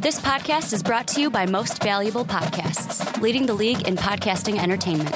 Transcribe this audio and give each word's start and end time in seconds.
This 0.00 0.20
podcast 0.20 0.72
is 0.72 0.80
brought 0.80 1.08
to 1.08 1.20
you 1.20 1.28
by 1.28 1.44
Most 1.44 1.82
Valuable 1.82 2.24
Podcasts, 2.24 3.20
leading 3.20 3.46
the 3.46 3.52
league 3.52 3.88
in 3.88 3.96
podcasting 3.96 4.56
entertainment. 4.62 5.12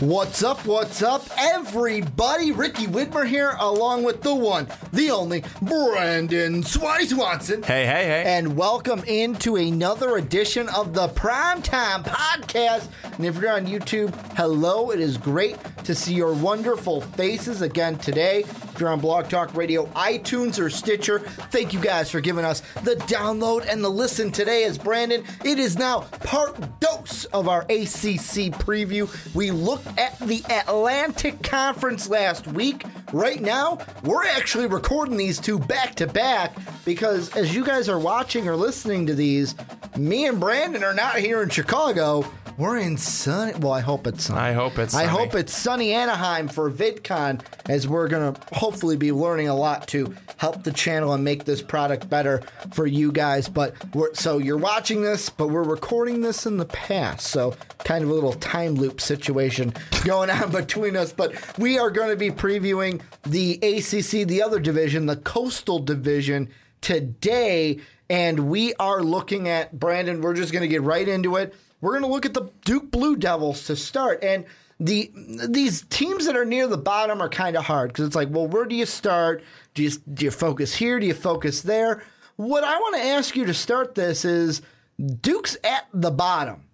What's 0.00 0.42
up? 0.42 0.66
What's 0.66 1.00
up, 1.00 1.24
everybody? 1.38 2.50
Ricky 2.50 2.86
Widmer 2.86 3.24
here, 3.24 3.56
along 3.60 4.02
with 4.02 4.20
the 4.20 4.34
one, 4.34 4.66
the 4.92 5.12
only 5.12 5.44
Brandon 5.62 6.64
Swice 6.64 7.14
Watson. 7.14 7.62
Hey, 7.62 7.86
hey, 7.86 8.04
hey. 8.04 8.24
And 8.26 8.56
welcome 8.56 9.04
into 9.06 9.54
another 9.54 10.16
edition 10.16 10.68
of 10.70 10.92
the 10.92 11.06
Primetime 11.10 12.02
Podcast. 12.02 12.88
And 13.16 13.24
if 13.24 13.36
you're 13.36 13.52
on 13.52 13.66
YouTube, 13.66 14.12
hello. 14.36 14.90
It 14.90 14.98
is 14.98 15.16
great 15.16 15.56
to 15.84 15.94
see 15.94 16.14
your 16.14 16.34
wonderful 16.34 17.00
faces 17.00 17.62
again 17.62 17.96
today. 17.98 18.44
If 18.74 18.80
you're 18.80 18.90
on 18.90 18.98
Blog 18.98 19.28
Talk 19.28 19.54
Radio, 19.54 19.86
iTunes, 19.94 20.58
or 20.58 20.68
Stitcher, 20.68 21.20
thank 21.20 21.72
you 21.72 21.78
guys 21.78 22.10
for 22.10 22.20
giving 22.20 22.44
us 22.44 22.60
the 22.82 22.96
download 23.06 23.64
and 23.70 23.84
the 23.84 23.88
listen 23.88 24.32
today. 24.32 24.64
As 24.64 24.78
Brandon, 24.78 25.22
it 25.44 25.60
is 25.60 25.78
now 25.78 26.00
part 26.24 26.80
dose 26.80 27.24
of 27.26 27.46
our 27.46 27.60
ACC 27.62 28.50
preview. 28.50 29.08
We 29.32 29.52
looked 29.52 29.86
at 29.96 30.18
the 30.18 30.42
Atlantic 30.50 31.40
Conference 31.44 32.08
last 32.08 32.48
week. 32.48 32.82
Right 33.12 33.40
now, 33.40 33.78
we're 34.02 34.26
actually 34.26 34.66
recording 34.66 35.16
these 35.16 35.38
two 35.38 35.60
back 35.60 35.94
to 35.94 36.08
back 36.08 36.56
because 36.84 37.28
as 37.36 37.54
you 37.54 37.64
guys 37.64 37.88
are 37.88 38.00
watching 38.00 38.48
or 38.48 38.56
listening 38.56 39.06
to 39.06 39.14
these, 39.14 39.54
me 39.96 40.26
and 40.26 40.40
Brandon 40.40 40.82
are 40.82 40.94
not 40.94 41.18
here 41.18 41.44
in 41.44 41.48
Chicago. 41.48 42.28
We're 42.56 42.78
in 42.78 42.96
sunny. 42.96 43.58
Well, 43.58 43.72
I 43.72 43.80
hope 43.80 44.06
it's 44.06 44.24
sunny. 44.24 44.40
I 44.40 44.52
hope 44.52 44.78
it's 44.78 44.94
I 44.94 45.06
hope 45.06 45.34
it's 45.34 45.52
sunny 45.52 45.92
Anaheim 45.92 46.46
for 46.46 46.70
VidCon, 46.70 47.40
as 47.68 47.88
we're 47.88 48.06
gonna 48.06 48.34
hopefully 48.52 48.96
be 48.96 49.10
learning 49.10 49.48
a 49.48 49.54
lot 49.56 49.88
to 49.88 50.14
help 50.36 50.62
the 50.62 50.70
channel 50.70 51.12
and 51.14 51.24
make 51.24 51.44
this 51.44 51.60
product 51.60 52.08
better 52.08 52.42
for 52.72 52.86
you 52.86 53.10
guys. 53.10 53.48
But 53.48 53.74
we're 53.92 54.14
so 54.14 54.38
you're 54.38 54.56
watching 54.56 55.02
this, 55.02 55.30
but 55.30 55.48
we're 55.48 55.64
recording 55.64 56.20
this 56.20 56.46
in 56.46 56.58
the 56.58 56.66
past, 56.66 57.26
so 57.26 57.56
kind 57.80 58.04
of 58.04 58.10
a 58.10 58.14
little 58.14 58.34
time 58.34 58.76
loop 58.76 59.00
situation 59.00 59.74
going 60.04 60.30
on 60.30 60.52
between 60.52 60.96
us. 60.96 61.12
But 61.12 61.34
we 61.58 61.78
are 61.78 61.90
going 61.90 62.10
to 62.10 62.16
be 62.16 62.30
previewing 62.30 63.02
the 63.24 63.54
ACC, 63.54 64.28
the 64.28 64.42
other 64.42 64.60
division, 64.60 65.06
the 65.06 65.16
Coastal 65.16 65.80
Division 65.80 66.50
today, 66.80 67.80
and 68.08 68.48
we 68.48 68.74
are 68.74 69.02
looking 69.02 69.48
at 69.48 69.76
Brandon. 69.76 70.20
We're 70.20 70.34
just 70.34 70.52
going 70.52 70.62
to 70.62 70.68
get 70.68 70.82
right 70.82 71.08
into 71.08 71.34
it. 71.36 71.54
We're 71.84 71.90
going 71.90 72.04
to 72.04 72.08
look 72.08 72.24
at 72.24 72.32
the 72.32 72.48
Duke 72.64 72.90
Blue 72.90 73.14
Devils 73.14 73.66
to 73.66 73.76
start, 73.76 74.24
and 74.24 74.46
the 74.80 75.12
these 75.46 75.82
teams 75.82 76.24
that 76.24 76.34
are 76.34 76.46
near 76.46 76.66
the 76.66 76.78
bottom 76.78 77.20
are 77.20 77.28
kind 77.28 77.58
of 77.58 77.64
hard 77.66 77.92
because 77.92 78.06
it's 78.06 78.16
like, 78.16 78.30
well, 78.30 78.46
where 78.46 78.64
do 78.64 78.74
you 78.74 78.86
start? 78.86 79.42
Do 79.74 79.82
you 79.82 79.90
do 79.90 80.24
you 80.24 80.30
focus 80.30 80.74
here? 80.74 80.98
Do 80.98 81.04
you 81.04 81.12
focus 81.12 81.60
there? 81.60 82.02
What 82.36 82.64
I 82.64 82.78
want 82.78 82.96
to 82.96 83.02
ask 83.02 83.36
you 83.36 83.44
to 83.44 83.52
start 83.52 83.94
this 83.94 84.24
is 84.24 84.62
Duke's 84.98 85.58
at 85.62 85.86
the 85.92 86.10
bottom. 86.10 86.64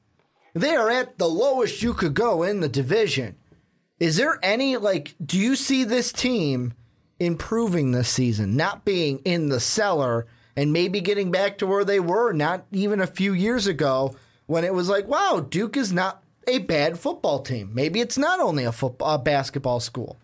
They 0.55 0.77
are 0.77 0.89
at 0.89 1.19
the 1.19 1.29
lowest 1.29 1.83
you 1.83 1.93
could 1.93 2.15
go 2.15 2.45
in 2.45 2.61
the 2.61 2.69
division. 2.69 3.35
Is 3.99 4.17
there 4.17 4.39
any 4.45 4.77
like? 4.77 5.17
Do 5.21 5.41
you 5.41 5.57
see 5.57 5.83
this 5.83 6.13
team 6.13 6.73
improving 7.19 7.91
this 7.91 8.09
season, 8.09 8.55
not 8.55 8.85
being 8.85 9.19
in 9.25 9.49
the 9.49 9.59
cellar 9.59 10.29
and 10.55 10.73
maybe 10.73 11.01
getting 11.01 11.33
back 11.33 11.59
to 11.59 11.67
where 11.67 11.85
they 11.85 11.99
were 11.99 12.33
not 12.33 12.65
even 12.71 13.01
a 13.01 13.09
few 13.09 13.33
years 13.33 13.67
ago 13.67 14.15
when 14.51 14.65
it 14.65 14.75
was 14.75 14.89
like, 14.89 15.07
wow, 15.07 15.47
Duke 15.49 15.77
is 15.77 15.93
not 15.93 16.23
a 16.49 16.59
bad 16.59 16.99
football 16.99 17.41
team. 17.43 17.71
Maybe 17.73 18.01
it's 18.01 18.19
not 18.19 18.41
only 18.41 18.65
a 18.65 18.73
football, 18.73 19.15
a 19.15 19.19
basketball 19.19 19.79
school. 19.79 20.17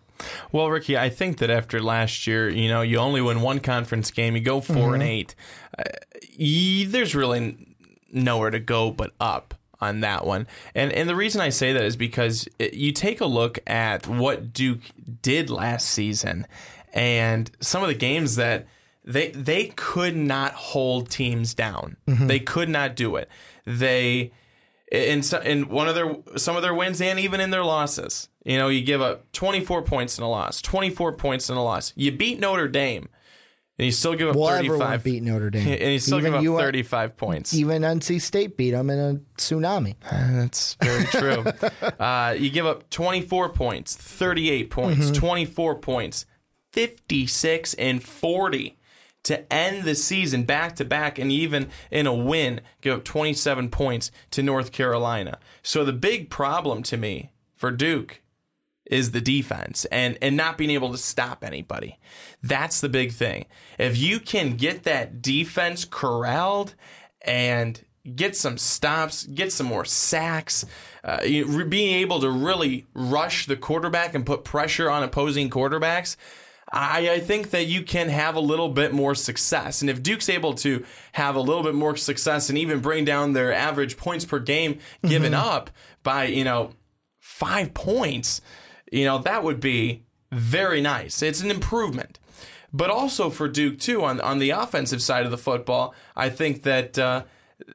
Well, 0.51 0.69
Ricky, 0.69 0.97
I 0.97 1.09
think 1.09 1.37
that 1.37 1.49
after 1.49 1.79
last 1.79 2.27
year, 2.27 2.49
you 2.49 2.67
know, 2.67 2.81
you 2.81 2.97
only 2.97 3.21
win 3.21 3.41
one 3.41 3.59
conference 3.59 4.11
game, 4.11 4.35
you 4.35 4.41
go 4.41 4.59
4 4.59 4.75
Mm-hmm. 4.75 4.93
and 4.95 5.03
eight. 5.03 5.35
Uh, 5.77 5.83
y 6.37 6.85
there's 6.87 7.15
really 7.15 7.55
nowhere 8.11 8.49
to 8.51 8.59
go 8.59 8.91
but 8.91 9.13
up 9.19 9.53
on 9.79 9.99
that 10.01 10.25
one. 10.25 10.47
And 10.75 10.91
and 10.91 11.07
the 11.07 11.15
reason 11.15 11.39
I 11.39 11.49
say 11.49 11.71
that 11.71 11.83
is 11.83 11.95
because 11.95 12.47
it, 12.59 12.73
you 12.73 12.91
take 12.91 13.21
a 13.21 13.25
look 13.27 13.59
at 13.67 14.07
what 14.07 14.51
Duke 14.53 14.81
did 15.21 15.49
last 15.49 15.87
season 15.87 16.47
and 16.93 17.49
some 17.61 17.81
of 17.83 17.87
the 17.87 17.95
games 17.95 18.35
that 18.37 18.65
they 19.05 19.29
they 19.31 19.67
could 19.75 20.15
not 20.17 20.53
hold 20.53 21.09
teams 21.09 21.53
down. 21.53 21.95
They 22.07 22.39
could 22.39 22.69
not 22.69 22.95
do 22.95 23.15
it. 23.17 23.29
They 23.67 24.31
in 24.91 25.21
so- 25.21 25.41
in 25.41 25.67
one 25.67 25.89
of 25.89 25.95
their 25.95 26.15
some 26.37 26.55
of 26.55 26.61
their 26.61 26.73
wins 26.73 27.01
and 27.01 27.19
even 27.19 27.41
in 27.41 27.49
their 27.51 27.65
losses. 27.65 28.29
You 28.45 28.57
know, 28.57 28.69
you 28.69 28.81
give 28.81 29.01
up 29.01 29.29
24 29.33 29.81
points 29.81 30.17
in 30.17 30.23
a 30.23 30.29
loss, 30.29 30.61
24 30.61 31.11
points 31.17 31.49
in 31.49 31.57
a 31.57 31.63
loss. 31.63 31.91
You 31.97 32.13
beat 32.13 32.39
Notre 32.39 32.69
Dame, 32.69 33.09
and 33.77 33.85
you 33.85 33.91
still 33.91 34.15
give 34.15 34.29
up 34.29 34.37
Well, 34.37 34.47
35. 34.47 35.03
beat 35.03 35.21
Notre 35.21 35.49
Dame. 35.49 35.67
and 35.81 35.91
you 35.91 35.99
still 35.99 36.19
Even 36.19 36.31
give 36.31 36.37
up 36.37 36.43
you- 36.43 36.57
35 36.57 37.17
points. 37.17 37.53
Even 37.53 37.81
NC 37.81 38.21
State 38.21 38.55
beat 38.55 38.71
them 38.71 38.89
in 38.89 38.99
a 38.99 39.15
tsunami. 39.37 39.95
That's 40.09 40.75
very 40.81 41.03
true. 41.07 41.43
uh, 41.99 42.35
you 42.39 42.49
give 42.49 42.65
up 42.65 42.89
24 42.89 43.49
points, 43.49 43.97
38 43.97 44.69
points, 44.69 45.11
24 45.11 45.75
points, 45.79 46.25
56 46.71 47.73
and 47.73 48.01
40 48.01 48.76
to 49.23 49.51
end 49.51 49.83
the 49.83 49.95
season 49.95 50.43
back 50.43 50.75
to 50.77 50.85
back, 50.85 51.19
and 51.19 51.31
even 51.31 51.69
in 51.91 52.07
a 52.07 52.13
win, 52.13 52.61
give 52.81 52.97
up 52.97 53.03
27 53.03 53.69
points 53.69 54.11
to 54.31 54.41
North 54.41 54.71
Carolina. 54.71 55.39
So 55.61 55.83
the 55.83 55.93
big 55.93 56.29
problem 56.29 56.83
to 56.83 56.97
me 56.97 57.31
for 57.55 57.71
Duke 57.71 58.21
is 58.89 59.11
the 59.11 59.21
defense 59.21 59.85
and 59.85 60.17
and 60.21 60.37
not 60.37 60.57
being 60.57 60.69
able 60.69 60.91
to 60.91 60.97
stop 60.97 61.43
anybody. 61.43 61.99
That's 62.41 62.79
the 62.79 62.89
big 62.89 63.11
thing. 63.11 63.45
If 63.77 63.97
you 63.97 64.19
can 64.19 64.55
get 64.55 64.83
that 64.83 65.21
defense 65.21 65.83
corralled 65.83 66.73
and 67.21 67.81
get 68.15 68.35
some 68.35 68.57
stops, 68.57 69.25
get 69.25 69.51
some 69.51 69.67
more 69.67 69.85
sacks, 69.85 70.65
uh, 71.03 71.19
being 71.21 71.95
able 71.95 72.21
to 72.21 72.29
really 72.29 72.85
rush 72.93 73.45
the 73.45 73.57
quarterback 73.57 74.15
and 74.15 74.25
put 74.25 74.43
pressure 74.43 74.89
on 74.89 75.03
opposing 75.03 75.49
quarterbacks. 75.49 76.15
I, 76.69 77.09
I 77.11 77.19
think 77.19 77.51
that 77.51 77.67
you 77.67 77.81
can 77.81 78.09
have 78.09 78.35
a 78.35 78.41
little 78.41 78.69
bit 78.69 78.93
more 78.93 79.15
success. 79.15 79.81
And 79.81 79.89
if 79.89 80.03
Duke's 80.03 80.27
able 80.29 80.53
to 80.55 80.85
have 81.13 81.35
a 81.35 81.41
little 81.41 81.63
bit 81.63 81.75
more 81.75 81.95
success 81.95 82.49
and 82.49 82.57
even 82.57 82.79
bring 82.79 83.05
down 83.05 83.33
their 83.33 83.53
average 83.53 83.95
points 83.95 84.25
per 84.25 84.39
game 84.39 84.79
given 85.05 85.33
up 85.33 85.69
by, 86.03 86.25
you 86.25 86.43
know, 86.43 86.71
five 87.19 87.73
points, 87.73 88.41
you 88.91 89.05
know, 89.05 89.19
that 89.19 89.43
would 89.43 89.59
be 89.59 90.03
very 90.31 90.81
nice. 90.81 91.21
It's 91.21 91.41
an 91.41 91.51
improvement. 91.51 92.19
But 92.73 92.89
also 92.89 93.29
for 93.29 93.47
Duke, 93.47 93.79
too, 93.79 94.03
on, 94.03 94.19
on 94.19 94.39
the 94.39 94.49
offensive 94.49 95.01
side 95.01 95.23
of 95.25 95.31
the 95.31 95.37
football, 95.37 95.95
I 96.15 96.29
think 96.29 96.63
that 96.63 96.99
uh, 96.99 97.23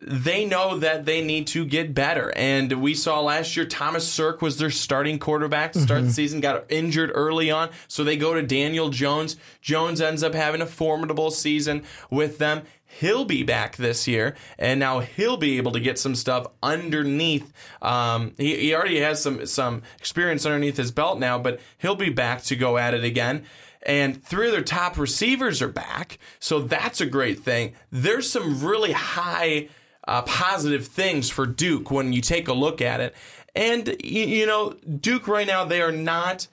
they 0.00 0.44
know 0.44 0.78
that 0.78 1.06
they 1.06 1.22
need 1.22 1.46
to 1.48 1.64
get 1.64 1.94
better. 1.94 2.32
And 2.36 2.72
we 2.80 2.94
saw 2.94 3.20
last 3.20 3.56
year 3.56 3.66
Thomas 3.66 4.06
Sirk 4.06 4.40
was 4.40 4.58
their 4.58 4.70
starting 4.70 5.18
quarterback 5.18 5.72
to 5.72 5.80
start 5.80 6.02
the 6.04 6.10
season, 6.12 6.40
got 6.40 6.64
injured 6.68 7.10
early 7.14 7.50
on. 7.50 7.70
So 7.88 8.04
they 8.04 8.16
go 8.16 8.34
to 8.34 8.42
Daniel 8.42 8.90
Jones. 8.90 9.36
Jones 9.60 10.00
ends 10.00 10.22
up 10.22 10.34
having 10.34 10.60
a 10.60 10.66
formidable 10.66 11.30
season 11.30 11.82
with 12.10 12.38
them. 12.38 12.62
He'll 13.00 13.24
be 13.24 13.42
back 13.42 13.76
this 13.76 14.06
year, 14.06 14.36
and 14.58 14.78
now 14.78 15.00
he'll 15.00 15.38
be 15.38 15.56
able 15.56 15.72
to 15.72 15.80
get 15.80 15.98
some 15.98 16.14
stuff 16.14 16.46
underneath. 16.62 17.50
Um, 17.80 18.34
he, 18.36 18.56
he 18.56 18.74
already 18.74 19.00
has 19.00 19.22
some 19.22 19.46
some 19.46 19.82
experience 19.98 20.44
underneath 20.44 20.76
his 20.76 20.92
belt 20.92 21.18
now, 21.18 21.38
but 21.38 21.58
he'll 21.78 21.94
be 21.94 22.10
back 22.10 22.42
to 22.44 22.56
go 22.56 22.76
at 22.76 22.92
it 22.92 23.02
again. 23.02 23.46
And 23.84 24.22
three 24.22 24.46
of 24.46 24.52
their 24.52 24.62
top 24.62 24.96
receivers 24.96 25.60
are 25.60 25.68
back, 25.68 26.18
so 26.38 26.60
that's 26.60 27.00
a 27.00 27.06
great 27.06 27.40
thing. 27.40 27.72
There's 27.90 28.30
some 28.30 28.64
really 28.64 28.92
high 28.92 29.68
uh, 30.06 30.22
positive 30.22 30.86
things 30.86 31.30
for 31.30 31.46
Duke 31.46 31.90
when 31.90 32.12
you 32.12 32.20
take 32.20 32.48
a 32.48 32.52
look 32.52 32.80
at 32.80 33.00
it. 33.00 33.14
And 33.54 33.88
you, 34.02 34.24
you 34.24 34.46
know, 34.46 34.74
Duke 35.00 35.28
right 35.28 35.46
now 35.46 35.64
they 35.64 35.82
are 35.82 35.92
not. 35.92 36.46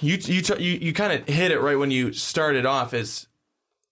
You 0.00 0.16
you 0.20 0.42
t- 0.42 0.62
you, 0.62 0.78
you 0.80 0.92
kind 0.92 1.12
of 1.12 1.28
hit 1.28 1.50
it 1.50 1.60
right 1.60 1.78
when 1.78 1.90
you 1.90 2.12
started 2.12 2.66
off. 2.66 2.94
Is 2.94 3.26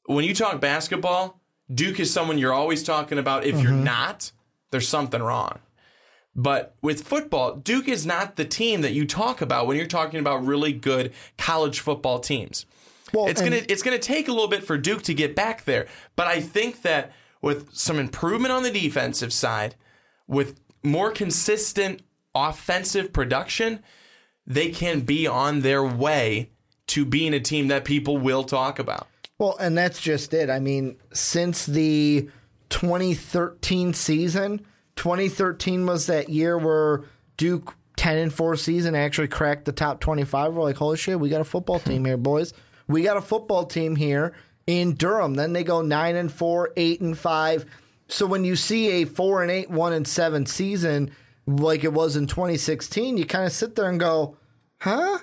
when 0.07 0.25
you 0.25 0.35
talk 0.35 0.61
basketball, 0.61 1.41
Duke 1.73 2.01
is 2.01 2.13
someone 2.13 2.39
you're 2.39 2.53
always 2.53 2.83
talking 2.83 3.19
about. 3.19 3.45
If 3.45 3.61
you're 3.61 3.73
not, 3.73 4.33
there's 4.71 4.89
something 4.89 5.23
wrong. 5.23 5.59
But 6.39 6.77
with 6.83 7.03
football, 7.03 7.57
Duke 7.57 7.89
is 7.89 8.05
not 8.05 8.37
the 8.37 8.45
team 8.45 8.83
that 8.83 8.93
you 8.93 9.07
talk 9.07 9.41
about 9.41 9.67
when 9.67 9.79
you're 9.79 9.87
talking 9.87 10.21
about 10.21 10.45
really 10.45 10.73
good 10.73 11.13
college 11.39 11.81
football 11.81 12.21
teams. 12.21 12.67
Well, 13.15 13.27
It's 13.27 13.41
gonna 13.41 13.63
it's 13.69 13.83
gonna 13.83 13.99
take 13.99 14.29
a 14.29 14.33
little 14.33 14.49
bit 14.49 14.63
for 14.63 14.77
Duke 14.77 15.03
to 15.03 15.15
get 15.15 15.35
back 15.35 15.65
there, 15.65 15.87
but 16.15 16.27
I 16.27 16.41
think 16.41 16.83
that 16.83 17.13
with 17.41 17.75
some 17.75 17.99
improvement 17.99 18.53
on 18.53 18.65
the 18.65 18.71
defensive 18.71 19.33
side, 19.33 19.77
with 20.27 20.61
more 20.83 21.11
consistent 21.11 22.03
offensive 22.35 23.13
production, 23.13 23.83
they 24.47 24.71
can 24.71 25.01
be 25.01 25.27
on 25.27 25.61
their 25.61 25.85
way 25.85 26.51
to 26.89 27.05
being 27.05 27.33
a 27.33 27.41
team 27.41 27.69
that 27.69 27.85
people 27.85 28.19
will 28.19 28.45
talk 28.45 28.79
about. 28.79 29.07
Well, 29.39 29.57
and 29.59 29.77
that's 29.77 30.01
just 30.01 30.35
it. 30.35 30.51
I 30.51 30.59
mean, 30.61 30.97
since 31.13 31.67
the 31.67 32.29
2013 32.71 33.95
season, 33.95 34.67
2013 34.97 35.87
was 35.87 36.07
that 36.07 36.29
year 36.29 36.59
where 36.59 37.05
Duke 37.37 37.75
10 37.97 38.19
and 38.19 38.33
4 38.33 38.57
season 38.57 38.95
actually 38.95 39.29
cracked 39.29 39.65
the 39.65 39.73
top 39.73 40.01
25. 40.01 40.55
We're 40.55 40.63
like, 40.63 40.77
holy 40.77 40.97
shit, 40.97 41.19
we 41.21 41.29
got 41.29 41.41
a 41.41 41.45
football 41.45 41.79
team 41.79 42.05
here, 42.05 42.17
boys. 42.17 42.53
we 42.89 43.03
got 43.03 43.17
a 43.17 43.23
football 43.23 43.65
team 43.65 43.97
here 43.97 44.33
in 44.67 44.95
Durham. 44.95 45.35
Then 45.35 45.53
they 45.53 45.65
go 45.65 45.81
nine 45.83 46.17
and 46.17 46.31
four, 46.31 46.73
eight 46.77 47.01
and 47.01 47.17
five. 47.17 47.65
So 48.09 48.27
when 48.27 48.45
you 48.45 48.57
see 48.57 49.03
a 49.03 49.05
four 49.05 49.43
and 49.43 49.51
eight, 49.51 49.71
one 49.71 49.93
and 49.93 50.07
seven 50.07 50.47
season 50.47 51.11
like 51.47 51.85
it 51.85 51.93
was 51.93 52.17
in 52.17 52.27
2016, 52.27 53.17
you 53.17 53.25
kind 53.25 53.47
of 53.47 53.53
sit 53.53 53.77
there 53.77 53.89
and 53.89 54.01
go, 54.01 54.37
huh? 54.81 55.19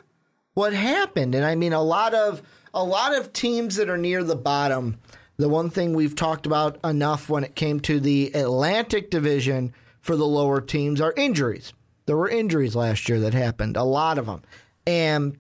What 0.54 0.74
happened? 0.74 1.36
And 1.36 1.46
I 1.46 1.56
mean, 1.56 1.74
a 1.74 1.81
lot 1.81 2.14
of 2.14 2.42
a 2.74 2.84
lot 2.84 3.16
of 3.16 3.34
teams 3.34 3.75
that 3.75 3.90
are 3.90 3.98
near 3.98 4.24
the 4.24 4.36
bottom. 4.36 5.00
The 5.38 5.50
one 5.50 5.69
thing 5.69 5.94
we've 5.94 6.15
talked 6.15 6.45
about 6.45 6.77
enough 6.83 7.30
when 7.30 7.44
it 7.44 7.56
came 7.56 7.80
to 7.81 8.00
the 8.00 8.31
Atlantic 8.33 9.09
Division 9.09 9.74
for 10.00 10.15
the 10.15 10.27
lower 10.27 10.62
teams 10.62 11.01
are 11.01 11.13
injuries. 11.18 11.74
There 12.06 12.18
were 12.18 12.30
injuries 12.30 12.75
last 12.75 13.09
year 13.09 13.19
that 13.21 13.33
happened, 13.33 13.77
a 13.77 13.83
lot 13.83 14.18
of 14.18 14.25
them, 14.25 14.41
and 14.85 15.38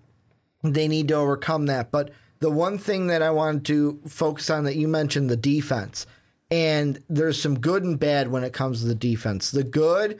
they 0.63 0.87
need 0.87 1.09
to 1.09 1.15
overcome 1.15 1.67
that. 1.67 1.91
But 1.91 2.11
the 2.39 2.49
one 2.49 2.77
thing 2.77 3.07
that 3.07 3.21
I 3.21 3.29
wanted 3.31 3.65
to 3.65 3.99
focus 4.07 4.49
on 4.49 4.63
that 4.63 4.75
you 4.75 4.87
mentioned 4.87 5.29
the 5.29 5.37
defense, 5.37 6.05
and 6.49 7.01
there's 7.09 7.41
some 7.41 7.59
good 7.59 7.83
and 7.83 7.99
bad 7.99 8.29
when 8.29 8.43
it 8.43 8.53
comes 8.53 8.81
to 8.81 8.87
the 8.87 8.95
defense. 8.95 9.51
The 9.51 9.63
good 9.63 10.19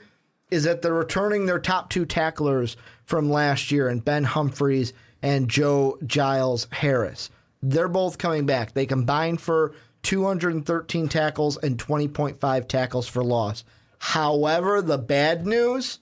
is 0.50 0.64
that 0.64 0.82
they're 0.82 0.92
returning 0.94 1.46
their 1.46 1.58
top 1.58 1.90
two 1.90 2.04
tacklers 2.04 2.76
from 3.04 3.30
last 3.30 3.72
year, 3.72 3.88
and 3.88 4.04
Ben 4.04 4.24
Humphreys 4.24 4.92
and 5.22 5.48
Joe 5.48 5.98
Giles 6.06 6.68
Harris. 6.70 7.30
They're 7.70 7.88
both 7.88 8.18
coming 8.18 8.46
back. 8.46 8.72
They 8.74 8.86
combined 8.86 9.40
for 9.40 9.74
213 10.02 11.08
tackles 11.08 11.56
and 11.56 11.78
20.5 11.78 12.68
tackles 12.68 13.08
for 13.08 13.24
loss. 13.24 13.64
However, 13.98 14.82
the 14.82 14.98
bad 14.98 15.46
news 15.46 16.00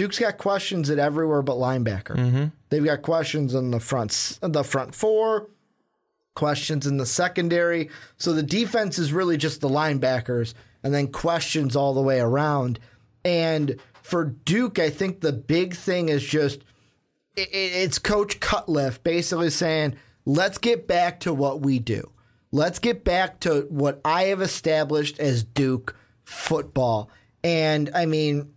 Duke's 0.00 0.18
got 0.18 0.38
questions 0.38 0.88
at 0.88 0.98
everywhere 0.98 1.42
but 1.42 1.56
linebacker. 1.56 2.16
Mm-hmm. 2.16 2.44
They've 2.70 2.84
got 2.84 3.02
questions 3.02 3.54
in 3.54 3.70
the 3.70 3.80
front, 3.80 4.38
the 4.40 4.64
front 4.64 4.94
four, 4.94 5.50
questions 6.34 6.86
in 6.86 6.96
the 6.96 7.04
secondary. 7.04 7.90
So 8.16 8.32
the 8.32 8.42
defense 8.42 8.98
is 8.98 9.12
really 9.12 9.36
just 9.36 9.60
the 9.60 9.68
linebackers, 9.68 10.54
and 10.82 10.94
then 10.94 11.08
questions 11.08 11.76
all 11.76 11.92
the 11.92 12.00
way 12.00 12.18
around. 12.18 12.78
And 13.26 13.78
for 14.02 14.24
Duke, 14.24 14.78
I 14.78 14.88
think 14.88 15.20
the 15.20 15.32
big 15.32 15.74
thing 15.74 16.08
is 16.08 16.24
just 16.24 16.60
it, 17.36 17.50
it's 17.52 17.98
Coach 17.98 18.40
Cutcliffe 18.40 19.02
basically 19.02 19.50
saying, 19.50 19.96
let's 20.24 20.58
get 20.58 20.86
back 20.86 21.20
to 21.20 21.32
what 21.32 21.60
we 21.60 21.78
do. 21.78 22.10
Let's 22.52 22.78
get 22.78 23.04
back 23.04 23.40
to 23.40 23.66
what 23.70 24.00
I 24.04 24.24
have 24.24 24.40
established 24.40 25.20
as 25.20 25.44
Duke 25.44 25.96
football. 26.24 27.10
And 27.44 27.90
I 27.94 28.06
mean, 28.06 28.52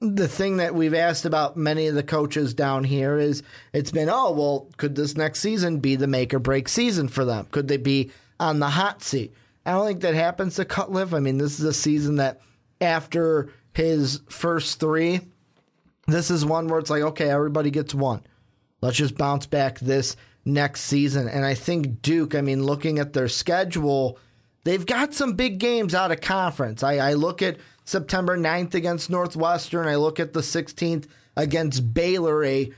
the 0.00 0.28
thing 0.28 0.58
that 0.58 0.74
we've 0.74 0.94
asked 0.94 1.24
about 1.24 1.56
many 1.56 1.86
of 1.86 1.94
the 1.94 2.02
coaches 2.02 2.54
down 2.54 2.84
here 2.84 3.18
is 3.18 3.42
it's 3.72 3.90
been, 3.90 4.08
oh, 4.08 4.30
well, 4.32 4.68
could 4.76 4.94
this 4.94 5.16
next 5.16 5.40
season 5.40 5.78
be 5.78 5.96
the 5.96 6.06
make 6.06 6.32
or 6.32 6.38
break 6.38 6.68
season 6.68 7.08
for 7.08 7.24
them? 7.24 7.46
Could 7.50 7.68
they 7.68 7.76
be 7.76 8.10
on 8.38 8.60
the 8.60 8.70
hot 8.70 9.02
seat? 9.02 9.34
I 9.66 9.72
don't 9.72 9.86
think 9.86 10.00
that 10.00 10.14
happens 10.14 10.54
to 10.56 10.64
Cutcliffe. 10.64 11.14
I 11.14 11.20
mean, 11.20 11.38
this 11.38 11.58
is 11.58 11.64
a 11.64 11.72
season 11.72 12.16
that 12.16 12.40
after 12.80 13.52
his 13.72 14.20
first 14.28 14.80
three, 14.80 15.20
this 16.06 16.30
is 16.30 16.44
one 16.44 16.68
where 16.68 16.78
it's 16.78 16.90
like, 16.90 17.02
okay, 17.02 17.28
everybody 17.28 17.70
gets 17.70 17.94
one. 17.94 18.22
Let's 18.80 18.96
just 18.96 19.18
bounce 19.18 19.46
back 19.46 19.78
this 19.80 20.16
next 20.48 20.82
season. 20.82 21.28
And 21.28 21.44
I 21.44 21.54
think 21.54 22.02
Duke, 22.02 22.34
I 22.34 22.40
mean, 22.40 22.64
looking 22.64 22.98
at 22.98 23.12
their 23.12 23.28
schedule, 23.28 24.18
they've 24.64 24.84
got 24.84 25.14
some 25.14 25.34
big 25.34 25.58
games 25.58 25.94
out 25.94 26.10
of 26.12 26.20
conference. 26.20 26.82
I, 26.82 26.96
I 26.96 27.12
look 27.14 27.42
at 27.42 27.58
September 27.84 28.36
9th 28.36 28.74
against 28.74 29.10
Northwestern. 29.10 29.86
I 29.86 29.96
look 29.96 30.18
at 30.18 30.32
the 30.32 30.40
16th 30.40 31.06
against 31.36 31.94
Baylor, 31.94 32.44
a 32.44 32.72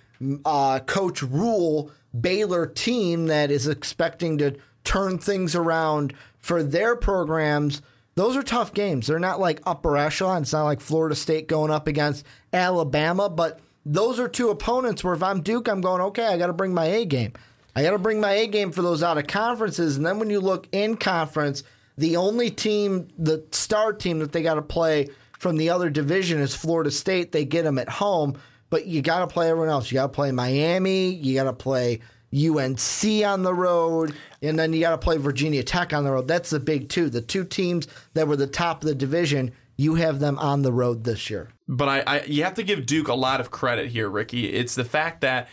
uh, 0.44 0.81
Coach 0.81 1.22
Rhule 1.22 1.90
Baylor 2.19 2.67
team 2.67 3.26
that 3.26 3.50
is 3.50 3.67
expecting 3.67 4.38
to 4.38 4.56
turn 4.84 5.19
things 5.19 5.55
around 5.55 6.12
for 6.40 6.62
their 6.62 6.96
programs 6.96 7.82
those 8.20 8.37
are 8.37 8.43
tough 8.43 8.75
games. 8.75 9.06
They're 9.06 9.19
not 9.19 9.40
like 9.40 9.62
upper 9.64 9.96
echelon. 9.96 10.43
It's 10.43 10.52
not 10.52 10.64
like 10.64 10.81
Florida 10.81 11.14
State 11.14 11.49
going 11.49 11.70
up 11.70 11.87
against 11.87 12.26
Alabama, 12.52 13.31
but 13.31 13.61
those 13.87 14.19
are 14.19 14.28
two 14.28 14.50
opponents 14.50 15.02
where 15.02 15.14
if 15.14 15.22
I'm 15.22 15.40
Duke, 15.40 15.69
I'm 15.69 15.81
going, 15.81 16.02
okay, 16.02 16.26
I 16.26 16.37
got 16.37 16.49
to 16.49 16.52
bring 16.52 16.75
my 16.75 16.84
A 16.84 17.05
game. 17.05 17.32
I 17.75 17.82
got 17.82 17.90
to 17.90 17.99
bring 17.99 18.20
my 18.20 18.32
A 18.32 18.46
game 18.46 18.72
for 18.72 18.82
those 18.82 19.02
out 19.02 19.19
of 19.19 19.26
conferences. 19.26 19.96
And 19.96 20.05
then 20.05 20.19
when 20.19 20.31
you 20.31 20.40
look 20.40 20.69
in 20.72 20.96
conference, 20.96 21.62
the 21.96 22.17
only 22.17 22.50
team, 22.50 23.08
the 23.19 23.44
star 23.52 23.93
team 23.93 24.20
that 24.20 24.32
they 24.32 24.43
got 24.43 24.55
to 24.55 24.62
play 24.62 25.08
from 25.38 25.56
the 25.56 25.70
other 25.70 25.90
division 25.90 26.40
is 26.40 26.55
Florida 26.55 26.90
State. 26.90 27.32
They 27.32 27.44
get 27.44 27.64
them 27.64 27.78
at 27.78 27.88
home, 27.88 28.38
but 28.69 28.87
you 28.87 29.02
got 29.02 29.20
to 29.20 29.26
play 29.26 29.50
everyone 29.50 29.70
else. 29.70 29.90
You 29.90 29.96
got 29.96 30.05
to 30.05 30.08
play 30.12 30.32
Miami. 30.32 31.11
You 31.11 31.34
got 31.34 31.44
to 31.44 31.52
play 31.52 32.00
UNC 32.32 33.25
on 33.26 33.43
the 33.43 33.55
road, 33.55 34.14
and 34.40 34.58
then 34.58 34.72
you 34.72 34.81
got 34.81 34.90
to 34.93 34.99
play 34.99 35.17
Virginia 35.17 35.62
Tech 35.62 35.93
on 35.93 36.05
the 36.05 36.12
road. 36.12 36.28
That's 36.28 36.50
the 36.50 36.61
big 36.61 36.88
two. 36.88 37.11
The 37.11 37.20
two 37.20 37.44
teams 37.44 37.88
that 38.14 38.28
were 38.28 38.37
the 38.37 38.46
top 38.46 38.82
of 38.82 38.88
the 38.88 38.94
division, 38.94 39.52
you 39.76 39.96
have 39.96 40.20
them 40.20 40.38
on 40.38 40.62
the 40.62 40.72
road 40.72 41.05
this 41.05 41.28
year. 41.28 41.50
But 41.67 41.88
I, 41.88 42.02
I 42.06 42.22
you 42.25 42.44
have 42.44 42.55
to 42.55 42.62
give 42.62 42.87
Duke 42.87 43.08
a 43.08 43.14
lot 43.14 43.40
of 43.40 43.50
credit 43.50 43.88
here, 43.88 44.08
Ricky. 44.08 44.52
It's 44.52 44.75
the 44.75 44.84
fact 44.84 45.22
that 45.22 45.49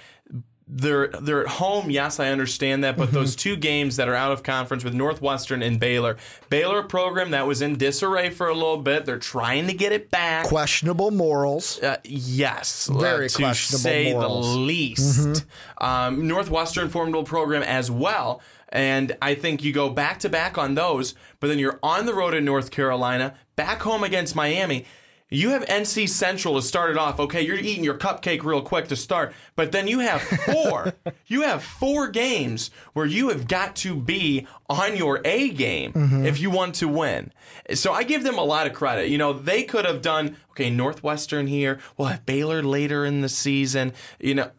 they're 0.67 1.07
they're 1.07 1.41
at 1.41 1.47
home. 1.47 1.89
Yes, 1.89 2.19
I 2.19 2.29
understand 2.29 2.83
that, 2.83 2.97
but 2.97 3.07
mm-hmm. 3.07 3.15
those 3.15 3.35
two 3.35 3.55
games 3.55 3.95
that 3.95 4.09
are 4.09 4.15
out 4.15 4.31
of 4.31 4.43
conference 4.43 4.83
with 4.83 4.93
Northwestern 4.93 5.61
and 5.61 5.79
Baylor, 5.79 6.17
Baylor 6.49 6.83
program 6.83 7.31
that 7.31 7.47
was 7.47 7.61
in 7.61 7.77
disarray 7.77 8.29
for 8.29 8.47
a 8.47 8.53
little 8.53 8.77
bit. 8.77 9.05
They're 9.05 9.17
trying 9.17 9.67
to 9.67 9.73
get 9.73 9.93
it 9.93 10.11
back. 10.11 10.47
Questionable 10.47 11.11
morals. 11.11 11.81
Uh, 11.81 11.97
yes, 12.03 12.89
very 12.91 13.25
uh, 13.25 13.29
to 13.29 13.37
questionable 13.37 13.79
say 13.79 14.13
morals. 14.13 14.53
the 14.53 14.59
least. 14.59 15.19
Mm-hmm. 15.19 15.83
Um, 15.83 16.27
Northwestern 16.27 16.89
formidable 16.89 17.23
program 17.23 17.63
as 17.63 17.89
well. 17.89 18.41
And 18.69 19.15
I 19.21 19.35
think 19.35 19.63
you 19.63 19.71
go 19.71 19.89
back 19.89 20.19
to 20.19 20.29
back 20.29 20.57
on 20.57 20.75
those, 20.75 21.15
but 21.39 21.47
then 21.47 21.57
you're 21.57 21.79
on 21.81 22.05
the 22.05 22.13
road 22.13 22.33
in 22.33 22.43
North 22.43 22.69
Carolina, 22.69 23.35
back 23.55 23.81
home 23.81 24.03
against 24.03 24.35
Miami. 24.35 24.85
You 25.29 25.50
have 25.50 25.65
NC 25.65 26.07
Central 26.07 26.56
to 26.56 26.62
start 26.62 26.89
it 26.89 26.97
off. 26.97 27.19
Okay, 27.19 27.41
you're 27.41 27.57
eating 27.57 27.83
your 27.83 27.97
cupcake 27.97 28.44
real 28.44 28.62
quick 28.62 28.88
to 28.88 28.95
start, 28.95 29.33
but 29.57 29.74
then 29.74 29.88
you 29.88 30.00
have 30.00 30.21
four. 30.21 30.94
you 31.27 31.41
have 31.41 31.63
four 31.63 32.07
games 32.07 32.71
where 32.94 33.06
you 33.06 33.27
have 33.29 33.47
got 33.47 33.75
to 33.77 33.95
be 33.95 34.47
on 34.69 34.95
your 34.95 35.19
A 35.25 35.50
game 35.50 35.91
mm-hmm. 35.91 36.25
if 36.25 36.39
you 36.39 36.50
want 36.50 36.75
to 36.75 36.88
win. 36.88 37.33
So 37.74 37.91
I 37.91 38.03
give 38.03 38.24
them 38.24 38.38
a 38.38 38.44
lot 38.44 38.68
of 38.68 38.74
credit. 38.74 39.09
You 39.09 39.18
know, 39.18 39.33
they 39.33 39.63
could 39.63 39.83
have 39.83 40.01
done 40.01 40.38
okay. 40.51 40.69
Northwestern 40.69 41.47
here. 41.47 41.79
We'll 41.97 42.07
have 42.07 42.25
Baylor 42.25 42.63
later 42.63 43.03
in 43.03 43.19
the 43.19 43.29
season. 43.29 43.91
You 44.21 44.35
know, 44.35 44.51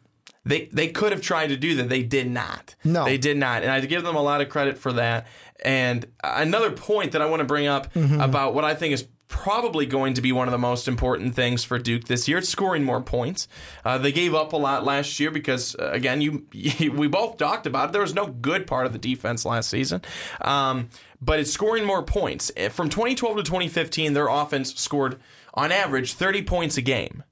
they 0.45 0.67
they 0.67 0.89
could 0.89 1.13
have 1.13 1.23
tried 1.23 1.47
to 1.47 1.57
do 1.57 1.77
that. 1.77 1.89
They 1.89 2.03
did 2.03 2.31
not. 2.31 2.75
No, 2.85 3.07
they 3.07 3.17
did 3.17 3.39
not, 3.39 3.63
and 3.63 3.73
I 3.73 3.81
give 3.81 4.03
them 4.03 4.17
a 4.17 4.23
lot 4.23 4.43
of 4.43 4.51
credit 4.51 4.77
for 4.77 4.93
that. 4.93 5.27
And 5.65 6.07
another 6.23 6.71
point 6.71 7.13
that 7.13 7.23
I 7.23 7.27
want 7.27 7.41
to 7.41 7.47
bring 7.47 7.67
up 7.67 7.93
mm-hmm. 7.95 8.21
about 8.21 8.55
what 8.55 8.65
I 8.65 8.75
think 8.75 8.93
is 8.93 9.07
probably 9.29 9.87
going 9.87 10.15
to 10.15 10.23
be 10.23 10.33
one 10.33 10.49
of 10.49 10.53
the 10.53 10.59
most 10.59 10.89
important 10.89 11.35
things 11.35 11.63
for 11.63 11.79
Duke 11.79 12.05
this 12.05 12.27
year. 12.27 12.39
It's 12.39 12.49
scoring 12.49 12.83
more 12.83 13.01
points. 13.01 13.47
Uh, 13.85 13.99
they 13.99 14.11
gave 14.11 14.35
up 14.35 14.53
a 14.53 14.57
lot 14.57 14.85
last 14.85 15.21
year 15.21 15.31
because, 15.31 15.77
uh, 15.77 15.91
again, 15.93 16.21
you, 16.21 16.47
you, 16.53 16.93
we 16.93 17.09
both 17.09 17.37
talked 17.37 17.67
about 17.67 17.91
it. 17.91 17.93
There 17.93 18.03
was 18.03 18.15
no 18.15 18.27
good 18.27 18.67
part 18.67 18.87
of 18.87 18.93
the 18.93 18.99
defense 18.99 19.45
last 19.45 19.71
season. 19.71 20.03
Um, 20.41 20.89
but 21.21 21.39
it's 21.39 21.53
scoring 21.53 21.85
more 21.85 22.03
points. 22.03 22.51
Eh, 22.57 22.69
from 22.69 22.89
2012 22.89 23.37
to 23.39 23.43
2015, 23.43 24.13
their 24.15 24.29
offense 24.29 24.75
scored 24.75 25.21
on 25.55 25.73
average 25.73 26.15
30 26.15 26.43
points 26.43 26.77
a 26.77 26.83
game. 26.83 27.23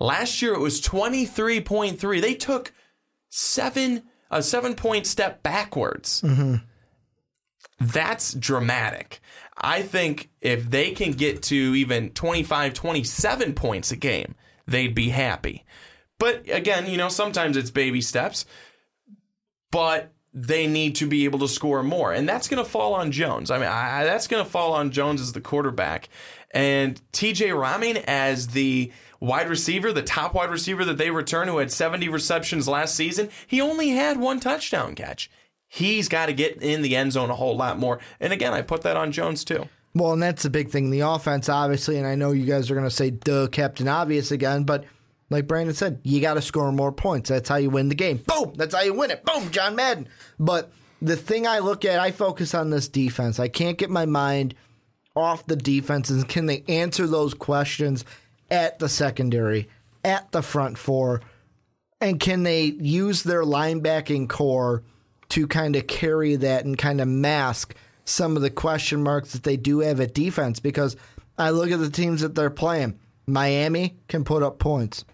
Last 0.00 0.42
year 0.42 0.54
it 0.54 0.60
was 0.60 0.80
23.3. 0.80 2.20
They 2.20 2.34
took 2.34 2.72
seven 3.28 4.02
a 4.30 4.42
seven 4.42 4.74
point 4.74 5.06
step 5.06 5.42
backwards. 5.42 6.22
Mm-hmm. 6.22 6.56
That's 7.80 8.34
dramatic. 8.34 9.20
I 9.56 9.82
think 9.82 10.30
if 10.40 10.68
they 10.68 10.90
can 10.90 11.12
get 11.12 11.42
to 11.44 11.54
even 11.54 12.10
25, 12.10 12.74
27 12.74 13.54
points 13.54 13.92
a 13.92 13.96
game, 13.96 14.34
they'd 14.66 14.94
be 14.94 15.10
happy. 15.10 15.64
But 16.18 16.48
again, 16.48 16.88
you 16.88 16.96
know, 16.96 17.08
sometimes 17.08 17.56
it's 17.56 17.70
baby 17.70 18.00
steps, 18.00 18.46
but 19.70 20.12
they 20.32 20.66
need 20.66 20.96
to 20.96 21.06
be 21.06 21.24
able 21.24 21.38
to 21.38 21.48
score 21.48 21.82
more. 21.82 22.12
And 22.12 22.28
that's 22.28 22.48
going 22.48 22.62
to 22.62 22.68
fall 22.68 22.94
on 22.94 23.12
Jones. 23.12 23.50
I 23.50 23.58
mean, 23.58 23.68
I, 23.68 24.04
that's 24.04 24.26
going 24.26 24.44
to 24.44 24.50
fall 24.50 24.72
on 24.72 24.90
Jones 24.90 25.20
as 25.20 25.32
the 25.32 25.40
quarterback. 25.40 26.08
And 26.50 27.00
TJ 27.12 27.50
Rahming 27.50 28.02
as 28.06 28.48
the 28.48 28.92
wide 29.20 29.48
receiver, 29.48 29.92
the 29.92 30.02
top 30.02 30.34
wide 30.34 30.50
receiver 30.50 30.84
that 30.84 30.98
they 30.98 31.10
return, 31.10 31.48
who 31.48 31.58
had 31.58 31.70
70 31.70 32.08
receptions 32.08 32.66
last 32.66 32.96
season, 32.96 33.28
he 33.46 33.60
only 33.60 33.90
had 33.90 34.18
one 34.18 34.40
touchdown 34.40 34.94
catch. 34.94 35.30
He's 35.74 36.08
got 36.08 36.26
to 36.26 36.32
get 36.32 36.62
in 36.62 36.82
the 36.82 36.94
end 36.94 37.10
zone 37.10 37.30
a 37.30 37.34
whole 37.34 37.56
lot 37.56 37.80
more. 37.80 37.98
And 38.20 38.32
again, 38.32 38.52
I 38.52 38.62
put 38.62 38.82
that 38.82 38.96
on 38.96 39.10
Jones 39.10 39.42
too. 39.42 39.68
Well, 39.92 40.12
and 40.12 40.22
that's 40.22 40.44
the 40.44 40.50
big 40.50 40.70
thing. 40.70 40.90
The 40.90 41.00
offense, 41.00 41.48
obviously, 41.48 41.98
and 41.98 42.06
I 42.06 42.14
know 42.14 42.30
you 42.30 42.46
guys 42.46 42.70
are 42.70 42.74
going 42.74 42.86
to 42.86 42.94
say, 42.94 43.10
duh, 43.10 43.48
Captain 43.48 43.88
Obvious 43.88 44.30
again, 44.30 44.62
but 44.62 44.84
like 45.30 45.48
Brandon 45.48 45.74
said, 45.74 45.98
you 46.04 46.20
got 46.20 46.34
to 46.34 46.42
score 46.42 46.70
more 46.70 46.92
points. 46.92 47.28
That's 47.28 47.48
how 47.48 47.56
you 47.56 47.70
win 47.70 47.88
the 47.88 47.96
game. 47.96 48.18
Boom! 48.18 48.52
That's 48.54 48.72
how 48.72 48.82
you 48.82 48.94
win 48.94 49.10
it. 49.10 49.24
Boom! 49.24 49.50
John 49.50 49.74
Madden. 49.74 50.08
But 50.38 50.70
the 51.02 51.16
thing 51.16 51.44
I 51.44 51.58
look 51.58 51.84
at, 51.84 51.98
I 51.98 52.12
focus 52.12 52.54
on 52.54 52.70
this 52.70 52.86
defense. 52.86 53.40
I 53.40 53.48
can't 53.48 53.76
get 53.76 53.90
my 53.90 54.06
mind 54.06 54.54
off 55.16 55.44
the 55.46 55.56
defenses. 55.56 56.22
Can 56.22 56.46
they 56.46 56.62
answer 56.68 57.08
those 57.08 57.34
questions 57.34 58.04
at 58.48 58.78
the 58.78 58.88
secondary, 58.88 59.68
at 60.04 60.30
the 60.30 60.42
front 60.42 60.78
four? 60.78 61.20
And 62.00 62.20
can 62.20 62.44
they 62.44 62.66
use 62.66 63.24
their 63.24 63.42
linebacking 63.42 64.28
core 64.28 64.84
to 65.30 65.46
kind 65.46 65.76
of 65.76 65.86
carry 65.86 66.36
that 66.36 66.64
and 66.64 66.76
kind 66.78 67.00
of 67.00 67.08
mask 67.08 67.74
some 68.04 68.36
of 68.36 68.42
the 68.42 68.50
question 68.50 69.02
marks 69.02 69.32
that 69.32 69.42
they 69.42 69.56
do 69.56 69.80
have 69.80 70.00
at 70.00 70.14
defense 70.14 70.60
because 70.60 70.96
I 71.38 71.50
look 71.50 71.70
at 71.70 71.80
the 71.80 71.90
teams 71.90 72.20
that 72.20 72.34
they're 72.34 72.50
playing. 72.50 72.98
Miami 73.26 73.96
can 74.08 74.24
put 74.24 74.42
up 74.42 74.58
points. 74.58 75.04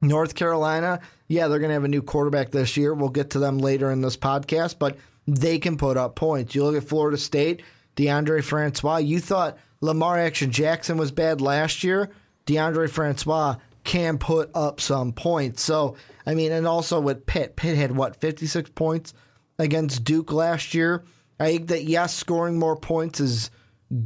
North 0.00 0.34
Carolina, 0.34 1.00
yeah, 1.26 1.48
they're 1.48 1.58
going 1.58 1.70
to 1.70 1.74
have 1.74 1.84
a 1.84 1.88
new 1.88 2.02
quarterback 2.02 2.50
this 2.50 2.76
year. 2.76 2.94
We'll 2.94 3.08
get 3.08 3.30
to 3.30 3.38
them 3.38 3.58
later 3.58 3.90
in 3.90 4.00
this 4.00 4.16
podcast, 4.16 4.78
but 4.78 4.96
they 5.26 5.58
can 5.58 5.76
put 5.76 5.96
up 5.96 6.14
points. 6.14 6.54
You 6.54 6.64
look 6.64 6.76
at 6.76 6.88
Florida 6.88 7.16
State, 7.16 7.62
Deondre 7.96 8.44
Francois. 8.44 8.98
You 8.98 9.18
thought 9.18 9.58
Lamar 9.80 10.18
Action 10.18 10.52
Jackson 10.52 10.98
was 10.98 11.10
bad 11.10 11.40
last 11.40 11.82
year. 11.82 12.10
Deondre 12.46 12.88
Francois 12.88 13.56
can 13.84 14.18
put 14.18 14.50
up 14.54 14.80
some 14.80 15.12
points. 15.12 15.62
So, 15.62 15.96
I 16.26 16.34
mean, 16.34 16.52
and 16.52 16.66
also 16.66 17.00
with 17.00 17.26
Pitt, 17.26 17.56
Pitt 17.56 17.76
had 17.76 17.96
what, 17.96 18.20
56 18.20 18.70
points 18.70 19.14
against 19.58 20.04
Duke 20.04 20.32
last 20.32 20.74
year? 20.74 21.04
I 21.40 21.46
think 21.52 21.68
that, 21.68 21.84
yes, 21.84 22.14
scoring 22.14 22.58
more 22.58 22.76
points 22.76 23.20
is 23.20 23.50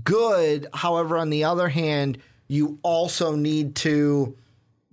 good. 0.05 0.67
However, 0.75 1.17
on 1.17 1.31
the 1.31 1.45
other 1.45 1.69
hand, 1.69 2.19
you 2.49 2.79
also 2.83 3.35
need 3.35 3.75
to 3.77 4.37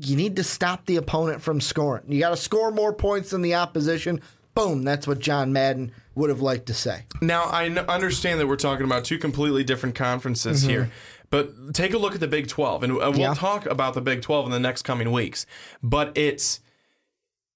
you 0.01 0.15
need 0.15 0.37
to 0.37 0.43
stop 0.43 0.85
the 0.85 0.95
opponent 0.95 1.41
from 1.41 1.59
scoring. 1.59 2.03
You 2.07 2.19
got 2.19 2.29
to 2.29 2.37
score 2.37 2.71
more 2.71 2.93
points 2.93 3.31
than 3.31 3.41
the 3.41 3.55
opposition. 3.55 4.21
Boom, 4.55 4.83
that's 4.83 5.05
what 5.05 5.19
John 5.19 5.51
Madden 5.51 5.91
would 6.15 6.29
have 6.29 6.41
liked 6.41 6.67
to 6.67 6.73
say. 6.73 7.03
Now, 7.21 7.43
I 7.43 7.65
understand 7.67 8.39
that 8.39 8.47
we're 8.47 8.55
talking 8.55 8.85
about 8.85 9.03
two 9.03 9.17
completely 9.17 9.63
different 9.63 9.95
conferences 9.95 10.61
mm-hmm. 10.61 10.69
here, 10.69 10.91
but 11.29 11.73
take 11.73 11.93
a 11.93 11.97
look 11.97 12.13
at 12.13 12.21
the 12.21 12.27
Big 12.27 12.47
12 12.47 12.83
and 12.83 12.95
we'll 12.95 13.17
yeah. 13.17 13.33
talk 13.33 13.65
about 13.65 13.93
the 13.93 14.01
Big 14.01 14.21
12 14.21 14.45
in 14.45 14.51
the 14.51 14.59
next 14.59 14.83
coming 14.83 15.11
weeks. 15.11 15.45
But 15.83 16.17
it's 16.17 16.61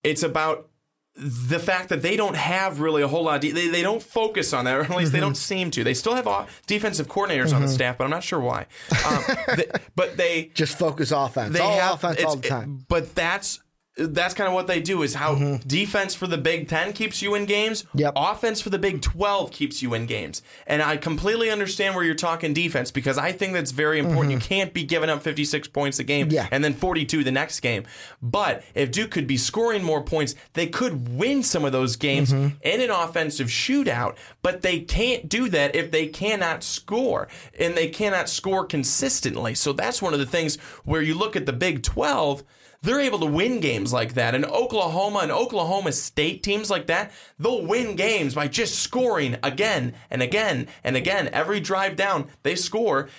it's 0.04 0.22
about 0.22 0.70
the 1.16 1.60
fact 1.60 1.90
that 1.90 2.02
they 2.02 2.18
don't 2.18 2.36
have 2.36 2.80
really 2.80 3.04
a 3.04 3.08
whole 3.08 3.24
lot, 3.24 3.42
de- 3.42 3.52
they, 3.52 3.68
they 3.68 3.84
don't 3.84 4.02
focus 4.02 4.52
on 4.52 4.66
that, 4.66 4.78
or 4.78 4.82
at 4.82 4.90
least 4.90 5.08
mm-hmm. 5.08 5.12
they 5.14 5.20
don't 5.20 5.38
seem 5.38 5.70
to. 5.72 5.84
They 5.84 5.94
still 5.94 6.16
have 6.16 6.50
defensive 6.66 7.08
coordinators 7.08 7.48
mm-hmm. 7.48 7.56
on 7.56 7.62
the 7.62 7.68
mm-hmm. 7.68 7.76
staff, 7.76 7.98
but 7.98 8.06
I'm 8.06 8.10
not 8.10 8.24
sure 8.24 8.40
why. 8.40 8.66
Um, 9.08 9.24
they, 9.58 9.66
but 9.96 10.18
they 10.18 10.52
just 10.56 10.78
focus 10.78 11.12
offense. 11.12 11.54
They 11.54 11.60
all 11.60 11.78
have, 11.78 11.94
offense 11.96 12.24
all 12.24 12.36
the 12.38 12.48
time. 12.48 12.86
But 12.88 13.14
that's 13.14 13.62
that's 13.96 14.34
kind 14.34 14.48
of 14.48 14.54
what 14.56 14.66
they 14.66 14.82
do 14.82 15.04
is 15.04 15.14
how 15.14 15.36
mm-hmm. 15.36 15.68
defense 15.68 16.16
for 16.16 16.26
the 16.26 16.38
Big 16.38 16.68
10 16.68 16.94
keeps 16.94 17.22
you 17.22 17.36
in 17.36 17.46
games, 17.46 17.86
yep. 17.94 18.14
offense 18.16 18.60
for 18.60 18.72
the 18.72 18.80
Big 18.80 19.02
12 19.02 19.52
keeps 19.52 19.84
you 19.84 19.94
in 19.94 20.08
games. 20.08 20.42
And 20.66 20.82
I 20.82 20.98
completely 20.98 21.52
understand 21.52 21.94
where 21.94 22.04
you're 22.04 22.16
talking 22.16 22.54
defense 22.54 22.90
because 22.90 23.20
I 23.20 23.32
think 23.32 23.54
that's 23.54 23.72
very 23.72 24.00
important. 24.00 24.26
Mm-hmm. 24.26 24.32
You 24.32 24.40
can't 24.40 24.74
be 24.74 24.84
giving 24.84 25.10
up 25.10 25.22
56 25.22 25.68
points 25.68 26.00
a 26.00 26.04
game 26.04 26.30
yeah. 26.32 26.48
and 26.52 26.64
then 26.64 26.74
42 26.74 27.24
the 27.24 27.32
next 27.32 27.60
game. 27.60 27.84
But 28.22 28.64
if 28.74 28.92
Duke 28.92 29.12
could 29.12 29.28
be 29.28 29.38
scoring 29.38 29.84
more 29.84 30.02
points, 30.02 30.34
they 30.54 30.66
could 30.66 31.10
win 31.16 31.44
some 31.44 31.64
of 31.64 31.72
those 31.72 31.96
games 31.96 32.34
mm-hmm. 32.34 32.56
in 32.64 32.82
an 32.82 32.90
offensive 32.90 33.48
shootout, 33.48 34.18
but 34.42 34.64
they 34.64 34.80
can't 34.80 35.30
do 35.30 35.50
that 35.50 35.76
if 35.76 35.92
they 35.92 36.08
cannot 36.08 36.64
score 36.64 37.28
and 37.60 37.76
they 37.76 37.90
cannot 37.90 38.28
score 38.28 38.66
consistently. 38.66 39.54
So 39.54 39.72
that's 39.72 40.02
one 40.02 40.14
of 40.14 40.20
the 40.20 40.26
things 40.26 40.56
where 40.84 41.02
you 41.02 41.14
look 41.14 41.36
at 41.36 41.46
the 41.46 41.54
Big 41.54 41.84
12 41.84 42.44
they're 42.84 43.00
able 43.00 43.20
to 43.20 43.26
win 43.26 43.60
games 43.62 43.92
like 43.92 44.14
that. 44.14 44.36
And 44.36 44.46
Oklahoma 44.46 45.20
and 45.20 45.32
Oklahoma 45.32 45.94
State 45.94 46.44
teams 46.44 46.70
like 46.70 46.88
that, 46.88 47.12
they'll 47.40 47.66
win 47.66 47.96
games 47.96 48.36
by 48.36 48.48
just 48.48 48.80
scoring 48.80 49.38
again 49.42 49.94
and 50.12 50.22
again 50.22 50.68
and 50.84 50.96
again. 50.96 51.30
Every 51.30 51.60
drive 51.60 51.96
down, 51.96 52.28
they 52.44 52.56
score. 52.56 53.10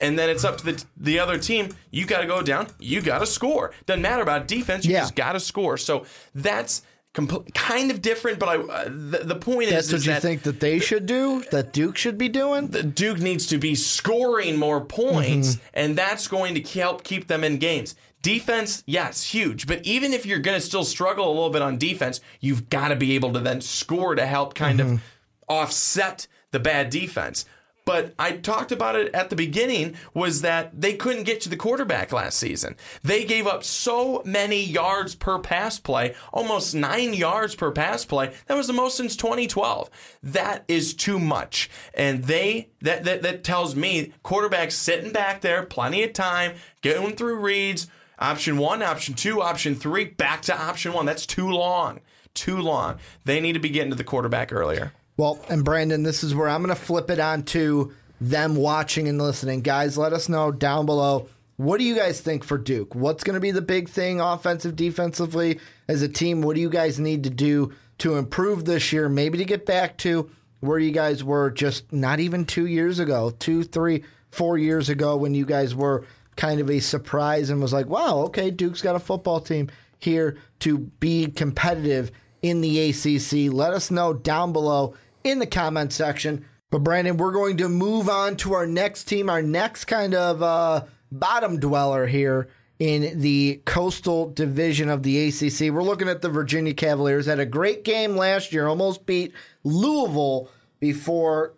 And 0.00 0.18
then 0.18 0.30
it's 0.30 0.44
up 0.44 0.56
to 0.58 0.64
the 0.64 0.84
the 0.96 1.18
other 1.18 1.36
team. 1.36 1.76
You 1.90 2.06
got 2.06 2.22
to 2.22 2.26
go 2.26 2.40
down. 2.40 2.68
You 2.78 3.02
got 3.02 3.18
to 3.18 3.26
score. 3.26 3.72
Doesn't 3.84 4.00
matter 4.00 4.22
about 4.22 4.48
defense. 4.48 4.86
You 4.86 4.94
yeah. 4.94 5.00
just 5.00 5.14
got 5.14 5.32
to 5.34 5.40
score. 5.40 5.76
So 5.76 6.06
that's 6.34 6.80
compl- 7.12 7.52
kind 7.52 7.90
of 7.90 8.00
different. 8.00 8.38
But 8.38 8.48
I, 8.48 8.56
uh, 8.56 8.84
the, 8.84 9.20
the 9.24 9.36
point 9.36 9.64
is. 9.64 9.72
that's 9.72 9.86
is, 9.88 9.92
what 9.92 10.06
you 10.06 10.12
that 10.12 10.22
think 10.22 10.42
that 10.44 10.60
they 10.60 10.78
should 10.78 11.04
do. 11.04 11.44
That 11.50 11.74
Duke 11.74 11.98
should 11.98 12.16
be 12.16 12.30
doing. 12.30 12.68
The 12.68 12.82
Duke 12.82 13.18
needs 13.18 13.46
to 13.48 13.58
be 13.58 13.74
scoring 13.74 14.56
more 14.56 14.80
points, 14.80 15.56
mm-hmm. 15.56 15.64
and 15.74 15.96
that's 15.96 16.28
going 16.28 16.54
to 16.54 16.62
help 16.80 17.04
keep 17.04 17.26
them 17.26 17.44
in 17.44 17.58
games. 17.58 17.94
Defense, 18.22 18.82
yes, 18.86 19.24
huge. 19.24 19.66
But 19.66 19.84
even 19.86 20.12
if 20.12 20.26
you're 20.26 20.38
going 20.38 20.58
to 20.58 20.64
still 20.64 20.84
struggle 20.84 21.26
a 21.26 21.32
little 21.32 21.50
bit 21.50 21.62
on 21.62 21.78
defense, 21.78 22.20
you've 22.40 22.68
got 22.68 22.88
to 22.88 22.96
be 22.96 23.14
able 23.14 23.32
to 23.32 23.40
then 23.40 23.60
score 23.60 24.14
to 24.14 24.26
help 24.26 24.54
kind 24.54 24.78
mm-hmm. 24.78 24.94
of 24.94 25.02
offset 25.48 26.26
the 26.50 26.60
bad 26.60 26.90
defense. 26.90 27.46
But 27.84 28.14
I 28.18 28.32
talked 28.32 28.72
about 28.72 28.94
it 28.94 29.12
at 29.14 29.30
the 29.30 29.36
beginning 29.36 29.96
was 30.14 30.42
that 30.42 30.80
they 30.80 30.94
couldn't 30.94 31.24
get 31.24 31.40
to 31.40 31.48
the 31.48 31.56
quarterback 31.56 32.12
last 32.12 32.38
season. 32.38 32.76
They 33.02 33.24
gave 33.24 33.46
up 33.48 33.64
so 33.64 34.22
many 34.24 34.62
yards 34.62 35.14
per 35.14 35.38
pass 35.38 35.80
play, 35.80 36.14
almost 36.32 36.74
nine 36.74 37.14
yards 37.14 37.54
per 37.54 37.72
pass 37.72 38.04
play. 38.04 38.32
That 38.46 38.56
was 38.56 38.66
the 38.66 38.72
most 38.72 38.96
since 38.96 39.16
2012. 39.16 39.90
That 40.22 40.64
is 40.68 40.94
too 40.94 41.18
much. 41.18 41.68
And 41.92 42.24
they 42.24 42.68
that 42.82 43.02
that, 43.04 43.22
that 43.22 43.44
tells 43.44 43.74
me 43.74 44.12
quarterbacks 44.24 44.72
sitting 44.72 45.12
back 45.12 45.40
there, 45.40 45.64
plenty 45.64 46.04
of 46.04 46.12
time, 46.12 46.52
going 46.82 47.16
through 47.16 47.40
reads 47.40 47.88
Option 48.20 48.58
one, 48.58 48.82
option 48.82 49.14
two, 49.14 49.40
option 49.40 49.74
three, 49.74 50.04
back 50.04 50.42
to 50.42 50.58
option 50.58 50.92
one. 50.92 51.06
That's 51.06 51.24
too 51.26 51.48
long. 51.48 52.00
Too 52.34 52.58
long. 52.58 52.98
They 53.24 53.40
need 53.40 53.54
to 53.54 53.60
be 53.60 53.70
getting 53.70 53.90
to 53.90 53.96
the 53.96 54.04
quarterback 54.04 54.52
earlier. 54.52 54.92
Well, 55.16 55.40
and 55.48 55.64
Brandon, 55.64 56.02
this 56.02 56.22
is 56.22 56.34
where 56.34 56.48
I'm 56.48 56.62
going 56.62 56.74
to 56.74 56.80
flip 56.80 57.10
it 57.10 57.18
on 57.18 57.42
to 57.44 57.92
them 58.20 58.56
watching 58.56 59.08
and 59.08 59.20
listening. 59.20 59.62
Guys, 59.62 59.96
let 59.98 60.12
us 60.12 60.28
know 60.28 60.52
down 60.52 60.86
below. 60.86 61.28
What 61.56 61.78
do 61.78 61.84
you 61.84 61.94
guys 61.94 62.20
think 62.20 62.44
for 62.44 62.56
Duke? 62.56 62.94
What's 62.94 63.24
going 63.24 63.34
to 63.34 63.40
be 63.40 63.50
the 63.50 63.60
big 63.60 63.88
thing 63.88 64.20
offensive, 64.20 64.76
defensively 64.76 65.58
as 65.88 66.00
a 66.02 66.08
team? 66.08 66.40
What 66.42 66.54
do 66.54 66.62
you 66.62 66.70
guys 66.70 66.98
need 66.98 67.24
to 67.24 67.30
do 67.30 67.72
to 67.98 68.16
improve 68.16 68.64
this 68.64 68.92
year? 68.92 69.08
Maybe 69.08 69.38
to 69.38 69.44
get 69.44 69.66
back 69.66 69.98
to 69.98 70.30
where 70.60 70.78
you 70.78 70.90
guys 70.90 71.24
were 71.24 71.50
just 71.50 71.92
not 71.92 72.20
even 72.20 72.44
two 72.44 72.66
years 72.66 72.98
ago, 72.98 73.30
two, 73.38 73.62
three, 73.62 74.04
four 74.30 74.56
years 74.56 74.88
ago 74.88 75.16
when 75.16 75.34
you 75.34 75.44
guys 75.44 75.74
were 75.74 76.06
kind 76.40 76.58
of 76.58 76.70
a 76.70 76.80
surprise 76.80 77.50
and 77.50 77.60
was 77.60 77.74
like, 77.74 77.84
wow, 77.84 78.20
okay, 78.20 78.50
Duke's 78.50 78.80
got 78.80 78.96
a 78.96 78.98
football 78.98 79.40
team 79.40 79.68
here 79.98 80.38
to 80.60 80.78
be 80.78 81.26
competitive 81.26 82.10
in 82.40 82.62
the 82.62 82.88
ACC. 82.88 83.52
Let 83.52 83.74
us 83.74 83.90
know 83.90 84.14
down 84.14 84.54
below 84.54 84.94
in 85.22 85.38
the 85.38 85.46
comment 85.46 85.92
section. 85.92 86.46
But 86.70 86.78
Brandon, 86.78 87.18
we're 87.18 87.32
going 87.32 87.58
to 87.58 87.68
move 87.68 88.08
on 88.08 88.36
to 88.38 88.54
our 88.54 88.66
next 88.66 89.04
team, 89.04 89.28
our 89.28 89.42
next 89.42 89.84
kind 89.84 90.14
of 90.14 90.42
uh, 90.42 90.84
bottom 91.12 91.60
dweller 91.60 92.06
here 92.06 92.48
in 92.78 93.20
the 93.20 93.60
coastal 93.66 94.30
division 94.30 94.88
of 94.88 95.02
the 95.02 95.28
ACC. 95.28 95.70
We're 95.70 95.82
looking 95.82 96.08
at 96.08 96.22
the 96.22 96.30
Virginia 96.30 96.72
Cavaliers. 96.72 97.26
Had 97.26 97.38
a 97.38 97.44
great 97.44 97.84
game 97.84 98.16
last 98.16 98.50
year, 98.50 98.66
almost 98.66 99.04
beat 99.04 99.34
Louisville 99.62 100.48
before 100.78 101.52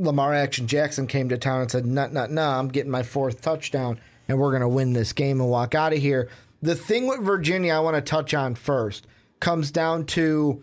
Lamar 0.00 0.34
Action 0.34 0.66
Jackson 0.66 1.06
came 1.06 1.28
to 1.28 1.38
town 1.38 1.60
and 1.60 1.70
said, 1.70 1.86
"No, 1.86 2.06
no, 2.06 2.26
no, 2.26 2.42
I'm 2.42 2.68
getting 2.68 2.90
my 2.90 3.02
fourth 3.02 3.42
touchdown, 3.42 4.00
and 4.28 4.38
we're 4.38 4.50
going 4.50 4.62
to 4.62 4.68
win 4.68 4.94
this 4.94 5.12
game 5.12 5.40
and 5.40 5.50
walk 5.50 5.74
out 5.74 5.92
of 5.92 5.98
here." 5.98 6.28
The 6.62 6.74
thing 6.74 7.06
with 7.06 7.20
Virginia, 7.20 7.74
I 7.74 7.80
want 7.80 7.96
to 7.96 8.02
touch 8.02 8.34
on 8.34 8.54
first, 8.54 9.06
comes 9.40 9.70
down 9.70 10.06
to 10.06 10.62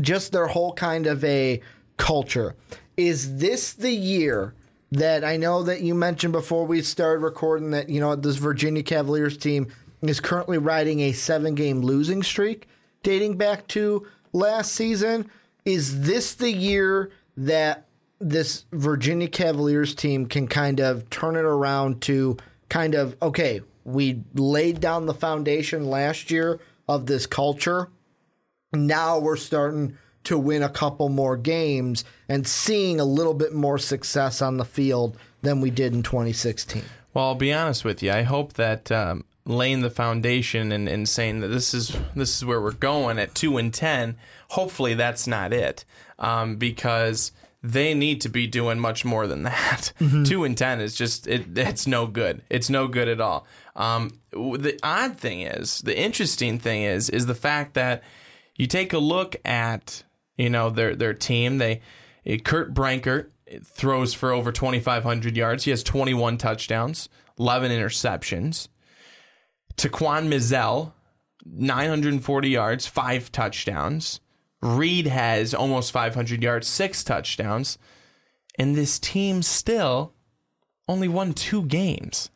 just 0.00 0.32
their 0.32 0.46
whole 0.48 0.72
kind 0.72 1.06
of 1.06 1.24
a 1.24 1.60
culture. 1.96 2.54
Is 2.96 3.38
this 3.38 3.72
the 3.72 3.92
year 3.92 4.54
that 4.92 5.24
I 5.24 5.36
know 5.36 5.62
that 5.62 5.80
you 5.80 5.94
mentioned 5.94 6.32
before 6.32 6.66
we 6.66 6.82
started 6.82 7.22
recording 7.22 7.70
that 7.70 7.88
you 7.88 8.00
know 8.00 8.14
this 8.14 8.36
Virginia 8.36 8.82
Cavaliers 8.82 9.36
team 9.36 9.68
is 10.02 10.20
currently 10.20 10.58
riding 10.58 11.00
a 11.00 11.12
seven-game 11.12 11.80
losing 11.80 12.22
streak 12.22 12.68
dating 13.02 13.36
back 13.36 13.66
to 13.68 14.06
last 14.32 14.72
season? 14.72 15.30
Is 15.64 16.02
this 16.02 16.34
the 16.34 16.50
year 16.50 17.10
that 17.36 17.86
this 18.20 18.66
Virginia 18.72 19.28
Cavaliers 19.28 19.94
team 19.94 20.26
can 20.26 20.46
kind 20.46 20.78
of 20.78 21.08
turn 21.10 21.36
it 21.36 21.44
around 21.44 22.02
to 22.02 22.36
kind 22.68 22.94
of 22.94 23.16
okay, 23.22 23.60
we 23.84 24.22
laid 24.34 24.80
down 24.80 25.06
the 25.06 25.14
foundation 25.14 25.86
last 25.86 26.30
year 26.30 26.60
of 26.88 27.06
this 27.06 27.26
culture. 27.26 27.88
Now 28.72 29.18
we're 29.18 29.36
starting 29.36 29.96
to 30.24 30.38
win 30.38 30.62
a 30.62 30.68
couple 30.68 31.08
more 31.08 31.36
games 31.36 32.04
and 32.28 32.46
seeing 32.46 33.00
a 33.00 33.04
little 33.04 33.34
bit 33.34 33.54
more 33.54 33.78
success 33.78 34.42
on 34.42 34.58
the 34.58 34.64
field 34.64 35.16
than 35.42 35.60
we 35.60 35.70
did 35.70 35.94
in 35.94 36.02
2016. 36.02 36.82
Well, 37.14 37.24
I'll 37.24 37.34
be 37.34 37.52
honest 37.52 37.84
with 37.84 38.02
you. 38.02 38.12
I 38.12 38.22
hope 38.22 38.52
that 38.52 38.92
um, 38.92 39.24
laying 39.46 39.80
the 39.80 39.90
foundation 39.90 40.72
and, 40.72 40.88
and 40.88 41.08
saying 41.08 41.40
that 41.40 41.48
this 41.48 41.74
is 41.74 41.96
this 42.14 42.36
is 42.36 42.44
where 42.44 42.60
we're 42.60 42.72
going 42.72 43.18
at 43.18 43.34
two 43.34 43.56
and 43.56 43.72
ten. 43.72 44.16
Hopefully, 44.50 44.94
that's 44.94 45.26
not 45.26 45.52
it, 45.52 45.84
um, 46.18 46.56
because 46.56 47.32
they 47.62 47.92
need 47.94 48.20
to 48.22 48.28
be 48.28 48.46
doing 48.46 48.78
much 48.80 49.04
more 49.04 49.26
than 49.26 49.42
that. 49.44 49.92
Mm-hmm. 50.00 50.24
Two 50.24 50.44
and 50.44 50.56
ten 50.56 50.80
is 50.80 50.94
just 50.94 51.26
it, 51.26 51.56
it's 51.58 51.86
no 51.86 52.06
good. 52.06 52.42
It's 52.48 52.70
no 52.70 52.88
good 52.88 53.06
at 53.06 53.20
all. 53.20 53.46
Um, 53.76 54.18
the 54.32 54.78
odd 54.82 55.18
thing 55.18 55.42
is, 55.42 55.82
the 55.82 55.98
interesting 55.98 56.58
thing 56.58 56.82
is, 56.82 57.10
is 57.10 57.26
the 57.26 57.34
fact 57.34 57.74
that 57.74 58.02
you 58.56 58.66
take 58.66 58.94
a 58.94 58.98
look 58.98 59.36
at 59.44 60.04
you 60.38 60.48
know 60.48 60.70
their 60.70 60.96
their 60.96 61.12
team. 61.12 61.58
They 61.58 61.82
Kurt 62.44 62.72
Benkert 62.72 63.28
throws 63.62 64.14
for 64.14 64.32
over 64.32 64.52
twenty 64.52 64.80
five 64.80 65.02
hundred 65.02 65.36
yards. 65.36 65.64
He 65.64 65.70
has 65.70 65.82
twenty 65.82 66.14
one 66.14 66.38
touchdowns, 66.38 67.10
eleven 67.38 67.70
interceptions. 67.70 68.68
Taquan 69.76 70.28
Mizell, 70.28 70.92
nine 71.44 71.88
hundred 71.90 72.14
and 72.14 72.24
forty 72.24 72.48
yards, 72.50 72.86
five 72.86 73.30
touchdowns. 73.30 74.20
Reid 74.62 75.06
has 75.06 75.54
almost 75.54 75.92
500 75.92 76.42
yards, 76.42 76.68
six 76.68 77.02
touchdowns, 77.02 77.78
and 78.58 78.74
this 78.74 78.98
team 78.98 79.42
still 79.42 80.12
only 80.88 81.08
won 81.08 81.32
two 81.32 81.64
games. 81.64 82.30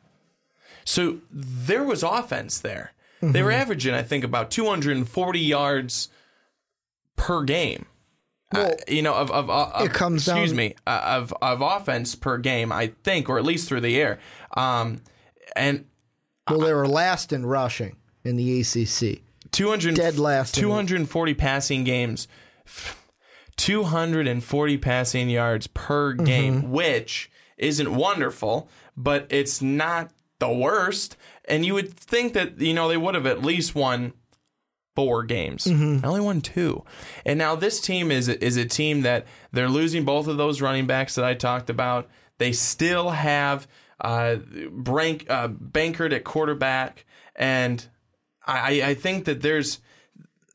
So 0.85 1.19
there 1.31 1.85
was 1.85 2.03
offense 2.03 2.59
there. 2.59 2.93
Mm-hmm. 3.21 3.33
They 3.33 3.43
were 3.43 3.51
mm-hmm. 3.51 3.61
averaging, 3.61 3.95
I 3.95 4.03
think, 4.03 4.25
about 4.25 4.51
240 4.51 5.39
yards 5.41 6.09
per 7.17 7.43
game. 7.43 7.87
Uh, 8.55 8.59
well, 8.59 8.71
uh, 8.71 8.75
you 8.89 9.03
know, 9.03 9.15
of, 9.15 9.31
of, 9.31 9.51
of, 9.51 9.87
it 9.87 9.93
comes 9.93 10.29
excuse 10.29 10.51
down, 10.51 10.57
me, 10.57 10.75
uh, 10.87 11.01
of 11.05 11.35
of 11.41 11.61
offense 11.61 12.15
per 12.15 12.39
game, 12.39 12.71
I 12.71 12.93
think, 13.03 13.29
or 13.29 13.39
at 13.39 13.45
least 13.45 13.69
through 13.69 13.81
the 13.81 14.01
air. 14.01 14.21
Um, 14.57 15.01
and 15.57 15.87
well, 16.49 16.61
they 16.61 16.73
were 16.73 16.87
last 16.87 17.33
in 17.33 17.47
rushing 17.47 17.97
in 18.23 18.37
the 18.37 18.61
ACC. 18.61 19.23
200 19.55 19.95
dead 19.95 20.19
last 20.19 20.55
240 20.55 21.35
passing 21.35 21.85
games. 21.85 22.29
240 23.57 24.79
passing 24.79 25.31
yards 25.31 25.69
per 25.69 26.13
game 26.13 26.63
mm-hmm. 26.63 26.73
which 26.73 27.31
isn't 27.57 27.95
wonderful 27.95 28.69
but 28.97 29.27
it's 29.31 29.63
not 29.63 30.11
the 30.39 30.53
worst. 30.53 31.17
And 31.47 31.65
you 31.65 31.75
would 31.75 31.93
think 31.93 32.35
that 32.35 32.61
you 32.61 32.75
know 32.75 32.89
they 32.89 32.97
would 32.97 33.15
have 33.15 33.27
at 33.27 33.43
least 33.43 33.75
won 33.75 34.13
four 34.95 35.25
games. 35.25 35.65
Mm-hmm. 35.65 36.05
I 36.05 36.09
only 36.09 36.21
won 36.21 36.41
two. 36.41 36.85
And 37.25 37.39
now 37.39 37.55
this 37.55 37.81
team 37.81 38.11
is 38.11 38.29
is 38.29 38.57
a 38.57 38.65
team 38.65 39.03
that 39.03 39.27
they're 39.53 39.69
losing 39.69 40.05
both 40.05 40.27
of 40.27 40.37
those 40.37 40.61
running 40.61 40.87
backs 40.87 41.15
that 41.15 41.25
I 41.25 41.35
talked 41.35 41.71
about. 41.71 42.09
They 42.39 42.53
still 42.53 43.11
have 43.11 43.69
uh, 44.01 44.37
Brank, 44.71 45.27
uh, 45.31 45.49
Bankert 45.49 46.13
at 46.13 46.25
quarterback 46.25 47.07
and 47.37 47.87
I, 48.47 48.83
I 48.83 48.95
think 48.95 49.25
that 49.25 49.43
there's 49.43 49.81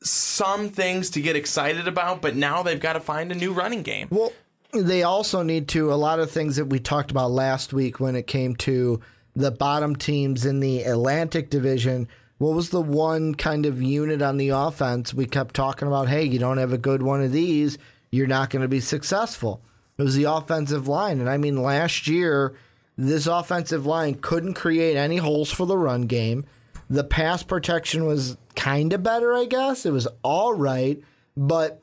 some 0.02 0.70
things 0.70 1.10
to 1.10 1.20
get 1.20 1.36
excited 1.36 1.86
about, 1.86 2.22
but 2.22 2.36
now 2.36 2.62
they've 2.62 2.80
got 2.80 2.94
to 2.94 3.00
find 3.00 3.30
a 3.30 3.34
new 3.34 3.52
running 3.52 3.82
game. 3.82 4.08
Well, 4.10 4.32
they 4.72 5.02
also 5.02 5.42
need 5.42 5.68
to, 5.68 5.92
a 5.92 5.94
lot 5.94 6.20
of 6.20 6.30
things 6.30 6.56
that 6.56 6.66
we 6.66 6.78
talked 6.78 7.10
about 7.10 7.30
last 7.30 7.72
week 7.72 8.00
when 8.00 8.16
it 8.16 8.26
came 8.26 8.54
to 8.56 9.00
the 9.34 9.50
bottom 9.50 9.96
teams 9.96 10.46
in 10.46 10.60
the 10.60 10.82
Atlantic 10.84 11.50
Division. 11.50 12.08
What 12.38 12.54
was 12.54 12.70
the 12.70 12.80
one 12.80 13.34
kind 13.34 13.66
of 13.66 13.82
unit 13.82 14.22
on 14.22 14.36
the 14.36 14.50
offense 14.50 15.12
we 15.12 15.26
kept 15.26 15.54
talking 15.54 15.88
about? 15.88 16.08
Hey, 16.08 16.24
you 16.24 16.38
don't 16.38 16.58
have 16.58 16.72
a 16.72 16.78
good 16.78 17.02
one 17.02 17.22
of 17.22 17.32
these, 17.32 17.78
you're 18.10 18.26
not 18.26 18.50
going 18.50 18.62
to 18.62 18.68
be 18.68 18.80
successful. 18.80 19.60
It 19.98 20.02
was 20.02 20.14
the 20.14 20.24
offensive 20.24 20.88
line. 20.88 21.20
And 21.20 21.28
I 21.28 21.36
mean, 21.36 21.62
last 21.62 22.06
year, 22.06 22.54
this 22.96 23.26
offensive 23.26 23.86
line 23.86 24.14
couldn't 24.14 24.54
create 24.54 24.96
any 24.96 25.18
holes 25.18 25.50
for 25.50 25.66
the 25.66 25.76
run 25.76 26.02
game. 26.02 26.46
The 26.90 27.04
pass 27.04 27.44
protection 27.44 28.04
was 28.04 28.36
kind 28.56 28.92
of 28.92 29.04
better, 29.04 29.32
I 29.32 29.44
guess. 29.44 29.86
It 29.86 29.92
was 29.92 30.08
all 30.24 30.52
right, 30.52 31.00
but 31.36 31.80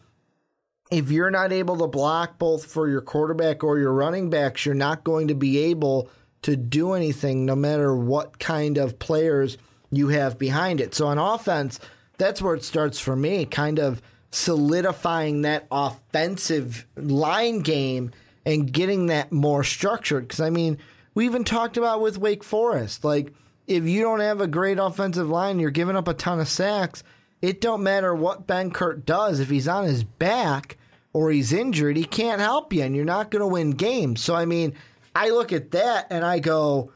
if 0.91 1.09
you're 1.11 1.31
not 1.31 1.53
able 1.53 1.77
to 1.77 1.87
block 1.87 2.37
both 2.37 2.65
for 2.65 2.89
your 2.89 2.99
quarterback 2.99 3.63
or 3.63 3.79
your 3.79 3.93
running 3.93 4.29
backs, 4.29 4.65
you're 4.65 4.75
not 4.75 5.05
going 5.05 5.29
to 5.29 5.33
be 5.33 5.59
able 5.59 6.09
to 6.41 6.57
do 6.57 6.91
anything 6.91 7.45
no 7.45 7.55
matter 7.55 7.95
what 7.95 8.37
kind 8.37 8.77
of 8.77 8.99
players 8.99 9.57
you 9.91 10.09
have 10.09 10.37
behind 10.37 10.81
it. 10.81 10.93
So 10.93 11.07
on 11.07 11.17
offense, 11.17 11.79
that's 12.17 12.41
where 12.41 12.55
it 12.55 12.65
starts 12.65 12.99
for 12.99 13.15
me, 13.15 13.45
kind 13.45 13.79
of 13.79 14.01
solidifying 14.31 15.43
that 15.43 15.67
offensive 15.71 16.85
line 16.97 17.59
game 17.61 18.11
and 18.45 18.71
getting 18.71 19.05
that 19.05 19.31
more 19.31 19.63
structured. 19.63 20.27
Because, 20.27 20.41
I 20.41 20.49
mean, 20.49 20.77
we 21.15 21.25
even 21.25 21.45
talked 21.45 21.77
about 21.77 22.01
with 22.01 22.17
Wake 22.17 22.43
Forest, 22.43 23.05
like– 23.05 23.33
if 23.67 23.83
you 23.83 24.01
don't 24.01 24.21
have 24.21 24.41
a 24.41 24.47
great 24.47 24.79
offensive 24.79 25.29
line, 25.29 25.59
you're 25.59 25.69
giving 25.71 25.95
up 25.95 26.07
a 26.07 26.13
ton 26.13 26.39
of 26.39 26.47
sacks. 26.47 27.03
It 27.41 27.61
don't 27.61 27.83
matter 27.83 28.15
what 28.15 28.47
Benkert 28.47 29.05
does 29.05 29.39
if 29.39 29.49
he's 29.49 29.67
on 29.67 29.83
his 29.83 30.03
back 30.03 30.77
or 31.13 31.31
he's 31.31 31.53
injured, 31.53 31.97
he 31.97 32.05
can't 32.05 32.41
help 32.41 32.73
you, 32.73 32.83
and 32.83 32.95
you're 32.95 33.05
not 33.05 33.31
going 33.31 33.41
to 33.41 33.47
win 33.47 33.71
games. 33.71 34.21
So 34.21 34.35
I 34.35 34.45
mean, 34.45 34.73
I 35.15 35.29
look 35.29 35.51
at 35.51 35.71
that 35.71 36.07
and 36.09 36.23
I 36.23 36.39
go, 36.39 36.91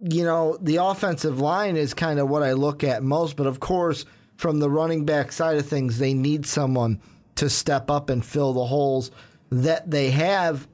you 0.00 0.24
know, 0.24 0.56
the 0.60 0.76
offensive 0.76 1.40
line 1.40 1.76
is 1.76 1.94
kind 1.94 2.18
of 2.18 2.28
what 2.28 2.42
I 2.42 2.52
look 2.52 2.84
at 2.84 3.02
most, 3.02 3.36
but 3.36 3.46
of 3.46 3.60
course, 3.60 4.04
from 4.36 4.58
the 4.58 4.70
running 4.70 5.04
back 5.04 5.32
side 5.32 5.56
of 5.58 5.66
things, 5.66 5.98
they 5.98 6.14
need 6.14 6.46
someone 6.46 7.00
to 7.36 7.48
step 7.50 7.90
up 7.90 8.10
and 8.10 8.24
fill 8.24 8.52
the 8.52 8.66
holes 8.66 9.10
that 9.50 9.90
they 9.90 10.10
have. 10.10 10.66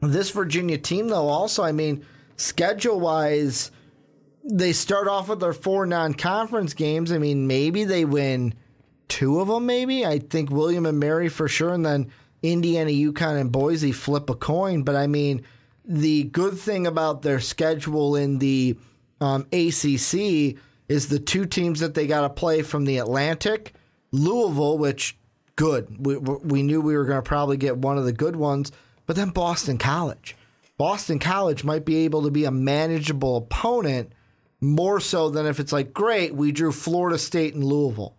This 0.00 0.30
Virginia 0.30 0.78
team, 0.78 1.08
though, 1.08 1.28
also, 1.28 1.62
I 1.62 1.72
mean, 1.72 2.04
schedule 2.36 3.00
wise 3.00 3.70
they 4.44 4.72
start 4.72 5.08
off 5.08 5.28
with 5.28 5.40
their 5.40 5.52
four 5.52 5.86
non-conference 5.86 6.74
games. 6.74 7.10
I 7.10 7.18
mean, 7.18 7.46
maybe 7.46 7.84
they 7.84 8.04
win 8.04 8.54
two 9.08 9.40
of 9.40 9.48
them. 9.48 9.66
Maybe 9.66 10.04
I 10.04 10.18
think 10.18 10.50
William 10.50 10.86
and 10.86 11.00
Mary 11.00 11.28
for 11.28 11.48
sure, 11.48 11.72
and 11.72 11.84
then 11.84 12.10
Indiana, 12.42 12.90
UConn, 12.90 13.40
and 13.40 13.50
Boise 13.50 13.92
flip 13.92 14.28
a 14.28 14.34
coin. 14.34 14.82
But 14.82 14.96
I 14.96 15.06
mean, 15.06 15.44
the 15.84 16.24
good 16.24 16.58
thing 16.58 16.86
about 16.86 17.22
their 17.22 17.40
schedule 17.40 18.16
in 18.16 18.38
the 18.38 18.76
um, 19.20 19.46
ACC 19.52 20.56
is 20.88 21.08
the 21.08 21.18
two 21.18 21.46
teams 21.46 21.80
that 21.80 21.94
they 21.94 22.06
got 22.06 22.22
to 22.22 22.30
play 22.30 22.62
from 22.62 22.84
the 22.84 22.98
Atlantic, 22.98 23.72
Louisville, 24.12 24.76
which 24.76 25.16
good. 25.56 26.04
We 26.04 26.16
we 26.16 26.62
knew 26.62 26.80
we 26.80 26.96
were 26.96 27.04
going 27.04 27.22
to 27.22 27.28
probably 27.28 27.56
get 27.56 27.78
one 27.78 27.96
of 27.96 28.04
the 28.04 28.12
good 28.12 28.36
ones, 28.36 28.72
but 29.06 29.16
then 29.16 29.30
Boston 29.30 29.78
College. 29.78 30.36
Boston 30.76 31.18
College 31.18 31.64
might 31.64 31.84
be 31.84 31.98
able 31.98 32.22
to 32.24 32.30
be 32.30 32.44
a 32.44 32.50
manageable 32.50 33.36
opponent 33.36 34.12
more 34.60 35.00
so 35.00 35.30
than 35.30 35.46
if 35.46 35.60
it's 35.60 35.72
like, 35.72 35.92
great, 35.92 36.34
we 36.34 36.52
drew 36.52 36.72
Florida 36.72 37.18
State 37.18 37.54
and 37.54 37.64
Louisville. 37.64 38.16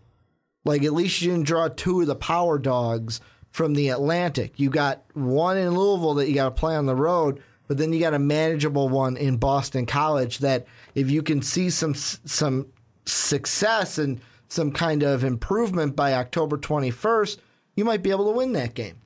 Like, 0.63 0.84
at 0.84 0.93
least 0.93 1.21
you 1.21 1.32
didn't 1.32 1.45
draw 1.45 1.67
two 1.67 2.02
of 2.02 2.08
the 2.08 2.15
power 2.15 2.58
dogs 2.58 3.21
from 3.52 3.74
the 3.74 3.89
Atlantic. 3.89 4.60
You 4.60 4.69
got 4.69 5.04
one 5.13 5.58
in 5.58 5.78
Louisville 5.78 6.15
that 6.15 6.28
you 6.28 6.36
got 6.36 6.45
to 6.45 6.52
play 6.60 6.76
on 6.76 6.88
the 6.88 6.95
road, 6.95 7.41
but 7.67 7.78
then 7.78 7.93
you 7.93 8.00
got 8.00 8.13
a 8.13 8.19
manageable 8.19 8.89
one 8.89 9.15
in 9.15 9.38
Boston 9.38 9.86
College 9.86 10.39
that 10.39 10.65
if 10.93 11.10
you 11.10 11.24
can 11.24 11.41
see 11.41 11.69
some 11.69 11.93
some 11.93 12.67
success 13.06 13.98
and 13.98 14.19
some 14.50 14.71
kind 14.71 15.04
of 15.04 15.24
improvement 15.24 15.95
by 15.95 16.13
October 16.13 16.58
21st, 16.58 17.38
you 17.76 17.86
might 17.86 18.04
be 18.04 18.12
able 18.12 18.26
to 18.26 18.38
win 18.38 18.54
that 18.54 18.74
game. 18.74 18.98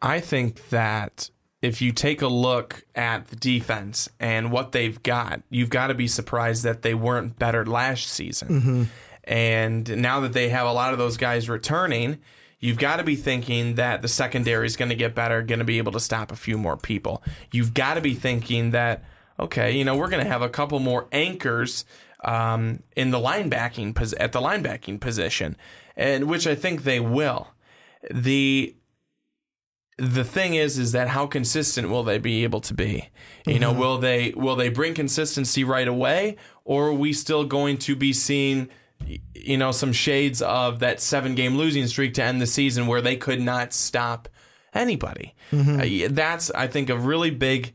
I 0.00 0.20
think 0.20 0.68
that 0.70 1.30
if 1.62 1.80
you 1.80 1.92
take 1.92 2.20
a 2.20 2.28
look 2.28 2.84
at 2.94 3.28
the 3.28 3.36
defense 3.36 4.08
and 4.18 4.50
what 4.50 4.72
they've 4.72 5.00
got, 5.04 5.42
you've 5.48 5.70
got 5.70 5.86
to 5.86 5.94
be 5.94 6.08
surprised 6.08 6.64
that 6.64 6.82
they 6.82 6.92
weren't 6.92 7.38
better 7.38 7.64
last 7.64 8.08
season. 8.08 8.48
Mm-hmm. 8.48 8.82
And 9.24 10.02
now 10.02 10.18
that 10.20 10.32
they 10.32 10.48
have 10.48 10.66
a 10.66 10.72
lot 10.72 10.92
of 10.92 10.98
those 10.98 11.16
guys 11.16 11.48
returning, 11.48 12.18
you've 12.58 12.78
got 12.78 12.96
to 12.96 13.04
be 13.04 13.14
thinking 13.14 13.76
that 13.76 14.02
the 14.02 14.08
secondary 14.08 14.66
is 14.66 14.76
going 14.76 14.88
to 14.88 14.96
get 14.96 15.14
better, 15.14 15.40
going 15.40 15.60
to 15.60 15.64
be 15.64 15.78
able 15.78 15.92
to 15.92 16.00
stop 16.00 16.32
a 16.32 16.36
few 16.36 16.58
more 16.58 16.76
people. 16.76 17.22
You've 17.52 17.74
got 17.74 17.94
to 17.94 18.00
be 18.00 18.14
thinking 18.14 18.72
that, 18.72 19.04
okay, 19.38 19.70
you 19.70 19.84
know, 19.84 19.96
we're 19.96 20.10
going 20.10 20.24
to 20.24 20.30
have 20.30 20.42
a 20.42 20.48
couple 20.48 20.80
more 20.80 21.06
anchors 21.12 21.84
um, 22.24 22.82
in 22.96 23.12
the 23.12 23.18
linebacking 23.18 24.16
at 24.18 24.32
the 24.32 24.40
linebacking 24.40 25.00
position, 25.00 25.56
and 25.96 26.24
which 26.24 26.48
I 26.48 26.56
think 26.56 26.82
they 26.82 26.98
will. 26.98 27.48
The 28.10 28.74
the 29.98 30.24
thing 30.24 30.54
is 30.54 30.78
is 30.78 30.92
that 30.92 31.08
how 31.08 31.26
consistent 31.26 31.90
will 31.90 32.02
they 32.02 32.18
be 32.18 32.44
able 32.44 32.60
to 32.60 32.74
be 32.74 33.10
you 33.46 33.58
know 33.58 33.70
mm-hmm. 33.70 33.80
will 33.80 33.98
they 33.98 34.32
will 34.36 34.56
they 34.56 34.68
bring 34.68 34.94
consistency 34.94 35.64
right 35.64 35.88
away 35.88 36.36
or 36.64 36.88
are 36.88 36.92
we 36.94 37.12
still 37.12 37.44
going 37.44 37.76
to 37.76 37.94
be 37.94 38.12
seeing 38.12 38.68
you 39.34 39.56
know 39.56 39.70
some 39.70 39.92
shades 39.92 40.40
of 40.40 40.78
that 40.78 41.00
seven 41.00 41.34
game 41.34 41.56
losing 41.56 41.86
streak 41.86 42.14
to 42.14 42.22
end 42.22 42.40
the 42.40 42.46
season 42.46 42.86
where 42.86 43.02
they 43.02 43.16
could 43.16 43.40
not 43.40 43.72
stop 43.72 44.28
anybody 44.72 45.34
mm-hmm. 45.50 45.80
uh, 45.80 46.08
that's 46.14 46.50
i 46.52 46.66
think 46.66 46.88
a 46.88 46.96
really 46.96 47.30
big 47.30 47.74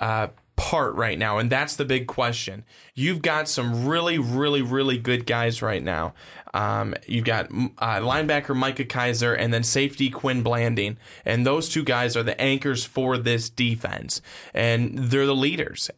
uh, 0.00 0.28
part 0.56 0.94
right 0.94 1.18
now 1.18 1.38
and 1.38 1.50
that's 1.50 1.76
the 1.76 1.84
big 1.84 2.06
question 2.06 2.64
you've 2.94 3.22
got 3.22 3.48
some 3.48 3.86
really 3.86 4.18
really 4.18 4.62
really 4.62 4.98
good 4.98 5.26
guys 5.26 5.60
right 5.60 5.82
now 5.82 6.14
um, 6.54 6.94
you've 7.06 7.24
got 7.24 7.46
uh, 7.78 7.98
linebacker 7.98 8.54
Micah 8.54 8.84
Kiser 8.84 9.34
and 9.34 9.52
then 9.52 9.64
safety 9.64 10.08
Quin 10.08 10.42
Blanding. 10.42 10.96
And 11.24 11.44
those 11.44 11.68
two 11.68 11.82
guys 11.82 12.16
are 12.16 12.22
the 12.22 12.40
anchors 12.40 12.84
for 12.84 13.18
this 13.18 13.50
defense. 13.50 14.22
And 14.54 14.96
they're 14.96 15.26
the 15.26 15.34
leaders. 15.34 15.90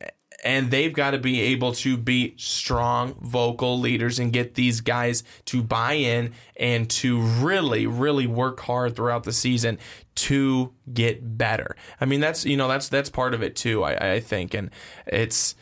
And 0.47 0.71
they've 0.71 0.93
got 0.93 1.11
to 1.11 1.19
be 1.19 1.41
able 1.41 1.73
to 1.73 1.97
be 1.97 2.35
strong 2.37 3.15
vocal 3.21 3.81
leaders 3.81 4.21
and 4.21 4.33
get 4.33 4.55
these 4.55 4.81
guys 4.81 5.25
to 5.47 5.61
buy 5.61 5.95
in 5.95 6.35
and 6.57 6.89
to 6.91 7.21
really, 7.21 7.89
really 7.89 8.29
work 8.29 8.61
hard 8.61 8.95
throughout 8.95 9.25
the 9.25 9.33
season 9.33 9.79
to 10.15 10.73
get 10.93 11.37
better. 11.37 11.75
I 12.01 12.05
mean, 12.05 12.21
that's 12.21 12.45
you 12.45 12.57
know 12.57 12.69
that's 12.69 12.89
that's 12.89 13.11
part 13.11 13.35
of 13.35 13.43
it 13.43 13.57
too. 13.57 13.83
I, 13.83 14.15
I 14.15 14.21
think, 14.21 14.55
and 14.55 14.71
it's 15.05 15.57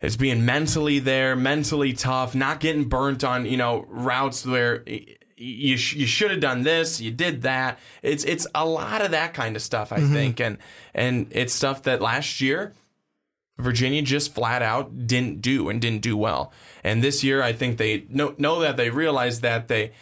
it's 0.00 0.16
being 0.16 0.44
mentally 0.44 0.98
there, 0.98 1.36
mentally 1.36 1.92
tough, 1.92 2.34
not 2.34 2.60
getting 2.60 2.88
burnt 2.88 3.22
on, 3.22 3.46
you 3.46 3.56
know, 3.56 3.86
routes 3.88 4.44
where 4.44 4.84
you 5.36 5.76
sh- 5.76 5.94
you 5.94 6.06
should 6.06 6.30
have 6.30 6.40
done 6.40 6.62
this, 6.62 7.00
you 7.00 7.10
did 7.10 7.42
that. 7.42 7.78
It's 8.02 8.24
it's 8.24 8.46
a 8.54 8.66
lot 8.66 9.02
of 9.02 9.12
that 9.12 9.34
kind 9.34 9.54
of 9.54 9.62
stuff, 9.62 9.92
I 9.92 9.98
mm-hmm. 9.98 10.12
think, 10.12 10.40
and 10.40 10.58
and 10.94 11.28
it's 11.30 11.54
stuff 11.54 11.84
that 11.84 12.02
last 12.02 12.40
year 12.40 12.74
Virginia 13.58 14.02
just 14.02 14.34
flat 14.34 14.62
out 14.62 15.06
didn't 15.06 15.40
do 15.40 15.68
and 15.68 15.80
didn't 15.80 16.02
do 16.02 16.16
well. 16.16 16.52
And 16.84 17.02
this 17.02 17.24
year, 17.24 17.42
I 17.42 17.52
think 17.52 17.78
they 17.78 18.06
know 18.08 18.34
know 18.38 18.60
that 18.60 18.76
they 18.76 18.90
realize 18.90 19.40
that 19.40 19.68
they 19.68 19.92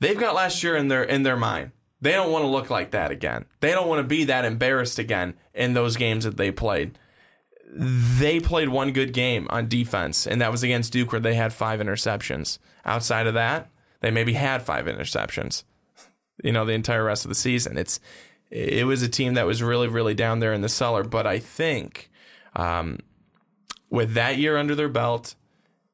they've 0.00 0.18
got 0.18 0.34
last 0.34 0.62
year 0.62 0.76
in 0.76 0.88
their 0.88 1.02
in 1.02 1.22
their 1.22 1.36
mind. 1.36 1.72
They 2.00 2.12
don't 2.12 2.32
want 2.32 2.44
to 2.44 2.48
look 2.48 2.70
like 2.70 2.92
that 2.92 3.10
again. 3.10 3.44
They 3.60 3.72
don't 3.72 3.88
want 3.88 3.98
to 3.98 4.08
be 4.08 4.24
that 4.24 4.46
embarrassed 4.46 4.98
again 4.98 5.34
in 5.52 5.74
those 5.74 5.96
games 5.96 6.24
that 6.24 6.38
they 6.38 6.50
played. 6.50 6.98
They 7.72 8.40
played 8.40 8.70
one 8.70 8.92
good 8.92 9.12
game 9.12 9.46
on 9.50 9.68
defense, 9.68 10.26
and 10.26 10.40
that 10.40 10.50
was 10.50 10.62
against 10.62 10.92
Duke, 10.92 11.12
where 11.12 11.20
they 11.20 11.34
had 11.34 11.52
five 11.52 11.78
interceptions. 11.78 12.58
Outside 12.84 13.26
of 13.26 13.34
that, 13.34 13.70
they 14.00 14.10
maybe 14.10 14.32
had 14.32 14.62
five 14.62 14.86
interceptions. 14.86 15.64
You 16.42 16.52
know, 16.52 16.64
the 16.64 16.72
entire 16.72 17.04
rest 17.04 17.26
of 17.26 17.28
the 17.28 17.34
season. 17.34 17.76
It's 17.76 18.00
it 18.50 18.86
was 18.86 19.02
a 19.02 19.08
team 19.08 19.34
that 19.34 19.46
was 19.46 19.62
really, 19.62 19.86
really 19.86 20.14
down 20.14 20.40
there 20.40 20.54
in 20.54 20.62
the 20.62 20.68
cellar. 20.68 21.04
But 21.04 21.26
I 21.26 21.38
think 21.38 22.09
um, 22.54 22.98
with 23.90 24.14
that 24.14 24.38
year 24.38 24.56
under 24.56 24.74
their 24.74 24.88
belt 24.88 25.34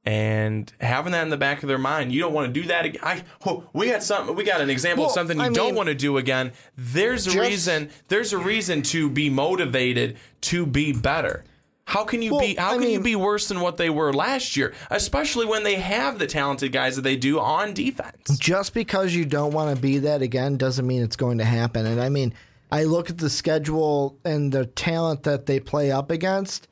and 0.05 0.73
having 0.81 1.13
that 1.13 1.23
in 1.25 1.31
the 1.31 1.37
back 1.37 1.63
of 1.65 1.69
their 1.69 1.79
mind, 1.79 2.13
you 2.13 2.21
don't 2.21 2.33
want 2.33 2.53
to 2.55 2.61
do 2.61 2.69
that 2.69 2.85
again. 2.85 3.01
I, 3.03 3.25
oh, 3.45 3.65
we 3.73 3.89
got 3.91 4.03
something. 4.05 4.37
We 4.37 4.45
got 4.45 4.61
an 4.61 4.71
example 4.71 5.03
Well, 5.03 5.11
of 5.11 5.15
something 5.15 5.37
you 5.37 5.43
I 5.43 5.49
don't 5.49 5.67
mean, 5.69 5.75
want 5.75 5.89
to 5.89 5.95
do 5.97 6.17
again. 6.17 6.53
There's 6.77 7.27
a 7.27 7.41
reason. 7.41 7.91
There's 8.09 8.33
a 8.33 8.39
reason 8.39 8.83
to 8.83 9.11
be 9.11 9.29
motivated 9.31 10.17
to 10.43 10.65
be 10.65 10.93
better. 10.93 11.45
How 11.87 12.05
can 12.05 12.21
you 12.23 12.33
Well, 12.33 12.41
be? 12.41 12.55
How 12.55 12.75
I 12.75 12.79
can 12.79 12.89
you 12.91 13.01
be 13.01 13.17
worse 13.17 13.49
than 13.49 13.61
what 13.61 13.77
they 13.79 13.91
were 13.91 14.13
last 14.13 14.57
year? 14.57 14.75
Especially 14.91 15.47
when 15.47 15.63
they 15.65 15.77
have 15.77 16.19
the 16.21 16.27
talented 16.27 16.71
guys 16.73 16.95
that 16.97 17.03
they 17.03 17.17
do 17.17 17.41
on 17.41 17.75
defense. 17.75 18.39
just 18.39 18.75
because 18.75 19.15
you 19.15 19.25
don't 19.25 19.53
want 19.53 19.75
to 19.75 19.81
be 19.81 19.99
that 19.99 20.23
again 20.23 20.57
doesn't 20.57 20.87
mean 20.87 21.03
it's 21.03 21.17
going 21.17 21.39
to 21.39 21.45
happen. 21.45 21.85
And 21.87 22.01
I 22.01 22.09
mean, 22.09 22.33
I 22.71 22.85
look 22.85 23.11
at 23.11 23.19
the 23.19 23.31
schedule 23.31 24.19
and 24.25 24.53
the 24.53 24.67
talent 24.67 25.23
that 25.25 25.47
they 25.47 25.61
play 25.61 25.91
up 25.91 26.11
against. 26.11 26.69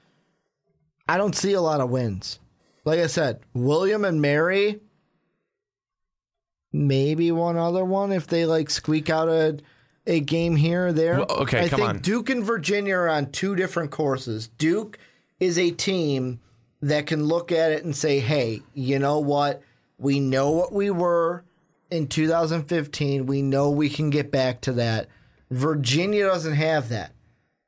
I 1.09 1.17
don't 1.17 1.37
see 1.37 1.53
a 1.53 1.61
lot 1.61 1.81
of 1.81 1.91
wins. 1.91 2.41
Like 2.85 2.99
I 2.99 3.07
said, 3.07 3.41
William 3.55 4.05
and 4.05 4.21
Mary, 4.21 4.81
maybe 6.73 7.31
one 7.31 7.57
other 7.57 7.85
one 7.85 8.13
if 8.13 8.27
they 8.27 8.45
like 8.45 8.71
squeak 8.71 9.09
out 9.09 9.29
a 9.29 9.59
a 10.07 10.21
game 10.21 10.57
here 10.57 10.89
or 10.89 10.93
there. 10.93 11.17
Well, 11.17 11.31
okay, 11.31 11.65
I 11.65 11.69
come 11.69 11.79
think 11.79 11.89
on. 11.89 11.99
Duke 11.99 12.29
and 12.31 12.45
Virginia 12.45 12.97
are 12.97 13.09
on 13.09 13.31
two 13.31 13.57
different 13.57 13.91
courses. 13.91 14.49
Duke 14.59 14.99
is 15.41 15.59
a 15.59 15.71
team 15.71 16.41
that 16.83 17.07
can 17.07 17.25
look 17.25 17.51
at 17.51 17.73
it 17.73 17.85
and 17.85 17.97
say, 17.97 18.21
"Hey, 18.21 18.63
you 18.75 18.99
know 18.99 19.19
what? 19.19 19.63
We 19.97 20.21
know 20.21 20.51
what 20.51 20.73
we 20.73 20.91
were 20.91 21.45
in 21.91 22.09
2015. 22.09 23.25
We 23.25 23.41
know 23.41 23.71
we 23.71 23.89
can 23.89 24.11
get 24.11 24.31
back 24.31 24.61
to 24.63 24.73
that." 24.73 25.09
Virginia 25.51 26.25
doesn't 26.27 26.55
have 26.55 26.89
that. 26.89 27.13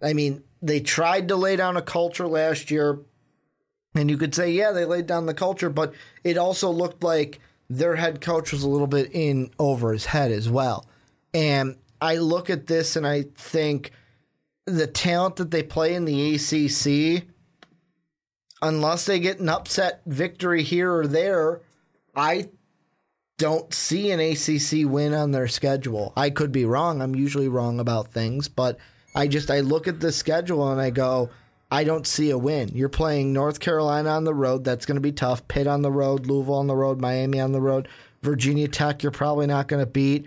I 0.03 0.13
mean, 0.13 0.43
they 0.63 0.81
tried 0.81 1.29
to 1.29 1.37
lay 1.37 1.57
down 1.57 1.77
a 1.77 1.83
culture 1.83 2.27
last 2.27 2.71
year, 2.71 2.99
and 3.95 4.11
you 4.11 4.17
could 4.17 4.35
say, 4.35 4.51
yeah, 4.51 4.73
they 4.73 4.85
laid 4.85 5.07
down 5.07 5.27
the 5.27 5.35
culture, 5.35 5.71
but 5.71 5.95
it 6.25 6.37
also 6.39 6.71
looked 6.71 7.03
like 7.03 7.41
their 7.69 7.97
head 7.97 8.21
coach 8.21 8.53
was 8.53 8.63
a 8.63 8.69
little 8.69 8.87
bit 8.87 9.11
in 9.13 9.51
over 9.59 9.93
his 9.93 10.07
head 10.07 10.31
as 10.31 10.49
well. 10.49 10.87
And 11.35 11.77
I 12.01 12.17
look 12.17 12.51
at 12.51 12.67
this 12.67 12.97
and 12.97 13.07
I 13.07 13.23
think 13.35 13.91
the 14.67 14.87
talent 14.87 15.37
that 15.37 15.51
they 15.51 15.63
play 15.63 15.95
in 15.95 16.05
the 16.05 16.35
ACC, 16.35 17.25
unless 18.63 19.07
they 19.07 19.19
get 19.19 19.39
an 19.41 19.49
upset 19.49 20.03
victory 20.07 20.63
here 20.63 20.93
or 20.93 21.07
there, 21.07 21.63
I 22.15 22.49
don't 23.39 23.73
see 23.75 24.11
an 24.11 24.21
ACC 24.21 24.91
win 24.91 25.13
on 25.13 25.33
their 25.33 25.49
schedule. 25.49 26.13
I 26.17 26.31
could 26.31 26.53
be 26.53 26.65
wrong. 26.65 27.03
I'm 27.03 27.15
usually 27.15 27.49
wrong 27.49 27.81
about 27.81 28.13
things, 28.13 28.49
but 28.49 28.79
I 29.15 29.29
just 29.29 29.51
I 29.51 29.61
look 29.61 29.89
at 29.89 30.01
the 30.01 30.13
schedule 30.13 30.71
and 30.71 30.81
I 30.81 30.91
go, 30.91 31.31
I 31.71 31.85
don't 31.85 32.07
see 32.07 32.31
a 32.31 32.39
win. 32.39 32.69
You're 32.69 32.89
playing 32.89 33.33
North 33.33 33.61
Carolina 33.61 34.11
on 34.11 34.25
the 34.25 34.35
road. 34.35 34.65
That's 34.65 34.87
going 34.87 34.97
to 34.97 35.01
be 35.01 35.13
tough. 35.13 35.47
Pitt 35.49 35.67
on 35.67 35.83
the 35.83 35.91
road, 35.91 36.27
Louisville 36.27 36.55
on 36.55 36.69
the 36.69 36.77
road, 36.77 37.01
Miami 37.01 37.41
on 37.41 37.53
the 37.53 37.61
road, 37.61 37.89
Virginia 38.23 38.69
Tech. 38.69 39.03
You're 39.03 39.13
probably 39.13 39.47
not 39.47 39.69
going 39.69 39.85
to 39.85 39.91
beat. 39.91 40.27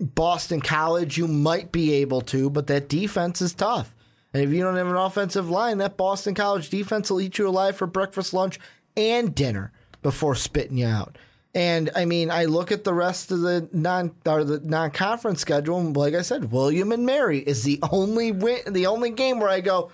Boston 0.00 0.60
College, 0.60 1.18
you 1.18 1.28
might 1.28 1.72
be 1.72 1.94
able 1.94 2.20
to, 2.22 2.48
but 2.50 2.68
that 2.68 2.88
defense 2.88 3.42
is 3.42 3.52
tough. 3.52 3.94
And 4.32 4.42
if 4.42 4.50
you 4.50 4.62
don't 4.62 4.76
have 4.76 4.86
an 4.86 4.96
offensive 4.96 5.50
line, 5.50 5.78
that 5.78 5.96
Boston 5.96 6.34
College 6.34 6.70
defense 6.70 7.10
will 7.10 7.20
eat 7.20 7.38
you 7.38 7.48
alive 7.48 7.76
for 7.76 7.86
breakfast, 7.86 8.32
lunch, 8.32 8.58
and 8.96 9.34
dinner 9.34 9.72
before 10.02 10.34
spitting 10.34 10.78
you 10.78 10.86
out. 10.86 11.18
And 11.54 11.90
I 11.96 12.04
mean, 12.04 12.30
I 12.30 12.44
look 12.44 12.70
at 12.72 12.84
the 12.84 12.92
rest 12.92 13.30
of 13.32 13.40
the 13.40 13.68
non 13.72 14.14
or 14.26 14.44
the 14.44 14.60
non 14.60 14.90
conference 14.90 15.40
schedule, 15.40 15.78
and 15.78 15.96
like 15.96 16.14
I 16.14 16.22
said, 16.22 16.52
William 16.52 16.92
and 16.92 17.06
Mary 17.06 17.38
is 17.38 17.64
the 17.64 17.80
only 17.90 18.32
win, 18.32 18.60
the 18.68 18.86
only 18.86 19.10
game 19.10 19.40
where 19.40 19.48
I 19.48 19.60
go, 19.60 19.90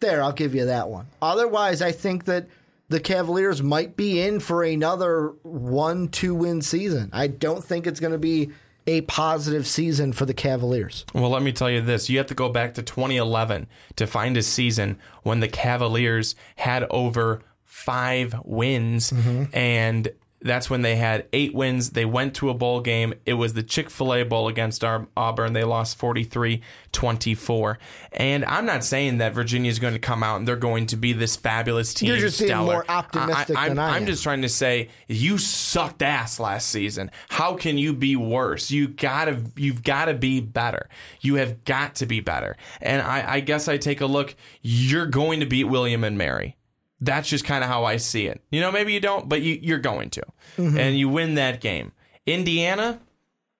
there, 0.00 0.22
I'll 0.22 0.32
give 0.32 0.54
you 0.54 0.66
that 0.66 0.88
one. 0.88 1.06
Otherwise, 1.22 1.80
I 1.80 1.92
think 1.92 2.26
that 2.26 2.46
the 2.88 3.00
Cavaliers 3.00 3.62
might 3.62 3.96
be 3.96 4.20
in 4.20 4.40
for 4.40 4.62
another 4.62 5.32
one, 5.42 6.08
two 6.08 6.34
win 6.34 6.60
season. 6.60 7.10
I 7.12 7.28
don't 7.28 7.64
think 7.64 7.86
it's 7.86 8.00
going 8.00 8.12
to 8.12 8.18
be 8.18 8.50
a 8.86 9.00
positive 9.02 9.66
season 9.66 10.12
for 10.12 10.26
the 10.26 10.34
Cavaliers. 10.34 11.06
Well, 11.14 11.30
let 11.30 11.42
me 11.42 11.52
tell 11.52 11.70
you 11.70 11.80
this. 11.80 12.10
You 12.10 12.18
have 12.18 12.26
to 12.26 12.34
go 12.34 12.50
back 12.50 12.74
to 12.74 12.82
2011 12.82 13.66
to 13.96 14.06
find 14.06 14.36
a 14.36 14.42
season 14.42 14.98
when 15.22 15.40
the 15.40 15.48
Cavaliers 15.48 16.34
had 16.56 16.84
over 16.90 17.40
five 17.64 18.34
wins. 18.44 19.10
Mm-hmm. 19.10 19.56
And 19.56 20.08
that's 20.44 20.68
when 20.68 20.82
they 20.82 20.96
had 20.96 21.26
eight 21.32 21.54
wins. 21.54 21.90
They 21.90 22.04
went 22.04 22.34
to 22.36 22.50
a 22.50 22.54
bowl 22.54 22.80
game. 22.80 23.14
It 23.24 23.34
was 23.34 23.54
the 23.54 23.62
Chick 23.62 23.88
fil 23.88 24.14
A 24.14 24.22
Bowl 24.24 24.46
against 24.46 24.84
Auburn. 24.84 25.54
They 25.54 25.64
lost 25.64 25.96
43 25.98 26.60
24. 26.92 27.78
And 28.12 28.44
I'm 28.44 28.66
not 28.66 28.84
saying 28.84 29.18
that 29.18 29.32
Virginia 29.32 29.70
is 29.70 29.78
going 29.78 29.94
to 29.94 29.98
come 29.98 30.22
out 30.22 30.36
and 30.36 30.46
they're 30.46 30.56
going 30.56 30.86
to 30.86 30.96
be 30.96 31.12
this 31.12 31.34
fabulous 31.34 31.94
team. 31.94 32.08
You're 32.08 32.18
just 32.18 32.38
being 32.38 32.56
more 32.56 32.84
optimistic 32.88 33.56
I, 33.56 33.68
than 33.68 33.78
I'm, 33.78 33.92
I 33.92 33.96
I'm 33.96 34.02
am. 34.02 34.06
just 34.06 34.22
trying 34.22 34.42
to 34.42 34.48
say 34.48 34.90
you 35.08 35.38
sucked 35.38 36.02
ass 36.02 36.38
last 36.38 36.68
season. 36.68 37.10
How 37.30 37.54
can 37.54 37.78
you 37.78 37.94
be 37.94 38.14
worse? 38.14 38.70
You 38.70 38.88
gotta 38.88 39.42
you've 39.56 39.82
gotta 39.82 40.14
be 40.14 40.40
better. 40.40 40.88
You 41.20 41.36
have 41.36 41.64
got 41.64 41.94
to 41.96 42.06
be 42.06 42.20
better. 42.20 42.56
And 42.80 43.00
I, 43.00 43.34
I 43.34 43.40
guess 43.40 43.66
I 43.66 43.78
take 43.78 44.00
a 44.00 44.06
look. 44.06 44.34
You're 44.62 45.06
going 45.06 45.40
to 45.40 45.46
beat 45.46 45.64
William 45.64 46.04
and 46.04 46.18
Mary. 46.18 46.56
That's 47.04 47.28
just 47.28 47.44
kind 47.44 47.62
of 47.62 47.68
how 47.68 47.84
I 47.84 47.98
see 47.98 48.26
it. 48.26 48.40
You 48.50 48.60
know, 48.60 48.72
maybe 48.72 48.92
you 48.92 49.00
don't, 49.00 49.28
but 49.28 49.42
you, 49.42 49.58
you're 49.60 49.78
going 49.78 50.10
to, 50.10 50.22
and 50.56 50.98
you 50.98 51.08
win 51.08 51.34
that 51.34 51.60
game. 51.60 51.92
Indiana, 52.26 53.00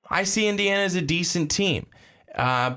I 0.09 0.25
see 0.25 0.49
Indiana 0.49 0.83
as 0.83 0.95
a 0.95 1.03
decent 1.03 1.51
team. 1.51 1.87
Uh, 2.35 2.77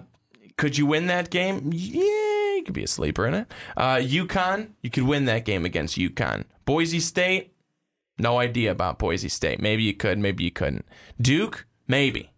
could 0.58 0.78
you 0.78 0.86
win 0.86 1.08
that 1.08 1.30
game? 1.30 1.70
Yeah, 1.72 2.56
you 2.56 2.64
could 2.66 2.74
be 2.74 2.84
a 2.84 2.88
sleeper 2.88 3.26
in 3.28 3.34
it. 3.34 3.48
Uh, 3.78 3.96
UConn, 3.96 4.72
you 4.82 4.90
could 4.90 5.04
win 5.04 5.26
that 5.26 5.46
game 5.46 5.64
against 5.66 5.98
UConn. 5.98 6.44
Boise 6.66 7.00
State, 7.00 7.54
no 8.20 8.40
idea 8.40 8.72
about 8.72 9.00
Boise 9.00 9.30
State. 9.30 9.62
Maybe 9.62 9.84
you 9.84 9.94
could, 9.94 10.20
maybe 10.20 10.44
you 10.44 10.52
couldn't. 10.52 10.86
Duke, 11.22 11.66
maybe. 11.88 12.32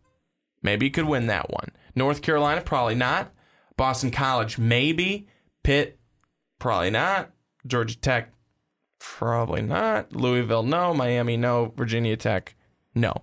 Maybe 0.61 0.85
you 0.85 0.91
could 0.91 1.07
win 1.07 1.27
that 1.27 1.49
one. 1.49 1.69
North 1.95 2.21
Carolina, 2.21 2.61
probably 2.61 2.95
not. 2.95 3.31
Boston 3.77 4.11
College, 4.11 4.57
maybe. 4.57 5.27
Pitt, 5.63 5.97
probably 6.59 6.91
not. 6.91 7.31
Georgia 7.65 7.97
Tech, 7.97 8.31
probably 8.99 9.61
not. 9.61 10.15
Louisville, 10.15 10.63
no. 10.63 10.93
Miami, 10.93 11.37
no. 11.37 11.73
Virginia 11.75 12.17
Tech, 12.17 12.55
no. 12.95 13.13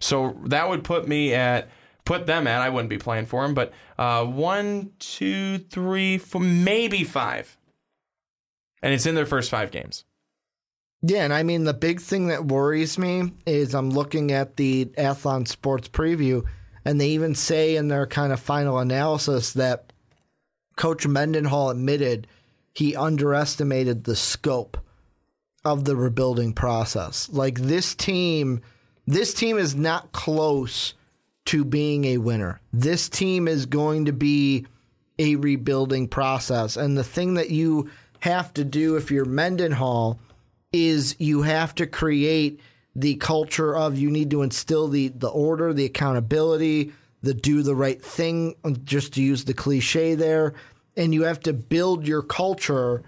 So 0.00 0.36
that 0.44 0.68
would 0.68 0.84
put 0.84 1.08
me 1.08 1.34
at 1.34 1.68
put 2.06 2.26
them 2.26 2.46
at. 2.46 2.62
I 2.62 2.70
wouldn't 2.70 2.88
be 2.88 2.96
playing 2.98 3.26
for 3.26 3.42
them, 3.42 3.52
but 3.52 3.72
uh, 3.98 4.24
one, 4.24 4.92
two, 4.98 5.58
three, 5.58 6.16
four, 6.16 6.40
maybe 6.40 7.04
five, 7.04 7.58
and 8.82 8.94
it's 8.94 9.04
in 9.04 9.14
their 9.14 9.26
first 9.26 9.50
five 9.50 9.70
games. 9.70 10.04
Yeah, 11.02 11.24
and 11.24 11.32
I 11.34 11.42
mean 11.42 11.64
the 11.64 11.74
big 11.74 12.00
thing 12.00 12.28
that 12.28 12.46
worries 12.46 12.98
me 12.98 13.32
is 13.44 13.74
I'm 13.74 13.90
looking 13.90 14.32
at 14.32 14.56
the 14.56 14.86
Athlon 14.96 15.46
Sports 15.46 15.88
preview, 15.88 16.44
and 16.84 16.98
they 16.98 17.08
even 17.10 17.34
say 17.34 17.76
in 17.76 17.88
their 17.88 18.06
kind 18.06 18.32
of 18.32 18.40
final 18.40 18.78
analysis 18.78 19.52
that 19.52 19.92
Coach 20.76 21.06
Mendenhall 21.06 21.70
admitted 21.70 22.26
he 22.76 22.94
underestimated 22.94 24.04
the 24.04 24.14
scope 24.14 24.76
of 25.64 25.86
the 25.86 25.96
rebuilding 25.96 26.52
process. 26.52 27.26
Like 27.32 27.58
this 27.58 27.94
team, 27.94 28.60
this 29.06 29.32
team 29.32 29.56
is 29.56 29.74
not 29.74 30.12
close 30.12 30.92
to 31.46 31.64
being 31.64 32.04
a 32.04 32.18
winner. 32.18 32.60
This 32.74 33.08
team 33.08 33.48
is 33.48 33.64
going 33.64 34.04
to 34.04 34.12
be 34.12 34.66
a 35.18 35.36
rebuilding 35.36 36.06
process. 36.08 36.76
And 36.76 36.98
the 36.98 37.02
thing 37.02 37.34
that 37.34 37.48
you 37.48 37.90
have 38.20 38.52
to 38.54 38.64
do 38.64 38.96
if 38.96 39.10
you're 39.10 39.24
Mendenhall 39.24 40.20
is 40.70 41.16
you 41.18 41.42
have 41.42 41.74
to 41.76 41.86
create 41.86 42.60
the 42.94 43.14
culture 43.16 43.74
of 43.74 43.96
you 43.96 44.10
need 44.10 44.30
to 44.32 44.42
instill 44.42 44.88
the 44.88 45.08
the 45.08 45.28
order, 45.28 45.72
the 45.72 45.86
accountability, 45.86 46.92
the 47.22 47.32
do 47.32 47.62
the 47.62 47.74
right 47.74 48.02
thing, 48.02 48.54
just 48.84 49.14
to 49.14 49.22
use 49.22 49.44
the 49.44 49.54
cliche 49.54 50.14
there, 50.14 50.52
and 50.96 51.14
you 51.14 51.24
have 51.24 51.40
to 51.40 51.52
build 51.52 52.06
your 52.06 52.22
culture 52.22 53.02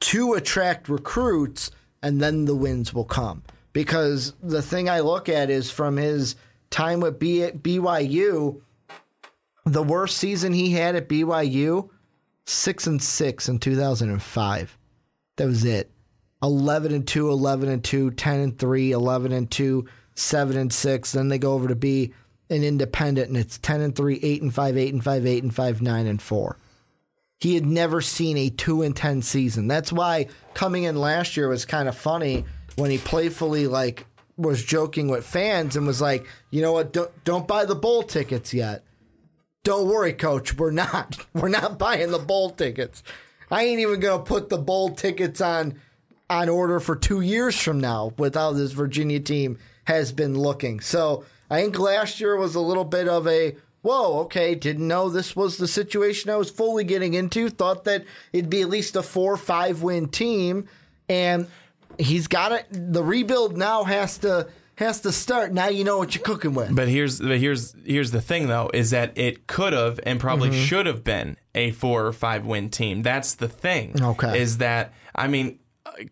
to 0.00 0.34
attract 0.34 0.88
recruits 0.88 1.70
and 2.02 2.20
then 2.20 2.44
the 2.44 2.54
wins 2.54 2.94
will 2.94 3.04
come. 3.04 3.42
Because 3.72 4.32
the 4.42 4.62
thing 4.62 4.88
I 4.88 5.00
look 5.00 5.28
at 5.28 5.50
is 5.50 5.70
from 5.70 5.96
his 5.96 6.36
time 6.70 7.00
with 7.00 7.18
B- 7.18 7.50
BYU, 7.50 8.60
the 9.64 9.82
worst 9.82 10.16
season 10.16 10.52
he 10.52 10.70
had 10.70 10.96
at 10.96 11.08
BYU, 11.08 11.90
6 12.46 12.86
and 12.86 13.02
6 13.02 13.48
in 13.48 13.58
2005. 13.58 14.78
That 15.36 15.46
was 15.46 15.64
it. 15.64 15.90
11 16.42 16.94
and 16.94 17.06
2, 17.06 17.30
11 17.30 17.68
and 17.68 17.84
2, 17.84 18.12
10 18.12 18.40
and 18.40 18.58
3, 18.58 18.92
11 18.92 19.32
and 19.32 19.50
2, 19.50 19.86
seven 20.18 20.56
and 20.56 20.72
six. 20.72 21.12
Then 21.12 21.28
they 21.28 21.38
go 21.38 21.54
over 21.54 21.68
to 21.68 21.74
be 21.74 22.12
an 22.50 22.64
independent, 22.64 23.28
and 23.28 23.36
it's 23.36 23.58
ten 23.58 23.80
and 23.80 23.94
three, 23.94 24.18
eight 24.22 24.42
and 24.42 24.54
five, 24.54 24.76
eight 24.76 24.92
and 24.92 25.02
five, 25.02 25.26
eight 25.26 25.42
and 25.42 25.54
five, 25.54 25.80
nine 25.80 26.06
and 26.06 26.20
four. 26.20 26.58
He 27.40 27.54
had 27.54 27.66
never 27.66 28.00
seen 28.00 28.36
a 28.36 28.50
two 28.50 28.82
and 28.82 28.94
ten 28.96 29.22
season. 29.22 29.68
That's 29.68 29.92
why 29.92 30.26
coming 30.54 30.84
in 30.84 30.96
last 30.96 31.36
year 31.36 31.48
was 31.48 31.64
kind 31.64 31.88
of 31.88 31.96
funny 31.96 32.44
when 32.76 32.90
he 32.90 32.98
playfully 32.98 33.66
like 33.66 34.06
was 34.36 34.64
joking 34.64 35.08
with 35.08 35.26
fans 35.26 35.76
and 35.76 35.86
was 35.86 36.00
like, 36.00 36.26
you 36.50 36.62
know 36.62 36.72
what, 36.72 36.92
don't, 36.92 37.24
don't 37.24 37.48
buy 37.48 37.64
the 37.64 37.74
bowl 37.74 38.02
tickets 38.02 38.54
yet. 38.54 38.84
Don't 39.64 39.88
worry, 39.88 40.12
coach, 40.12 40.56
we're 40.56 40.70
not. 40.70 41.18
We're 41.34 41.48
not 41.48 41.78
buying 41.78 42.10
the 42.10 42.18
bowl 42.18 42.50
tickets. 42.50 43.02
I 43.50 43.64
ain't 43.64 43.80
even 43.80 44.00
gonna 44.00 44.22
put 44.22 44.48
the 44.48 44.58
bowl 44.58 44.90
tickets 44.90 45.40
on 45.40 45.80
on 46.30 46.48
order 46.48 46.78
for 46.80 46.94
two 46.94 47.20
years 47.20 47.58
from 47.58 47.80
now 47.80 48.12
with 48.18 48.34
how 48.34 48.52
this 48.52 48.72
Virginia 48.72 49.20
team 49.20 49.58
has 49.84 50.12
been 50.12 50.38
looking. 50.38 50.80
So 50.80 51.24
I 51.50 51.62
think 51.62 51.78
last 51.78 52.20
year 52.20 52.36
was 52.36 52.54
a 52.54 52.60
little 52.60 52.84
bit 52.84 53.08
of 53.08 53.26
a 53.26 53.56
whoa, 53.82 54.20
okay, 54.20 54.54
didn't 54.54 54.86
know 54.86 55.08
this 55.08 55.34
was 55.36 55.56
the 55.56 55.68
situation 55.68 56.30
I 56.30 56.36
was 56.36 56.50
fully 56.50 56.84
getting 56.84 57.14
into. 57.14 57.48
Thought 57.48 57.84
that 57.84 58.04
it'd 58.32 58.50
be 58.50 58.62
at 58.62 58.68
least 58.68 58.96
a 58.96 59.02
four 59.02 59.32
or 59.32 59.36
five 59.38 59.82
win 59.82 60.08
team. 60.08 60.68
And 61.08 61.46
he's 61.98 62.26
got 62.26 62.52
it. 62.52 62.66
The 62.70 63.02
rebuild 63.02 63.56
now 63.56 63.84
has 63.84 64.18
to 64.18 64.48
has 64.76 65.00
to 65.00 65.10
start. 65.10 65.52
Now 65.52 65.68
you 65.68 65.82
know 65.84 65.98
what 65.98 66.14
you're 66.14 66.22
cooking 66.22 66.54
with. 66.54 66.74
But 66.74 66.86
here's 66.88 67.18
but 67.20 67.38
here's 67.38 67.74
here's 67.84 68.10
the 68.10 68.20
thing 68.20 68.46
though 68.46 68.70
is 68.74 68.90
that 68.90 69.16
it 69.16 69.46
could 69.46 69.72
have 69.72 69.98
and 70.04 70.20
probably 70.20 70.50
Mm-hmm. 70.50 70.64
should 70.64 70.86
have 70.86 71.02
been 71.02 71.36
a 71.54 71.70
four 71.72 72.06
or 72.06 72.12
five 72.12 72.46
win 72.46 72.68
team. 72.70 73.02
That's 73.02 73.34
the 73.34 73.48
thing. 73.48 74.00
Okay. 74.00 74.40
Is 74.40 74.58
that 74.58 74.92
I 75.14 75.26
mean, 75.28 75.58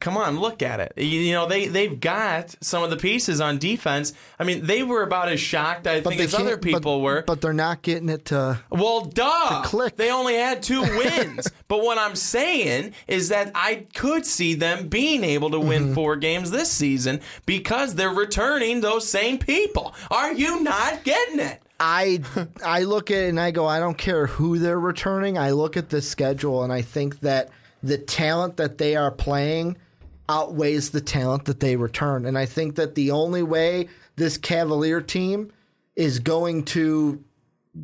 come 0.00 0.16
on, 0.16 0.38
look 0.38 0.62
at 0.62 0.80
it. 0.80 0.92
You, 0.96 1.04
you 1.20 1.32
know 1.32 1.46
they 1.46 1.66
they've 1.68 1.98
got 2.00 2.54
some 2.60 2.82
of 2.82 2.90
the 2.90 2.96
pieces 2.96 3.40
on 3.40 3.58
defense. 3.58 4.12
I 4.38 4.44
mean, 4.44 4.66
they 4.66 4.82
were 4.82 5.02
about 5.02 5.28
as 5.28 5.40
shocked 5.40 5.86
I 5.86 6.00
think 6.00 6.20
as 6.20 6.34
other 6.34 6.56
people 6.56 6.80
but, 6.80 6.98
were. 6.98 7.22
But 7.26 7.40
they're 7.40 7.52
not 7.52 7.82
getting 7.82 8.08
it 8.08 8.26
to. 8.26 8.60
Well, 8.70 9.02
duh. 9.06 9.62
click. 9.64 9.96
They 9.96 10.10
only 10.10 10.34
had 10.34 10.62
two 10.62 10.80
wins. 10.96 11.48
but 11.68 11.82
what 11.82 11.98
I'm 11.98 12.16
saying 12.16 12.92
is 13.08 13.28
that 13.30 13.50
I 13.54 13.86
could 13.94 14.24
see 14.26 14.54
them 14.54 14.88
being 14.88 15.24
able 15.24 15.50
to 15.50 15.56
Mm-hmm. 15.56 15.68
win 15.68 15.94
four 15.94 16.16
games 16.16 16.50
this 16.50 16.70
season 16.70 17.20
because 17.46 17.94
they're 17.94 18.10
returning 18.10 18.80
those 18.82 19.08
same 19.08 19.38
people. 19.38 19.94
Are 20.10 20.32
you 20.32 20.62
not 20.62 21.02
getting 21.02 21.40
it? 21.40 21.62
I 21.80 22.20
I 22.64 22.84
look 22.84 23.10
at 23.10 23.16
it 23.24 23.28
and 23.30 23.40
I 23.40 23.50
go, 23.50 23.66
I 23.66 23.80
don't 23.80 23.98
care 23.98 24.26
who 24.26 24.58
they're 24.58 24.78
returning. 24.80 25.36
I 25.38 25.50
look 25.52 25.76
at 25.76 25.88
the 25.90 26.00
schedule 26.02 26.62
and 26.62 26.72
I 26.72 26.82
think 26.82 27.20
that 27.20 27.50
the 27.82 27.98
talent 27.98 28.56
that 28.56 28.78
they 28.78 28.96
are 28.96 29.10
playing 29.10 29.76
outweighs 30.28 30.90
the 30.90 31.00
talent 31.00 31.44
that 31.44 31.60
they 31.60 31.76
return. 31.76 32.26
And 32.26 32.36
I 32.36 32.46
think 32.46 32.74
that 32.76 32.94
the 32.94 33.10
only 33.10 33.42
way 33.42 33.88
this 34.16 34.38
Cavalier 34.38 35.00
team 35.00 35.52
is 35.94 36.18
going 36.18 36.64
to 36.64 37.22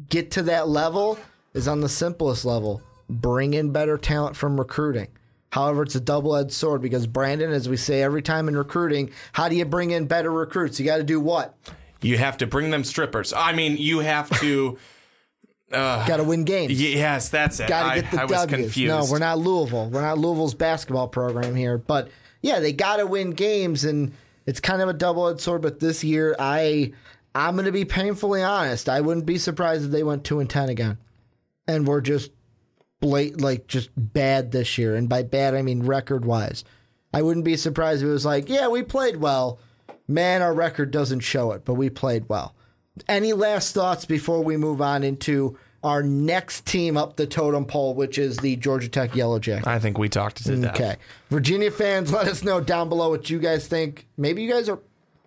get 0.09 0.33
to 0.33 0.43
that 0.45 0.69
level 0.69 1.19
is 1.55 1.69
on 1.69 1.81
the 1.81 1.89
simplest 1.89 2.45
level. 2.45 2.83
Bring 3.09 3.55
in 3.55 3.73
better 3.73 3.99
talent 3.99 4.37
from 4.37 4.59
recruiting. 4.59 5.09
However, 5.51 5.83
it's 5.83 5.95
a 5.95 6.01
double 6.01 6.35
edged 6.35 6.53
sword 6.53 6.81
because 6.81 7.07
Brandon, 7.07 7.53
as 7.53 7.69
we 7.69 7.77
say 7.77 8.03
every 8.03 8.23
time 8.23 8.49
in 8.49 8.57
recruiting, 8.57 9.11
how 9.33 9.49
do 9.49 9.57
you 9.57 9.67
bring 9.67 9.91
in 9.91 10.07
better 10.07 10.31
recruits? 10.31 10.81
You 10.81 10.87
got 10.87 10.97
to 10.97 11.03
do 11.03 11.21
what? 11.21 11.55
You 12.01 12.17
have 12.17 12.39
to 12.39 12.47
bring 12.47 12.71
them 12.71 12.85
strippers. 12.85 13.33
I 13.33 13.53
mean, 13.53 13.77
you 13.77 14.01
have 14.01 14.31
to. 14.41 14.79
Got 15.73 16.19
to 16.19 16.25
win 16.25 16.45
games. 16.45 16.81
yes, 16.81 17.29
that's 17.29 17.59
it. 17.61 17.69
got 17.69 17.95
to 17.95 18.01
get 18.03 18.11
the 18.11 18.21
I 18.21 18.25
was 18.25 18.33
W's. 18.33 18.63
confused. 18.65 18.89
No, 18.89 19.07
we're 19.11 19.19
not 19.19 19.39
Louisville. 19.39 19.89
We're 19.91 20.03
not 20.03 20.19
Louisville's 20.19 20.55
basketball 20.55 21.09
program 21.09 21.55
here. 21.55 21.79
But 21.79 22.09
yeah, 22.43 22.61
they 22.61 22.73
got 22.73 22.97
to 22.97 23.07
win 23.07 23.31
games, 23.31 23.85
and 23.85 24.13
it's 24.47 24.61
kind 24.61 24.83
of 24.83 24.89
a 24.89 24.93
double 24.93 25.29
edged 25.29 25.41
sword. 25.41 25.63
But 25.63 25.81
this 25.81 26.05
year, 26.05 26.37
I 26.39 26.93
I'm 27.35 27.55
going 27.55 27.67
to 27.67 27.73
be 27.73 27.85
painfully 27.85 28.43
honest. 28.43 28.89
I 28.89 29.01
wouldn't 29.01 29.27
be 29.27 29.39
surprised 29.39 29.87
if 29.87 29.91
they 29.91 30.03
went 30.03 30.25
two 30.25 30.41
and 30.41 30.51
ten 30.51 30.69
again, 30.69 30.99
and 31.67 31.87
we're 31.87 32.01
just 32.03 32.31
blat 33.01 33.41
like 33.41 33.67
just 33.67 33.91
bad 33.97 34.53
this 34.53 34.77
year. 34.79 34.95
And 34.95 35.09
by 35.09 35.23
bad, 35.23 35.55
I 35.55 35.63
mean 35.63 35.83
record 35.85 36.25
wise. 36.25 36.65
I 37.15 37.23
wouldn't 37.23 37.45
be 37.45 37.57
surprised 37.57 38.03
if 38.03 38.09
it 38.09 38.13
was 38.13 38.25
like, 38.25 38.49
yeah, 38.49 38.69
we 38.69 38.83
played 38.83 39.17
well. 39.17 39.59
Man, 40.09 40.43
our 40.43 40.53
record 40.53 40.91
doesn't 40.91 41.21
show 41.21 41.53
it, 41.53 41.65
but 41.65 41.75
we 41.75 41.91
played 41.91 42.29
well. 42.29 42.55
Any 43.09 43.33
last 43.33 43.75
thoughts 43.75 44.05
before 44.05 44.43
we 44.43 44.57
move 44.57 44.83
on 44.83 45.03
into 45.03 45.59
our 45.83 46.03
next 46.03 46.67
team 46.67 46.97
up 46.97 47.17
the 47.17 47.27
totem 47.27 47.65
pole, 47.65 47.95
which 47.95 48.19
is 48.19 48.37
the 48.39 48.57
Georgia 48.57 48.89
Tech 48.89 49.17
Yellow 49.17 49.39
Jackets? 49.39 49.67
I 49.67 49.79
think 49.79 49.99
we 49.99 50.09
talked 50.09 50.45
to 50.45 50.57
death. 50.57 50.75
Okay. 50.75 50.97
Virginia 51.31 51.71
fans, 51.71 52.13
let 52.13 52.29
us 52.29 52.43
know 52.43 52.61
down 52.61 52.89
below 52.89 53.11
what 53.11 53.31
you 53.31 53.39
guys 53.39 53.67
think. 53.67 54.07
Maybe 54.17 54.43
you 54.43 54.51
guys 54.51 54.69
are 54.69 54.79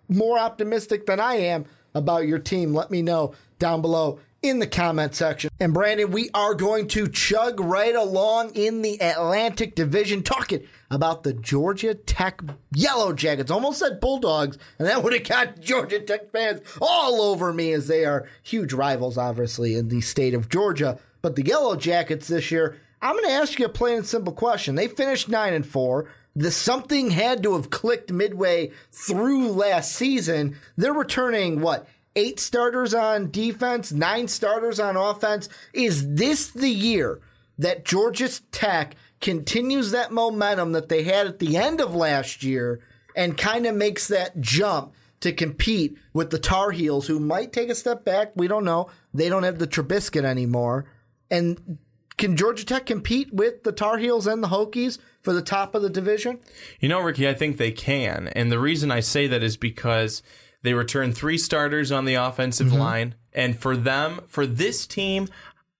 more 0.08 0.38
optimistic 0.38 1.06
than 1.06 1.20
I 1.20 1.34
am 1.34 1.66
about 1.94 2.26
your 2.26 2.38
team. 2.38 2.72
Let 2.72 2.90
me 2.90 3.02
know 3.02 3.34
down 3.58 3.82
below 3.82 4.20
in 4.42 4.58
the 4.60 4.66
comment 4.66 5.14
section. 5.14 5.50
And 5.58 5.74
Brandon, 5.74 6.10
we 6.10 6.30
are 6.32 6.54
going 6.54 6.88
to 6.88 7.08
chug 7.08 7.58
right 7.60 7.94
along 7.94 8.54
in 8.54 8.82
the 8.82 9.00
Atlantic 9.02 9.74
Division, 9.74 10.22
talking 10.22 10.66
about 10.90 11.22
the 11.22 11.32
Georgia 11.32 11.94
Tech 11.94 12.40
Yellow 12.72 13.12
Jackets. 13.12 13.50
Almost 13.50 13.78
said 13.78 14.00
Bulldogs, 14.00 14.58
and 14.78 14.86
that 14.88 15.02
would 15.04 15.12
have 15.12 15.24
got 15.24 15.60
Georgia 15.60 16.00
Tech 16.00 16.30
fans 16.30 16.60
all 16.80 17.20
over 17.22 17.52
me 17.52 17.72
as 17.72 17.88
they 17.88 18.04
are 18.04 18.28
huge 18.42 18.72
rivals, 18.72 19.18
obviously, 19.18 19.74
in 19.74 19.88
the 19.88 20.00
state 20.00 20.34
of 20.34 20.48
Georgia. 20.48 20.98
But 21.22 21.36
the 21.36 21.44
Yellow 21.44 21.76
Jackets 21.76 22.28
this 22.28 22.50
year, 22.50 22.76
I'm 23.02 23.16
going 23.16 23.26
to 23.26 23.32
ask 23.32 23.58
you 23.58 23.66
a 23.66 23.70
plain 23.70 23.98
and 23.98 24.06
simple 24.06 24.32
question. 24.32 24.74
They 24.74 24.88
finished 24.88 25.28
9 25.28 25.54
and 25.54 25.66
4. 25.66 26.08
The 26.34 26.50
something 26.50 27.10
had 27.10 27.42
to 27.42 27.54
have 27.54 27.70
clicked 27.70 28.12
midway 28.12 28.70
through 28.92 29.52
last 29.52 29.92
season. 29.92 30.56
They're 30.76 30.92
returning 30.92 31.60
what? 31.60 31.88
Eight 32.14 32.40
starters 32.40 32.94
on 32.94 33.30
defense, 33.30 33.92
nine 33.92 34.28
starters 34.28 34.78
on 34.80 34.96
offense. 34.96 35.48
Is 35.72 36.14
this 36.14 36.48
the 36.48 36.70
year 36.70 37.20
that 37.58 37.84
Georgia 37.84 38.28
Tech 38.52 38.96
continues 39.26 39.90
that 39.90 40.12
momentum 40.12 40.70
that 40.70 40.88
they 40.88 41.02
had 41.02 41.26
at 41.26 41.40
the 41.40 41.56
end 41.56 41.80
of 41.80 41.96
last 41.96 42.44
year 42.44 42.78
and 43.16 43.36
kind 43.36 43.66
of 43.66 43.74
makes 43.74 44.06
that 44.06 44.40
jump 44.40 44.94
to 45.18 45.32
compete 45.32 45.98
with 46.12 46.30
the 46.30 46.38
Tar 46.38 46.70
Heels, 46.70 47.08
who 47.08 47.18
might 47.18 47.52
take 47.52 47.68
a 47.68 47.74
step 47.74 48.04
back? 48.04 48.30
We 48.36 48.46
don't 48.46 48.64
know. 48.64 48.88
They 49.12 49.28
don't 49.28 49.42
have 49.42 49.58
the 49.58 49.66
Trubisky 49.66 50.22
anymore. 50.22 50.86
And 51.28 51.78
can 52.16 52.36
Georgia 52.36 52.64
Tech 52.64 52.86
compete 52.86 53.34
with 53.34 53.64
the 53.64 53.72
Tar 53.72 53.98
Heels 53.98 54.28
and 54.28 54.44
the 54.44 54.48
Hokies 54.48 54.98
for 55.22 55.32
the 55.32 55.42
top 55.42 55.74
of 55.74 55.82
the 55.82 55.90
division? 55.90 56.38
You 56.78 56.88
know, 56.88 57.00
Ricky, 57.00 57.28
I 57.28 57.34
think 57.34 57.56
they 57.56 57.72
can. 57.72 58.28
And 58.28 58.52
the 58.52 58.60
reason 58.60 58.92
I 58.92 59.00
say 59.00 59.26
that 59.26 59.42
is 59.42 59.56
because 59.56 60.22
they 60.62 60.72
return 60.72 61.12
three 61.12 61.36
starters 61.36 61.90
on 61.90 62.04
the 62.04 62.14
offensive 62.14 62.68
mm-hmm. 62.68 62.78
line. 62.78 63.14
And 63.32 63.58
for 63.58 63.76
them, 63.76 64.20
for 64.28 64.46
this 64.46 64.86
team, 64.86 65.26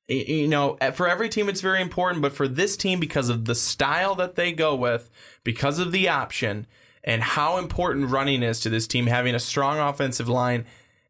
you 0.08 0.46
know, 0.46 0.76
for 0.94 1.08
every 1.08 1.28
team 1.28 1.48
it's 1.48 1.60
very 1.60 1.80
important, 1.80 2.22
but 2.22 2.32
for 2.32 2.46
this 2.46 2.76
team, 2.76 3.00
because 3.00 3.28
of 3.28 3.44
the 3.44 3.54
style 3.54 4.14
that 4.16 4.36
they 4.36 4.52
go 4.52 4.74
with, 4.74 5.10
because 5.42 5.78
of 5.78 5.92
the 5.92 6.08
option, 6.08 6.66
and 7.02 7.22
how 7.22 7.58
important 7.58 8.10
running 8.10 8.42
is 8.42 8.60
to 8.60 8.68
this 8.68 8.86
team, 8.86 9.06
having 9.06 9.34
a 9.34 9.40
strong 9.40 9.78
offensive 9.78 10.28
line 10.28 10.64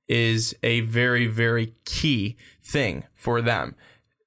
is 0.08 0.54
a 0.62 0.80
very, 0.80 1.26
very 1.26 1.74
key 1.84 2.36
thing 2.62 3.04
for 3.14 3.40
them. 3.40 3.74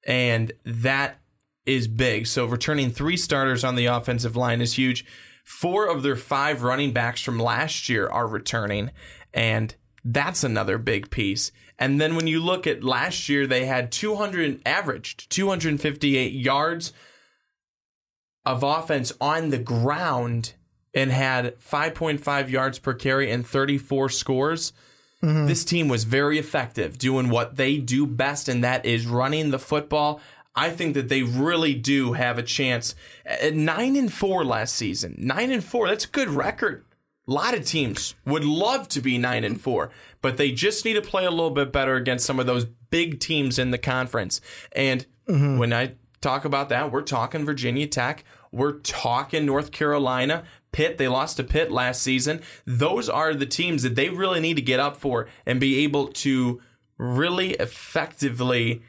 And 0.06 0.52
that 0.66 1.20
is 1.66 1.88
big. 1.88 2.26
So 2.26 2.46
returning 2.46 2.90
three 2.90 3.18
starters 3.18 3.64
on 3.64 3.76
the 3.76 3.86
offensive 3.86 4.36
line 4.36 4.62
is 4.62 4.74
huge. 4.74 5.06
Four 5.44 5.88
of 5.88 6.04
their 6.04 6.16
five 6.16 6.64
running 6.64 6.92
backs 6.92 7.22
from 7.22 7.40
last 7.40 7.90
year 7.90 8.08
are 8.08 8.28
returning, 8.28 8.92
and 9.34 9.76
that's 10.04 10.44
another 10.44 10.78
big 10.78 11.10
piece. 11.10 11.52
And 11.80 12.00
then 12.00 12.16
when 12.16 12.28
you 12.28 12.42
look 12.42 12.68
at 12.68 12.84
last 12.84 13.30
year, 13.30 13.48
they 13.48 13.66
had 13.66 13.92
200 13.92 14.62
averaged 14.66 15.30
258 15.30 16.34
yards 16.34 16.92
of 18.46 18.64
offense 18.64 19.14
on 19.22 19.50
the 19.50 19.58
ground 19.58 20.54
and 20.94 21.12
had 21.12 21.58
5.5 21.60 22.50
yards 22.50 22.80
per 22.80 22.94
carry 22.94 23.32
and 23.32 23.48
34 23.48 24.10
scores. 24.10 24.74
Mm-hmm. 25.24 25.48
This 25.48 25.64
team 25.64 25.88
was 25.88 26.04
very 26.04 26.38
effective 26.38 26.98
doing 26.98 27.30
what 27.30 27.56
they 27.56 27.78
do 27.78 28.06
best, 28.06 28.50
and 28.50 28.64
that 28.64 28.86
is 28.86 29.06
running 29.06 29.52
the 29.52 29.60
football. 29.60 30.20
I 30.56 30.72
think 30.72 30.94
that 30.96 31.10
they 31.10 31.24
really 31.24 31.74
do 31.74 32.14
have 32.14 32.38
a 32.38 32.44
chance. 32.44 32.96
At 33.26 33.54
nine 33.54 33.96
and 33.96 34.12
four 34.12 34.44
last 34.44 34.76
season, 34.76 35.16
nine 35.18 35.52
and 35.52 35.64
four, 35.64 35.88
that's 35.88 36.06
a 36.06 36.10
good 36.10 36.30
record. 36.30 36.84
A 37.30 37.32
lot 37.32 37.54
of 37.54 37.64
teams 37.64 38.16
would 38.26 38.44
love 38.44 38.88
to 38.90 39.02
be 39.02 39.20
nine 39.20 39.44
and 39.44 39.62
four, 39.62 39.92
but 40.22 40.38
they 40.38 40.52
just 40.52 40.84
need 40.84 40.96
to 40.96 41.02
play 41.02 41.26
a 41.26 41.30
little 41.30 41.52
bit 41.52 41.72
better 41.72 41.96
against 41.96 42.26
some 42.26 42.40
of 42.40 42.48
those 42.48 42.66
big 42.90 43.20
teams 43.20 43.60
in 43.60 43.70
the 43.70 43.78
conference. 43.78 44.42
And 44.72 45.06
mm-hmm. 45.28 45.60
when 45.60 45.72
I 45.72 45.94
talk 46.22 46.44
about 46.44 46.70
that, 46.70 46.92
we're 46.92 47.04
talking 47.04 47.46
Virginia 47.46 47.86
Tech, 47.86 48.24
we're 48.52 48.80
talking 48.80 49.46
North 49.46 49.72
Carolina, 49.72 50.44
Pitt. 50.72 50.98
They 50.98 51.08
lost 51.08 51.38
to 51.38 51.44
Pitt 51.44 51.72
last 51.72 52.02
season. 52.02 52.42
Those 52.66 53.08
are 53.08 53.36
the 53.36 53.46
teams 53.46 53.84
that 53.84 53.94
they 53.96 54.10
really 54.10 54.40
need 54.40 54.56
to 54.56 54.62
get 54.62 54.80
up 54.80 54.98
for 54.98 55.28
and 55.46 55.60
be 55.60 55.84
able 55.84 56.08
to 56.08 56.62
really 56.98 57.52
effectively 57.52 58.82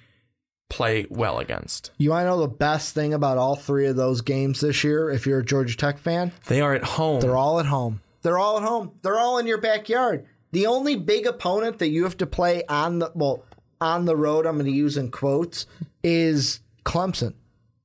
play 0.71 1.07
well 1.11 1.39
against. 1.39 1.91
You 1.99 2.11
want 2.11 2.25
to 2.25 2.31
know 2.31 2.41
the 2.41 2.49
best 2.49 2.95
thing 2.95 3.13
about 3.13 3.37
all 3.37 3.57
three 3.57 3.87
of 3.87 3.97
those 3.97 4.23
games 4.23 4.61
this 4.61 4.83
year 4.83 5.11
if 5.11 5.27
you're 5.27 5.41
a 5.41 5.45
Georgia 5.45 5.77
Tech 5.77 5.99
fan? 5.99 6.33
They 6.47 6.63
are 6.63 6.75
at 6.75 6.85
home. 6.85 7.21
They're 7.21 7.37
all 7.37 7.61
at 7.61 7.67
home. 7.67 8.01
They're 8.23 8.39
all 8.39 8.59
at 8.59 8.63
home. 8.63 8.93
They're 9.03 9.19
all 9.19 9.39
in 9.39 9.47
your 9.47 9.61
backyard. 9.61 10.27
The 10.53 10.67
only 10.67 10.97
big 10.97 11.27
opponent 11.27 11.79
that 11.79 11.89
you 11.89 12.05
have 12.05 12.17
to 12.19 12.27
play 12.27 12.65
on 12.69 12.99
the 12.99 13.13
well 13.15 13.45
on 13.81 14.05
the 14.05 14.17
road, 14.17 14.47
I'm 14.47 14.57
going 14.57 14.67
to 14.67 14.73
use 14.73 14.97
in 14.97 15.11
quotes, 15.11 15.67
is 16.03 16.61
Clemson. 16.85 17.35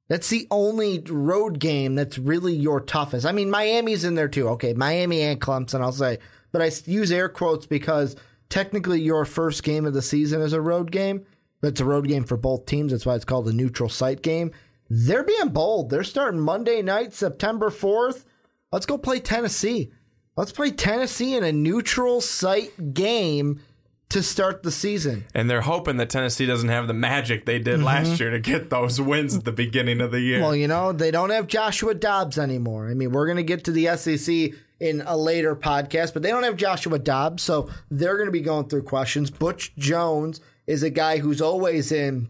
That's 0.07 0.29
the 0.29 0.47
only 0.51 0.99
road 1.07 1.59
game 1.59 1.95
that's 1.95 2.17
really 2.17 2.53
your 2.53 2.79
toughest. 2.81 3.25
I 3.25 3.31
mean, 3.31 3.49
Miami's 3.49 4.03
in 4.03 4.15
there 4.15 4.27
too. 4.27 4.49
Okay, 4.49 4.73
Miami 4.73 5.21
and 5.21 5.41
Clemson, 5.41 5.81
I'll 5.81 5.91
say. 5.91 6.19
But 6.51 6.61
I 6.61 6.71
use 6.85 7.11
air 7.11 7.29
quotes 7.29 7.65
because 7.65 8.15
technically 8.49 9.01
your 9.01 9.25
first 9.25 9.63
game 9.63 9.85
of 9.85 9.93
the 9.93 10.01
season 10.01 10.41
is 10.41 10.53
a 10.53 10.61
road 10.61 10.91
game. 10.91 11.25
But 11.61 11.69
it's 11.69 11.81
a 11.81 11.85
road 11.85 12.07
game 12.07 12.25
for 12.25 12.37
both 12.37 12.65
teams. 12.65 12.91
That's 12.91 13.05
why 13.05 13.15
it's 13.15 13.25
called 13.25 13.47
a 13.47 13.53
neutral 13.53 13.89
site 13.89 14.21
game. 14.21 14.51
They're 14.89 15.23
being 15.23 15.49
bold. 15.49 15.89
They're 15.89 16.03
starting 16.03 16.39
Monday 16.39 16.81
night, 16.81 17.13
September 17.13 17.69
4th. 17.69 18.25
Let's 18.71 18.85
go 18.85 18.97
play 18.97 19.19
Tennessee. 19.19 19.91
Let's 20.37 20.51
play 20.51 20.71
Tennessee 20.71 21.35
in 21.35 21.45
a 21.45 21.51
neutral 21.53 22.19
site 22.19 22.93
game 22.93 23.61
to 24.09 24.21
start 24.21 24.63
the 24.63 24.71
season. 24.71 25.25
And 25.33 25.49
they're 25.49 25.61
hoping 25.61 25.95
that 25.97 26.09
Tennessee 26.09 26.45
doesn't 26.45 26.67
have 26.69 26.87
the 26.87 26.93
magic 26.93 27.45
they 27.45 27.57
did 27.57 27.81
last 27.81 28.07
mm-hmm. 28.07 28.23
year 28.23 28.31
to 28.31 28.39
get 28.39 28.69
those 28.69 28.99
wins 28.99 29.35
at 29.35 29.45
the 29.45 29.51
beginning 29.53 30.01
of 30.01 30.11
the 30.11 30.19
year. 30.19 30.41
Well, 30.41 30.55
you 30.55 30.67
know, 30.67 30.91
they 30.91 31.09
don't 31.09 31.29
have 31.29 31.47
Joshua 31.47 31.93
Dobbs 31.93 32.37
anymore. 32.37 32.89
I 32.89 32.93
mean, 32.93 33.11
we're 33.11 33.25
going 33.25 33.37
to 33.37 33.43
get 33.43 33.63
to 33.63 33.71
the 33.71 33.95
SEC 33.95 34.57
in 34.79 35.01
a 35.05 35.15
later 35.15 35.55
podcast, 35.55 36.13
but 36.13 36.21
they 36.21 36.29
don't 36.29 36.43
have 36.43 36.57
Joshua 36.57 36.99
Dobbs, 36.99 37.41
so 37.41 37.69
they're 37.89 38.17
going 38.17 38.27
to 38.27 38.31
be 38.31 38.41
going 38.41 38.67
through 38.67 38.83
questions. 38.83 39.31
Butch 39.31 39.73
Jones 39.77 40.41
is 40.67 40.83
a 40.83 40.89
guy 40.89 41.17
who's 41.17 41.41
always 41.41 41.91
in. 41.91 42.29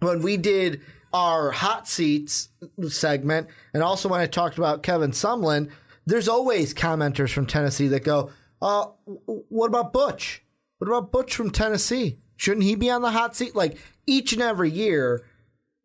When 0.00 0.22
we 0.22 0.36
did 0.36 0.80
our 1.12 1.52
hot 1.52 1.88
seats 1.88 2.48
segment, 2.88 3.48
and 3.72 3.82
also 3.82 4.08
when 4.08 4.20
I 4.20 4.26
talked 4.26 4.58
about 4.58 4.82
Kevin 4.82 5.12
Sumlin, 5.12 5.70
there's 6.08 6.28
always 6.28 6.72
commenters 6.72 7.32
from 7.32 7.46
Tennessee 7.46 7.88
that 7.88 8.04
go, 8.04 8.30
uh, 8.62 8.86
what 9.26 9.66
about 9.66 9.92
Butch? 9.92 10.42
What 10.78 10.88
about 10.88 11.12
Butch 11.12 11.34
from 11.34 11.50
Tennessee? 11.50 12.18
Shouldn't 12.36 12.64
he 12.64 12.76
be 12.76 12.90
on 12.90 13.02
the 13.02 13.10
hot 13.10 13.36
seat? 13.36 13.54
Like 13.54 13.78
each 14.06 14.32
and 14.32 14.40
every 14.42 14.70
year, 14.70 15.24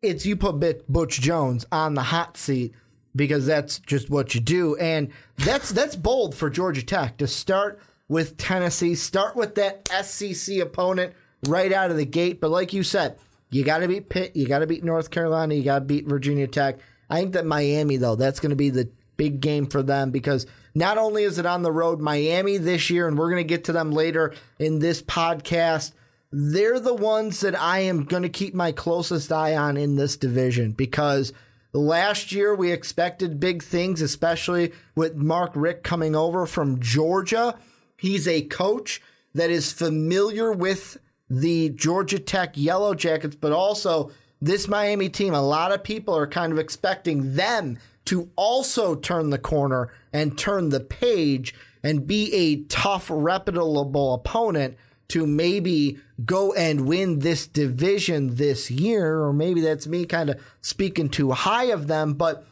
it's 0.02 0.24
you 0.24 0.36
put 0.36 0.86
Butch 0.90 1.20
Jones 1.20 1.66
on 1.70 1.94
the 1.94 2.02
hot 2.02 2.36
seat 2.36 2.74
because 3.14 3.46
that's 3.46 3.78
just 3.80 4.10
what 4.10 4.34
you 4.34 4.40
do, 4.40 4.76
and 4.76 5.10
that's 5.36 5.70
that's 5.70 5.96
bold 5.96 6.34
for 6.34 6.50
Georgia 6.50 6.84
Tech 6.84 7.16
to 7.18 7.26
start 7.26 7.80
with 8.08 8.36
Tennessee, 8.36 8.94
start 8.94 9.36
with 9.36 9.54
that 9.54 9.88
SEC 10.04 10.58
opponent 10.58 11.14
right 11.46 11.72
out 11.72 11.90
of 11.90 11.96
the 11.96 12.06
gate. 12.06 12.40
But 12.40 12.50
like 12.50 12.72
you 12.72 12.82
said, 12.82 13.18
you 13.50 13.64
got 13.64 13.78
to 13.78 13.88
beat 13.88 14.08
Pitt, 14.08 14.36
you 14.36 14.46
got 14.46 14.60
to 14.60 14.66
beat 14.66 14.84
North 14.84 15.10
Carolina, 15.10 15.54
you 15.54 15.62
got 15.62 15.80
to 15.80 15.84
beat 15.84 16.06
Virginia 16.06 16.46
Tech. 16.46 16.78
I 17.10 17.20
think 17.20 17.34
that 17.34 17.46
Miami 17.46 17.96
though, 17.96 18.16
that's 18.16 18.40
going 18.40 18.50
to 18.50 18.56
be 18.56 18.70
the 18.70 18.90
big 19.16 19.40
game 19.40 19.66
for 19.66 19.82
them 19.82 20.10
because 20.10 20.46
not 20.74 20.98
only 20.98 21.24
is 21.24 21.38
it 21.38 21.46
on 21.46 21.62
the 21.62 21.72
road, 21.72 22.00
Miami 22.00 22.56
this 22.56 22.90
year, 22.90 23.06
and 23.06 23.16
we're 23.16 23.30
going 23.30 23.42
to 23.42 23.48
get 23.48 23.64
to 23.64 23.72
them 23.72 23.92
later 23.92 24.34
in 24.58 24.80
this 24.80 25.02
podcast. 25.02 25.92
They're 26.32 26.80
the 26.80 26.94
ones 26.94 27.40
that 27.40 27.58
I 27.58 27.80
am 27.80 28.04
going 28.04 28.24
to 28.24 28.28
keep 28.28 28.54
my 28.54 28.72
closest 28.72 29.30
eye 29.30 29.56
on 29.56 29.76
in 29.76 29.94
this 29.96 30.16
division 30.16 30.72
because 30.72 31.32
last 31.72 32.32
year 32.32 32.54
we 32.54 32.72
expected 32.72 33.38
big 33.38 33.62
things, 33.62 34.00
especially 34.02 34.72
with 34.96 35.14
Mark 35.14 35.52
Richt 35.54 35.84
coming 35.84 36.16
over 36.16 36.44
from 36.46 36.80
Georgia. 36.80 37.56
He's 37.96 38.26
a 38.26 38.42
coach 38.42 39.00
that 39.34 39.50
is 39.50 39.72
familiar 39.72 40.50
with 40.52 40.98
the 41.30 41.70
Georgia 41.70 42.18
Tech 42.18 42.52
Yellow 42.56 42.94
Jackets, 42.94 43.36
but 43.36 43.52
also 43.52 44.10
this 44.40 44.68
Miami 44.68 45.08
team. 45.08 45.34
A 45.34 45.42
lot 45.42 45.72
of 45.72 45.84
people 45.84 46.16
are 46.16 46.26
kind 46.26 46.52
of 46.52 46.58
expecting 46.58 47.34
them 47.34 47.78
to 48.06 48.30
also 48.36 48.94
turn 48.94 49.30
the 49.30 49.38
corner 49.38 49.92
and 50.12 50.38
turn 50.38 50.68
the 50.68 50.80
page 50.80 51.54
and 51.82 52.06
be 52.06 52.32
a 52.32 52.62
tough, 52.64 53.08
reputable 53.10 54.14
opponent 54.14 54.76
to 55.08 55.26
maybe 55.26 55.98
go 56.24 56.52
and 56.54 56.86
win 56.86 57.18
this 57.18 57.46
division 57.46 58.36
this 58.36 58.70
year. 58.70 59.20
Or 59.20 59.32
maybe 59.32 59.60
that's 59.60 59.86
me 59.86 60.04
kind 60.06 60.30
of 60.30 60.42
speaking 60.60 61.08
too 61.08 61.32
high 61.32 61.64
of 61.64 61.86
them. 61.86 62.14
But 62.14 62.46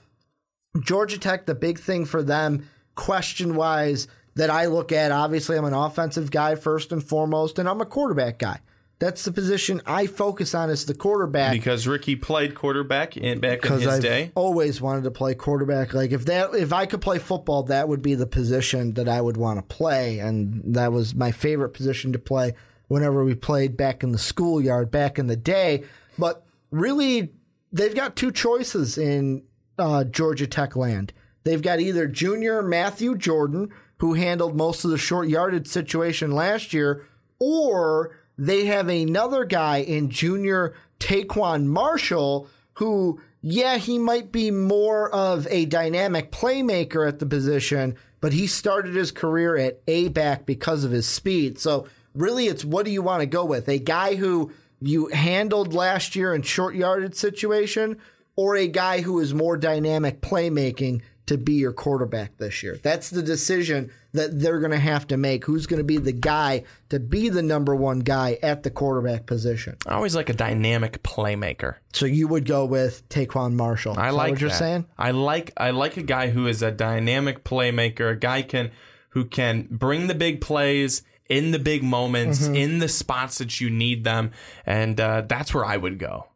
Georgia 0.81 1.19
Tech, 1.19 1.47
the 1.47 1.55
big 1.55 1.79
thing 1.79 2.05
for 2.05 2.23
them, 2.23 2.69
question 2.95 3.55
wise, 3.55 4.07
that 4.35 4.51
I 4.51 4.67
look 4.67 4.93
at, 4.93 5.13
obviously, 5.13 5.59
I'm 5.59 5.65
an 5.65 5.75
offensive 5.75 6.31
guy 6.31 6.55
first 6.55 6.93
and 6.93 7.03
foremost, 7.03 7.59
and 7.59 7.69
I'm 7.69 7.81
a 7.81 7.87
quarterback 7.87 8.39
guy. 8.39 8.61
That's 9.03 9.25
the 9.25 9.33
position 9.33 9.83
I 9.85 10.07
focus 10.07 10.55
on 10.55 10.71
as 10.71 10.87
the 10.87 10.95
quarterback 10.95 11.51
because 11.51 11.89
Ricky 11.89 12.15
played 12.15 12.55
quarterback 12.55 13.17
in 13.17 13.41
back 13.41 13.67
in 13.67 13.73
his 13.73 13.87
I've 13.89 14.01
day. 14.01 14.31
always 14.37 14.81
wanted 14.81 15.03
to 15.03 15.11
play 15.11 15.35
quarterback. 15.35 15.93
Like 15.93 16.13
if 16.13 16.27
that 16.27 16.55
if 16.55 16.73
I 16.73 16.87
could 16.87 17.01
play 17.01 17.19
football, 17.19 17.65
that 17.65 17.89
would 17.89 18.01
be 18.01 18.15
the 18.15 18.29
position 18.29 18.95
that 18.95 19.09
I 19.09 19.21
would 19.21 19.37
want 19.37 19.59
to 19.59 19.63
play, 19.63 20.21
and 20.21 20.77
that 20.77 20.93
was 20.93 21.17
my 21.17 21.33
favorite 21.33 21.71
position 21.71 22.13
to 22.13 22.21
play 22.21 22.55
whenever 22.87 23.25
we 23.25 23.35
played 23.35 23.77
back 23.77 24.05
in 24.05 24.13
the 24.13 24.19
schoolyard 24.19 24.93
back 24.93 25.19
in 25.19 25.27
the 25.27 25.35
day. 25.35 25.83
But 26.17 26.47
really, 26.71 27.33
they've 27.73 27.97
got 27.97 28.15
two 28.15 28.31
choices 28.31 28.99
in 28.99 29.43
uh, 29.81 30.05
Georgia 30.05 30.47
Tech 30.47 30.77
land. 30.77 31.13
They've 31.43 31.61
got 31.61 31.81
either 31.81 32.07
junior 32.07 32.63
Matthew 32.63 33.19
Jordan, 33.19 33.71
who 33.99 34.15
handled 34.15 34.57
most 34.57 34.85
of 34.85 34.93
the 34.93 34.97
short 34.99 35.27
yardage 35.27 35.67
situation 35.67 36.31
last 36.31 36.73
year, 36.73 37.05
or 37.41 38.17
they 38.43 38.65
have 38.65 38.89
another 38.89 39.45
guy 39.45 39.77
in 39.79 40.11
junior 40.11 40.75
TaQuon 40.99 41.67
Marshall 41.67 42.49
who, 42.75 43.21
yeah, 43.41 43.77
he 43.77 44.01
might 44.01 44.33
be 44.33 44.51
more 44.51 45.09
of 45.15 45.47
a 45.49 45.65
dynamic 45.67 46.33
playmaker 46.33 47.07
at 47.07 47.21
the 47.21 47.27
position, 47.27 47.95
but 48.21 48.33
he 48.33 48.49
started 48.49 48.97
his 48.97 49.13
career 49.13 49.57
at 49.57 49.81
A 49.87 50.09
back 50.09 50.45
because 50.45 50.83
of 50.83 50.91
his 50.91 51.07
speed. 51.07 51.61
So 51.61 51.87
really 52.17 52.47
it's 52.47 52.65
what 52.65 52.85
do 52.85 52.91
you 52.91 53.01
want 53.01 53.21
to 53.21 53.27
go 53.27 53.45
with? 53.45 53.69
A 53.69 53.79
guy 53.79 54.17
who 54.17 54.51
you 54.81 55.07
handled 55.07 55.73
last 55.73 56.17
year 56.17 56.35
in 56.35 56.43
short 56.43 56.75
yardage 56.75 57.15
situation 57.15 57.97
or 58.35 58.57
a 58.57 58.67
guy 58.67 59.03
who 59.03 59.21
is 59.21 59.33
more 59.33 59.57
dynamic 59.57 60.21
playmaking 60.21 61.03
to 61.27 61.39
be 61.39 61.53
your 61.53 61.73
quarterback 61.73 62.39
this 62.39 62.65
year. 62.65 62.77
That's 62.83 63.09
the 63.09 63.23
decision 63.23 63.93
that 64.15 64.39
they're 64.41 64.59
going 64.59 64.73
to 64.73 64.79
have 64.79 65.07
to 65.09 65.17
make. 65.17 65.45
Who's 65.45 65.67
going 65.67 65.79
to 65.79 65.85
be 65.85 65.97
the 65.99 66.13
guy 66.13 66.65
to 66.91 67.01
be 67.01 67.29
the 67.31 67.43
number 67.43 67.75
one 67.75 68.01
guy 68.01 68.39
at 68.43 68.63
the 68.63 68.71
quarterback 68.71 69.27
position? 69.27 69.77
I 69.87 69.95
always 69.95 70.15
like 70.15 70.29
a 70.29 70.35
dynamic 70.35 71.03
playmaker. 71.03 71.77
So 71.95 72.05
you 72.07 72.29
would 72.29 72.45
go 72.47 72.65
with 72.65 73.09
TaQuon 73.09 73.55
Marshall. 73.55 73.99
I 73.99 74.09
Is 74.09 74.15
like 74.15 74.31
what 74.33 74.41
you're 74.41 74.51
that. 74.51 74.59
saying. 74.59 74.87
I 74.99 75.13
like 75.13 75.53
I 75.57 75.71
like 75.71 75.97
a 75.97 76.03
guy 76.03 76.31
who 76.31 76.47
is 76.47 76.63
a 76.63 76.71
dynamic 76.71 77.43
playmaker, 77.45 78.13
a 78.13 78.17
guy 78.17 78.43
can 78.43 78.71
who 79.11 79.25
can 79.25 79.67
bring 79.71 80.07
the 80.09 80.15
big 80.15 80.41
plays 80.41 81.03
in 81.29 81.51
the 81.53 81.59
big 81.59 81.83
moments, 81.83 82.41
Mm-hmm. 82.43 82.55
in 82.55 82.79
the 82.79 82.89
spots 82.89 83.39
that 83.39 83.61
you 83.61 83.71
need 83.71 84.05
them, 84.05 84.33
and 84.67 85.01
uh, 85.01 85.23
that's 85.23 85.55
where 85.55 85.65
I 85.65 85.77
would 85.79 85.99
go. 85.99 86.27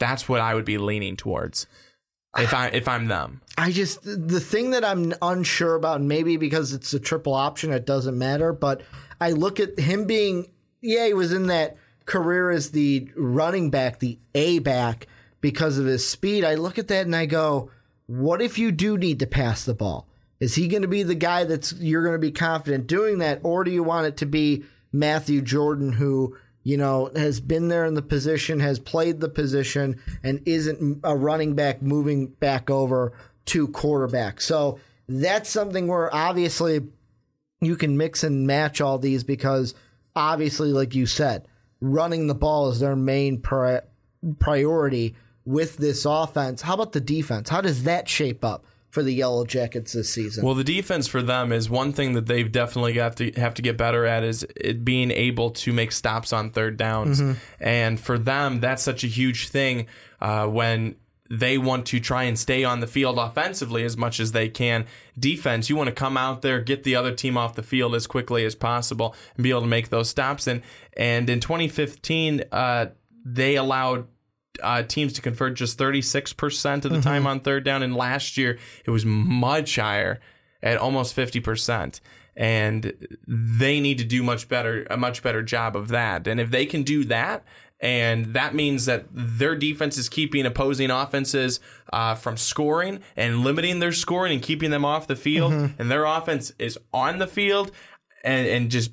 That's 0.00 0.28
what 0.28 0.40
I 0.40 0.54
would 0.54 0.64
be 0.64 0.78
leaning 0.78 1.16
towards 1.16 1.66
if 2.38 2.54
I 2.54 2.68
if 2.68 2.88
I'm 2.88 3.08
them. 3.08 3.40
I 3.58 3.72
just 3.72 4.02
the 4.02 4.40
thing 4.40 4.70
that 4.70 4.84
I'm 4.84 5.12
unsure 5.20 5.74
about, 5.74 6.00
maybe 6.00 6.36
because 6.36 6.72
it's 6.72 6.94
a 6.94 7.00
triple 7.00 7.34
option, 7.34 7.72
it 7.72 7.86
doesn't 7.86 8.16
matter. 8.16 8.52
But 8.52 8.82
I 9.20 9.32
look 9.32 9.60
at 9.60 9.78
him 9.78 10.06
being, 10.06 10.50
yeah, 10.80 11.06
he 11.06 11.14
was 11.14 11.32
in 11.32 11.48
that 11.48 11.76
career 12.06 12.50
as 12.50 12.70
the 12.70 13.10
running 13.16 13.70
back, 13.70 13.98
the 13.98 14.18
A 14.34 14.60
back, 14.60 15.06
because 15.40 15.78
of 15.78 15.86
his 15.86 16.08
speed. 16.08 16.44
I 16.44 16.54
look 16.54 16.78
at 16.78 16.88
that 16.88 17.06
and 17.06 17.14
I 17.14 17.26
go, 17.26 17.70
what 18.06 18.40
if 18.40 18.58
you 18.58 18.72
do 18.72 18.96
need 18.96 19.18
to 19.20 19.26
pass 19.26 19.64
the 19.64 19.74
ball? 19.74 20.06
Is 20.38 20.54
he 20.54 20.68
going 20.68 20.82
to 20.82 20.88
be 20.88 21.02
the 21.02 21.14
guy 21.14 21.44
that's 21.44 21.72
you're 21.74 22.02
going 22.02 22.14
to 22.14 22.18
be 22.18 22.32
confident 22.32 22.86
doing 22.86 23.18
that, 23.18 23.40
or 23.42 23.64
do 23.64 23.70
you 23.70 23.82
want 23.82 24.06
it 24.06 24.16
to 24.18 24.26
be 24.26 24.64
Matthew 24.92 25.42
Jordan 25.42 25.92
who? 25.92 26.36
You 26.62 26.76
know, 26.76 27.10
has 27.16 27.40
been 27.40 27.68
there 27.68 27.84
in 27.84 27.94
the 27.94 28.02
position, 28.02 28.60
has 28.60 28.78
played 28.78 29.20
the 29.20 29.28
position, 29.28 30.00
and 30.22 30.42
isn't 30.46 31.00
a 31.04 31.16
running 31.16 31.54
back 31.54 31.82
moving 31.82 32.26
back 32.26 32.68
over 32.70 33.12
to 33.46 33.68
quarterback. 33.68 34.40
So 34.40 34.78
that's 35.08 35.48
something 35.48 35.88
where 35.88 36.14
obviously 36.14 36.80
you 37.60 37.76
can 37.76 37.96
mix 37.96 38.22
and 38.22 38.46
match 38.46 38.80
all 38.80 38.98
these 38.98 39.24
because 39.24 39.74
obviously, 40.14 40.72
like 40.72 40.94
you 40.94 41.06
said, 41.06 41.46
running 41.80 42.26
the 42.26 42.34
ball 42.34 42.68
is 42.70 42.80
their 42.80 42.96
main 42.96 43.40
pri- 43.40 43.80
priority 44.38 45.16
with 45.44 45.76
this 45.78 46.04
offense. 46.04 46.62
How 46.62 46.74
about 46.74 46.92
the 46.92 47.00
defense? 47.00 47.48
How 47.48 47.60
does 47.60 47.84
that 47.84 48.08
shape 48.08 48.44
up 48.44 48.64
for 48.90 49.02
the 49.02 49.12
Yellow 49.14 49.44
Jackets 49.44 49.92
this 49.92 50.12
season? 50.12 50.44
Well, 50.44 50.54
the 50.54 50.64
defense 50.64 51.06
for 51.06 51.22
them 51.22 51.52
is 51.52 51.70
one 51.70 51.92
thing 51.92 52.12
that 52.14 52.26
they've 52.26 52.50
definitely 52.50 52.92
got 52.92 53.16
to 53.16 53.30
have 53.32 53.54
to 53.54 53.62
get 53.62 53.76
better 53.76 54.04
at 54.04 54.24
is 54.24 54.44
it 54.56 54.84
being 54.84 55.10
able 55.10 55.50
to 55.50 55.72
make 55.72 55.92
stops 55.92 56.32
on 56.32 56.50
third 56.50 56.76
downs, 56.76 57.22
and 57.60 57.98
for 57.98 58.18
them 58.18 58.60
that's 58.60 58.82
such 58.82 59.04
a 59.04 59.06
huge 59.06 59.48
thing 59.48 59.86
uh, 60.20 60.46
when 60.46 60.96
they 61.30 61.56
want 61.56 61.86
to 61.86 62.00
try 62.00 62.24
and 62.24 62.36
stay 62.36 62.64
on 62.64 62.80
the 62.80 62.88
field 62.88 63.16
offensively 63.16 63.84
as 63.84 63.96
much 63.96 64.18
as 64.18 64.32
they 64.32 64.48
can. 64.48 64.84
Defense, 65.16 65.70
you 65.70 65.76
want 65.76 65.86
to 65.86 65.94
come 65.94 66.16
out 66.16 66.42
there, 66.42 66.60
get 66.60 66.82
the 66.82 66.96
other 66.96 67.14
team 67.14 67.36
off 67.36 67.54
the 67.54 67.62
field 67.62 67.94
as 67.94 68.08
quickly 68.08 68.44
as 68.44 68.56
possible, 68.56 69.14
and 69.36 69.44
be 69.44 69.50
able 69.50 69.60
to 69.60 69.66
make 69.68 69.90
those 69.90 70.08
stops. 70.08 70.46
And 70.48 70.62
and 70.96 71.30
in 71.30 71.38
2015, 71.38 72.44
uh, 72.50 72.86
they 73.24 73.54
allowed 73.54 74.08
uh, 74.62 74.82
teams 74.82 75.12
to 75.14 75.22
convert 75.22 75.54
just 75.54 75.78
36% 75.78 76.84
of 76.84 76.90
the 76.92 77.00
time 77.00 77.26
on 77.26 77.40
third 77.40 77.64
down. 77.64 77.82
And 77.82 77.94
last 77.96 78.36
year, 78.36 78.58
it 78.84 78.90
was 78.90 79.04
much 79.04 79.76
higher 79.76 80.20
at 80.62 80.76
almost 80.78 81.16
50%. 81.16 82.00
and 82.36 82.92
they 83.26 83.80
need 83.80 83.98
to 83.98 84.04
do 84.04 84.22
much 84.22 84.48
better 84.48 84.86
a 84.90 84.96
much 84.96 85.22
better 85.22 85.42
job 85.42 85.76
of 85.76 85.88
that. 85.88 86.26
And 86.26 86.38
if 86.40 86.50
they 86.50 86.64
can 86.64 86.82
do 86.84 87.04
that, 87.06 87.44
and 87.80 88.26
that 88.34 88.54
means 88.54 88.86
that 88.86 89.06
their 89.10 89.56
defense 89.56 89.98
is 89.98 90.08
keeping 90.08 90.46
opposing 90.46 90.90
offenses 90.90 91.60
uh, 91.92 92.14
from 92.14 92.36
scoring 92.36 93.00
and 93.16 93.38
limiting 93.42 93.80
their 93.80 93.92
scoring 93.92 94.32
and 94.34 94.42
keeping 94.42 94.70
them 94.70 94.84
off 94.84 95.06
the 95.06 95.16
field, 95.16 95.52
and 95.78 95.90
their 95.90 96.04
offense 96.04 96.52
is 96.58 96.78
on 96.92 97.18
the 97.18 97.26
field 97.26 97.72
and 98.22 98.46
and 98.46 98.70
just 98.70 98.92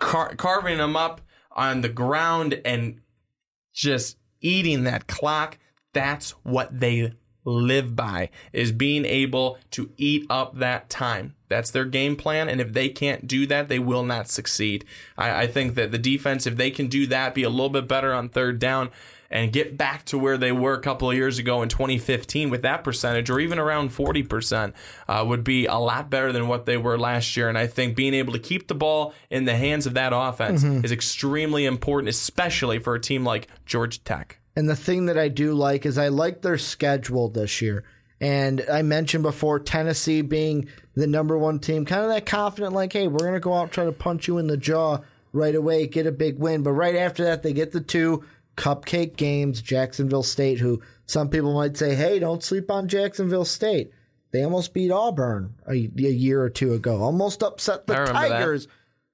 car- 0.00 0.34
carving 0.36 0.78
them 0.78 0.96
up 0.96 1.20
on 1.52 1.80
the 1.80 1.88
ground 1.88 2.60
and 2.64 3.00
just 3.72 4.16
eating 4.40 4.84
that 4.84 5.06
clock. 5.06 5.58
That's 5.92 6.30
what 6.42 6.80
they 6.80 7.12
live 7.44 7.96
by 7.96 8.30
is 8.52 8.72
being 8.72 9.04
able 9.04 9.58
to 9.70 9.90
eat 9.96 10.26
up 10.28 10.58
that 10.58 10.90
time. 10.90 11.34
That's 11.48 11.70
their 11.70 11.86
game 11.86 12.14
plan. 12.14 12.48
And 12.48 12.60
if 12.60 12.72
they 12.72 12.88
can't 12.88 13.26
do 13.26 13.46
that, 13.46 13.68
they 13.68 13.78
will 13.78 14.04
not 14.04 14.28
succeed. 14.28 14.84
I, 15.16 15.42
I 15.42 15.46
think 15.46 15.74
that 15.74 15.90
the 15.90 15.98
defense, 15.98 16.46
if 16.46 16.56
they 16.56 16.70
can 16.70 16.88
do 16.88 17.06
that, 17.06 17.34
be 17.34 17.42
a 17.42 17.50
little 17.50 17.70
bit 17.70 17.88
better 17.88 18.12
on 18.12 18.28
third 18.28 18.58
down 18.58 18.90
and 19.30 19.52
get 19.52 19.76
back 19.76 20.04
to 20.06 20.18
where 20.18 20.38
they 20.38 20.52
were 20.52 20.74
a 20.74 20.80
couple 20.80 21.10
of 21.10 21.16
years 21.16 21.38
ago 21.38 21.62
in 21.62 21.68
2015 21.68 22.50
with 22.50 22.62
that 22.62 22.82
percentage, 22.82 23.28
or 23.28 23.40
even 23.40 23.58
around 23.58 23.90
40%, 23.90 24.72
uh, 25.08 25.24
would 25.26 25.44
be 25.44 25.66
a 25.66 25.76
lot 25.76 26.08
better 26.08 26.32
than 26.32 26.48
what 26.48 26.66
they 26.66 26.76
were 26.76 26.98
last 26.98 27.36
year. 27.36 27.48
And 27.48 27.58
I 27.58 27.66
think 27.66 27.94
being 27.94 28.14
able 28.14 28.32
to 28.32 28.38
keep 28.38 28.68
the 28.68 28.74
ball 28.74 29.14
in 29.30 29.44
the 29.44 29.56
hands 29.56 29.86
of 29.86 29.94
that 29.94 30.12
offense 30.14 30.64
is 30.64 30.92
extremely 30.92 31.66
important, 31.66 32.08
especially 32.08 32.78
for 32.78 32.94
a 32.94 33.00
team 33.00 33.24
like 33.24 33.48
Georgia 33.66 34.00
Tech. 34.00 34.40
And 34.56 34.68
the 34.68 34.76
thing 34.76 35.06
that 35.06 35.18
I 35.18 35.28
do 35.28 35.54
like 35.54 35.86
is 35.86 35.98
I 35.98 36.08
like 36.08 36.42
their 36.42 36.58
schedule 36.58 37.28
this 37.28 37.62
year. 37.62 37.84
And 38.20 38.64
I 38.72 38.82
mentioned 38.82 39.22
before 39.22 39.60
Tennessee 39.60 40.22
being 40.22 40.68
the 40.94 41.06
number 41.06 41.38
one 41.38 41.60
team, 41.60 41.84
kind 41.84 42.02
of 42.02 42.08
that 42.08 42.26
confident, 42.26 42.72
like, 42.72 42.92
hey, 42.92 43.06
we're 43.06 43.18
going 43.18 43.34
to 43.34 43.40
go 43.40 43.54
out 43.54 43.64
and 43.64 43.72
try 43.72 43.84
to 43.84 43.92
punch 43.92 44.26
you 44.26 44.38
in 44.38 44.48
the 44.48 44.56
jaw 44.56 44.98
right 45.32 45.54
away, 45.54 45.86
get 45.86 46.06
a 46.06 46.12
big 46.12 46.38
win. 46.38 46.62
But 46.62 46.72
right 46.72 46.96
after 46.96 47.24
that, 47.24 47.42
they 47.42 47.52
get 47.52 47.70
the 47.70 47.80
two 47.80 48.24
cupcake 48.58 49.16
games, 49.16 49.62
Jacksonville 49.62 50.24
State, 50.24 50.58
who 50.58 50.82
some 51.06 51.30
people 51.30 51.54
might 51.54 51.76
say, 51.76 51.94
hey, 51.94 52.18
don't 52.18 52.42
sleep 52.42 52.70
on 52.70 52.88
Jacksonville 52.88 53.44
State. 53.44 53.92
They 54.32 54.42
almost 54.42 54.74
beat 54.74 54.90
Auburn 54.90 55.54
a, 55.66 55.72
a 55.72 56.10
year 56.10 56.42
or 56.42 56.50
two 56.50 56.74
ago, 56.74 57.00
almost 57.00 57.42
upset 57.42 57.86
the 57.86 57.94
remember 57.94 58.12
that. 58.12 58.28
Tigers. 58.28 58.68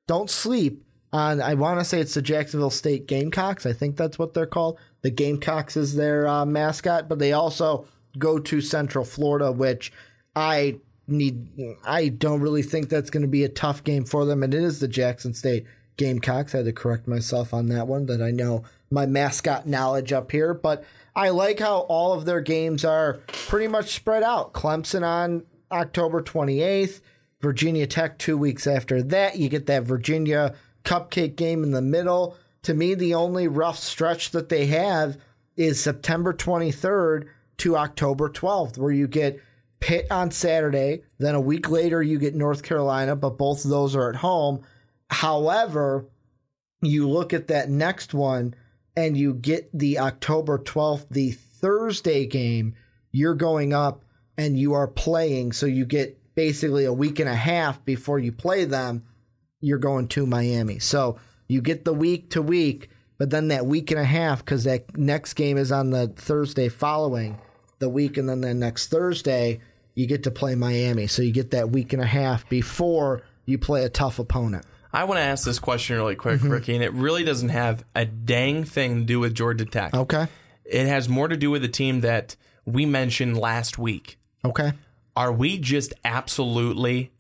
Don't 0.09 0.31
sleep 0.31 0.83
on, 1.13 1.41
I 1.41 1.55
want 1.55 1.79
to 1.79 1.85
say 1.85 2.01
it's 2.01 2.15
the 2.15 2.23
Jacksonville 2.23 2.71
State 2.71 3.07
Gamecocks. 3.07 3.67
I 3.67 3.73
think 3.73 3.97
that's 3.97 4.19
what 4.19 4.35
they're 4.35 4.47
called. 4.47 4.79
The 5.03 5.11
Gamecocks 5.11 5.77
is 5.77 5.95
their 5.95 6.27
uh, 6.27 6.45
mascot, 6.45 7.09
but 7.09 7.19
they 7.19 7.33
also 7.33 7.87
go 8.19 8.39
to 8.39 8.61
Central 8.61 9.05
Florida, 9.05 9.53
which 9.53 9.93
I 10.35 10.81
need. 11.07 11.77
I 11.85 12.09
don't 12.09 12.41
really 12.41 12.63
think 12.63 12.89
that's 12.89 13.11
going 13.11 13.23
to 13.23 13.29
be 13.29 13.45
a 13.45 13.49
tough 13.49 13.85
game 13.85 14.05
for 14.05 14.25
them, 14.25 14.43
and 14.43 14.55
it 14.55 14.65
is 14.65 14.81
the 14.81 14.89
Jackson 14.89 15.35
State 15.35 15.67
Gamecocks. 15.97 16.55
I 16.55 16.59
had 16.59 16.67
to 16.67 16.73
correct 16.73 17.07
myself 17.07 17.55
on 17.55 17.69
that 17.69 17.87
one. 17.87 18.07
That 18.07 18.23
I 18.23 18.31
know 18.31 18.65
my 18.91 19.07
mascot 19.07 19.67
knowledge 19.67 20.13
up 20.13 20.31
here, 20.31 20.55
but 20.55 20.85
I 21.17 21.31
like 21.31 21.61
how 21.61 21.81
all 21.81 22.13
of 22.13 22.25
their 22.25 22.41
games 22.41 22.85
are 22.85 23.21
pretty 23.27 23.69
much 23.69 23.95
spread 23.95 24.23
out. 24.23 24.53
Clemson 24.53 25.07
on 25.07 25.45
October 25.71 26.23
28th, 26.23 27.01
Virginia 27.41 27.87
Tech 27.87 28.19
two 28.19 28.37
weeks 28.37 28.67
after 28.67 29.03
that. 29.03 29.37
You 29.37 29.49
get 29.49 29.67
that 29.67 29.85
Virginia 29.85 30.55
cupcake 30.85 31.37
game 31.37 31.63
in 31.63 31.71
the 31.71 31.83
middle. 31.83 32.37
To 32.63 32.75
me, 32.75 32.95
the 32.95 33.15
only 33.15 33.49
rough 33.49 33.79
stretch 33.79 34.31
that 34.31 34.49
they 34.49 34.67
have 34.67 35.19
is 35.57 35.81
September 35.81 36.33
23rd 36.33 37.29
to 37.59 37.77
October 37.77 38.29
12th, 38.29 38.79
where 38.79 38.91
you 38.91 39.07
get 39.07 39.41
Pitt 39.81 40.07
on 40.11 40.31
Saturday. 40.31 41.03
Then 41.19 41.35
a 41.35 41.41
week 41.41 41.71
later, 41.71 42.03
you 42.03 42.19
get 42.19 42.35
North 42.35 42.63
Carolina, 42.63 43.15
but 43.15 43.39
both 43.39 43.65
of 43.65 43.71
those 43.71 43.95
are 43.95 44.09
at 44.09 44.17
home. 44.17 44.63
However, 45.11 46.07
you 46.81 47.09
look 47.09 47.33
at 47.33 47.49
that 47.49 47.69
next 47.69 48.15
one 48.15 48.55
and 48.97 49.17
you 49.17 49.35
get 49.35 49.69
the 49.77 49.99
October 49.99 50.59
12th, 50.59 51.07
the 51.11 51.33
Thursday 51.33 52.27
game, 52.27 52.75
you're 53.11 53.35
going 53.35 53.73
up 53.73 54.05
and 54.37 54.59
you 54.59 54.75
are 54.75 54.89
playing. 54.89 55.53
So 55.53 55.67
you 55.67 55.85
get 55.85 56.19
basically 56.35 56.85
a 56.85 56.93
week 56.93 57.21
and 57.21 57.29
a 57.29 57.35
half 57.35 57.85
before 57.85 58.19
you 58.19 58.33
play 58.33 58.65
them. 58.65 59.05
You're 59.61 59.79
going 59.79 60.09
to 60.09 60.27
Miami. 60.27 60.79
So 60.79 61.19
you 61.49 61.61
get 61.61 61.85
the 61.85 61.95
week 61.95 62.31
to 62.31 62.43
week, 62.43 62.91
but 63.19 63.31
then 63.31 63.49
that 63.49 63.67
week 63.67 63.91
and 63.91 64.01
a 64.01 64.05
half, 64.05 64.45
because 64.45 64.65
that 64.65 64.97
next 64.97 65.35
game 65.35 65.57
is 65.57 65.73
on 65.73 65.91
the 65.91 66.09
Thursday 66.09 66.69
following 66.69 67.39
the 67.79 67.89
week, 67.89 68.17
and 68.17 68.29
then 68.29 68.41
the 68.41 68.55
next 68.55 68.89
Thursday, 68.89 69.61
you 69.95 70.07
get 70.07 70.23
to 70.25 70.31
play 70.31 70.55
Miami. 70.55 71.07
So 71.07 71.23
you 71.23 71.33
get 71.33 71.51
that 71.53 71.71
week 71.71 71.93
and 71.93 72.03
a 72.03 72.07
half 72.07 72.49
before 72.49 73.23
you 73.47 73.59
play 73.59 73.85
a 73.85 73.89
tough 73.89 74.19
opponent. 74.19 74.65
I 74.95 75.05
want 75.05 75.19
to 75.19 75.23
ask 75.25 75.45
this 75.45 75.59
question 75.59 75.97
really 75.97 76.15
quick, 76.15 76.39
Mm-hmm. 76.41 76.51
Ricky, 76.51 76.75
and 76.75 76.85
it 76.85 76.93
really 76.93 77.25
doesn't 77.25 77.49
have 77.49 77.85
a 77.97 78.05
dang 78.05 78.63
thing 78.63 79.01
to 79.01 79.05
do 79.05 79.19
with 79.19 79.35
Georgia 79.35 79.65
Tech. 79.65 79.93
Okay. 79.93 80.29
It 80.65 80.87
has 80.87 81.09
more 81.09 81.27
to 81.27 81.37
do 81.37 81.51
with 81.51 81.63
the 81.63 81.69
team 81.69 82.01
that 82.03 82.37
we 82.65 82.87
mentioned 82.87 83.37
last 83.37 83.77
week. 83.77 84.19
Okay. 84.45 84.73
Are 85.17 85.33
we 85.33 85.59
just 85.59 85.93
absolutely 86.05 87.13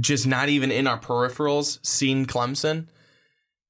just 0.00 0.26
not 0.26 0.48
even 0.50 0.70
in 0.70 0.86
our 0.86 1.00
peripherals 1.00 1.78
seeing 1.84 2.26
Clemson? 2.26 2.88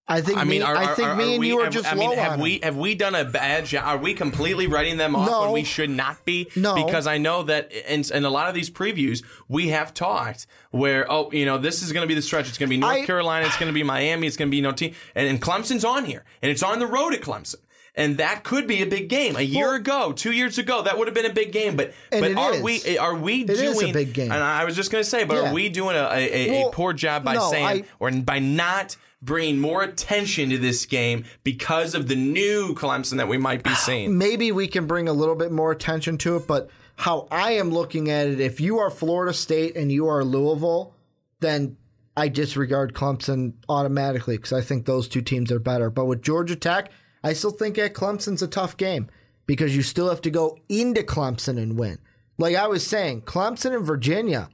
I 0.09 0.21
think 0.21 0.39
I 0.39 0.45
mean, 0.45 0.61
me, 0.61 0.63
are, 0.63 0.77
I 0.77 0.95
think 0.95 1.09
are- 1.09 1.17
me 1.17 1.33
and 1.35 1.41
we, 1.41 1.49
you 1.49 1.59
are 1.59 1.65
have- 1.65 1.73
just 1.73 1.91
I 1.91 1.97
mean, 1.97 2.13
have 2.17 2.39
we 2.39 2.61
have 2.63 2.77
we 2.77 2.95
done 2.95 3.15
a 3.17 3.25
bad 3.25 3.67
job? 3.67 3.85
Are 3.87 3.99
we 3.99 4.15
completely 4.15 4.69
writing 4.69 4.99
them 4.99 5.17
off 5.17 5.29
No. 5.29 5.41
when 5.43 5.53
we 5.53 5.65
should 5.65 5.91
not 5.91 6.25
be? 6.25 6.49
No. 6.55 6.77
because 6.87 7.09
I 7.09 7.19
know 7.19 7.43
that 7.43 7.73
in, 7.73 8.05
in 8.15 8.25
a 8.25 8.31
lot 8.31 8.49
of 8.49 8.55
these 8.55 8.71
previews 8.71 9.25
we 9.49 9.69
have 9.71 9.93
talked 9.95 10.47
where 10.71 11.11
oh 11.11 11.33
you 11.33 11.45
know 11.45 11.59
this 11.59 11.83
is 11.83 11.93
going 11.93 12.03
to 12.05 12.09
be 12.09 12.15
the 12.15 12.23
stretch. 12.23 12.49
It's 12.49 12.57
going 12.57 12.69
to 12.69 12.75
be 12.75 12.79
North 12.81 12.95
I- 12.99 13.05
Carolina. 13.07 13.47
It's 13.47 13.57
going 13.57 13.69
to 13.69 13.75
be 13.75 13.83
Miami. 13.83 14.29
It's 14.29 14.37
going 14.37 14.49
to 14.49 14.57
be 14.57 14.61
no 14.61 14.71
team, 14.73 14.95
and, 15.17 15.27
and 15.27 15.43
Clemson's 15.43 15.85
on 15.85 16.05
here, 16.05 16.25
and 16.41 16.53
it's 16.53 16.63
on 16.63 16.79
the 16.79 16.87
road 16.87 17.13
at 17.13 17.21
Clemson. 17.23 17.57
And 17.99 18.19
that 18.19 18.45
could 18.45 18.67
be 18.67 18.83
a 18.83 18.87
big 18.87 19.09
game. 19.09 19.37
A 19.37 19.41
year 19.41 19.69
Well- 19.69 19.75
ago, 19.77 20.13
two 20.13 20.33
years 20.33 20.59
ago, 20.59 20.83
that 20.83 20.99
would 20.99 21.09
have 21.09 21.15
been 21.15 21.25
a 21.25 21.33
big 21.33 21.51
game. 21.51 21.77
But 21.77 21.95
but 22.11 22.37
are 22.37 22.55
is. 22.55 22.63
we 22.63 22.99
are 22.99 23.15
we 23.17 23.43
It 23.43 23.51
is 23.51 23.61
a 23.61 23.73
doing 23.81 23.93
big 23.93 24.13
game. 24.13 24.31
And 24.31 24.41
I 24.45 24.65
was 24.67 24.77
just 24.77 24.93
going 24.93 25.03
to 25.03 25.09
say, 25.11 25.25
but 25.25 25.35
Yeah. 25.43 25.51
are 25.51 25.55
we 25.55 25.69
doing 25.71 25.97
a, 25.97 26.03
a, 26.13 26.49
a, 26.49 26.51
Well, 26.63 26.71
poor 26.73 26.93
job 26.93 27.25
by 27.25 27.35
no, 27.35 27.51
saying 27.51 27.67
I- 27.67 27.85
or 27.99 28.11
by 28.13 28.39
not 28.39 28.97
bringing 29.27 29.59
more 29.59 29.83
attention 29.83 30.49
to 30.51 30.59
this 30.59 30.87
game 30.87 31.25
because 31.45 31.95
of 31.95 32.09
the 32.09 32.17
new 32.17 32.75
Clemson 32.75 33.19
that 33.19 33.29
we 33.29 33.37
might 33.37 33.63
be 33.63 33.75
seeing. 33.75 34.17
maybe 34.17 34.53
we 34.53 34.67
can 34.69 34.87
bring 34.87 35.09
a 35.09 35.13
little 35.13 35.35
bit 35.35 35.53
more 35.53 35.73
attention 35.73 36.17
to 36.19 36.37
it, 36.37 36.47
but 36.47 36.71
how 36.95 37.29
I 37.31 37.53
am 37.53 37.71
looking 37.71 38.11
at 38.11 38.27
it, 38.29 38.41
if 38.41 38.61
you 38.61 38.79
are 38.79 38.89
Florida 38.89 39.35
State 39.35 39.77
and 39.77 39.93
you 39.93 40.07
are 40.09 40.25
Louisville, 40.25 40.95
then 41.41 41.77
I 42.17 42.29
disregard 42.29 42.95
Clemson 42.95 43.53
automatically 43.69 44.39
because 44.39 44.55
I 44.55 44.63
think 44.63 44.87
those 44.87 45.07
two 45.07 45.21
teams 45.21 45.53
are 45.53 45.59
better. 45.59 45.91
But 45.91 46.07
with 46.07 46.23
Georgia 46.23 46.57
Tech, 46.57 46.91
I 47.23 47.35
still 47.35 47.51
think 47.51 47.77
at 47.77 47.93
Clemson's 47.93 48.41
a 48.41 48.49
tough 48.49 48.79
game 48.79 49.11
because 49.47 49.77
you 49.77 49.83
still 49.83 50.09
have 50.09 50.23
to 50.23 50.31
go 50.31 50.59
into 50.69 51.03
Clemson 51.03 51.61
and 51.61 51.79
win. 51.79 51.99
Like 52.39 52.57
I 52.57 52.67
was 52.67 52.87
saying, 52.87 53.23
Clemson 53.23 53.75
and 53.75 53.85
Virginia, 53.85 54.49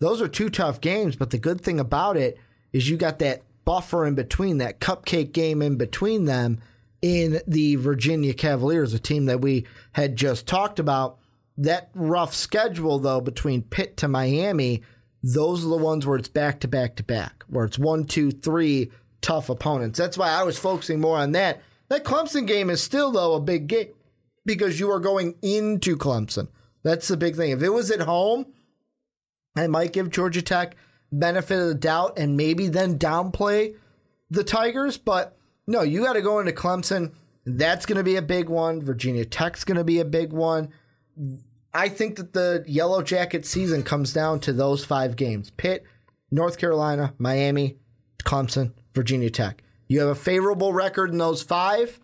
those 0.00 0.20
are 0.20 0.28
two 0.28 0.50
tough 0.50 0.80
games, 0.80 1.14
but 1.14 1.30
the 1.30 1.38
good 1.38 1.60
thing 1.60 1.78
about 1.78 2.16
it 2.16 2.38
is 2.72 2.90
you 2.90 2.96
got 2.96 3.20
that 3.20 3.42
buffer 3.64 4.06
in 4.06 4.14
between, 4.14 4.58
that 4.58 4.80
cupcake 4.80 5.32
game 5.32 5.62
in 5.62 5.76
between 5.76 6.24
them 6.24 6.60
in 7.02 7.40
the 7.46 7.76
Virginia 7.76 8.32
Cavaliers, 8.32 8.94
a 8.94 8.98
team 8.98 9.26
that 9.26 9.40
we 9.40 9.66
had 9.92 10.16
just 10.16 10.46
talked 10.46 10.78
about. 10.78 11.18
That 11.56 11.90
rough 11.94 12.34
schedule, 12.34 12.98
though, 12.98 13.20
between 13.20 13.62
Pitt 13.62 13.96
to 13.98 14.08
Miami, 14.08 14.82
those 15.22 15.64
are 15.64 15.68
the 15.68 15.76
ones 15.76 16.06
where 16.06 16.18
it's 16.18 16.28
back 16.28 16.60
to 16.60 16.68
back 16.68 16.96
to 16.96 17.02
back, 17.02 17.44
where 17.48 17.64
it's 17.64 17.78
one, 17.78 18.04
two, 18.04 18.30
three 18.30 18.90
tough 19.20 19.48
opponents. 19.48 19.98
That's 19.98 20.18
why 20.18 20.30
I 20.30 20.42
was 20.42 20.58
focusing 20.58 21.00
more 21.00 21.18
on 21.18 21.32
that. 21.32 21.62
That 21.88 22.04
Clemson 22.04 22.46
game 22.46 22.70
is 22.70 22.82
still, 22.82 23.12
though, 23.12 23.34
a 23.34 23.40
big 23.40 23.66
game 23.66 23.88
because 24.44 24.80
you 24.80 24.90
are 24.90 25.00
going 25.00 25.36
into 25.42 25.96
Clemson. 25.96 26.48
That's 26.82 27.08
the 27.08 27.16
big 27.16 27.36
thing. 27.36 27.50
If 27.50 27.62
it 27.62 27.70
was 27.70 27.90
at 27.90 28.00
home, 28.00 28.46
I 29.56 29.66
might 29.66 29.92
give 29.92 30.10
Georgia 30.10 30.42
Tech 30.42 30.76
benefit 31.18 31.58
of 31.58 31.68
the 31.68 31.74
doubt 31.74 32.18
and 32.18 32.36
maybe 32.36 32.68
then 32.68 32.98
downplay 32.98 33.74
the 34.30 34.44
Tigers. 34.44 34.98
But 34.98 35.36
no, 35.66 35.82
you 35.82 36.04
got 36.04 36.14
to 36.14 36.22
go 36.22 36.38
into 36.38 36.52
Clemson. 36.52 37.12
That's 37.46 37.86
going 37.86 37.98
to 37.98 38.04
be 38.04 38.16
a 38.16 38.22
big 38.22 38.48
one. 38.48 38.82
Virginia 38.82 39.24
Tech's 39.24 39.64
going 39.64 39.76
to 39.76 39.84
be 39.84 40.00
a 40.00 40.04
big 40.04 40.32
one. 40.32 40.70
I 41.72 41.88
think 41.88 42.16
that 42.16 42.32
the 42.32 42.64
Yellow 42.66 43.02
Jacket 43.02 43.44
season 43.44 43.82
comes 43.82 44.12
down 44.12 44.40
to 44.40 44.52
those 44.52 44.84
five 44.84 45.16
games 45.16 45.50
Pitt, 45.50 45.84
North 46.30 46.58
Carolina, 46.58 47.14
Miami, 47.18 47.78
Clemson, 48.24 48.72
Virginia 48.94 49.30
Tech. 49.30 49.62
You 49.88 50.00
have 50.00 50.08
a 50.08 50.14
favorable 50.14 50.72
record 50.72 51.10
in 51.10 51.18
those 51.18 51.42
five, 51.42 52.00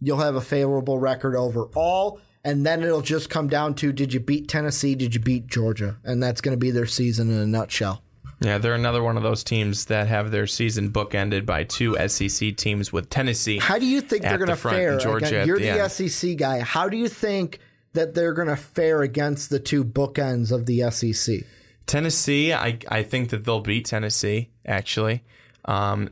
you'll 0.00 0.18
have 0.18 0.34
a 0.34 0.40
favorable 0.40 0.98
record 0.98 1.36
overall. 1.36 2.20
And 2.46 2.66
then 2.66 2.82
it'll 2.82 3.00
just 3.00 3.30
come 3.30 3.48
down 3.48 3.74
to 3.76 3.90
did 3.90 4.12
you 4.12 4.20
beat 4.20 4.48
Tennessee? 4.48 4.94
Did 4.94 5.14
you 5.14 5.20
beat 5.20 5.46
Georgia? 5.46 5.96
And 6.04 6.22
that's 6.22 6.42
going 6.42 6.54
to 6.54 6.60
be 6.60 6.70
their 6.70 6.84
season 6.84 7.30
in 7.30 7.38
a 7.38 7.46
nutshell. 7.46 8.02
Yeah, 8.40 8.58
they're 8.58 8.74
another 8.74 9.02
one 9.02 9.16
of 9.16 9.22
those 9.22 9.44
teams 9.44 9.86
that 9.86 10.08
have 10.08 10.30
their 10.30 10.46
season 10.46 10.90
bookended 10.90 11.46
by 11.46 11.64
two 11.64 11.96
SEC 12.08 12.56
teams 12.56 12.92
with 12.92 13.08
Tennessee. 13.08 13.58
How 13.58 13.78
do 13.78 13.86
you 13.86 14.00
think 14.00 14.22
they're 14.22 14.38
going 14.38 14.48
to 14.48 14.56
front, 14.56 14.76
fare? 14.76 14.98
Georgia 14.98 15.26
Again, 15.26 15.46
you're 15.46 15.58
the 15.58 15.70
the. 15.70 15.88
SEC 15.88 16.36
guy. 16.36 16.60
How 16.60 16.88
do 16.88 16.96
you 16.96 17.08
think 17.08 17.60
that 17.92 18.14
they're 18.14 18.32
going 18.32 18.48
to 18.48 18.56
fare 18.56 19.02
against 19.02 19.50
the 19.50 19.60
two 19.60 19.84
bookends 19.84 20.52
of 20.52 20.66
the 20.66 20.90
SEC? 20.90 21.44
Tennessee, 21.86 22.52
I 22.52 22.78
I 22.88 23.02
think 23.02 23.30
that 23.30 23.44
they'll 23.44 23.60
beat 23.60 23.86
Tennessee. 23.86 24.50
Actually, 24.66 25.22
um, 25.66 26.10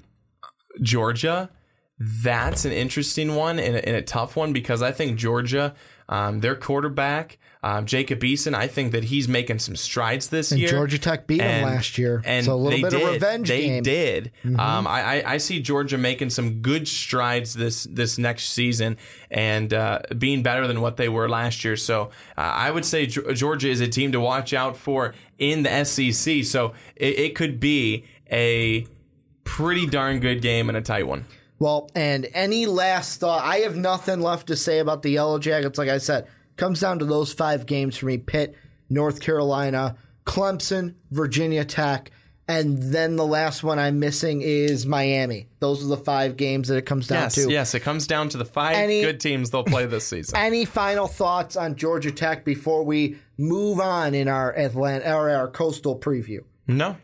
Georgia, 0.80 1.50
that's 1.98 2.64
an 2.64 2.72
interesting 2.72 3.34
one 3.34 3.58
and 3.58 3.76
a, 3.76 3.86
and 3.86 3.96
a 3.96 4.02
tough 4.02 4.36
one 4.36 4.52
because 4.52 4.82
I 4.82 4.92
think 4.92 5.18
Georgia, 5.18 5.74
um, 6.08 6.40
their 6.40 6.54
quarterback. 6.54 7.38
Um, 7.64 7.86
Jacob 7.86 8.18
Eason, 8.20 8.54
I 8.54 8.66
think 8.66 8.90
that 8.90 9.04
he's 9.04 9.28
making 9.28 9.60
some 9.60 9.76
strides 9.76 10.28
this 10.28 10.50
And 10.50 10.60
year. 10.60 10.68
Georgia 10.70 10.98
Tech 10.98 11.28
beat 11.28 11.40
And- 11.40 11.64
last 11.64 11.96
year. 11.96 12.20
and 12.24 12.44
so 12.44 12.54
a 12.54 12.56
little 12.56 12.78
they 12.78 12.82
bit 12.82 12.90
did. 12.90 13.02
of 13.02 13.12
revenge 13.12 13.48
They 13.48 13.60
game. 13.60 13.84
Mm-hmm. 13.84 14.48
did. 14.52 14.58
Um, 14.58 14.86
I, 14.88 15.02
I 15.22 15.32
I 15.34 15.36
see 15.36 15.60
Georgia 15.60 15.96
making 15.96 16.30
some 16.30 16.60
good 16.60 16.88
strides 16.88 17.54
this 17.54 17.84
this 17.84 18.18
next 18.18 18.50
season 18.50 18.96
and 19.30 19.72
uh, 19.72 20.00
being 20.18 20.42
better 20.42 20.66
than 20.66 20.80
what 20.80 20.96
they 20.96 21.08
were 21.08 21.28
last 21.28 21.64
year. 21.64 21.76
So 21.76 22.10
uh, 22.36 22.40
I 22.40 22.70
would 22.72 22.84
say 22.84 23.06
Georgia 23.06 23.68
is 23.68 23.80
a 23.80 23.88
team 23.88 24.10
to 24.12 24.20
watch 24.20 24.52
out 24.52 24.76
for 24.76 25.14
in 25.38 25.62
the 25.62 25.84
SEC. 25.84 26.44
So 26.44 26.72
it, 26.96 27.18
it 27.18 27.34
could 27.36 27.60
be 27.60 28.04
a 28.30 28.86
pretty 29.44 29.86
darn 29.86 30.18
good 30.20 30.42
game 30.42 30.68
and 30.68 30.76
a 30.76 30.82
tight 30.82 31.06
one. 31.06 31.26
Well, 31.58 31.90
and 31.94 32.26
any 32.34 32.66
last 32.66 33.20
thought? 33.20 33.44
I 33.44 33.58
have 33.58 33.76
nothing 33.76 34.20
left 34.20 34.48
to 34.48 34.56
say 34.56 34.80
about 34.80 35.02
the 35.02 35.10
Yellow 35.10 35.38
Jackets. 35.38 35.78
Like 35.78 35.88
I 35.90 35.98
said, 35.98 36.26
comes 36.56 36.80
down 36.80 36.98
to 37.00 37.04
those 37.04 37.32
five 37.32 37.66
games 37.66 37.96
for 37.96 38.06
me: 38.06 38.18
Pitt, 38.18 38.56
North 38.90 39.20
Carolina, 39.20 39.96
Clemson, 40.26 40.94
Virginia 41.10 41.64
Tech, 41.64 42.10
and 42.48 42.82
then 42.82 43.16
the 43.16 43.26
last 43.26 43.62
one 43.62 43.78
I'm 43.78 43.98
missing 43.98 44.40
is 44.42 44.84
Miami. 44.86 45.48
Those 45.60 45.84
are 45.84 45.88
the 45.88 45.96
five 45.96 46.36
games 46.36 46.68
that 46.68 46.76
it 46.76 46.86
comes 46.86 47.06
down 47.08 47.22
Yes, 47.22 47.34
to. 47.36 47.50
yes, 47.50 47.74
it 47.74 47.80
comes 47.80 48.06
down 48.06 48.28
to 48.30 48.38
the 48.38 48.44
five 48.44 48.76
Any- 48.76 49.00
good 49.02 49.20
teams 49.20 49.50
they'll 49.50 49.64
play 49.64 49.86
this 49.86 50.06
season. 50.08 50.36
Any 50.36 50.64
final 50.64 51.06
thoughts 51.06 51.56
on 51.56 51.76
Georgia 51.76 52.10
Tech 52.12 52.44
before 52.44 52.82
we 52.84 53.16
move 53.38 53.80
on 53.80 54.14
in 54.14 54.28
our 54.28 54.56
Atlanta 54.56 55.14
or 55.14 55.30
our 55.30 55.48
coastal 55.48 55.98
preview? 55.98 56.40
no, 56.68 56.96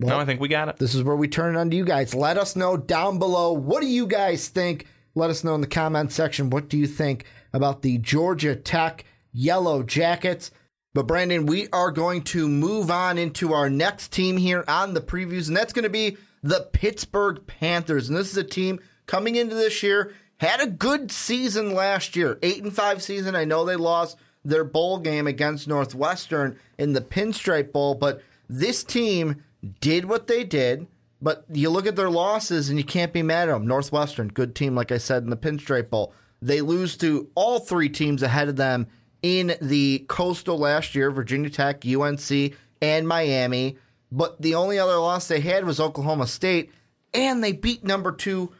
no, 0.00 0.16
I 0.18 0.24
think 0.24 0.40
we 0.40 0.46
got 0.48 0.68
it. 0.68 0.76
This 0.76 0.94
is 0.94 1.02
where 1.02 1.16
we 1.16 1.26
turn 1.26 1.56
it 1.56 1.58
on 1.58 1.70
to 1.70 1.76
you 1.76 1.84
guys. 1.84 2.14
Let 2.14 2.38
us 2.38 2.54
know 2.54 2.76
down 2.76 3.18
below. 3.18 3.52
What 3.52 3.80
do 3.80 3.88
you 3.88 4.06
guys 4.06 4.46
think? 4.46 4.86
Let 5.16 5.28
us 5.28 5.42
know 5.42 5.56
in 5.56 5.60
the 5.60 5.66
comment 5.66 6.12
section. 6.12 6.50
What 6.50 6.68
do 6.68 6.78
you 6.78 6.86
think 6.86 7.24
about 7.52 7.82
the 7.82 7.98
Georgia 7.98 8.54
Tech 8.56 9.04
Yellow 9.32 9.82
Jackets? 9.82 10.50
But 10.94 11.06
Brandon, 11.06 11.46
we 11.46 11.68
are 11.72 11.90
going 11.90 12.22
to 12.24 12.48
move 12.48 12.90
on 12.90 13.18
into 13.18 13.52
our 13.52 13.70
next 13.70 14.12
team 14.12 14.36
here 14.36 14.64
on 14.66 14.94
the 14.94 15.00
previews, 15.00 15.48
and 15.48 15.56
that's 15.56 15.72
going 15.72 15.84
to 15.84 15.90
be 15.90 16.16
the 16.42 16.68
Pittsburgh 16.72 17.46
Panthers. 17.46 18.08
And 18.08 18.16
this 18.16 18.30
is 18.30 18.36
a 18.36 18.44
team 18.44 18.80
coming 19.06 19.36
into 19.36 19.54
this 19.54 19.82
year 19.82 20.12
had 20.38 20.60
a 20.60 20.66
good 20.66 21.10
season 21.10 21.74
last 21.74 22.16
year, 22.16 22.38
eight 22.42 22.62
and 22.62 22.72
five 22.72 23.02
season. 23.02 23.34
I 23.34 23.44
know 23.44 23.64
they 23.64 23.76
lost 23.76 24.16
their 24.44 24.64
bowl 24.64 24.98
game 24.98 25.26
against 25.26 25.68
Northwestern 25.68 26.58
in 26.78 26.92
the 26.92 27.00
Pinstripe 27.00 27.72
Bowl, 27.72 27.94
but 27.94 28.22
this 28.48 28.84
team 28.84 29.42
did 29.80 30.04
what 30.04 30.26
they 30.26 30.44
did. 30.44 30.86
But 31.20 31.44
you 31.52 31.68
look 31.70 31.86
at 31.86 31.96
their 31.96 32.10
losses 32.10 32.68
and 32.68 32.78
you 32.78 32.84
can't 32.84 33.12
be 33.12 33.22
mad 33.22 33.48
at 33.48 33.52
them. 33.52 33.66
Northwestern, 33.66 34.28
good 34.28 34.54
team, 34.54 34.76
like 34.76 34.92
I 34.92 34.98
said 34.98 35.24
in 35.24 35.30
the 35.30 35.36
Pinstripe 35.36 35.90
Bowl. 35.90 36.14
They 36.40 36.60
lose 36.60 36.96
to 36.98 37.28
all 37.34 37.60
three 37.60 37.88
teams 37.88 38.22
ahead 38.22 38.48
of 38.48 38.56
them 38.56 38.86
in 39.22 39.56
the 39.60 40.04
Coastal 40.08 40.58
last 40.58 40.94
year 40.94 41.10
Virginia 41.10 41.50
Tech, 41.50 41.84
UNC, 41.84 42.54
and 42.80 43.08
Miami. 43.08 43.76
But 44.10 44.40
the 44.40 44.54
only 44.54 44.78
other 44.78 44.96
loss 44.96 45.28
they 45.28 45.40
had 45.40 45.64
was 45.64 45.80
Oklahoma 45.80 46.26
State, 46.26 46.72
and 47.12 47.42
they 47.42 47.52
beat 47.52 47.84
number 47.84 48.12
two 48.12 48.52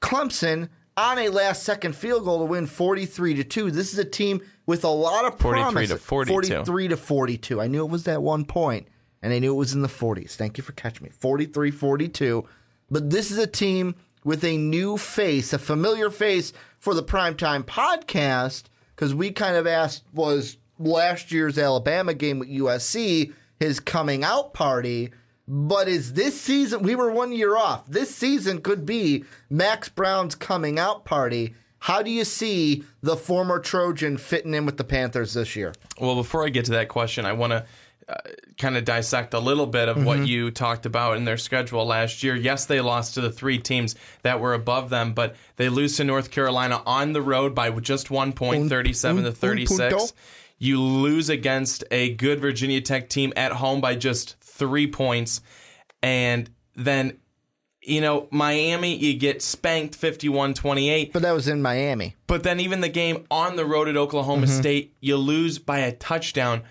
Clemson 0.00 0.68
on 0.96 1.18
a 1.18 1.28
last 1.28 1.62
second 1.62 1.96
field 1.96 2.24
goal 2.24 2.40
to 2.40 2.44
win 2.44 2.66
43 2.66 3.34
to 3.34 3.44
2. 3.44 3.70
This 3.70 3.92
is 3.92 3.98
a 3.98 4.04
team 4.04 4.42
with 4.66 4.84
a 4.84 4.88
lot 4.88 5.24
of 5.24 5.38
43 5.38 5.62
promise. 5.62 5.88
to 5.90 5.96
42. 5.96 6.32
43 6.32 6.88
to 6.88 6.96
42. 6.96 7.60
I 7.60 7.66
knew 7.66 7.84
it 7.84 7.90
was 7.90 8.04
that 8.04 8.22
one 8.22 8.44
point, 8.44 8.86
and 9.22 9.32
I 9.32 9.38
knew 9.38 9.52
it 9.52 9.56
was 9.56 9.72
in 9.72 9.82
the 9.82 9.88
40s. 9.88 10.32
Thank 10.32 10.58
you 10.58 10.62
for 10.64 10.72
catching 10.72 11.04
me. 11.04 11.10
43 11.10 11.70
42. 11.70 12.46
But 12.90 13.10
this 13.10 13.30
is 13.30 13.38
a 13.38 13.46
team 13.46 13.94
with 14.22 14.44
a 14.44 14.56
new 14.56 14.96
face, 14.98 15.52
a 15.52 15.58
familiar 15.58 16.10
face 16.10 16.52
for 16.82 16.94
the 16.94 17.02
Primetime 17.02 17.62
podcast, 17.62 18.64
because 18.96 19.14
we 19.14 19.30
kind 19.30 19.54
of 19.54 19.68
asked, 19.68 20.02
was 20.12 20.56
last 20.80 21.30
year's 21.30 21.56
Alabama 21.56 22.12
game 22.12 22.40
with 22.40 22.50
USC 22.50 23.32
his 23.60 23.78
coming 23.78 24.24
out 24.24 24.52
party? 24.52 25.12
But 25.46 25.86
is 25.86 26.14
this 26.14 26.40
season, 26.40 26.82
we 26.82 26.96
were 26.96 27.12
one 27.12 27.32
year 27.32 27.56
off. 27.56 27.86
This 27.86 28.12
season 28.12 28.60
could 28.60 28.84
be 28.84 29.24
Max 29.48 29.88
Browne's 29.88 30.34
coming 30.34 30.80
out 30.80 31.04
party. 31.04 31.54
How 31.78 32.02
do 32.02 32.10
you 32.10 32.24
see 32.24 32.82
the 33.00 33.16
former 33.16 33.60
Trojan 33.60 34.16
fitting 34.16 34.52
in 34.52 34.66
with 34.66 34.76
the 34.76 34.84
Panthers 34.84 35.34
this 35.34 35.54
year? 35.54 35.74
Well, 36.00 36.16
before 36.16 36.44
I 36.44 36.48
get 36.48 36.64
to 36.64 36.72
that 36.72 36.88
question, 36.88 37.24
I 37.24 37.32
want 37.32 37.52
to 37.52 37.64
uh, 38.08 38.14
kind 38.58 38.76
of 38.76 38.84
dissect 38.84 39.34
a 39.34 39.38
little 39.38 39.66
bit 39.66 39.88
of 39.88 40.04
what 40.04 40.26
you 40.26 40.50
talked 40.50 40.86
about 40.86 41.16
in 41.16 41.24
their 41.24 41.36
schedule 41.36 41.84
last 41.86 42.22
year. 42.22 42.34
Yes, 42.36 42.64
they 42.66 42.80
lost 42.80 43.14
to 43.14 43.20
the 43.20 43.30
three 43.30 43.58
teams 43.58 43.94
that 44.22 44.40
were 44.40 44.54
above 44.54 44.90
them, 44.90 45.12
but 45.12 45.36
they 45.56 45.68
lose 45.68 45.96
to 45.96 46.04
North 46.04 46.30
Carolina 46.30 46.82
on 46.86 47.12
the 47.12 47.22
road 47.22 47.54
by 47.54 47.70
just 47.70 48.10
one 48.10 48.32
point, 48.32 48.64
Un- 48.64 48.68
37 48.68 49.18
un- 49.18 49.24
to 49.24 49.32
36. 49.32 49.78
punto. 49.78 50.06
You 50.58 50.80
lose 50.80 51.28
against 51.28 51.82
a 51.90 52.14
good 52.14 52.40
Virginia 52.40 52.80
Tech 52.80 53.08
team 53.08 53.32
at 53.36 53.52
home 53.52 53.80
by 53.80 53.96
just 53.96 54.38
three 54.40 54.86
points. 54.86 55.40
And 56.02 56.50
then, 56.76 57.18
you 57.80 58.00
know, 58.00 58.28
Miami, 58.30 58.94
you 58.94 59.14
get 59.18 59.42
spanked 59.42 59.94
51 59.96 60.54
28. 60.54 61.12
But 61.12 61.22
that 61.22 61.32
was 61.32 61.48
in 61.48 61.62
Miami. 61.62 62.14
But 62.28 62.44
then 62.44 62.60
even 62.60 62.80
the 62.80 62.88
game 62.88 63.26
on 63.30 63.56
the 63.56 63.64
road 63.64 63.88
at 63.88 63.96
Oklahoma 63.96 64.46
State, 64.46 64.94
you 65.00 65.16
lose 65.16 65.58
by 65.58 65.78
a 65.80 65.90
touchdown, 65.92 66.62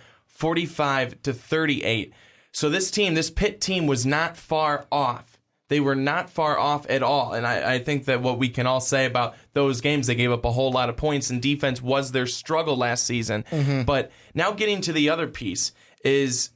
45 0.42 1.22
to 1.22 1.34
38. 1.34 2.12
So 2.52 2.68
this 2.68 2.89
team, 2.89 3.14
this 3.14 3.30
Pitt 3.30 3.62
team 3.62 3.86
was 3.86 4.08
not 4.08 4.36
far 4.36 4.88
off. 4.92 5.38
They 5.70 5.80
were 5.80 5.96
not 5.96 6.32
far 6.32 6.58
off 6.58 6.89
at 6.89 7.04
all. 7.04 7.34
And 7.34 7.46
I, 7.46 7.76
I 7.76 7.80
think 7.80 8.06
that 8.06 8.24
what 8.24 8.39
we 8.39 8.50
can 8.50 8.66
all 8.66 8.80
say 8.80 9.06
about 9.06 9.36
those 9.54 9.82
games, 9.82 10.08
they 10.08 10.16
gave 10.16 10.32
up 10.32 10.44
a 10.44 10.52
whole 10.52 10.72
lot 10.72 10.89
of 10.89 10.98
points, 10.98 11.30
and 11.30 11.44
defense 11.44 11.80
was 11.80 12.12
their 12.12 12.26
struggle 12.26 12.76
last 12.76 13.06
season. 13.06 13.46
Mm-hmm. 13.52 13.84
But 13.84 14.12
now 14.34 14.52
getting 14.52 14.82
to 14.82 14.92
the 14.92 15.12
other 15.12 15.28
piece 15.28 15.74
is 16.04 16.50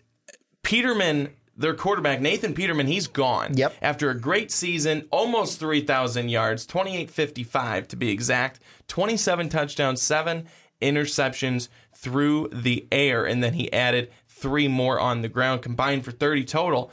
Peterman, 0.64 1.30
their 1.56 1.76
quarterback, 1.76 2.22
Nathan 2.22 2.56
Peterman, 2.56 2.88
he's 2.88 3.06
gone. 3.06 3.56
Yep. 3.56 3.76
After 3.84 4.10
a 4.10 4.20
great 4.20 4.52
season, 4.52 5.08
almost 5.12 5.60
3,000 5.60 6.30
yards, 6.30 6.66
2855 6.66 7.88
to 7.90 7.96
be 7.96 8.10
exact, 8.10 8.60
27 8.88 9.48
touchdowns, 9.48 10.02
seven 10.02 10.48
interceptions 10.82 11.70
through 12.06 12.50
the 12.54 12.88
air. 12.92 13.26
And 13.26 13.44
then 13.44 13.54
he 13.54 13.74
added 13.74 14.12
three 14.28 14.68
more 14.68 15.00
on 15.00 15.24
the 15.24 15.28
ground, 15.28 15.64
combined 15.64 16.06
for 16.06 16.12
30 16.12 16.46
total. 16.46 16.92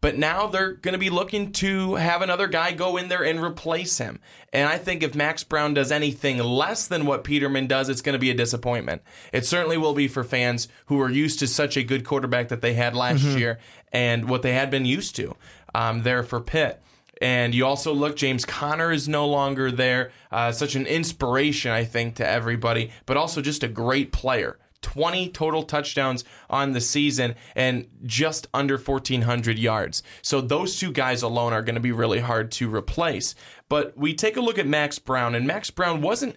But 0.00 0.18
now 0.18 0.48
they're 0.48 0.72
going 0.72 0.92
to 0.92 0.98
be 0.98 1.10
looking 1.10 1.52
to 1.52 1.94
have 1.94 2.22
another 2.22 2.48
guy 2.48 2.72
go 2.72 2.96
in 2.96 3.08
there 3.08 3.24
and 3.24 3.40
replace 3.40 3.98
him. 3.98 4.18
And 4.52 4.68
I 4.68 4.78
think 4.78 5.02
if 5.02 5.14
Max 5.14 5.44
Browne 5.44 5.74
does 5.74 5.92
anything 5.92 6.38
less 6.38 6.88
than 6.88 7.06
what 7.06 7.24
Peterman 7.24 7.68
does, 7.68 7.88
it's 7.88 8.02
going 8.02 8.14
to 8.14 8.18
be 8.18 8.30
a 8.30 8.34
disappointment. 8.34 9.02
It 9.32 9.46
certainly 9.46 9.76
will 9.76 9.94
be 9.94 10.08
for 10.08 10.24
fans 10.24 10.68
who 10.86 11.00
are 11.00 11.10
used 11.10 11.38
to 11.40 11.46
such 11.46 11.76
a 11.76 11.84
good 11.84 12.04
quarterback 12.04 12.48
that 12.48 12.62
they 12.62 12.74
had 12.74 12.94
last 12.96 13.24
year 13.38 13.58
and 13.92 14.28
what 14.28 14.42
they 14.42 14.54
had 14.54 14.70
been 14.70 14.84
used 14.84 15.14
to 15.16 15.36
um, 15.74 16.02
there 16.02 16.22
for 16.24 16.40
Pitt. 16.40 16.80
And 17.20 17.54
you 17.54 17.66
also 17.66 17.92
look, 17.92 18.16
James 18.16 18.44
Conner 18.44 18.92
is 18.92 19.08
no 19.08 19.26
longer 19.26 19.70
there. 19.70 20.12
Uh, 20.30 20.52
such 20.52 20.74
an 20.74 20.86
inspiration, 20.86 21.70
I 21.70 21.84
think, 21.84 22.16
to 22.16 22.28
everybody, 22.28 22.90
but 23.06 23.16
also 23.16 23.40
just 23.40 23.62
a 23.62 23.68
great 23.68 24.12
player. 24.12 24.58
20 24.82 25.30
total 25.30 25.64
touchdowns 25.64 26.24
on 26.48 26.72
the 26.72 26.80
season 26.80 27.34
and 27.56 27.88
just 28.04 28.46
under 28.54 28.78
1,400 28.78 29.58
yards. 29.58 30.02
So 30.22 30.40
those 30.40 30.78
two 30.78 30.92
guys 30.92 31.22
alone 31.22 31.52
are 31.52 31.62
going 31.62 31.74
to 31.74 31.80
be 31.80 31.92
really 31.92 32.20
hard 32.20 32.52
to 32.52 32.72
replace. 32.72 33.34
But 33.68 33.96
we 33.96 34.14
take 34.14 34.36
a 34.36 34.40
look 34.40 34.58
at 34.58 34.66
Max 34.66 34.98
Browne, 34.98 35.34
and 35.34 35.46
Max 35.46 35.70
Browne 35.70 36.00
wasn't. 36.00 36.36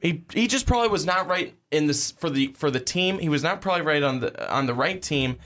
He, 0.00 0.24
he 0.32 0.48
just 0.48 0.66
probably 0.66 0.88
was 0.88 1.06
not 1.06 1.28
right 1.28 1.54
in 1.70 1.86
this 1.86 2.10
for 2.12 2.28
the 2.28 2.54
for 2.56 2.70
the 2.70 2.80
team. 2.80 3.18
He 3.18 3.28
was 3.28 3.42
not 3.42 3.60
probably 3.60 3.82
right 3.82 4.02
on 4.02 4.18
the 4.20 4.52
on 4.52 4.66
the 4.66 4.74
right 4.74 5.00
team 5.00 5.38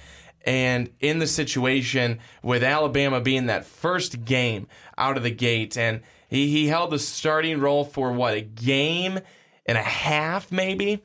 and 0.47 0.91
in 1.01 1.19
the 1.19 1.27
situation 1.27 2.21
with 2.43 2.63
Alabama 2.63 3.21
being 3.21 3.47
that 3.47 3.67
first 3.67 4.25
game 4.25 4.69
out 4.97 5.17
of 5.17 5.25
the 5.25 5.31
gate, 5.31 5.77
and 5.77 6.01
he, 6.29 6.49
he 6.49 6.69
held 6.69 6.93
the 6.93 7.01
starting 7.01 7.59
role 7.59 7.85
for 7.85 8.13
what 8.13 8.35
a 8.35 8.41
game 8.41 9.19
and 9.67 9.77
a 9.77 9.83
half, 9.83 10.53
maybe, 10.53 11.03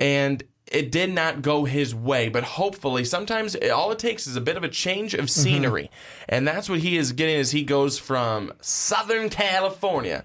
and 0.00 0.42
it 0.66 0.90
did 0.90 1.12
not 1.12 1.42
go 1.42 1.64
his 1.64 1.94
way. 1.94 2.28
But 2.28 2.42
hopefully, 2.42 3.04
sometimes 3.04 3.54
all 3.72 3.92
it 3.92 4.00
takes 4.00 4.26
is 4.26 4.34
a 4.34 4.40
bit 4.40 4.56
of 4.56 4.64
a 4.64 4.68
change 4.68 5.14
of 5.14 5.20
mm-hmm. 5.20 5.28
scenery, 5.28 5.90
and 6.28 6.46
that's 6.46 6.68
what 6.68 6.80
he 6.80 6.96
is 6.96 7.12
getting 7.12 7.36
as 7.36 7.52
he 7.52 7.62
goes 7.62 7.98
from 7.98 8.52
Southern 8.60 9.30
California 9.30 10.24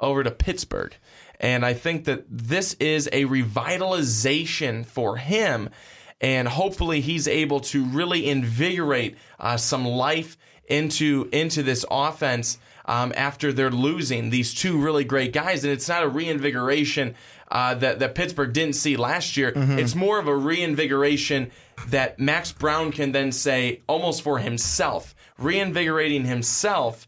over 0.00 0.22
to 0.22 0.30
Pittsburgh. 0.30 0.96
And 1.40 1.64
I 1.64 1.74
think 1.74 2.04
that 2.06 2.24
this 2.28 2.72
is 2.74 3.08
a 3.12 3.24
revitalization 3.26 4.84
for 4.84 5.18
him 5.18 5.70
and 6.20 6.48
hopefully 6.48 7.00
he's 7.00 7.28
able 7.28 7.60
to 7.60 7.84
really 7.84 8.28
invigorate 8.28 9.16
uh, 9.38 9.56
some 9.56 9.84
life 9.84 10.36
into 10.66 11.28
into 11.32 11.62
this 11.62 11.84
offense 11.90 12.58
um, 12.84 13.12
after 13.16 13.52
they're 13.52 13.70
losing 13.70 14.30
these 14.30 14.54
two 14.54 14.78
really 14.78 15.04
great 15.04 15.32
guys, 15.32 15.62
and 15.64 15.72
it's 15.72 15.88
not 15.88 16.02
a 16.02 16.08
reinvigoration 16.08 17.14
uh, 17.50 17.74
that 17.74 17.98
that 17.98 18.14
Pittsburgh 18.14 18.52
didn't 18.52 18.74
see 18.74 18.96
last 18.96 19.36
year. 19.36 19.52
It's 19.78 19.94
more 19.94 20.18
of 20.18 20.26
a 20.26 20.36
reinvigoration 20.36 21.50
that 21.88 22.18
Max 22.18 22.52
Browne 22.52 22.90
can 22.92 23.12
then 23.12 23.32
say 23.32 23.82
almost 23.86 24.22
for 24.22 24.38
himself, 24.38 25.14
reinvigorating 25.38 26.24
himself 26.24 27.06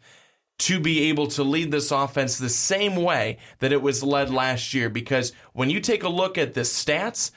to 0.59 0.79
be 0.79 1.09
able 1.09 1.27
to 1.27 1.43
lead 1.43 1.71
this 1.71 1.91
offense 1.91 2.37
the 2.37 2.51
same 2.51 2.95
way 2.95 3.39
that 3.61 3.73
it 3.73 3.81
was 3.81 4.03
led 4.03 4.29
last 4.29 4.75
year. 4.75 4.91
Because 4.91 5.33
when 5.55 5.71
you 5.71 5.81
take 5.81 6.03
a 6.03 6.09
look 6.09 6.37
at 6.37 6.53
the 6.53 6.61
stats, 6.61 7.31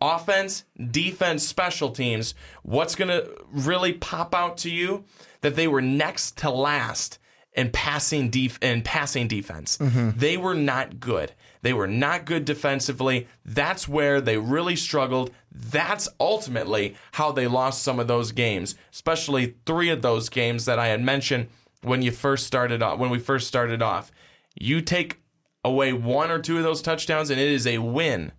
offense, 0.00 0.64
defense, 0.90 1.46
special 1.46 1.90
teams, 1.90 2.34
what's 2.62 2.94
going 2.94 3.08
to 3.08 3.30
really 3.50 3.92
pop 3.92 4.34
out 4.34 4.56
to 4.58 4.70
you? 4.70 5.04
That 5.42 5.56
they 5.56 5.68
were 5.68 5.80
next 5.82 6.36
to 6.38 6.50
last 6.50 7.18
in 7.54 7.70
passing 7.70 8.30
def- 8.30 8.58
in 8.62 8.82
passing 8.82 9.26
defense. 9.26 9.78
Mm-hmm. 9.78 10.10
They 10.18 10.36
were 10.36 10.54
not 10.54 11.00
good. 11.00 11.32
They 11.62 11.72
were 11.72 11.86
not 11.86 12.24
good 12.24 12.44
defensively. 12.44 13.26
That's 13.44 13.88
where 13.88 14.20
they 14.20 14.38
really 14.38 14.76
struggled. 14.76 15.30
That's 15.52 16.08
ultimately 16.18 16.96
how 17.12 17.32
they 17.32 17.46
lost 17.46 17.82
some 17.82 17.98
of 17.98 18.06
those 18.06 18.32
games, 18.32 18.76
especially 18.92 19.56
three 19.66 19.90
of 19.90 20.02
those 20.02 20.28
games 20.28 20.64
that 20.64 20.78
I 20.78 20.88
had 20.88 21.02
mentioned 21.02 21.48
when 21.82 22.02
you 22.02 22.12
first 22.12 22.46
started 22.46 22.82
off. 22.82 22.98
When 22.98 23.10
we 23.10 23.18
first 23.18 23.48
started 23.48 23.82
off, 23.82 24.10
you 24.58 24.80
take 24.80 25.20
away 25.64 25.92
one 25.92 26.30
or 26.30 26.38
two 26.38 26.56
of 26.56 26.62
those 26.62 26.82
touchdowns, 26.82 27.30
and 27.30 27.40
it 27.40 27.48
is 27.48 27.66
a 27.66 27.78
win. 27.78 28.32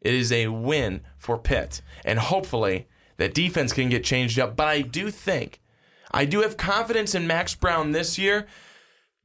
It 0.00 0.14
is 0.14 0.30
a 0.32 0.48
win 0.48 1.02
for 1.16 1.38
Pitt, 1.38 1.82
and 2.04 2.18
hopefully 2.18 2.88
that 3.16 3.34
defense 3.34 3.72
can 3.72 3.88
get 3.88 4.04
changed 4.04 4.38
up. 4.38 4.56
But 4.56 4.68
I 4.68 4.80
do 4.80 5.10
think, 5.10 5.60
I 6.10 6.24
do 6.24 6.40
have 6.40 6.56
confidence 6.56 7.14
in 7.14 7.26
Max 7.26 7.54
Browne 7.54 7.92
this 7.92 8.18
year 8.18 8.46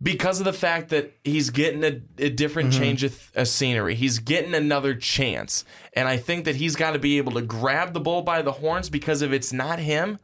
because 0.01 0.39
of 0.39 0.45
the 0.45 0.53
fact 0.53 0.89
that 0.89 1.13
he's 1.23 1.49
getting 1.49 1.83
a, 1.83 2.01
a 2.17 2.29
different 2.29 2.71
mm-hmm. 2.71 2.81
change 2.81 3.03
of 3.03 3.31
a 3.35 3.45
scenery. 3.45 3.95
He's 3.95 4.19
getting 4.19 4.53
another 4.53 4.93
chance. 4.93 5.63
And 5.93 6.07
I 6.07 6.17
think 6.17 6.45
that 6.45 6.57
he's 6.57 6.75
got 6.75 6.91
to 6.91 6.99
be 6.99 7.17
able 7.17 7.31
to 7.33 7.41
grab 7.41 7.93
the 7.93 8.01
bull 8.01 8.21
by 8.21 8.41
the 8.41 8.51
horns 8.51 8.89
because 8.89 9.21
if 9.21 9.31
it's 9.31 9.53
not 9.53 9.79
him, 9.79 10.19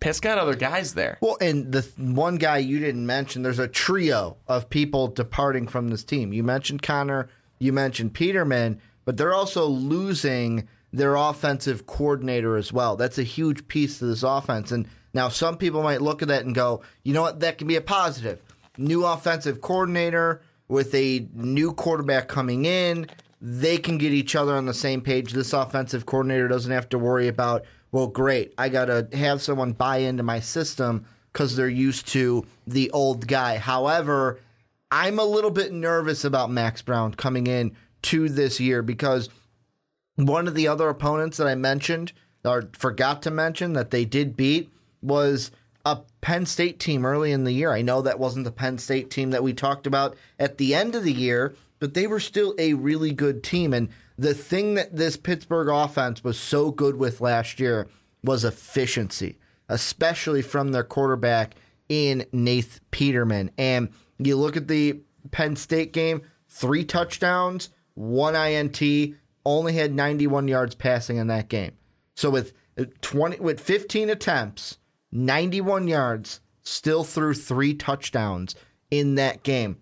Pitt's 0.00 0.18
got 0.20 0.36
other 0.36 0.56
guys 0.56 0.94
there. 0.94 1.18
Well, 1.20 1.38
and 1.40 1.70
the 1.70 1.82
th- 1.82 1.96
one 1.96 2.36
guy 2.36 2.58
you 2.58 2.80
didn't 2.80 3.06
mention, 3.06 3.42
there's 3.42 3.60
a 3.60 3.68
trio 3.68 4.36
of 4.48 4.68
people 4.68 5.06
departing 5.06 5.68
from 5.68 5.88
this 5.88 6.02
team. 6.02 6.32
You 6.32 6.42
mentioned 6.42 6.82
Conner, 6.82 7.28
you 7.58 7.72
mentioned 7.72 8.14
Peterman, 8.14 8.80
but 9.04 9.16
they're 9.16 9.34
also 9.34 9.66
losing 9.66 10.68
their 10.92 11.16
offensive 11.16 11.86
coordinator 11.86 12.56
as 12.56 12.72
well. 12.72 12.96
That's 12.96 13.18
a 13.18 13.24
huge 13.24 13.66
piece 13.66 13.98
to 13.98 14.06
this 14.06 14.22
offense. 14.22 14.70
And 14.70 14.86
now 15.12 15.28
some 15.28 15.56
people 15.56 15.82
might 15.82 16.02
look 16.02 16.22
at 16.22 16.28
that 16.28 16.44
and 16.44 16.54
go, 16.54 16.82
you 17.02 17.12
know 17.12 17.22
what, 17.22 17.40
that 17.40 17.58
can 17.58 17.66
be 17.66 17.76
a 17.76 17.80
positive. 17.80 18.40
New 18.78 19.04
offensive 19.04 19.60
coordinator 19.60 20.42
with 20.68 20.94
a 20.94 21.26
new 21.34 21.72
quarterback 21.72 22.28
coming 22.28 22.64
in. 22.64 23.06
They 23.40 23.76
can 23.76 23.98
get 23.98 24.12
each 24.12 24.36
other 24.36 24.54
on 24.54 24.66
the 24.66 24.74
same 24.74 25.00
page. 25.00 25.32
This 25.32 25.52
offensive 25.52 26.06
coordinator 26.06 26.48
doesn't 26.48 26.72
have 26.72 26.88
to 26.90 26.98
worry 26.98 27.28
about, 27.28 27.64
well, 27.92 28.06
great, 28.06 28.54
I 28.56 28.68
got 28.68 28.86
to 28.86 29.08
have 29.12 29.42
someone 29.42 29.72
buy 29.72 29.98
into 29.98 30.22
my 30.22 30.40
system 30.40 31.06
because 31.32 31.56
they're 31.56 31.68
used 31.68 32.06
to 32.08 32.46
the 32.66 32.90
old 32.92 33.26
guy. 33.26 33.58
However, 33.58 34.40
I'm 34.90 35.18
a 35.18 35.24
little 35.24 35.50
bit 35.50 35.72
nervous 35.72 36.24
about 36.24 36.50
Max 36.50 36.80
Browne 36.80 37.14
coming 37.14 37.48
in 37.48 37.76
to 38.04 38.28
this 38.28 38.60
year 38.60 38.82
because 38.82 39.28
one 40.16 40.46
of 40.46 40.54
the 40.54 40.68
other 40.68 40.88
opponents 40.88 41.36
that 41.38 41.46
I 41.46 41.54
mentioned 41.54 42.12
or 42.44 42.68
forgot 42.72 43.22
to 43.22 43.30
mention 43.30 43.72
that 43.72 43.90
they 43.90 44.04
did 44.04 44.36
beat 44.36 44.70
was 45.02 45.50
a 45.84 45.98
Penn 46.20 46.46
State 46.46 46.78
team 46.78 47.04
early 47.04 47.32
in 47.32 47.44
the 47.44 47.52
year. 47.52 47.72
I 47.72 47.82
know 47.82 48.02
that 48.02 48.18
wasn't 48.18 48.44
the 48.44 48.52
Penn 48.52 48.78
State 48.78 49.10
team 49.10 49.30
that 49.30 49.42
we 49.42 49.52
talked 49.52 49.86
about 49.86 50.16
at 50.38 50.58
the 50.58 50.74
end 50.74 50.94
of 50.94 51.04
the 51.04 51.12
year, 51.12 51.54
but 51.78 51.94
they 51.94 52.06
were 52.06 52.20
still 52.20 52.54
a 52.58 52.74
really 52.74 53.12
good 53.12 53.42
team. 53.42 53.74
And 53.74 53.88
the 54.16 54.34
thing 54.34 54.74
that 54.74 54.96
this 54.96 55.16
Pittsburgh 55.16 55.68
offense 55.68 56.22
was 56.22 56.38
so 56.38 56.70
good 56.70 56.96
with 56.96 57.20
last 57.20 57.60
year 57.60 57.88
was 58.22 58.44
efficiency, 58.44 59.38
especially 59.68 60.40
from 60.40 60.72
their 60.72 60.84
quarterback 60.84 61.54
in 61.88 62.24
Nath 62.32 62.80
Peterman. 62.90 63.50
And 63.58 63.90
you 64.18 64.36
look 64.36 64.56
at 64.56 64.68
the 64.68 65.00
Penn 65.30 65.56
State 65.56 65.92
game, 65.92 66.22
three 66.48 66.84
touchdowns, 66.84 67.70
one 67.94 68.34
INT, 68.34 68.80
only 69.44 69.72
had 69.74 69.94
91 69.94 70.48
yards 70.48 70.74
passing 70.74 71.16
in 71.16 71.26
that 71.28 71.48
game. 71.48 71.72
So 72.14 72.30
with 72.30 72.52
20 73.00 73.40
with 73.40 73.60
15 73.60 74.10
attempts, 74.10 74.78
91 75.12 75.88
yards, 75.88 76.40
still 76.62 77.04
threw 77.04 77.34
three 77.34 77.74
touchdowns 77.74 78.54
in 78.90 79.14
that 79.16 79.42
game. 79.42 79.78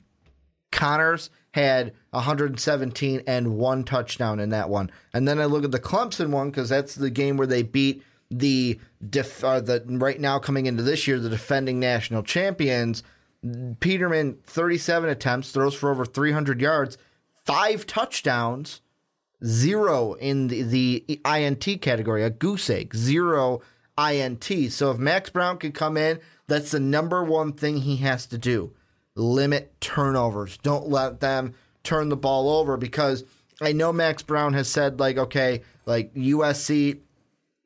Conner's 0.70 1.30
had 1.52 1.92
117 2.10 3.22
and 3.26 3.56
one 3.56 3.84
touchdown 3.84 4.40
in 4.40 4.50
that 4.50 4.68
one. 4.68 4.90
And 5.12 5.28
then 5.28 5.38
I 5.38 5.44
look 5.44 5.64
at 5.64 5.70
the 5.70 5.78
Clemson 5.78 6.30
one 6.30 6.50
because 6.50 6.68
that's 6.68 6.94
the 6.94 7.10
game 7.10 7.36
where 7.36 7.46
they 7.46 7.62
beat 7.62 8.02
the 8.30 8.80
def, 9.08 9.44
uh, 9.44 9.60
the 9.60 9.82
right 9.86 10.18
now 10.18 10.38
coming 10.38 10.66
into 10.66 10.82
this 10.82 11.06
year 11.06 11.18
the 11.20 11.28
defending 11.28 11.78
national 11.78 12.22
champions. 12.22 13.02
Peterman 13.80 14.38
37 14.44 15.10
attempts, 15.10 15.50
throws 15.50 15.74
for 15.74 15.90
over 15.90 16.04
300 16.04 16.60
yards, 16.60 16.96
five 17.44 17.86
touchdowns, 17.86 18.80
zero 19.44 20.14
in 20.14 20.48
the, 20.48 20.62
the 20.62 21.20
INT 21.24 21.80
category, 21.80 22.22
a 22.22 22.30
goose 22.30 22.70
egg, 22.70 22.94
zero 22.94 23.60
INT. 23.98 24.44
So 24.70 24.90
if 24.90 24.98
Max 24.98 25.30
Browne 25.30 25.58
could 25.58 25.74
come 25.74 25.96
in, 25.96 26.20
that's 26.46 26.70
the 26.70 26.80
number 26.80 27.24
one 27.24 27.52
thing 27.52 27.78
he 27.78 27.96
has 27.98 28.26
to 28.26 28.38
do. 28.38 28.72
Limit 29.14 29.80
turnovers. 29.80 30.58
Don't 30.58 30.88
let 30.88 31.20
them 31.20 31.54
turn 31.82 32.08
the 32.08 32.16
ball 32.16 32.48
over 32.48 32.76
because 32.76 33.24
I 33.60 33.72
know 33.72 33.92
Max 33.92 34.22
Browne 34.22 34.54
has 34.54 34.68
said 34.68 35.00
like 35.00 35.18
okay, 35.18 35.62
like 35.86 36.14
USC 36.14 37.00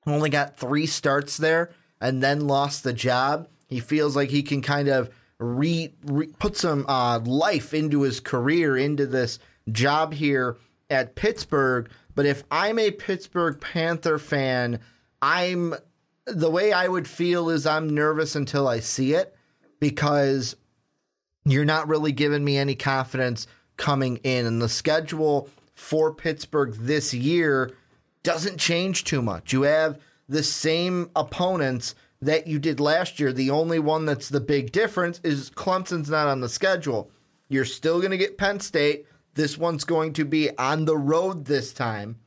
only 0.06 0.30
got 0.30 0.56
3 0.56 0.86
starts 0.86 1.36
there 1.36 1.70
and 2.00 2.22
then 2.22 2.46
lost 2.46 2.84
the 2.84 2.92
job. 2.92 3.48
He 3.68 3.80
feels 3.80 4.14
like 4.14 4.30
he 4.30 4.42
can 4.42 4.62
kind 4.62 4.88
of 4.88 5.10
re, 5.38 5.92
re 6.04 6.28
put 6.38 6.56
some 6.56 6.84
uh, 6.88 7.18
life 7.20 7.74
into 7.74 8.02
his 8.02 8.20
career 8.20 8.76
into 8.76 9.06
this 9.06 9.38
job 9.70 10.12
here 10.14 10.56
at 10.90 11.14
Pittsburgh. 11.14 11.88
But 12.14 12.26
if 12.26 12.44
I'm 12.50 12.78
a 12.78 12.90
Pittsburgh 12.90 13.60
Panther 13.60 14.18
fan, 14.18 14.80
I'm 15.20 15.74
the 16.26 16.50
way 16.50 16.72
I 16.72 16.88
would 16.88 17.06
feel 17.06 17.50
is 17.50 17.66
I'm 17.66 17.88
nervous 17.88 18.34
until 18.34 18.66
I 18.66 18.80
see 18.80 19.14
it 19.14 19.34
because 19.80 20.56
you're 21.44 21.64
not 21.64 21.88
really 21.88 22.12
giving 22.12 22.44
me 22.44 22.56
any 22.56 22.74
confidence 22.74 23.46
coming 23.76 24.16
in. 24.18 24.46
And 24.46 24.60
the 24.60 24.68
schedule 24.68 25.48
for 25.74 26.12
Pittsburgh 26.12 26.74
this 26.74 27.14
year 27.14 27.72
doesn't 28.22 28.58
change 28.58 29.04
too 29.04 29.22
much. 29.22 29.52
You 29.52 29.62
have 29.62 30.00
the 30.28 30.42
same 30.42 31.10
opponents 31.14 31.94
that 32.22 32.46
you 32.46 32.58
did 32.58 32.80
last 32.80 33.20
year. 33.20 33.32
The 33.32 33.50
only 33.50 33.78
one 33.78 34.06
that's 34.06 34.28
the 34.28 34.40
big 34.40 34.72
difference 34.72 35.20
is 35.22 35.50
Clemson's 35.50 36.10
not 36.10 36.26
on 36.26 36.40
the 36.40 36.48
schedule. 36.48 37.10
You're 37.48 37.64
still 37.64 38.00
going 38.00 38.10
to 38.10 38.18
get 38.18 38.38
Penn 38.38 38.58
State. 38.58 39.06
This 39.36 39.58
one's 39.58 39.84
going 39.84 40.14
to 40.14 40.24
be 40.24 40.50
on 40.58 40.86
the 40.86 40.96
road 40.96 41.44
this 41.44 41.72
time. 41.72 42.18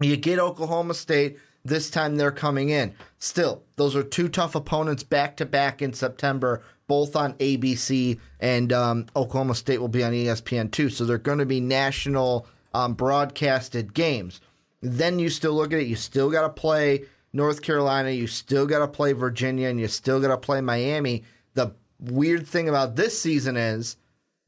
You 0.00 0.16
get 0.16 0.38
Oklahoma 0.38 0.94
State. 0.94 1.38
This 1.62 1.90
time 1.90 2.16
they're 2.16 2.30
coming 2.30 2.70
in. 2.70 2.94
Still, 3.18 3.62
those 3.76 3.94
are 3.94 4.02
two 4.02 4.30
tough 4.30 4.54
opponents 4.54 5.02
back 5.02 5.36
to 5.36 5.44
back 5.44 5.82
in 5.82 5.92
September, 5.92 6.62
both 6.86 7.14
on 7.14 7.34
ABC, 7.34 8.18
and 8.40 8.72
um, 8.72 9.06
Oklahoma 9.14 9.54
State 9.54 9.78
will 9.78 9.88
be 9.88 10.02
on 10.02 10.12
ESPN 10.12 10.70
too. 10.70 10.88
So 10.88 11.04
they're 11.04 11.18
going 11.18 11.38
to 11.38 11.46
be 11.46 11.60
national 11.60 12.46
um, 12.72 12.94
broadcasted 12.94 13.92
games. 13.92 14.40
Then 14.80 15.18
you 15.18 15.28
still 15.28 15.52
look 15.52 15.74
at 15.74 15.80
it, 15.80 15.88
you 15.88 15.96
still 15.96 16.30
got 16.30 16.42
to 16.42 16.48
play 16.48 17.04
North 17.34 17.60
Carolina, 17.60 18.08
you 18.08 18.26
still 18.26 18.66
got 18.66 18.78
to 18.78 18.88
play 18.88 19.12
Virginia, 19.12 19.68
and 19.68 19.78
you 19.78 19.88
still 19.88 20.22
got 20.22 20.28
to 20.28 20.38
play 20.38 20.62
Miami. 20.62 21.24
The 21.52 21.74
weird 21.98 22.46
thing 22.46 22.70
about 22.70 22.96
this 22.96 23.20
season 23.20 23.58
is 23.58 23.98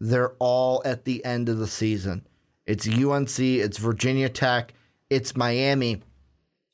they're 0.03 0.34
all 0.40 0.82
at 0.84 1.05
the 1.05 1.24
end 1.24 1.48
of 1.48 1.59
the 1.59 1.66
season. 1.68 2.26
It's 2.66 2.88
UNC, 2.88 3.38
it's 3.38 3.78
Virginia 3.78 4.28
Tech, 4.28 4.74
it's 5.09 5.36
Miami. 5.36 6.03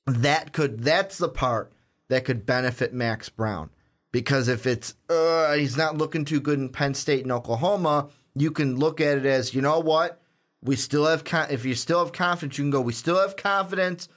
That 0.06 0.54
could 0.54 0.80
that's 0.80 1.18
the 1.18 1.28
part 1.28 1.70
that 2.08 2.24
could 2.24 2.46
benefit 2.46 2.94
Max 2.94 3.28
Browne 3.28 3.68
because 4.12 4.48
if 4.48 4.66
it's 4.66 4.94
uh, 5.10 5.52
he's 5.52 5.76
not 5.76 5.98
looking 5.98 6.24
too 6.24 6.40
good 6.40 6.58
in 6.58 6.70
Penn 6.70 6.94
State 6.94 7.22
and 7.22 7.32
Oklahoma, 7.32 8.08
you 8.34 8.50
can 8.50 8.76
look 8.76 8.98
at 8.98 9.18
it 9.18 9.26
as 9.26 9.54
you 9.54 9.60
know 9.60 9.78
what 9.78 10.22
we 10.62 10.74
still 10.74 11.04
have. 11.04 11.24
Con- 11.24 11.50
if 11.50 11.66
you 11.66 11.74
still 11.74 12.02
have 12.02 12.14
confidence, 12.14 12.56
you 12.56 12.64
can 12.64 12.70
go. 12.70 12.80
We 12.80 12.94
still 12.94 13.20
have 13.20 13.36
confidence. 13.36 14.08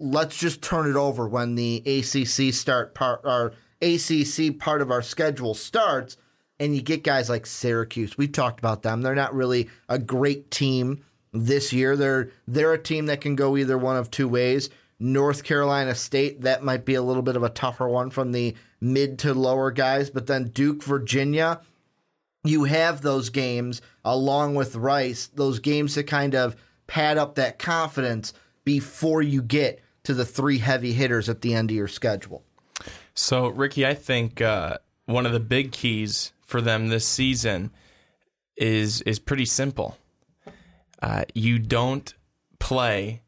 Let's 0.00 0.36
just 0.36 0.60
turn 0.60 0.90
it 0.90 0.96
over 0.96 1.28
when 1.28 1.54
the 1.54 1.76
ACC 1.86 2.52
start 2.52 2.96
part 2.96 3.24
our 3.24 3.52
ACC 3.80 4.58
part 4.58 4.82
of 4.82 4.90
our 4.90 5.02
schedule 5.02 5.54
starts, 5.54 6.16
and 6.60 6.76
you 6.76 6.82
get 6.82 7.02
guys 7.02 7.30
like 7.30 7.46
Syracuse. 7.46 8.18
We 8.18 8.28
talked 8.28 8.60
about 8.60 8.82
them. 8.82 9.00
They're 9.00 9.14
not 9.14 9.34
really 9.34 9.70
a 9.88 9.98
great 9.98 10.50
team 10.50 11.02
this 11.32 11.72
year. 11.72 11.96
They're 11.96 12.30
they're 12.46 12.74
a 12.74 12.82
team 12.82 13.06
that 13.06 13.22
can 13.22 13.34
go 13.34 13.56
either 13.56 13.78
one 13.78 13.96
of 13.96 14.10
two 14.10 14.28
ways. 14.28 14.68
North 15.02 15.42
Carolina 15.42 15.94
State, 15.94 16.42
that 16.42 16.62
might 16.62 16.84
be 16.84 16.94
a 16.94 17.02
little 17.02 17.22
bit 17.22 17.34
of 17.34 17.42
a 17.42 17.48
tougher 17.48 17.88
one 17.88 18.10
from 18.10 18.32
the 18.32 18.54
mid 18.82 19.18
to 19.20 19.32
lower 19.32 19.70
guys. 19.70 20.10
But 20.10 20.26
then 20.26 20.48
Duke, 20.48 20.82
Virginia, 20.82 21.62
you 22.44 22.64
have 22.64 23.00
those 23.00 23.30
games 23.30 23.80
along 24.04 24.56
with 24.56 24.76
Rice, 24.76 25.28
those 25.28 25.58
games 25.58 25.94
to 25.94 26.02
kind 26.02 26.34
of 26.34 26.54
pad 26.86 27.16
up 27.16 27.36
that 27.36 27.58
confidence 27.58 28.34
before 28.64 29.22
you 29.22 29.40
get 29.40 29.80
to 30.02 30.12
the 30.12 30.26
three 30.26 30.58
heavy 30.58 30.92
hitters 30.92 31.30
at 31.30 31.40
the 31.40 31.54
end 31.54 31.70
of 31.70 31.76
your 31.76 31.88
schedule. 31.88 32.44
So, 33.14 33.48
Ricky, 33.48 33.86
I 33.86 33.94
think 33.94 34.42
uh, 34.42 34.78
one 35.06 35.24
of 35.24 35.32
the 35.32 35.40
big 35.40 35.72
keys 35.72 36.32
for 36.50 36.60
them 36.60 36.88
this 36.88 37.06
season 37.06 37.70
is 38.56 39.00
is 39.02 39.18
pretty 39.18 39.44
simple. 39.46 39.96
Uh, 41.02 41.24
you 41.34 41.58
don't 41.58 42.12
play 42.58 43.22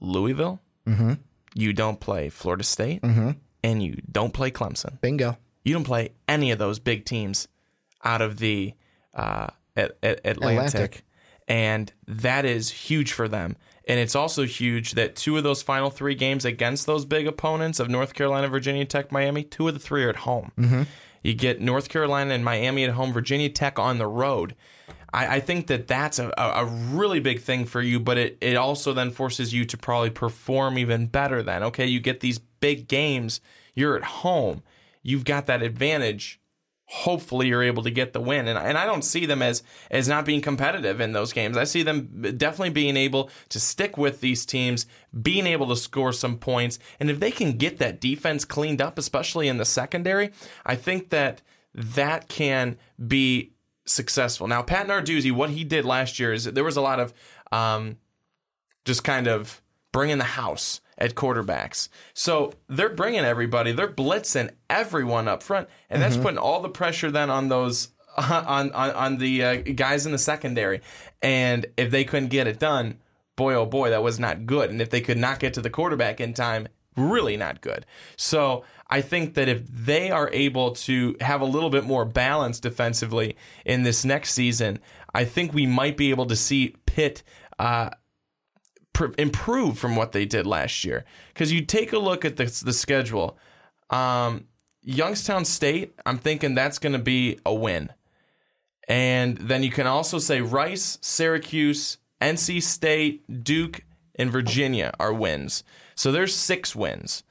Louisville, 0.00 0.60
Mm-hmm. 0.86 1.14
you 1.54 1.72
don't 1.72 1.98
play 1.98 2.28
Florida 2.28 2.62
State, 2.62 3.00
and 3.02 3.82
you 3.82 3.96
don't 4.12 4.34
play 4.34 4.50
Clemson. 4.50 5.00
Bingo. 5.00 5.38
You 5.64 5.72
don't 5.72 5.84
play 5.84 6.10
any 6.28 6.50
of 6.50 6.58
those 6.58 6.78
big 6.78 7.06
teams 7.06 7.48
out 8.04 8.20
of 8.20 8.36
the 8.38 8.74
uh, 9.14 9.46
at, 9.74 9.96
at 10.02 10.20
Atlantic. 10.26 10.74
Atlantic. 10.74 11.04
and 11.48 11.90
that 12.06 12.44
is 12.44 12.70
huge 12.70 13.12
for 13.12 13.28
them. 13.28 13.56
And 13.88 13.98
it's 13.98 14.14
also 14.14 14.44
huge 14.44 14.92
that 14.92 15.16
two 15.16 15.36
of 15.38 15.42
those 15.42 15.62
final 15.62 15.90
three 15.90 16.14
games 16.14 16.44
against 16.44 16.84
those 16.86 17.04
big 17.06 17.26
opponents 17.26 17.80
of 17.80 17.88
North 17.88 18.12
Carolina, 18.14 18.48
Virginia 18.48 18.84
Tech, 18.84 19.10
Miami, 19.10 19.42
two 19.42 19.66
of 19.68 19.74
the 19.74 19.80
three 19.80 20.04
are 20.04 20.10
at 20.10 20.16
home. 20.16 20.52
You 21.24 21.34
get 21.34 21.60
North 21.60 21.88
Carolina 21.88 22.34
and 22.34 22.44
Miami 22.44 22.84
at 22.84 22.90
home, 22.90 23.12
Virginia 23.12 23.48
Tech 23.48 23.78
on 23.78 23.98
the 23.98 24.06
road. 24.06 24.54
I, 25.12 25.36
I 25.36 25.40
think 25.40 25.68
that 25.68 25.88
that's 25.88 26.18
a, 26.18 26.32
a 26.36 26.66
really 26.66 27.18
big 27.18 27.40
thing 27.40 27.64
for 27.64 27.80
you, 27.80 27.98
but 27.98 28.18
it, 28.18 28.38
it 28.40 28.56
also 28.56 28.92
then 28.92 29.10
forces 29.10 29.54
you 29.54 29.64
to 29.64 29.76
probably 29.76 30.10
perform 30.10 30.76
even 30.78 31.06
better 31.06 31.42
then. 31.42 31.62
Okay, 31.64 31.86
you 31.86 31.98
get 31.98 32.20
these 32.20 32.38
big 32.38 32.86
games, 32.88 33.40
you're 33.74 33.96
at 33.96 34.04
home, 34.04 34.62
you've 35.02 35.24
got 35.24 35.46
that 35.46 35.62
advantage. 35.62 36.40
Hopefully, 36.98 37.48
you're 37.48 37.62
able 37.62 37.82
to 37.82 37.90
get 37.90 38.12
the 38.12 38.20
win, 38.20 38.46
and 38.46 38.58
and 38.58 38.78
I 38.78 38.86
don't 38.86 39.02
see 39.02 39.26
them 39.26 39.42
as 39.42 39.62
as 39.90 40.08
not 40.08 40.24
being 40.24 40.40
competitive 40.40 41.00
in 41.00 41.12
those 41.12 41.32
games. 41.32 41.56
I 41.56 41.64
see 41.64 41.82
them 41.82 42.22
definitely 42.36 42.70
being 42.70 42.96
able 42.96 43.30
to 43.48 43.58
stick 43.58 43.98
with 43.98 44.20
these 44.20 44.46
teams, 44.46 44.86
being 45.22 45.46
able 45.46 45.66
to 45.68 45.76
score 45.76 46.12
some 46.12 46.38
points, 46.38 46.78
and 47.00 47.10
if 47.10 47.18
they 47.18 47.32
can 47.32 47.58
get 47.58 47.78
that 47.78 48.00
defense 48.00 48.44
cleaned 48.44 48.80
up, 48.80 48.96
especially 48.96 49.48
in 49.48 49.58
the 49.58 49.64
secondary, 49.64 50.30
I 50.64 50.76
think 50.76 51.10
that 51.10 51.42
that 51.74 52.28
can 52.28 52.76
be 53.04 53.52
successful. 53.84 54.46
Now, 54.46 54.62
Pat 54.62 54.86
Narduzzi, 54.86 55.32
what 55.32 55.50
he 55.50 55.64
did 55.64 55.84
last 55.84 56.18
year 56.20 56.32
is 56.32 56.44
there 56.44 56.64
was 56.64 56.76
a 56.76 56.80
lot 56.80 57.00
of 57.00 57.12
um, 57.50 57.98
just 58.84 59.04
kind 59.04 59.26
of 59.26 59.60
bringing 59.92 60.18
the 60.18 60.24
house 60.24 60.80
at 60.98 61.14
quarterbacks. 61.14 61.88
So 62.12 62.52
they're 62.68 62.90
bringing 62.90 63.24
everybody, 63.24 63.72
they're 63.72 63.88
blitzing 63.88 64.50
everyone 64.70 65.28
up 65.28 65.42
front, 65.42 65.68
and 65.90 66.02
that's 66.02 66.16
putting 66.16 66.38
all 66.38 66.60
the 66.60 66.68
pressure 66.68 67.10
then 67.10 67.30
on 67.30 67.48
those 67.48 67.88
on 68.16 68.72
on, 68.72 68.90
on 68.90 69.18
the 69.18 69.44
uh, 69.44 69.56
guys 69.56 70.06
in 70.06 70.12
the 70.12 70.18
secondary. 70.18 70.80
And 71.22 71.66
if 71.76 71.90
they 71.90 72.04
couldn't 72.04 72.28
get 72.28 72.46
it 72.46 72.58
done, 72.58 72.98
boy 73.36 73.54
oh 73.54 73.66
boy, 73.66 73.90
that 73.90 74.02
was 74.02 74.20
not 74.20 74.46
good. 74.46 74.70
And 74.70 74.80
if 74.80 74.90
they 74.90 75.00
could 75.00 75.18
not 75.18 75.40
get 75.40 75.54
to 75.54 75.60
the 75.60 75.70
quarterback 75.70 76.20
in 76.20 76.34
time, 76.34 76.68
really 76.96 77.36
not 77.36 77.60
good. 77.60 77.86
So 78.16 78.64
I 78.88 79.00
think 79.00 79.34
that 79.34 79.48
if 79.48 79.66
they 79.66 80.10
are 80.10 80.30
able 80.32 80.72
to 80.72 81.16
have 81.20 81.40
a 81.40 81.46
little 81.46 81.70
bit 81.70 81.84
more 81.84 82.04
balance 82.04 82.60
defensively 82.60 83.36
in 83.64 83.82
this 83.82 84.04
next 84.04 84.32
season, 84.32 84.78
I 85.14 85.24
think 85.24 85.52
we 85.52 85.66
might 85.66 85.96
be 85.96 86.10
able 86.10 86.26
to 86.26 86.36
see 86.36 86.76
Pitt 86.86 87.22
uh, 87.58 87.90
pr- 88.94 89.12
improve 89.18 89.78
from 89.78 89.94
what 89.94 90.12
they 90.12 90.24
did 90.24 90.46
last 90.46 90.84
year. 90.84 91.04
Because 91.28 91.52
you 91.52 91.64
take 91.64 91.92
a 91.92 91.98
look 91.98 92.24
at 92.24 92.36
the, 92.36 92.44
the 92.64 92.72
schedule, 92.72 93.36
um, 93.90 94.46
Youngstown 94.82 95.44
State, 95.44 95.94
I'm 96.06 96.18
thinking 96.18 96.54
that's 96.54 96.78
going 96.78 96.94
to 96.94 96.98
be 96.98 97.38
a 97.44 97.52
win. 97.52 97.90
And 98.88 99.36
then 99.36 99.62
you 99.62 99.70
can 99.70 99.86
also 99.86 100.18
say 100.18 100.40
Rice, 100.40 100.98
Syracuse, 101.00 101.98
NC 102.20 102.62
State, 102.62 103.44
Duke, 103.44 103.82
and 104.14 104.30
Virginia 104.30 104.92
are 104.98 105.12
wins. 105.12 105.64
So 105.94 106.12
there's 106.12 106.34
six 106.34 106.74
wins. 106.74 107.22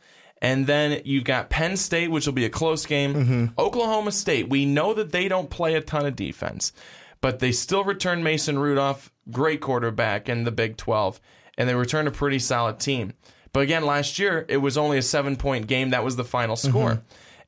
And 0.42 0.68
then 0.68 1.02
you've 1.06 1.24
got 1.24 1.50
Penn 1.50 1.78
State, 1.78 2.12
which 2.12 2.26
will 2.26 2.34
be 2.34 2.46
a 2.46 2.50
close 2.50 2.86
game. 2.86 3.54
Oklahoma 3.58 4.12
State, 4.12 4.50
we 4.50 4.66
know 4.66 4.94
that 4.94 5.12
they 5.12 5.28
don't 5.30 5.50
play 5.50 5.76
a 5.76 5.82
ton 5.82 6.06
of 6.06 6.16
defense, 6.18 6.74
but 7.22 7.40
they 7.40 7.54
still 7.54 7.86
return 7.86 8.24
Mason 8.24 8.60
Rudolph, 8.60 9.10
great 9.32 9.62
quarterback 9.62 10.28
in 10.28 10.44
the 10.44 10.52
Big 10.52 10.76
12, 10.76 11.22
and 11.58 11.70
they 11.70 11.76
return 11.76 12.08
a 12.08 12.12
pretty 12.12 12.40
solid 12.40 12.80
team. 12.80 13.14
But 13.52 13.62
again, 13.62 13.86
last 13.86 14.18
year, 14.18 14.46
it 14.50 14.58
was 14.58 14.78
only 14.78 14.98
a 14.98 15.02
seven 15.04 15.36
point 15.36 15.68
game. 15.68 15.92
That 15.92 16.04
was 16.04 16.16
the 16.16 16.24
final 16.24 16.56
mm-hmm. 16.56 16.70
score. 16.70 17.04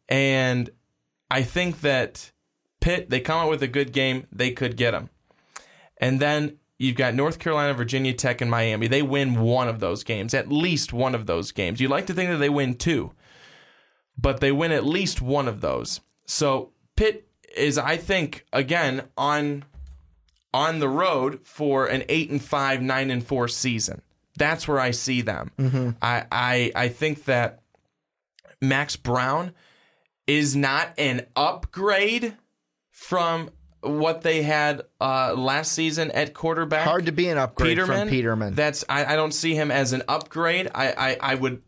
And 0.08 0.70
I 1.32 1.42
think 1.42 1.82
that 1.82 2.32
Pitt, 2.80 3.10
they 3.10 3.20
come 3.20 3.40
out 3.40 3.50
with 3.50 3.64
a 3.64 3.68
good 3.68 3.92
game, 3.92 4.28
they 4.32 4.52
could 4.52 4.78
get 4.78 4.92
them. 4.92 5.10
And 5.98 6.20
then 6.20 6.58
you've 6.78 6.96
got 6.96 7.16
North 7.16 7.40
Carolina, 7.40 7.74
Virginia 7.74 8.14
Tech, 8.14 8.42
and 8.42 8.52
Miami. 8.52 8.88
They 8.88 9.02
win 9.02 9.40
one 9.42 9.68
of 9.68 9.80
those 9.80 10.04
games, 10.04 10.34
at 10.34 10.52
least 10.52 10.94
one 10.94 11.16
of 11.16 11.26
those 11.26 11.52
games. 11.52 11.82
You 11.82 11.88
like 11.88 12.06
to 12.08 12.14
think 12.14 12.30
that 12.30 12.38
they 12.38 12.50
win 12.50 12.76
two, 12.76 13.14
but 14.18 14.40
they 14.40 14.52
win 14.52 14.72
at 14.72 14.86
least 14.86 15.22
one 15.22 15.48
of 15.48 15.62
those. 15.62 16.02
So 16.28 16.72
Pitt 16.96 17.28
is, 17.56 17.80
I 17.80 17.98
think, 17.98 18.46
again 18.54 19.04
on 19.18 19.66
on 20.56 20.80
the 20.80 20.88
road 20.88 21.42
for 21.44 21.86
an 21.86 22.06
eight 22.08 22.30
and 22.30 22.42
five, 22.42 22.82
nine 22.82 23.12
and 23.12 23.22
four 23.22 23.50
season. 23.50 24.02
That's 24.38 24.68
where 24.68 24.80
I 24.80 24.92
see 24.92 25.22
them. 25.22 25.52
I, 26.02 26.26
I 26.32 26.72
I 26.76 26.88
think 26.88 27.26
that 27.26 27.62
Max 28.62 28.96
Browne 28.96 29.52
is 30.28 30.56
not 30.56 30.94
an 30.98 31.26
upgrade 31.36 32.38
from 32.92 33.50
what 33.82 34.22
they 34.22 34.44
had 34.44 34.82
uh, 35.00 35.34
last 35.34 35.74
season 35.74 36.10
at 36.12 36.34
quarterback. 36.34 36.88
Hard 36.88 37.06
to 37.08 37.12
be 37.12 37.28
an 37.28 37.38
upgrade 37.38 37.78
Peterman. 37.78 38.00
from 38.00 38.10
Peterman. 38.10 38.54
That's 38.56 38.86
I, 38.88 39.06
I 39.06 39.16
don't 39.18 39.34
see 39.34 39.56
him 39.56 39.72
as 39.72 39.92
an 39.92 40.04
upgrade. 40.08 40.70
I, 40.74 40.92
I 40.94 41.32
I 41.34 41.36
would 41.36 41.62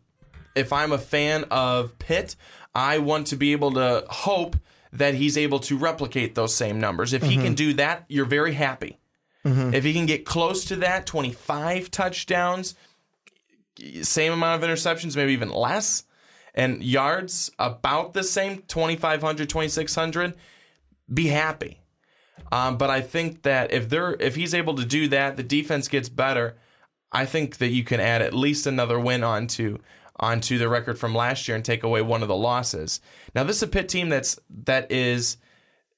if 0.54 0.72
I'm 0.72 0.92
a 0.92 0.98
fan 0.98 1.44
of 1.50 1.98
Pitt, 1.98 2.36
I 2.74 2.98
want 2.98 3.28
to 3.28 3.36
be 3.36 3.52
able 3.52 3.72
to 3.72 4.04
hope 4.08 4.56
that 4.92 5.14
he's 5.14 5.36
able 5.36 5.58
to 5.60 5.76
replicate 5.76 6.34
those 6.34 6.54
same 6.54 6.80
numbers. 6.80 7.12
If 7.12 7.22
he 7.22 7.34
Mm-hmm. 7.34 7.44
can 7.44 7.54
do 7.54 7.72
that, 7.74 8.04
you're 8.08 8.24
very 8.24 8.54
happy. 8.54 8.98
If 9.44 9.82
he 9.84 9.94
can 9.94 10.04
get 10.04 10.26
close 10.26 10.66
to 10.66 10.76
that, 10.76 11.06
25 11.06 11.90
touchdowns, 11.90 12.74
same 14.02 14.32
amount 14.32 14.62
of 14.62 14.68
interceptions, 14.68 15.16
maybe 15.16 15.32
even 15.32 15.50
less, 15.50 16.04
and 16.54 16.82
yards 16.82 17.50
about 17.58 18.12
the 18.12 18.24
same 18.24 18.62
2,500, 18.68 19.48
2,600, 19.48 20.34
be 21.12 21.28
happy. 21.28 21.80
Um, 22.52 22.76
but 22.76 22.90
I 22.90 23.00
think 23.00 23.42
that 23.42 23.72
if 23.72 23.88
they're 23.88 24.16
if 24.20 24.34
he's 24.34 24.52
able 24.54 24.74
to 24.76 24.84
do 24.84 25.08
that, 25.08 25.36
the 25.36 25.42
defense 25.42 25.88
gets 25.88 26.08
better. 26.08 26.56
I 27.12 27.24
think 27.24 27.56
that 27.58 27.68
you 27.68 27.84
can 27.84 28.00
add 28.00 28.20
at 28.20 28.34
least 28.34 28.66
another 28.66 28.98
win 29.00 29.22
onto 29.24 29.78
onto 30.20 30.58
the 30.58 30.68
record 30.68 30.98
from 30.98 31.14
last 31.14 31.46
year 31.48 31.54
and 31.54 31.64
take 31.64 31.82
away 31.82 32.02
one 32.02 32.22
of 32.22 32.28
the 32.28 32.36
losses. 32.36 33.00
Now 33.34 33.44
this 33.44 33.56
is 33.56 33.62
a 33.62 33.66
Pitt 33.68 33.88
team 33.88 34.08
that's 34.08 34.38
that 34.64 34.90
is 34.90 35.36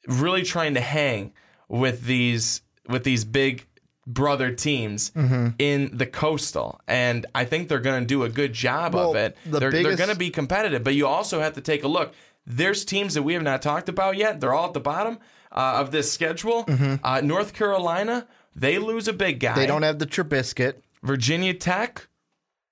really 0.07 0.43
trying 0.43 0.75
to 0.75 0.81
hang 0.81 1.33
with 1.69 2.05
these 2.05 2.63
with 2.89 3.05
these 3.05 3.25
big 3.25 3.67
brother 4.07 4.51
teams 4.51 5.11
Mm-hmm. 5.11 5.49
in 5.59 5.91
the 5.97 6.07
coastal 6.07 6.81
and 6.89 7.27
I 7.35 7.45
think 7.45 7.69
they're 7.69 7.79
going 7.79 8.03
to 8.03 8.07
do 8.07 8.25
a 8.25 8.29
good 8.29 8.53
job 8.53 8.95
Well, 8.95 9.11
of 9.11 9.17
it. 9.17 9.37
the 9.47 9.61
They're, 9.61 9.71
they're 9.71 9.97
going 9.97 10.11
to 10.11 10.17
be 10.17 10.31
competitive, 10.31 10.83
but 10.83 10.95
you 10.95 11.07
also 11.07 11.41
have 11.41 11.55
to 11.55 11.61
take 11.61 11.85
a 11.85 11.89
look. 11.89 12.13
There's 12.47 12.85
teams 12.85 13.15
that 13.15 13.23
we 13.23 13.35
have 13.35 13.43
not 13.43 13.63
talked 13.63 13.89
about 13.89 14.17
yet. 14.17 14.41
They're 14.41 14.55
all 14.55 14.67
at 14.69 14.73
the 14.75 14.81
bottom 14.81 15.19
uh, 15.53 15.75
of 15.77 15.93
this 15.93 16.11
schedule. 16.11 16.65
Uh, 17.05 17.21
North 17.23 17.53
Carolina, 17.53 18.27
they 18.57 18.79
lose 18.79 19.07
a 19.07 19.13
big 19.13 19.39
guy. 19.39 19.51
Mm-hmm. 19.51 19.61
they 19.61 19.67
don't 19.67 19.83
have 19.83 19.99
the 20.01 20.07
Trubisky. 20.07 20.75
Virginia 21.03 21.55
Tech, 21.55 22.09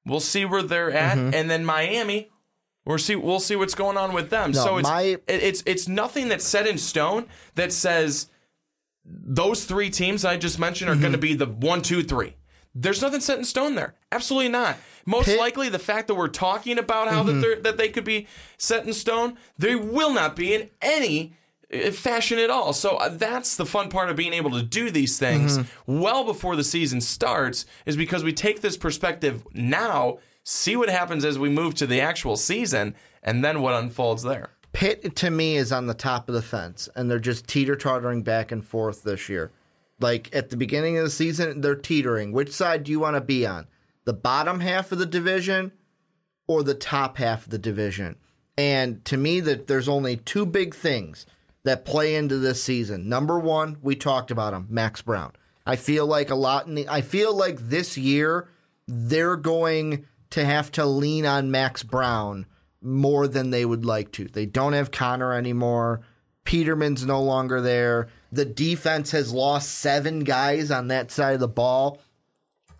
we'll 0.09 0.21
see 0.21 0.45
where 0.45 0.63
they're 0.63 0.91
at, 0.91 1.17
Mm-hmm. 1.17 1.35
and 1.35 1.51
then 1.51 1.65
Miami, 1.65 2.31
we'll 2.85 2.99
see 2.99 3.15
we'll 3.17 3.41
see 3.41 3.57
what's 3.57 3.75
going 3.75 3.97
on 3.97 4.13
with 4.13 4.31
them. 4.31 4.51
No, 4.53 4.65
so 4.65 4.79
it's 4.79 4.89
my- 4.89 5.03
it- 5.03 5.23
it's 5.29 5.63
it's 5.67 5.87
nothing 5.89 6.29
that's 6.29 6.45
set 6.47 6.67
in 6.67 6.79
stone 6.79 7.27
that 7.55 7.73
says 7.73 8.29
those 9.05 9.65
three 9.65 9.91
teams 9.91 10.25
I 10.25 10.37
just 10.37 10.59
mentioned 10.59 10.91
are 10.91 10.95
Mm-hmm. 10.95 11.01
going 11.03 11.13
to 11.13 11.19
be 11.19 11.35
the 11.35 11.47
one, 11.47 11.83
two, 11.83 12.03
three. 12.03 12.35
There's 12.75 13.01
nothing 13.03 13.21
set 13.21 13.39
in 13.39 13.45
stone 13.45 13.75
there. 13.75 13.95
Absolutely 14.13 14.51
not. 14.51 14.77
Most 15.07 15.25
Pitt- 15.27 15.35
Mm-hmm. 15.35 15.41
likely, 15.41 15.69
the 15.71 15.79
fact 15.79 16.09
that 16.09 16.15
we're 16.15 16.29
talking 16.29 16.79
about 16.79 17.09
how 17.09 17.23
that 17.23 17.33
they're 17.35 17.57
that 17.61 17.77
they 17.79 17.89
could 17.89 18.05
be 18.05 18.27
set 18.59 18.87
in 18.87 18.93
stone, 18.93 19.37
they 19.59 19.75
will 19.75 20.13
not 20.13 20.37
be 20.37 20.55
in 20.55 20.69
any 20.83 21.33
fashion 21.93 22.39
at 22.39 22.51
all. 22.51 22.73
So 22.73 22.97
uh, 22.97 23.11
that's 23.11 23.57
the 23.57 23.67
fun 23.67 23.89
part 23.91 24.11
of 24.11 24.17
being 24.17 24.33
able 24.33 24.51
to 24.53 24.63
do 24.63 24.91
these 24.91 25.19
things 25.19 25.59
Mm-hmm. 25.59 26.01
well 26.01 26.25
before 26.25 26.57
the 26.57 26.65
season 26.65 27.01
starts, 27.01 27.67
is 27.87 27.97
because 27.97 28.25
we 28.25 28.33
take 28.33 28.61
this 28.61 28.77
perspective 28.77 29.47
now, 29.53 30.19
see 30.45 30.77
what 30.77 30.89
happens 30.89 31.25
as 31.25 31.39
we 31.39 31.49
move 31.49 31.75
to 31.75 31.87
the 31.87 32.01
actual 32.01 32.37
season, 32.37 32.95
and 33.23 33.45
then 33.45 33.61
what 33.61 33.75
unfolds 33.75 34.23
there. 34.23 34.51
Pitt 34.73 35.17
to 35.17 35.31
me 35.31 35.57
is 35.57 35.73
on 35.73 35.87
the 35.87 35.95
top 35.95 36.29
of 36.29 36.35
the 36.35 36.43
fence, 36.43 36.89
and 36.95 37.11
they're 37.11 37.19
just 37.19 37.47
teeter 37.47 37.77
tottering 37.77 38.23
back 38.23 38.53
and 38.53 38.65
forth 38.65 39.03
this 39.03 39.29
year. 39.29 39.51
Like 40.01 40.35
at 40.35 40.51
the 40.51 40.57
beginning 40.57 40.97
of 40.97 41.05
the 41.05 41.11
season, 41.11 41.61
they're 41.61 41.75
teetering. 41.75 42.33
Which 42.33 42.53
side 42.53 42.85
do 42.85 42.93
you 42.93 43.01
want 43.01 43.17
to 43.17 43.21
be 43.21 43.47
on? 43.47 43.67
the 44.05 44.15
bottom 44.15 44.61
half 44.61 44.91
of 44.91 44.99
the 44.99 45.05
division 45.05 45.71
or 46.47 46.63
the 46.63 46.73
top 46.73 47.19
half 47.19 47.45
of 47.45 47.51
the 47.51 47.59
division. 47.59 48.17
And 48.57 49.05
to 49.05 49.19
me, 49.19 49.41
that 49.41 49.67
there's 49.67 49.87
only 49.87 50.17
two 50.17 50.47
big 50.47 50.75
things 50.75 51.27
that 51.69 51.85
play 51.85 52.15
into 52.15 52.39
this 52.39 52.63
season. 52.63 53.11
Number 53.11 53.39
one, 53.39 53.77
we 53.83 53.95
talked 53.95 54.31
about 54.31 54.55
him, 54.55 54.67
Max 54.71 55.03
Browne. 55.03 55.33
I 55.67 55.77
feel 55.77 56.07
like 56.07 56.31
a 56.31 56.35
lot 56.35 56.67
in 56.67 56.75
the, 56.75 56.89
I 56.89 57.03
feel 57.03 57.37
like 57.37 57.59
this 57.59 57.99
year 57.99 58.49
they're 58.87 59.37
going 59.37 60.07
to 60.31 60.45
have 60.47 60.73
to 60.73 60.87
lean 60.87 61.27
on 61.27 61.51
Max 61.51 61.83
Browne 61.83 62.47
more 62.81 63.29
than 63.29 63.51
they 63.51 63.67
would 63.67 63.85
like 63.85 64.13
to. 64.13 64.25
They 64.25 64.47
don't 64.47 64.73
have 64.73 64.91
Conner 64.91 65.35
anymore. 65.35 66.01
Peterman's 66.45 67.05
no 67.05 67.23
longer 67.23 67.61
there. 67.61 68.09
The 68.33 68.47
defense 68.47 69.11
has 69.11 69.31
lost 69.31 69.71
seven 69.71 70.21
guys 70.21 70.71
on 70.71 70.89
that 70.89 71.11
side 71.11 71.35
of 71.35 71.41
the 71.41 71.49
ball. 71.49 72.01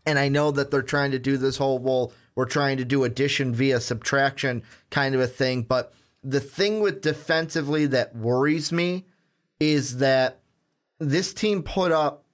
And 0.07 0.19
I 0.19 0.31
know 0.31 0.51
that 0.53 0.71
they're 0.71 0.81
trying 0.81 1.11
to 1.11 1.19
do 1.19 1.37
this 1.37 1.59
whole, 1.59 1.79
well, 1.79 2.13
we're 2.35 2.47
trying 2.47 2.79
to 2.79 2.87
do 2.87 3.05
addition 3.05 3.55
via 3.55 3.81
subtraction 3.81 4.63
kind 4.91 5.15
of 5.15 5.21
a 5.21 5.27
thing. 5.27 5.63
But 5.63 5.93
the 6.23 6.41
thing 6.41 6.81
with 6.81 7.01
defensively 7.01 7.87
that 7.87 8.15
worries 8.15 8.73
me 8.73 9.07
is 9.61 9.99
that 9.99 10.41
this 10.99 11.33
team 11.33 11.63
put 11.63 11.93
up, 11.93 12.25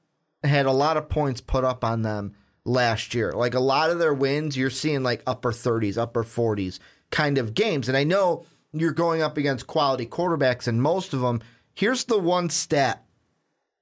had 0.42 0.66
a 0.66 0.72
lot 0.72 0.96
of 0.96 1.08
points 1.08 1.40
put 1.40 1.64
up 1.64 1.84
on 1.84 2.02
them 2.02 2.34
last 2.64 3.14
year. 3.14 3.32
Like 3.32 3.54
a 3.54 3.60
lot 3.60 3.90
of 3.90 3.98
their 3.98 4.14
wins, 4.14 4.56
you're 4.56 4.70
seeing 4.70 5.02
like 5.02 5.22
upper 5.26 5.52
30s, 5.52 5.98
upper 5.98 6.24
40s 6.24 6.78
kind 7.10 7.38
of 7.38 7.54
games. 7.54 7.88
And 7.88 7.96
I 7.96 8.04
know 8.04 8.44
you're 8.72 8.92
going 8.92 9.22
up 9.22 9.36
against 9.36 9.66
quality 9.66 10.06
quarterbacks 10.06 10.66
and 10.66 10.82
most 10.82 11.14
of 11.14 11.20
them. 11.20 11.40
Here's 11.74 12.04
the 12.04 12.18
one 12.18 12.50
stat 12.50 13.04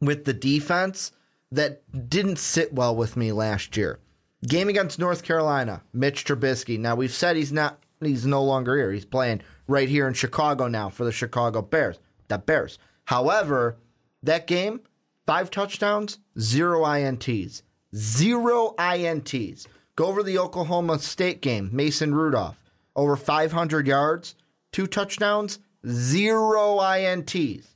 with 0.01 0.25
the 0.25 0.33
defense 0.33 1.13
that 1.51 1.83
didn't 2.09 2.39
sit 2.39 2.73
well 2.73 2.97
with 2.97 3.17
me 3.17 3.33
last 3.33 3.77
year. 3.77 4.01
Game 4.47 4.69
against 4.69 4.99
North 4.99 5.23
Carolina, 5.23 5.83
Mitch 5.93 6.25
Trubisky. 6.25 6.79
Now 6.79 6.97
we've 6.97 7.13
said 7.13 7.37
he's 7.37 7.53
not 7.53 7.82
he's 8.07 8.27
no 8.27 8.43
longer 8.43 8.77
here. 8.77 8.93
He's 8.93 9.05
playing 9.05 9.43
right 9.67 9.89
here 9.89 10.07
in 10.07 10.15
Chicago 10.15 10.69
now 10.69 10.89
for 10.89 11.05
the 11.05 11.13
Chicago 11.13 11.63
Bears. 11.63 11.99
The 12.29 12.39
Bears. 12.39 12.79
However, 13.05 13.77
that 14.23 14.47
game, 14.47 14.81
five 15.27 15.51
touchdowns, 15.51 16.19
zero 16.39 16.83
INTs. 16.83 17.63
Zero 17.95 18.75
INTs. 18.79 19.67
Go 19.97 20.07
over 20.07 20.23
the 20.23 20.39
Oklahoma 20.39 20.99
State 20.99 21.43
game, 21.43 21.69
Mason 21.73 22.15
Rudolph. 22.15 22.63
Over 22.97 23.17
500 23.17 23.87
yards, 23.87 24.35
two 24.71 24.87
touchdowns, 24.87 25.59
zero 25.87 26.79
INTs. 26.79 27.67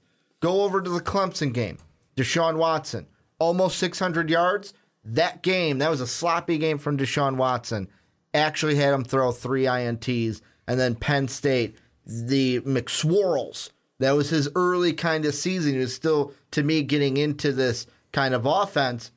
Go 0.41 0.62
over 0.62 0.81
to 0.81 0.91
the 0.91 1.01
Clemson 1.01 1.53
game, 1.53 1.79
Deshaun 2.16 2.57
Watson, 2.57 3.07
almost 3.39 3.79
600 3.79 4.31
yards. 4.31 4.74
That 5.05 5.43
game, 5.43 5.79
that 5.79 5.91
was 5.91 6.01
a 6.01 6.07
sloppy 6.07 6.59
game 6.59 6.79
from 6.79 6.99
Deshaun 6.99 7.37
Watson. 7.37 7.89
Actually 8.37 8.76
had 8.76 8.95
him 8.95 9.05
throw 9.05 9.32
three 9.32 9.64
INTs. 9.64 10.41
And 10.68 10.78
then 10.78 10.95
Penn 10.95 11.28
State, 11.28 11.76
the 12.05 12.61
McSorley. 12.61 13.70
That 13.99 14.12
was 14.12 14.28
his 14.28 14.49
early 14.55 14.93
kind 14.93 15.24
of 15.24 15.34
season. 15.34 15.72
He 15.72 15.78
was 15.78 15.95
still, 15.95 16.34
to 16.51 16.62
me, 16.62 16.82
getting 16.82 17.16
into 17.16 17.53
this 17.53 17.87
kind 18.12 18.34
of 18.34 18.45
offense. 18.47 19.11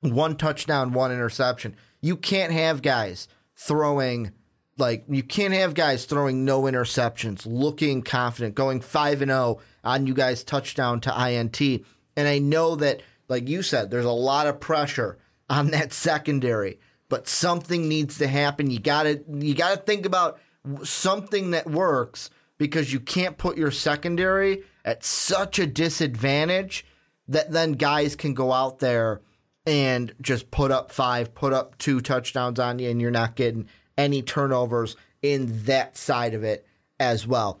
One 0.00 0.36
touchdown, 0.36 0.92
one 0.92 1.10
interception. 1.10 1.74
You 2.00 2.16
can't 2.16 2.52
have 2.52 2.82
guys 2.82 3.28
throwing 3.54 4.32
like 4.76 5.04
you 5.08 5.22
can't 5.22 5.54
have 5.54 5.74
guys 5.74 6.04
throwing 6.04 6.44
no 6.44 6.62
interceptions, 6.62 7.46
looking 7.46 8.02
confident, 8.02 8.54
going 8.54 8.80
5 8.80 9.22
and 9.22 9.30
0 9.30 9.60
on 9.84 10.06
you 10.06 10.14
guys 10.14 10.42
touchdown 10.42 11.00
to 11.02 11.28
INT. 11.28 11.60
And 11.60 12.28
I 12.28 12.38
know 12.38 12.76
that 12.76 13.02
like 13.28 13.48
you 13.48 13.62
said 13.62 13.90
there's 13.90 14.04
a 14.04 14.10
lot 14.10 14.46
of 14.46 14.60
pressure 14.60 15.18
on 15.48 15.70
that 15.70 15.92
secondary, 15.92 16.78
but 17.08 17.28
something 17.28 17.88
needs 17.88 18.18
to 18.18 18.26
happen. 18.26 18.70
You 18.70 18.80
got 18.80 19.04
to 19.04 19.22
you 19.28 19.54
got 19.54 19.70
to 19.74 19.82
think 19.82 20.06
about 20.06 20.38
something 20.82 21.50
that 21.50 21.70
works 21.70 22.30
because 22.58 22.92
you 22.92 23.00
can't 23.00 23.36
put 23.36 23.56
your 23.56 23.70
secondary 23.70 24.62
at 24.84 25.04
such 25.04 25.58
a 25.58 25.66
disadvantage 25.66 26.86
that 27.28 27.50
then 27.50 27.72
guys 27.72 28.16
can 28.16 28.34
go 28.34 28.52
out 28.52 28.78
there 28.78 29.20
and 29.66 30.14
just 30.20 30.50
put 30.50 30.70
up 30.70 30.90
five, 30.90 31.34
put 31.34 31.52
up 31.52 31.78
two 31.78 32.00
touchdowns 32.00 32.58
on 32.58 32.78
you, 32.78 32.90
and 32.90 33.00
you're 33.00 33.10
not 33.10 33.34
getting 33.34 33.66
any 33.96 34.22
turnovers 34.22 34.96
in 35.22 35.64
that 35.64 35.96
side 35.96 36.34
of 36.34 36.44
it 36.44 36.66
as 37.00 37.26
well. 37.26 37.60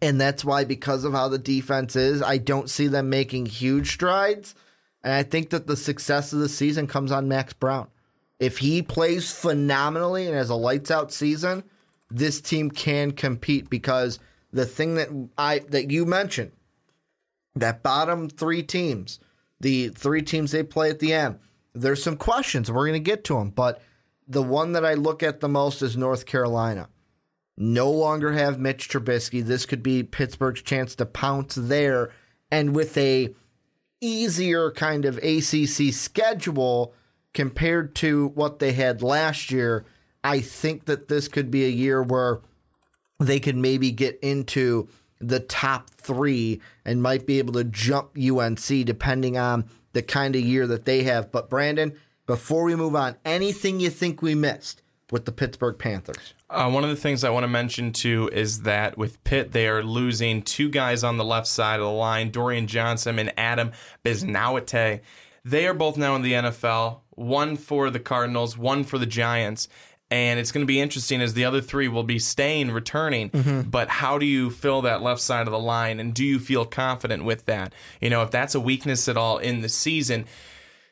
And 0.00 0.20
that's 0.20 0.44
why, 0.44 0.64
because 0.64 1.04
of 1.04 1.12
how 1.12 1.28
the 1.28 1.38
defense 1.38 1.96
is, 1.96 2.22
I 2.22 2.38
don't 2.38 2.70
see 2.70 2.86
them 2.86 3.10
making 3.10 3.46
huge 3.46 3.90
strides. 3.90 4.54
And 5.02 5.12
I 5.12 5.24
think 5.24 5.50
that 5.50 5.66
the 5.66 5.76
success 5.76 6.32
of 6.32 6.38
the 6.38 6.48
season 6.48 6.86
comes 6.86 7.10
on 7.10 7.26
Max 7.26 7.52
Browne. 7.52 7.88
If 8.38 8.58
he 8.58 8.82
plays 8.82 9.32
phenomenally 9.32 10.26
and 10.26 10.34
has 10.34 10.50
a 10.50 10.54
lights 10.54 10.90
out 10.90 11.12
season, 11.12 11.64
this 12.10 12.40
team 12.40 12.70
can 12.70 13.10
compete 13.12 13.68
because 13.68 14.18
the 14.52 14.64
thing 14.66 14.94
that 14.94 15.08
I 15.36 15.60
that 15.70 15.90
you 15.90 16.06
mentioned, 16.06 16.52
that 17.56 17.82
bottom 17.82 18.28
three 18.28 18.62
teams, 18.62 19.18
the 19.60 19.88
three 19.88 20.22
teams 20.22 20.52
they 20.52 20.62
play 20.62 20.90
at 20.90 21.00
the 21.00 21.12
end, 21.12 21.38
there's 21.74 22.02
some 22.02 22.16
questions. 22.16 22.70
We're 22.70 22.86
going 22.86 22.92
to 23.02 23.10
get 23.10 23.24
to 23.24 23.34
them, 23.34 23.50
but 23.50 23.82
the 24.26 24.42
one 24.42 24.72
that 24.72 24.84
I 24.84 24.94
look 24.94 25.22
at 25.22 25.40
the 25.40 25.48
most 25.48 25.82
is 25.82 25.96
North 25.96 26.26
Carolina. 26.26 26.88
No 27.56 27.90
longer 27.90 28.32
have 28.32 28.60
Mitch 28.60 28.88
Trubisky. 28.88 29.44
This 29.44 29.66
could 29.66 29.82
be 29.82 30.02
Pittsburgh's 30.02 30.62
chance 30.62 30.94
to 30.94 31.06
pounce 31.06 31.56
there, 31.56 32.12
and 32.50 32.74
with 32.74 32.96
a 32.96 33.34
easier 34.00 34.70
kind 34.70 35.04
of 35.04 35.18
ACC 35.18 35.92
schedule 35.92 36.94
compared 37.38 37.94
to 37.94 38.32
what 38.34 38.58
they 38.58 38.72
had 38.72 39.00
last 39.00 39.52
year, 39.52 39.84
I 40.24 40.40
think 40.40 40.86
that 40.86 41.06
this 41.06 41.28
could 41.28 41.52
be 41.52 41.66
a 41.66 41.68
year 41.68 42.02
where 42.02 42.40
they 43.20 43.38
could 43.38 43.54
maybe 43.54 43.92
get 43.92 44.18
into 44.22 44.88
the 45.20 45.38
top 45.38 45.88
three 45.88 46.60
and 46.84 47.00
might 47.00 47.28
be 47.28 47.38
able 47.38 47.52
to 47.52 47.62
jump 47.62 48.18
UNC 48.18 48.66
depending 48.84 49.38
on 49.38 49.66
the 49.92 50.02
kind 50.02 50.34
of 50.34 50.42
year 50.42 50.66
that 50.66 50.84
they 50.84 51.04
have. 51.04 51.30
But 51.30 51.48
Brandon, 51.48 51.92
before 52.26 52.64
we 52.64 52.74
move 52.74 52.96
on, 52.96 53.14
anything 53.24 53.78
you 53.78 53.90
think 53.90 54.20
we 54.20 54.34
missed 54.34 54.82
with 55.12 55.24
the 55.24 55.30
Pittsburgh 55.30 55.78
Panthers? 55.78 56.34
Uh, 56.50 56.68
one 56.68 56.82
of 56.82 56.90
the 56.90 56.96
things 56.96 57.22
I 57.22 57.30
want 57.30 57.44
to 57.44 57.48
mention 57.48 57.92
too 57.92 58.28
is 58.32 58.62
that 58.62 58.98
with 58.98 59.22
Pitt, 59.22 59.52
they 59.52 59.68
are 59.68 59.84
losing 59.84 60.42
two 60.42 60.70
guys 60.70 61.04
on 61.04 61.18
the 61.18 61.24
left 61.24 61.46
side 61.46 61.78
of 61.78 61.86
the 61.86 61.92
line, 61.92 62.32
Dorian 62.32 62.66
Johnson 62.66 63.16
and 63.20 63.32
Adam 63.38 63.70
Bisnowaty. 64.04 65.02
They 65.44 65.68
are 65.68 65.74
both 65.74 65.96
now 65.96 66.16
in 66.16 66.22
the 66.22 66.32
NFL, 66.32 66.98
one 67.18 67.56
for 67.56 67.90
the 67.90 68.00
Cardinals, 68.00 68.56
one 68.56 68.84
for 68.84 68.98
the 68.98 69.06
Giants. 69.06 69.68
And 70.10 70.40
it's 70.40 70.52
going 70.52 70.64
to 70.64 70.66
be 70.66 70.80
interesting 70.80 71.20
as 71.20 71.34
the 71.34 71.44
other 71.44 71.60
three 71.60 71.86
will 71.86 72.02
be 72.02 72.18
staying, 72.18 72.70
returning. 72.70 73.28
Mm-hmm. 73.28 73.68
But 73.68 73.88
how 73.88 74.16
do 74.16 74.24
you 74.24 74.48
fill 74.48 74.80
that 74.82 75.02
left 75.02 75.20
side 75.20 75.46
of 75.46 75.52
the 75.52 75.58
line? 75.58 76.00
And 76.00 76.14
do 76.14 76.24
you 76.24 76.38
feel 76.38 76.64
confident 76.64 77.24
with 77.24 77.44
that? 77.44 77.74
You 78.00 78.08
know, 78.08 78.22
if 78.22 78.30
that's 78.30 78.54
a 78.54 78.60
weakness 78.60 79.06
at 79.08 79.18
all 79.18 79.36
in 79.36 79.60
the 79.60 79.68
season, 79.68 80.24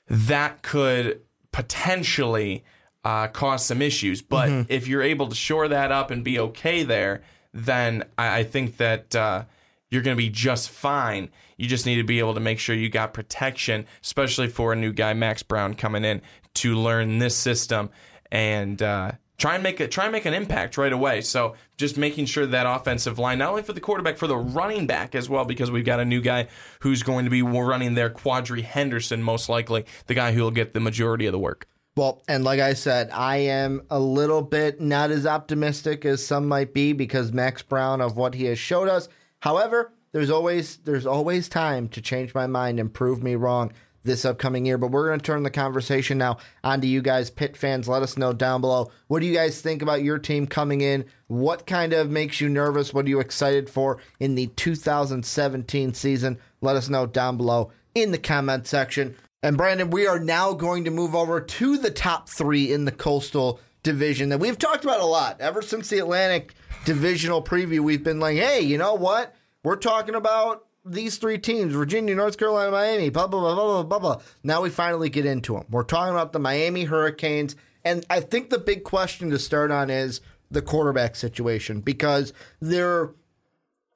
that 0.09 0.61
could 0.63 1.23
potentially 1.51 2.63
uh, 3.05 3.29
cause 3.29 3.65
some 3.65 3.81
issues. 3.81 4.21
But 4.21 4.51
mm-hmm. 4.51 4.71
if 4.71 4.87
you're 4.87 5.03
able 5.03 5.29
to 5.29 5.35
shore 5.35 5.69
that 5.69 5.91
up 5.91 6.11
and 6.11 6.23
be 6.23 6.39
okay 6.39 6.83
there, 6.83 7.23
then 7.55 8.05
I, 8.19 8.41
I 8.41 8.45
think 8.45 8.77
that 8.77 9.17
uh, 9.17 9.45
you're 9.89 10.03
going 10.03 10.17
to 10.17 10.23
be 10.23 10.29
just 10.29 10.69
fine. 10.69 11.31
You 11.57 11.67
just 11.67 11.87
need 11.87 11.97
to 11.97 12.05
be 12.05 12.19
able 12.19 12.35
to 12.35 12.41
make 12.41 12.59
sure 12.59 12.75
you 12.75 12.89
got 12.89 13.15
protection, 13.15 13.87
especially 14.03 14.49
for 14.49 14.73
a 14.73 14.77
new 14.77 14.93
guy, 14.93 15.15
Max 15.15 15.43
Browne, 15.43 15.75
coming 15.75 16.05
in 16.05 16.23
to 16.55 16.75
learn 16.75 17.19
this 17.19 17.37
system 17.37 17.91
and 18.31 18.83
uh, 18.83 19.13
try 19.39 19.55
and 19.55 19.63
make 19.63 19.81
a 19.81 19.89
try 19.89 20.05
and 20.05 20.13
make 20.13 20.25
an 20.25 20.35
impact 20.35 20.77
right 20.79 20.93
away. 20.93 21.21
So 21.21 21.55
just 21.77 21.97
making 21.97 22.27
sure 22.27 22.47
that 22.47 22.67
offensive 22.67 23.19
line, 23.19 23.39
not 23.39 23.51
only 23.51 23.63
for 23.63 23.73
the 23.73 23.81
quarterback, 23.81 24.17
for 24.17 24.27
the 24.27 24.37
running 24.37 24.87
back 24.87 25.15
as 25.15 25.29
well, 25.29 25.45
because 25.45 25.71
we've 25.71 25.85
got 25.85 26.01
a 26.01 26.05
new 26.05 26.21
guy 26.21 26.49
who's 26.81 27.03
going 27.03 27.25
to 27.25 27.31
be 27.31 27.43
running 27.43 27.95
there, 27.95 28.11
Quadree 28.11 28.63
Henderson, 28.63 29.23
most 29.23 29.49
likely 29.49 29.85
the 30.07 30.15
guy 30.15 30.33
who 30.33 30.43
will 30.43 30.51
get 30.51 30.75
the 30.75 30.81
majority 30.81 31.27
of 31.27 31.33
the 31.33 31.39
work. 31.39 31.69
Well, 31.97 32.23
and 32.29 32.45
like 32.45 32.61
I 32.61 32.75
said, 32.75 33.09
I 33.11 33.37
am 33.39 33.83
a 33.89 33.99
little 33.99 34.43
bit 34.43 34.83
not 34.83 35.11
as 35.11 35.27
optimistic 35.27 36.05
as 36.05 36.25
some 36.25 36.47
might 36.47 36.75
be 36.75 36.93
because 36.93 37.33
Max 37.33 37.63
Browne 37.63 38.03
of 38.03 38.19
what 38.19 38.35
he 38.35 38.45
has 38.45 38.59
showed 38.59 38.89
us. 38.89 39.09
However, 39.41 39.93
there's 40.17 40.31
always 40.31 40.79
there's 40.79 41.05
always 41.05 41.47
time 41.47 41.89
to 41.89 42.01
change 42.01 42.33
my 42.33 42.47
mind 42.47 42.81
and 42.81 42.95
prove 42.95 43.23
me 43.23 43.35
wrong 43.35 43.71
this 44.03 44.25
upcoming 44.25 44.65
year. 44.65 44.79
But 44.79 44.91
we're 44.91 45.09
going 45.09 45.21
to 45.21 45.27
turn 45.27 45.43
the 45.43 45.51
conversation 45.51 46.17
now 46.17 46.39
onto 46.65 46.87
you 46.87 47.03
guys, 47.03 47.29
Pitt 47.29 47.55
fans. 47.55 47.87
Let 47.87 48.03
us 48.03 48.17
know 48.17 48.33
down 48.33 48.63
below. 48.63 48.91
What 49.09 49.21
do 49.21 49.27
you 49.27 49.35
guys 49.35 49.61
think 49.61 49.83
about 49.83 50.03
your 50.03 50.19
team 50.19 50.47
coming 50.47 50.81
in? 50.81 51.05
What 51.27 51.67
kind 51.67 51.93
of 51.93 52.09
makes 52.09 52.41
you 52.41 52.49
nervous? 52.49 52.95
What 52.95 53.05
are 53.05 53.11
you 53.11 53.21
excited 53.21 53.69
for 53.69 53.99
in 54.19 54.37
the 54.37 54.47
2017 54.47 55.93
season? 55.93 56.39
Let 56.63 56.77
us 56.77 56.89
know 56.89 57.05
down 57.05 57.37
below 57.37 57.71
in 57.95 58.11
the 58.11 58.17
comment 58.17 58.67
section. 58.67 59.17
And 59.43 59.59
Brandon, 59.59 59.91
we 59.91 60.07
are 60.07 60.19
now 60.19 60.55
going 60.55 60.85
to 60.85 60.91
move 60.91 61.15
over 61.15 61.43
to 61.43 61.77
the 61.77 61.91
top 61.91 62.31
three 62.31 62.73
in 62.73 62.87
the 62.87 62.91
Coastal 62.91 63.61
Division 63.83 64.31
that 64.31 64.41
we've 64.41 64.59
talked 64.59 64.83
about 64.83 65.01
a 65.01 65.05
lot 65.05 65.43
ever 65.43 65.61
since 65.61 65.91
the 65.91 65.99
Atlantic 65.99 66.55
Divisional 66.87 67.43
preview. 67.43 67.81
We've 67.81 68.03
been 68.03 68.19
like, 68.19 68.39
hey, 68.39 68.63
you 68.63 68.79
know 68.79 68.95
what? 68.95 69.36
We're 69.67 69.75
talking 69.75 70.15
about 70.15 70.65
these 70.85 71.17
three 71.17 71.39
teams 71.39 71.75
Virginia, 71.75 72.15
North 72.15 72.39
Carolina, 72.39 72.71
Miami, 72.71 73.11
blah, 73.11 73.27
blah, 73.27 73.41
blah, 73.41 73.55
blah, 73.57 73.83
blah, 73.83 73.99
blah. 73.99 74.23
Now 74.45 74.63
we 74.63 74.71
finally 74.71 75.11
get 75.11 75.27
into 75.27 75.55
them. 75.55 75.65
We're 75.69 75.83
talking 75.83 76.15
about 76.15 76.33
the 76.33 76.39
Miami 76.39 76.85
Hurricanes 76.85 77.57
And 77.85 78.07
I 78.09 78.21
think 78.21 78.51
the 78.51 78.61
big 78.61 78.85
question 78.85 79.29
to 79.31 79.41
start 79.41 79.73
on 79.73 79.91
is 79.91 80.21
the 80.53 80.63
quarterback 80.63 81.17
situation 81.17 81.81
because 81.81 82.33
there 82.61 83.11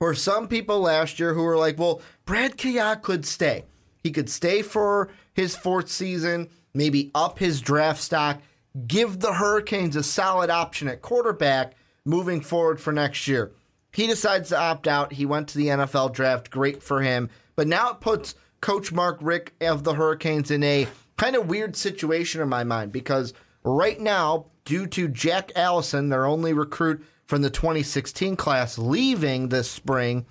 were 0.00 0.16
some 0.16 0.48
people 0.48 0.80
last 0.80 1.20
year 1.20 1.34
who 1.34 1.44
were 1.44 1.56
like, 1.56 1.78
well, 1.78 2.02
Brad 2.24 2.58
Kaaya 2.58 3.00
could 3.00 3.24
stay. 3.24 3.64
He 4.02 4.10
could 4.10 4.28
stay 4.28 4.62
for 4.62 5.08
his 5.34 5.54
fourth 5.54 5.88
season, 5.88 6.48
maybe 6.74 7.12
up 7.14 7.38
his 7.38 7.60
draft 7.60 8.02
stock, 8.02 8.42
give 8.88 9.20
the 9.20 9.34
Hurricanes 9.34 9.94
a 9.94 10.02
solid 10.02 10.50
option 10.50 10.88
at 10.88 11.00
quarterback 11.00 11.74
moving 12.04 12.40
forward 12.40 12.80
for 12.80 12.92
next 12.92 13.28
year. 13.28 13.52
He 13.92 14.06
decides 14.06 14.50
to 14.50 14.58
opt 14.58 14.86
out. 14.86 15.12
He 15.12 15.26
went 15.26 15.48
to 15.48 15.58
the 15.58 15.68
NFL 15.68 16.12
draft. 16.12 16.50
Great 16.50 16.82
for 16.82 17.02
him. 17.02 17.28
But 17.56 17.66
now 17.66 17.90
it 17.90 18.00
puts 18.00 18.34
Coach 18.60 18.92
Mark 18.92 19.18
Richt 19.20 19.52
of 19.62 19.84
the 19.84 19.94
Hurricanes 19.94 20.50
in 20.50 20.62
a 20.62 20.86
kind 21.16 21.36
of 21.36 21.48
weird 21.48 21.76
situation 21.76 22.40
in 22.40 22.48
my 22.48 22.64
mind 22.64 22.92
because 22.92 23.34
right 23.64 24.00
now, 24.00 24.46
due 24.64 24.86
to 24.86 25.08
Jack 25.08 25.52
Allison, 25.56 26.08
their 26.08 26.26
only 26.26 26.52
recruit 26.52 27.04
from 27.26 27.42
the 27.42 27.50
2016 27.50 28.36
class, 28.36 28.78
leaving 28.78 29.48
this 29.48 29.70
spring, 29.70 30.26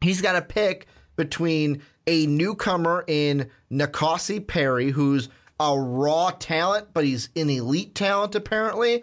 he's 0.00 0.20
got 0.20 0.32
to 0.32 0.42
pick 0.42 0.86
between 1.16 1.82
a 2.06 2.26
newcomer 2.26 3.04
in 3.06 3.50
N'Kosi 3.70 4.46
Perry, 4.46 4.90
who's 4.90 5.28
a 5.58 5.78
raw 5.78 6.30
talent, 6.38 6.88
but 6.92 7.04
he's 7.04 7.30
an 7.34 7.50
elite 7.50 7.94
talent 7.94 8.34
apparently. 8.34 9.02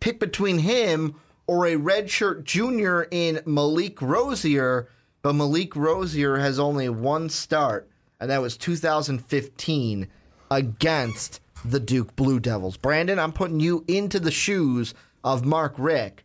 Pick 0.00 0.20
between 0.20 0.58
him 0.58 1.14
or 1.46 1.66
a 1.66 1.76
redshirt 1.76 2.44
junior 2.44 3.06
in 3.10 3.40
Malik 3.44 4.00
Rosier, 4.00 4.88
but 5.22 5.34
Malik 5.34 5.76
Rosier 5.76 6.38
has 6.38 6.58
only 6.58 6.88
one 6.88 7.28
start, 7.28 7.88
and 8.20 8.30
that 8.30 8.42
was 8.42 8.56
2015 8.56 10.08
against 10.50 11.40
the 11.64 11.80
Duke 11.80 12.14
Blue 12.16 12.40
Devils. 12.40 12.76
Brandon, 12.76 13.18
I'm 13.18 13.32
putting 13.32 13.60
you 13.60 13.84
into 13.88 14.20
the 14.20 14.30
shoes 14.30 14.94
of 15.22 15.44
Mark 15.44 15.74
Richt. 15.78 16.22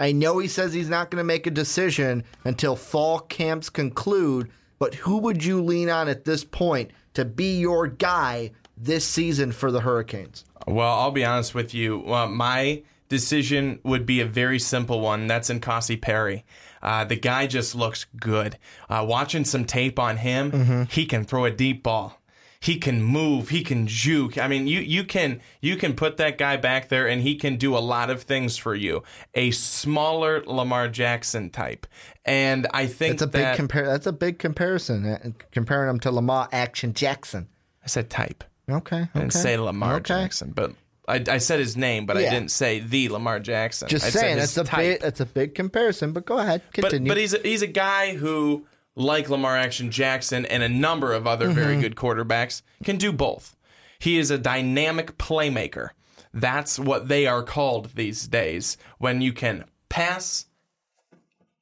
I 0.00 0.12
know 0.12 0.38
he 0.38 0.48
says 0.48 0.72
he's 0.72 0.88
not 0.88 1.10
going 1.10 1.20
to 1.20 1.24
make 1.24 1.46
a 1.46 1.50
decision 1.50 2.24
until 2.44 2.76
fall 2.76 3.18
camps 3.18 3.68
conclude, 3.68 4.50
but 4.78 4.94
who 4.94 5.18
would 5.18 5.44
you 5.44 5.62
lean 5.62 5.90
on 5.90 6.08
at 6.08 6.24
this 6.24 6.44
point 6.44 6.92
to 7.14 7.24
be 7.24 7.58
your 7.58 7.86
guy 7.88 8.52
this 8.76 9.04
season 9.04 9.50
for 9.50 9.72
the 9.72 9.80
Hurricanes? 9.80 10.44
Well, 10.66 10.94
I'll 10.94 11.10
be 11.10 11.24
honest 11.24 11.54
with 11.54 11.74
you. 11.74 12.12
Uh, 12.12 12.28
my 12.28 12.82
decision 13.08 13.80
would 13.84 14.06
be 14.06 14.20
a 14.20 14.26
very 14.26 14.58
simple 14.58 15.00
one. 15.00 15.26
That's 15.26 15.50
N'Kosi 15.50 16.00
Perry. 16.00 16.44
Uh, 16.82 17.04
the 17.04 17.16
guy 17.16 17.46
just 17.46 17.74
looks 17.74 18.06
good. 18.20 18.58
Uh, 18.88 19.04
watching 19.08 19.44
some 19.44 19.64
tape 19.64 19.98
on 19.98 20.18
him, 20.18 20.52
mm-hmm. 20.52 20.82
he 20.84 21.06
can 21.06 21.24
throw 21.24 21.44
a 21.44 21.50
deep 21.50 21.82
ball 21.82 22.18
he 22.60 22.78
can 22.78 23.02
move, 23.02 23.50
he 23.50 23.62
can 23.62 23.86
juke. 23.86 24.36
I 24.36 24.48
mean, 24.48 24.66
you 24.66 24.80
you 24.80 25.04
can 25.04 25.40
you 25.60 25.76
can 25.76 25.94
put 25.94 26.16
that 26.16 26.38
guy 26.38 26.56
back 26.56 26.88
there 26.88 27.06
and 27.06 27.22
he 27.22 27.36
can 27.36 27.56
do 27.56 27.76
a 27.76 27.78
lot 27.78 28.10
of 28.10 28.22
things 28.22 28.56
for 28.56 28.74
you. 28.74 29.02
A 29.34 29.50
smaller 29.52 30.42
Lamar 30.44 30.88
Jackson 30.88 31.50
type. 31.50 31.86
And 32.24 32.66
I 32.74 32.86
think 32.86 33.18
that's 33.18 33.22
a 33.22 33.38
that, 33.38 33.56
big 33.56 33.68
compar- 33.68 33.86
that's 33.86 34.06
a 34.06 34.12
big 34.12 34.38
comparison 34.38 35.06
uh, 35.06 35.30
comparing 35.52 35.88
him 35.88 36.00
to 36.00 36.10
Lamar 36.10 36.48
Action 36.52 36.94
Jackson. 36.94 37.48
I 37.84 37.86
said 37.86 38.10
type. 38.10 38.44
Okay. 38.68 39.02
okay. 39.02 39.08
Didn't 39.14 39.32
say 39.32 39.56
Lamar 39.56 39.96
okay. 39.96 40.22
Jackson, 40.22 40.52
but 40.54 40.72
I, 41.08 41.24
I, 41.28 41.38
said 41.38 41.58
his 41.58 41.76
name, 41.76 42.06
but 42.06 42.16
yeah. 42.16 42.26
I 42.26 42.30
didn't 42.30 42.50
say 42.50 42.80
the 42.80 43.08
Lamar 43.08 43.40
Jackson. 43.40 43.88
Just 43.88 44.04
I 44.04 44.10
saying, 44.10 44.36
that's 44.36 44.56
a 44.56 44.64
big, 44.64 45.00
that's 45.00 45.20
a 45.20 45.26
big 45.26 45.54
comparison. 45.54 46.12
But 46.12 46.26
go 46.26 46.38
ahead, 46.38 46.62
continue. 46.72 47.08
But, 47.08 47.14
but 47.14 47.16
he's 47.18 47.34
a, 47.34 47.38
he's 47.38 47.62
a 47.62 47.66
guy 47.66 48.14
who 48.14 48.66
like 48.98 49.30
Lamar 49.30 49.56
Action 49.56 49.90
Jackson 49.90 50.44
and 50.44 50.62
a 50.62 50.68
number 50.68 51.12
of 51.12 51.26
other 51.26 51.46
mm-hmm. 51.46 51.54
very 51.54 51.80
good 51.80 51.94
quarterbacks, 51.94 52.62
can 52.84 52.96
do 52.96 53.12
both. 53.12 53.56
He 53.98 54.18
is 54.18 54.30
a 54.30 54.38
dynamic 54.38 55.16
playmaker. 55.16 55.90
That's 56.34 56.78
what 56.78 57.08
they 57.08 57.26
are 57.26 57.42
called 57.42 57.94
these 57.94 58.26
days 58.26 58.76
when 58.98 59.22
you 59.22 59.32
can 59.32 59.64
pass 59.88 60.46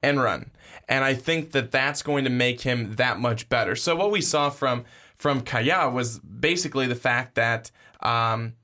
and 0.03 0.21
run. 0.21 0.51
And 0.89 1.05
I 1.05 1.15
think 1.15 1.53
that 1.53 1.71
that's 1.71 2.03
going 2.03 2.25
to 2.25 2.31
make 2.31 2.63
him 2.63 2.97
that 2.97 3.21
much 3.21 3.49
better. 3.49 3.77
So 3.77 3.95
what 3.95 4.11
we 4.11 4.21
saw 4.21 4.51
from 4.51 4.85
from 5.17 5.43
Kaaya 5.43 5.91
was 5.91 6.19
basically 6.19 6.87
the 6.87 6.95
fact 6.95 7.37
that 7.37 7.71
um, 8.01 8.55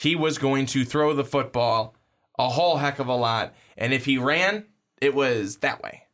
he 0.00 0.16
was 0.16 0.38
going 0.38 0.64
to 0.66 0.84
throw 0.84 1.12
the 1.12 1.24
football 1.24 1.94
a 2.38 2.48
whole 2.48 2.78
heck 2.78 2.98
of 2.98 3.06
a 3.06 3.14
lot, 3.14 3.54
and 3.76 3.92
if 3.92 4.06
he 4.06 4.16
ran, 4.16 4.64
it 5.00 5.14
was 5.14 5.58
that 5.58 5.82
way. 5.82 6.04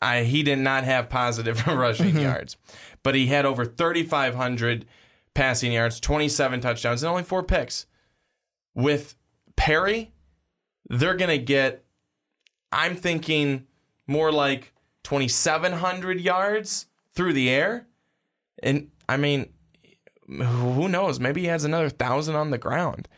I, 0.00 0.22
he 0.22 0.44
did 0.44 0.60
not 0.60 0.84
have 0.84 1.08
positive 1.08 1.66
rushing 1.66 2.10
mm-hmm. 2.10 2.20
yards, 2.20 2.56
but 3.02 3.16
he 3.16 3.26
had 3.26 3.44
over 3.44 3.64
3,500 3.64 4.86
passing 5.34 5.72
yards, 5.72 5.98
27 5.98 6.60
touchdowns, 6.60 7.02
and 7.02 7.10
only 7.10 7.24
four 7.24 7.42
picks. 7.42 7.86
With 8.74 9.16
Perry, 9.56 10.12
they're 10.88 11.16
going 11.16 11.36
to 11.36 11.44
get, 11.44 11.84
I'm 12.70 12.94
thinking 12.94 13.66
more 14.06 14.30
like 14.30 14.72
2,700 15.02 16.20
yards 16.20 16.86
through 17.14 17.32
the 17.32 17.48
air. 17.48 17.88
And 18.62 18.90
I 19.08 19.16
mean, 19.16 19.48
who 20.28 20.88
knows? 20.88 21.20
Maybe 21.20 21.42
he 21.42 21.46
has 21.48 21.64
another 21.64 21.88
thousand 21.88 22.36
on 22.36 22.50
the 22.50 22.58
ground. 22.58 23.08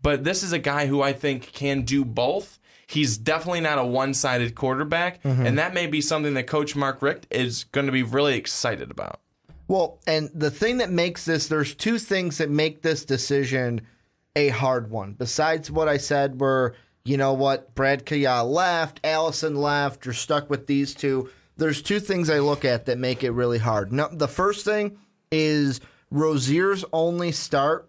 But 0.00 0.24
this 0.24 0.42
is 0.42 0.52
a 0.52 0.58
guy 0.58 0.86
who 0.86 1.02
I 1.02 1.12
think 1.12 1.52
can 1.52 1.82
do 1.82 2.04
both 2.04 2.58
he's 2.88 3.18
definitely 3.18 3.60
not 3.60 3.78
a 3.78 3.84
one-sided 3.84 4.54
quarterback, 4.54 5.22
mm-hmm. 5.22 5.46
and 5.46 5.58
that 5.58 5.74
may 5.74 5.86
be 5.86 6.00
something 6.00 6.34
that 6.34 6.46
Coach 6.46 6.74
Mark 6.74 7.00
Richt 7.02 7.26
is 7.30 7.64
going 7.64 7.86
to 7.86 7.92
be 7.92 8.02
really 8.02 8.34
excited 8.34 8.90
about. 8.90 9.20
Well, 9.68 10.00
and 10.06 10.30
the 10.34 10.50
thing 10.50 10.78
that 10.78 10.90
makes 10.90 11.26
this, 11.26 11.46
there's 11.46 11.74
two 11.74 11.98
things 11.98 12.38
that 12.38 12.50
make 12.50 12.82
this 12.82 13.04
decision 13.04 13.82
a 14.34 14.48
hard 14.48 14.90
one. 14.90 15.12
Besides 15.12 15.70
what 15.70 15.88
I 15.88 15.98
said, 15.98 16.40
where 16.40 16.74
you 17.04 17.18
know 17.18 17.34
what, 17.34 17.74
Brad 17.74 18.06
Kaaya 18.06 18.48
left, 18.48 19.00
Allison 19.04 19.56
left, 19.56 20.04
you're 20.04 20.14
stuck 20.14 20.48
with 20.48 20.66
these 20.66 20.94
two. 20.94 21.28
There's 21.56 21.82
two 21.82 22.00
things 22.00 22.30
I 22.30 22.38
look 22.38 22.64
at 22.64 22.86
that 22.86 22.98
make 22.98 23.22
it 23.22 23.32
really 23.32 23.58
hard. 23.58 23.92
No, 23.92 24.08
the 24.10 24.28
first 24.28 24.64
thing 24.64 24.98
is 25.30 25.80
Rosier's 26.10 26.84
only 26.92 27.32
start 27.32 27.88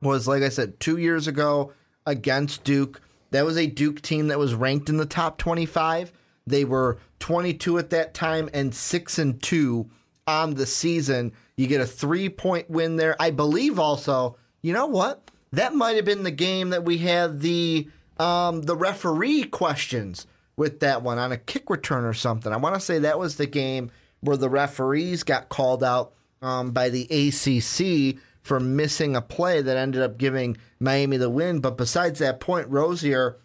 was, 0.00 0.26
like 0.26 0.42
I 0.42 0.48
said, 0.48 0.80
two 0.80 0.96
years 0.96 1.26
ago 1.26 1.72
against 2.06 2.64
Duke. 2.64 3.00
That 3.30 3.44
was 3.44 3.56
a 3.56 3.66
Duke 3.66 4.02
team 4.02 4.28
that 4.28 4.38
was 4.38 4.54
ranked 4.54 4.88
in 4.88 4.96
the 4.96 5.06
top 5.06 5.38
25. 5.38 6.12
They 6.46 6.64
were 6.64 6.98
22 7.20 7.78
at 7.78 7.90
that 7.90 8.14
time 8.14 8.50
and 8.52 8.74
6 8.74 9.18
and 9.18 9.42
2 9.42 9.88
on 10.26 10.54
the 10.54 10.66
season. 10.66 11.32
You 11.56 11.66
get 11.66 11.80
a 11.80 11.84
3-point 11.84 12.68
win 12.68 12.96
there. 12.96 13.16
I 13.20 13.30
believe 13.30 13.78
also, 13.78 14.36
you 14.60 14.72
know 14.72 14.86
what? 14.86 15.30
That 15.52 15.74
might 15.74 15.96
have 15.96 16.04
been 16.04 16.22
the 16.24 16.30
game 16.30 16.70
that 16.70 16.84
we 16.84 16.98
had 16.98 17.40
the 17.40 17.88
um, 18.18 18.62
the 18.62 18.76
referee 18.76 19.44
questions 19.44 20.26
with 20.56 20.80
that 20.80 21.02
one 21.02 21.18
on 21.18 21.32
a 21.32 21.36
kick 21.36 21.68
return 21.70 22.04
or 22.04 22.14
something. 22.14 22.52
I 22.52 22.56
want 22.56 22.74
to 22.74 22.80
say 22.80 23.00
that 23.00 23.18
was 23.18 23.36
the 23.36 23.46
game 23.46 23.90
where 24.20 24.36
the 24.36 24.50
referees 24.50 25.22
got 25.22 25.48
called 25.48 25.82
out 25.82 26.12
um, 26.42 26.72
by 26.72 26.90
the 26.90 27.04
ACC 27.04 28.20
for 28.42 28.58
missing 28.60 29.16
a 29.16 29.22
play 29.22 29.62
that 29.62 29.76
ended 29.76 30.02
up 30.02 30.18
giving 30.18 30.56
Miami 30.80 31.16
the 31.16 31.30
win. 31.30 31.60
But 31.60 31.76
besides 31.76 32.18
that 32.18 32.40
point, 32.40 32.68
Rosier, 32.68 33.38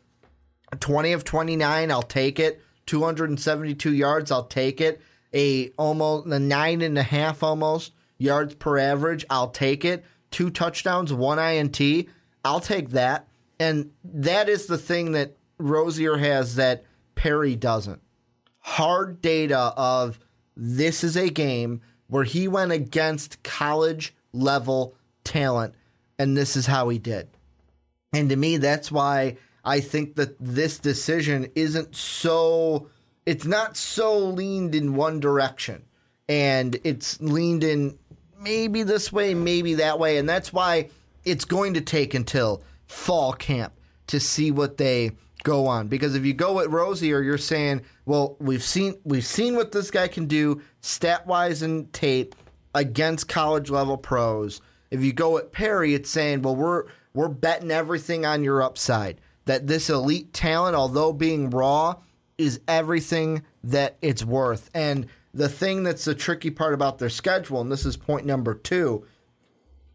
20 0.79 1.13
of 1.13 1.23
29, 1.23 1.91
I'll 1.91 2.01
take 2.01 2.39
it. 2.39 2.61
272 2.87 3.93
yards, 3.93 4.31
I'll 4.31 4.45
take 4.45 4.81
it. 4.81 5.01
A 5.33 5.69
almost 5.77 6.27
a 6.27 6.39
nine 6.39 6.81
and 6.81 6.97
a 6.97 7.03
half 7.03 7.43
almost 7.43 7.91
yards 8.17 8.55
per 8.55 8.77
average, 8.77 9.25
I'll 9.29 9.49
take 9.49 9.85
it. 9.85 10.03
Two 10.31 10.49
touchdowns, 10.49 11.13
one 11.13 11.37
INT, 11.37 12.07
I'll 12.43 12.59
take 12.59 12.89
that. 12.91 13.27
And 13.59 13.91
that 14.03 14.49
is 14.49 14.65
the 14.65 14.77
thing 14.77 15.11
that 15.11 15.35
Rosier 15.57 16.17
has 16.17 16.55
that 16.55 16.85
Perry 17.15 17.55
doesn't. 17.55 18.01
Hard 18.59 19.21
data 19.21 19.73
of 19.75 20.19
this 20.55 21.03
is 21.03 21.15
a 21.17 21.29
game 21.29 21.81
where 22.08 22.24
he 22.24 22.47
went 22.47 22.72
against 22.72 23.43
college 23.43 24.14
level 24.34 24.95
talent, 25.24 25.76
and 26.18 26.36
this 26.36 26.55
is 26.55 26.66
how 26.66 26.89
he 26.89 26.99
did. 26.99 27.28
And 28.14 28.30
to 28.30 28.36
me, 28.36 28.58
that's 28.58 28.91
why 28.91 29.38
I 29.64 29.82
think 29.82 30.16
that 30.16 30.38
this 30.39 30.80
decision 30.80 31.51
isn't 31.55 31.95
so, 31.95 32.89
it's 33.26 33.45
not 33.45 33.76
so 33.76 34.18
leaned 34.18 34.76
in 34.76 34.95
one 34.95 35.20
direction. 35.20 35.84
And 36.30 36.78
it's 36.84 37.22
leaned 37.22 37.64
in 37.64 37.97
maybe 38.39 38.84
this 38.84 39.12
way, 39.12 39.34
maybe 39.34 39.76
that 39.76 39.99
way. 39.99 40.18
And 40.18 40.28
that's 40.28 40.51
why 40.53 40.89
it's 41.26 41.45
going 41.45 41.74
to 41.76 41.82
take 41.82 42.14
until 42.14 42.64
fall 42.86 43.34
camp 43.34 43.74
to 44.08 44.20
see 44.20 44.51
what 44.51 44.78
they 44.78 45.12
go 45.47 45.65
on. 45.65 45.87
Because 45.87 46.13
if 46.13 46.25
you 46.25 46.33
go 46.33 46.55
with 46.55 46.67
Rosier, 46.67 47.21
you're 47.21 47.37
saying, 47.37 47.81
well, 48.05 48.35
we've 48.39 48.61
seen 48.61 48.95
we've 49.05 49.25
seen 49.25 49.55
what 49.55 49.71
this 49.71 49.89
guy 49.89 50.09
can 50.09 50.25
do 50.25 50.61
stat 50.81 51.25
wise 51.25 51.61
and 51.61 51.91
tape 51.93 52.35
against 52.75 53.29
college 53.29 53.69
level 53.69 53.97
pros. 53.97 54.59
If 54.91 55.01
you 55.01 55.13
go 55.13 55.37
at 55.37 55.53
Perry, 55.53 55.93
it's 55.93 56.09
saying, 56.09 56.41
well, 56.41 56.55
we're 56.55 56.83
we're 57.13 57.29
betting 57.29 57.71
everything 57.71 58.25
on 58.25 58.43
your 58.43 58.61
upside. 58.61 59.21
That 59.45 59.67
this 59.67 59.89
elite 59.89 60.33
talent, 60.33 60.75
although 60.75 61.13
being 61.13 61.49
raw, 61.49 61.95
is 62.37 62.59
everything 62.67 63.43
that 63.63 63.95
it's 64.01 64.25
worth. 64.25 64.69
And 64.73 65.07
the 65.33 65.47
thing 65.47 65.83
that's 65.83 66.03
the 66.03 66.13
tricky 66.13 66.51
part 66.51 66.73
about 66.73 66.99
their 66.99 67.09
schedule, 67.09 67.61
and 67.61 67.71
this 67.71 67.85
is 67.85 67.95
point 67.95 68.25
number 68.25 68.53
two, 68.53 69.05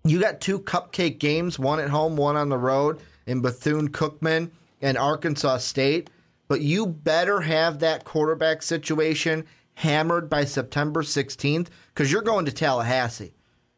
you 0.03 0.19
got 0.19 0.41
two 0.41 0.61
cupcake 0.61 1.19
games, 1.19 1.59
one 1.59 1.79
at 1.79 1.91
home, 1.91 2.17
one 2.17 2.37
on 2.37 2.49
the 2.49 2.57
road 2.57 3.03
in 3.27 3.43
Bethune 3.43 3.91
Cookman 3.91 4.51
and 4.83 4.99
Arkansas 4.99 5.59
State. 5.59 6.11
But 6.49 6.61
you 6.61 6.87
better 6.87 7.41
have 7.41 7.79
that 7.79 8.05
quarterback 8.05 8.63
situation 8.63 9.47
hammered 9.75 10.29
by 10.29 10.45
September 10.45 11.03
16th 11.03 11.69
because 11.95 12.13
you're 12.13 12.23
going 12.23 12.45
to 12.45 12.53
Tallahassee. 12.53 13.33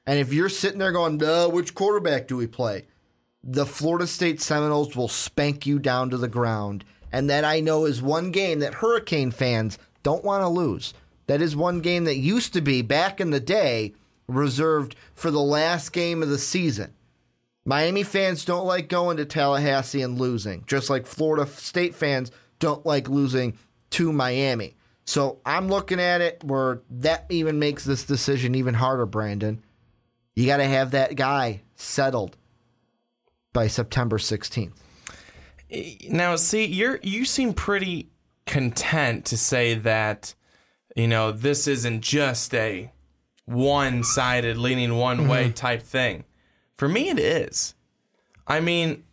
And 0.07 0.19
if 0.19 0.33
you're 0.33 0.49
sitting 0.49 0.79
there 0.79 0.93
going, 0.93 1.23
uh, 1.23 1.49
which 1.49 1.75
quarterback 1.75 2.27
do 2.27 2.37
we 2.37 2.47
play? 2.47 2.87
The 3.43 3.67
Florida 3.67 4.07
State 4.07 4.41
Seminoles 4.41 4.97
will 4.97 5.09
spank 5.09 5.67
you 5.67 5.79
down 5.79 6.11
to 6.11 6.17
the 6.17 6.29
ground. 6.29 6.85
And 7.13 7.31
that 7.31 7.45
I 7.45 7.61
know 7.61 7.85
is 7.85 8.03
one 8.03 8.33
game 8.33 8.59
that 8.59 8.75
Hurricane 8.75 9.31
fans 9.31 9.79
don't 10.03 10.25
want 10.25 10.43
to 10.43 10.49
lose. 10.49 10.95
That 11.27 11.41
is 11.41 11.55
one 11.55 11.81
game 11.81 12.05
that 12.05 12.17
used 12.17 12.53
to 12.55 12.61
be 12.61 12.83
back 12.83 13.21
in 13.21 13.31
the 13.31 13.41
day 13.41 13.95
reserved 14.27 14.97
for 15.15 15.31
the 15.31 15.41
last 15.41 15.93
game 15.93 16.23
of 16.23 16.29
the 16.29 16.39
season. 16.39 16.95
Miami 17.65 18.03
fans 18.03 18.45
don't 18.45 18.67
like 18.67 18.89
going 18.89 19.17
to 19.17 19.25
Tallahassee 19.25 20.03
and 20.03 20.19
losing, 20.19 20.65
just 20.67 20.91
like 20.91 21.07
Florida 21.07 21.47
State 21.47 21.95
fans 21.95 22.31
don't 22.59 22.85
like 22.85 23.09
losing 23.09 23.59
to 23.91 24.13
Miami. 24.13 24.77
So 25.07 25.41
I'm 25.45 25.69
looking 25.69 26.01
at 26.01 26.21
it 26.21 26.43
where 26.45 26.83
that 26.91 27.27
even 27.29 27.59
makes 27.59 27.85
this 27.85 28.05
decision 28.05 28.55
even 28.55 28.75
harder, 28.75 29.07
Brandon. 29.07 29.63
You 30.35 30.47
got 30.47 30.57
to 30.59 30.65
have 30.65 30.93
that 30.93 31.15
guy 31.15 31.63
settled 31.77 32.37
by 33.53 33.69
September 33.69 34.19
16th. 34.19 34.73
Now, 36.09 36.37
see, 36.37 36.67
you're 36.67 37.01
you 37.03 37.25
seem 37.25 37.53
pretty 37.55 38.11
content 38.47 39.25
to 39.27 39.39
say 39.39 39.75
that 39.75 40.35
you 40.95 41.09
know 41.09 41.33
this 41.33 41.67
isn't 41.67 42.03
just 42.03 42.55
a 42.55 42.93
one-sided, 43.47 44.57
leaning 44.57 44.97
one 44.97 45.29
way 45.29 45.45
mm-hmm. 45.45 45.55
type 45.55 45.83
thing. 45.83 46.25
For 46.77 46.89
me, 46.89 47.09
it 47.09 47.19
is. 47.19 47.75
I 48.47 48.61
mean, 48.61 49.05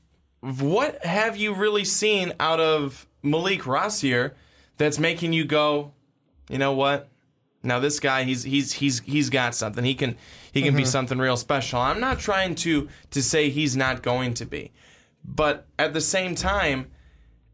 what 0.41 1.03
have 1.05 1.37
you 1.37 1.53
really 1.53 1.85
seen 1.85 2.33
out 2.39 2.59
of 2.59 3.07
Malik 3.21 3.65
Rosier 3.65 4.35
that's 4.77 4.99
making 4.99 5.33
you 5.33 5.45
go, 5.45 5.93
you 6.49 6.57
know 6.57 6.73
what? 6.73 7.09
Now 7.63 7.79
this 7.79 7.99
guy, 7.99 8.23
he's 8.23 8.43
he's 8.43 8.73
he's 8.73 9.01
he's 9.01 9.29
got 9.29 9.53
something. 9.53 9.83
He 9.83 9.93
can 9.93 10.17
he 10.51 10.63
can 10.63 10.75
be 10.75 10.81
mm-hmm. 10.81 10.89
something 10.89 11.19
real 11.19 11.37
special. 11.37 11.79
I'm 11.79 11.99
not 11.99 12.19
trying 12.19 12.55
to 12.55 12.89
to 13.11 13.21
say 13.21 13.49
he's 13.49 13.77
not 13.77 14.01
going 14.01 14.33
to 14.35 14.45
be, 14.45 14.71
but 15.23 15.67
at 15.77 15.93
the 15.93 16.01
same 16.01 16.33
time, 16.33 16.87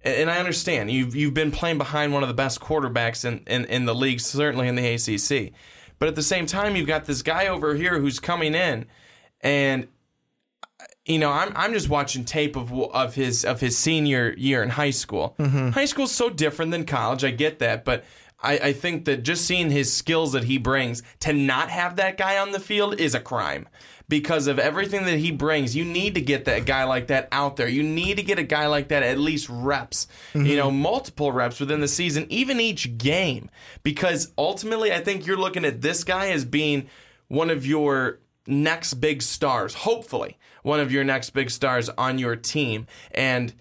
and 0.01 0.31
I 0.31 0.39
understand 0.39 0.91
you've 0.91 1.13
you've 1.13 1.33
been 1.33 1.51
playing 1.51 1.77
behind 1.77 2.13
one 2.13 2.23
of 2.23 2.29
the 2.29 2.35
best 2.35 2.61
quarterbacks 2.61 3.25
in, 3.25 3.43
in, 3.47 3.65
in 3.65 3.85
the 3.85 3.93
league, 3.93 4.21
certainly 4.21 4.69
in 4.69 4.75
the 4.75 4.87
ACC. 4.87 5.51
But 5.99 6.07
at 6.07 6.15
the 6.15 6.23
same 6.23 6.45
time, 6.45 6.77
you've 6.77 6.87
got 6.87 7.03
this 7.03 7.21
guy 7.21 7.47
over 7.47 7.75
here 7.75 7.99
who's 7.99 8.21
coming 8.21 8.55
in, 8.55 8.85
and 9.41 9.89
you 11.07 11.19
know, 11.19 11.31
I'm 11.31 11.53
I'm 11.55 11.73
just 11.73 11.89
watching 11.89 12.25
tape 12.25 12.55
of 12.55 12.71
of 12.71 13.15
his 13.15 13.45
of 13.45 13.59
his 13.61 13.77
senior 13.77 14.33
year 14.37 14.61
in 14.61 14.69
high 14.69 14.91
school. 14.91 15.35
Mm-hmm. 15.39 15.69
High 15.69 15.85
school's 15.85 16.13
so 16.13 16.29
different 16.29 16.71
than 16.71 16.85
college. 16.85 17.23
I 17.23 17.31
get 17.31 17.59
that, 17.59 17.85
but 17.85 18.03
I, 18.41 18.57
I 18.57 18.73
think 18.73 19.05
that 19.05 19.23
just 19.23 19.45
seeing 19.45 19.71
his 19.71 19.93
skills 19.93 20.33
that 20.33 20.43
he 20.43 20.57
brings 20.57 21.01
to 21.21 21.33
not 21.33 21.69
have 21.69 21.95
that 21.95 22.17
guy 22.17 22.37
on 22.37 22.51
the 22.51 22.59
field 22.59 22.99
is 22.99 23.15
a 23.15 23.19
crime 23.19 23.67
because 24.09 24.47
of 24.47 24.59
everything 24.59 25.05
that 25.05 25.17
he 25.17 25.31
brings. 25.31 25.75
You 25.75 25.85
need 25.85 26.15
to 26.15 26.21
get 26.21 26.45
that 26.45 26.65
guy 26.65 26.83
like 26.83 27.07
that 27.07 27.27
out 27.31 27.55
there. 27.55 27.67
You 27.67 27.83
need 27.83 28.17
to 28.17 28.23
get 28.23 28.37
a 28.37 28.43
guy 28.43 28.67
like 28.67 28.89
that 28.89 29.03
at 29.03 29.17
least 29.17 29.47
reps, 29.49 30.07
you 30.33 30.41
mm-hmm. 30.41 30.55
know, 30.55 30.71
multiple 30.71 31.31
reps 31.31 31.59
within 31.59 31.81
the 31.81 31.87
season, 31.87 32.27
even 32.29 32.59
each 32.59 32.97
game, 32.97 33.49
because 33.83 34.31
ultimately, 34.37 34.93
I 34.93 34.99
think 34.99 35.25
you're 35.25 35.37
looking 35.37 35.65
at 35.65 35.81
this 35.81 36.03
guy 36.03 36.29
as 36.29 36.45
being 36.45 36.87
one 37.27 37.49
of 37.49 37.65
your 37.65 38.19
next 38.45 38.95
big 38.95 39.21
stars, 39.21 39.73
hopefully, 39.73 40.37
one 40.67 40.79
of 40.79 40.91
your 40.91 41.03
next 41.03 41.31
big 41.31 41.49
stars 41.49 41.89
on 41.97 42.19
your 42.19 42.35
team. 42.35 42.85
And 43.11 43.53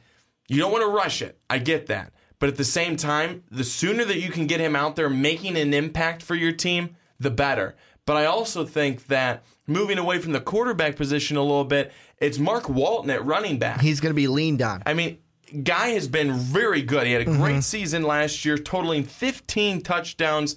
you 0.49 0.59
don't 0.59 0.73
want 0.73 0.83
to 0.83 0.91
rush 0.91 1.23
it. 1.23 1.39
I 1.49 1.59
get 1.59 1.87
that. 1.87 2.13
But 2.39 2.51
at 2.51 2.57
the 2.57 2.65
same 2.65 2.97
time, 2.97 3.45
the 3.51 3.65
sooner 3.65 4.05
that 4.05 4.19
you 4.19 4.31
can 4.31 4.47
get 4.47 4.61
him 4.61 4.77
out 4.77 4.97
there 4.97 5.09
making 5.09 5.57
an 5.57 5.73
impact 5.73 6.23
for 6.23 6.35
your 6.35 6.53
team, 6.53 6.97
the 7.19 7.31
better. 7.31 7.77
But 8.05 8.17
I 8.17 8.27
also 8.27 8.67
think 8.67 9.07
that 9.07 9.43
moving 9.67 9.99
away 9.99 10.19
from 10.19 10.33
the 10.33 10.41
quarterback 10.41 10.97
position 10.97 11.37
a 11.37 11.43
little 11.43 11.65
bit, 11.65 11.93
it's 12.19 12.39
Mark 12.39 12.69
Walton 12.69 13.11
at 13.11 13.25
running 13.25 13.59
back. 13.59 13.81
He's 13.81 14.01
going 14.01 14.11
to 14.11 14.17
be 14.17 14.29
leaned 14.29 14.61
on. 14.61 14.83
I 14.85 14.93
mean, 14.93 15.19
guy 15.63 15.89
has 15.89 16.09
been 16.09 16.35
very 16.35 16.83
good. 16.83 17.07
He 17.07 17.13
had 17.13 17.23
a 17.23 17.25
great 17.25 17.65
season 17.65 18.03
last 18.03 18.45
year, 18.45 18.59
totaling 18.59 19.05
15 19.05 19.81
touchdowns 19.81 20.57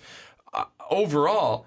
uh, 0.54 0.66
overall. 0.89 1.66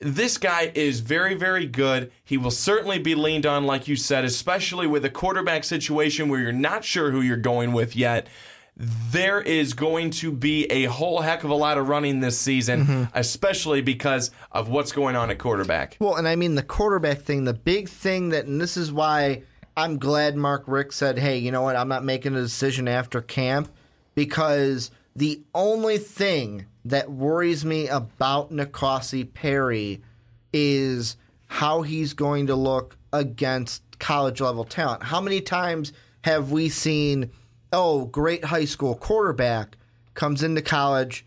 This 0.00 0.38
guy 0.38 0.70
is 0.76 1.00
very, 1.00 1.34
very 1.34 1.66
good. 1.66 2.12
He 2.24 2.38
will 2.38 2.52
certainly 2.52 3.00
be 3.00 3.16
leaned 3.16 3.46
on, 3.46 3.64
like 3.64 3.88
you 3.88 3.96
said, 3.96 4.24
especially 4.24 4.86
with 4.86 5.04
a 5.04 5.10
quarterback 5.10 5.64
situation 5.64 6.28
where 6.28 6.40
you're 6.40 6.52
not 6.52 6.84
sure 6.84 7.10
who 7.10 7.20
you're 7.20 7.36
going 7.36 7.72
with 7.72 7.96
yet. 7.96 8.28
There 8.76 9.40
is 9.40 9.74
going 9.74 10.10
to 10.10 10.30
be 10.30 10.66
a 10.66 10.84
whole 10.84 11.22
heck 11.22 11.42
of 11.42 11.50
a 11.50 11.54
lot 11.54 11.78
of 11.78 11.88
running 11.88 12.20
this 12.20 12.38
season, 12.38 12.84
mm-hmm. 12.84 13.04
especially 13.12 13.82
because 13.82 14.30
of 14.52 14.68
what's 14.68 14.92
going 14.92 15.16
on 15.16 15.32
at 15.32 15.38
quarterback. 15.38 15.96
Well, 15.98 16.14
and 16.14 16.28
I 16.28 16.36
mean 16.36 16.54
the 16.54 16.62
quarterback 16.62 17.18
thing, 17.18 17.42
the 17.42 17.54
big 17.54 17.88
thing 17.88 18.28
that, 18.28 18.46
and 18.46 18.60
this 18.60 18.76
is 18.76 18.92
why 18.92 19.42
I'm 19.76 19.98
glad 19.98 20.36
Mark 20.36 20.62
Richt 20.68 20.92
said, 20.92 21.18
hey, 21.18 21.38
you 21.38 21.50
know 21.50 21.62
what, 21.62 21.74
I'm 21.74 21.88
not 21.88 22.04
making 22.04 22.36
a 22.36 22.40
decision 22.40 22.86
after 22.86 23.20
camp 23.20 23.68
because 24.14 24.92
the 25.16 25.42
only 25.56 25.98
thing 25.98 26.66
that 26.90 27.10
worries 27.10 27.64
me 27.64 27.86
about 27.88 28.50
N'Kosi 28.50 29.32
Perry 29.32 30.02
is 30.52 31.16
how 31.46 31.82
he's 31.82 32.14
going 32.14 32.46
to 32.46 32.54
look 32.54 32.96
against 33.12 33.82
college 33.98 34.40
level 34.40 34.64
talent. 34.64 35.02
How 35.02 35.20
many 35.20 35.40
times 35.40 35.92
have 36.22 36.50
we 36.50 36.68
seen, 36.68 37.30
oh, 37.72 38.06
great 38.06 38.44
high 38.44 38.64
school 38.64 38.94
quarterback 38.94 39.76
comes 40.14 40.42
into 40.42 40.62
college, 40.62 41.26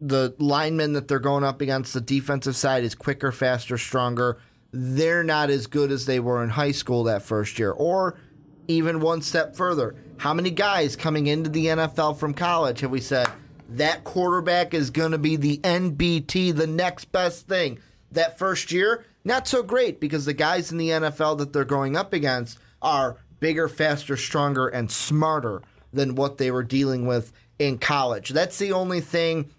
the 0.00 0.34
lineman 0.38 0.92
that 0.94 1.08
they're 1.08 1.18
going 1.18 1.44
up 1.44 1.60
against, 1.60 1.94
the 1.94 2.00
defensive 2.00 2.56
side 2.56 2.82
is 2.82 2.94
quicker, 2.94 3.32
faster, 3.32 3.78
stronger. 3.78 4.38
They're 4.72 5.24
not 5.24 5.50
as 5.50 5.66
good 5.66 5.92
as 5.92 6.06
they 6.06 6.20
were 6.20 6.42
in 6.42 6.50
high 6.50 6.72
school 6.72 7.04
that 7.04 7.22
first 7.22 7.58
year. 7.58 7.70
Or 7.70 8.18
even 8.66 9.00
one 9.00 9.22
step 9.22 9.56
further, 9.56 9.94
how 10.18 10.34
many 10.34 10.50
guys 10.50 10.96
coming 10.96 11.28
into 11.28 11.50
the 11.50 11.66
NFL 11.66 12.18
from 12.18 12.34
college 12.34 12.80
have 12.80 12.90
we 12.90 13.00
said 13.00 13.28
that 13.68 14.04
quarterback 14.04 14.74
is 14.74 14.90
going 14.90 15.12
to 15.12 15.18
be 15.18 15.36
the 15.36 15.58
NBT, 15.58 16.54
the 16.54 16.66
next 16.66 17.12
best 17.12 17.46
thing? 17.46 17.78
That 18.12 18.38
first 18.38 18.72
year, 18.72 19.04
not 19.24 19.46
so 19.46 19.62
great 19.62 20.00
because 20.00 20.24
the 20.24 20.32
guys 20.32 20.72
in 20.72 20.78
the 20.78 20.88
NFL 20.88 21.38
that 21.38 21.52
they're 21.52 21.64
going 21.64 21.96
up 21.96 22.12
against 22.12 22.58
are 22.80 23.18
bigger, 23.40 23.68
faster, 23.68 24.16
stronger, 24.16 24.68
and 24.68 24.90
smarter 24.90 25.62
than 25.92 26.14
what 26.14 26.38
they 26.38 26.50
were 26.50 26.62
dealing 26.62 27.06
with 27.06 27.32
in 27.58 27.78
college. 27.78 28.30
That's 28.30 28.58
the 28.58 28.72
only 28.72 29.00
thing 29.00 29.50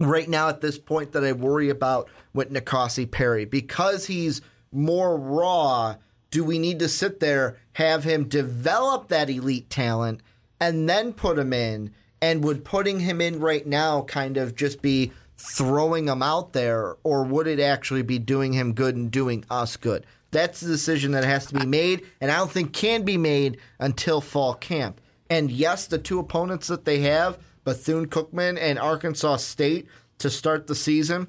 right 0.00 0.28
now 0.28 0.48
at 0.48 0.60
this 0.60 0.78
point 0.78 1.12
that 1.12 1.24
I 1.24 1.32
worry 1.32 1.68
about 1.68 2.08
with 2.32 2.52
N'Kosi 2.52 3.10
Perry 3.10 3.44
because 3.44 4.06
he's 4.06 4.40
more 4.72 5.16
raw. 5.16 5.96
Do 6.30 6.44
we 6.44 6.58
need 6.58 6.80
to 6.80 6.88
sit 6.88 7.20
there, 7.20 7.58
have 7.74 8.04
him 8.04 8.28
develop 8.28 9.08
that 9.08 9.30
elite 9.30 9.70
talent, 9.70 10.20
and 10.60 10.88
then 10.88 11.12
put 11.12 11.38
him 11.38 11.52
in? 11.52 11.94
And 12.24 12.42
would 12.42 12.64
putting 12.64 13.00
him 13.00 13.20
in 13.20 13.38
right 13.38 13.66
now 13.66 14.00
kind 14.00 14.38
of 14.38 14.54
just 14.54 14.80
be 14.80 15.12
throwing 15.36 16.08
him 16.08 16.22
out 16.22 16.54
there, 16.54 16.96
or 17.04 17.22
would 17.22 17.46
it 17.46 17.60
actually 17.60 18.00
be 18.00 18.18
doing 18.18 18.54
him 18.54 18.72
good 18.72 18.96
and 18.96 19.10
doing 19.10 19.44
us 19.50 19.76
good? 19.76 20.06
That's 20.30 20.60
the 20.60 20.68
decision 20.68 21.12
that 21.12 21.24
has 21.24 21.44
to 21.48 21.58
be 21.58 21.66
made, 21.66 22.06
and 22.22 22.30
I 22.30 22.38
don't 22.38 22.50
think 22.50 22.72
can 22.72 23.02
be 23.02 23.18
made 23.18 23.58
until 23.78 24.22
fall 24.22 24.54
camp. 24.54 25.02
And 25.28 25.50
yes, 25.50 25.86
the 25.86 25.98
two 25.98 26.18
opponents 26.18 26.68
that 26.68 26.86
they 26.86 27.00
have, 27.00 27.36
Bethune 27.62 28.06
Cookman 28.06 28.58
and 28.58 28.78
Arkansas 28.78 29.36
State, 29.36 29.86
to 30.16 30.30
start 30.30 30.66
the 30.66 30.74
season, 30.74 31.26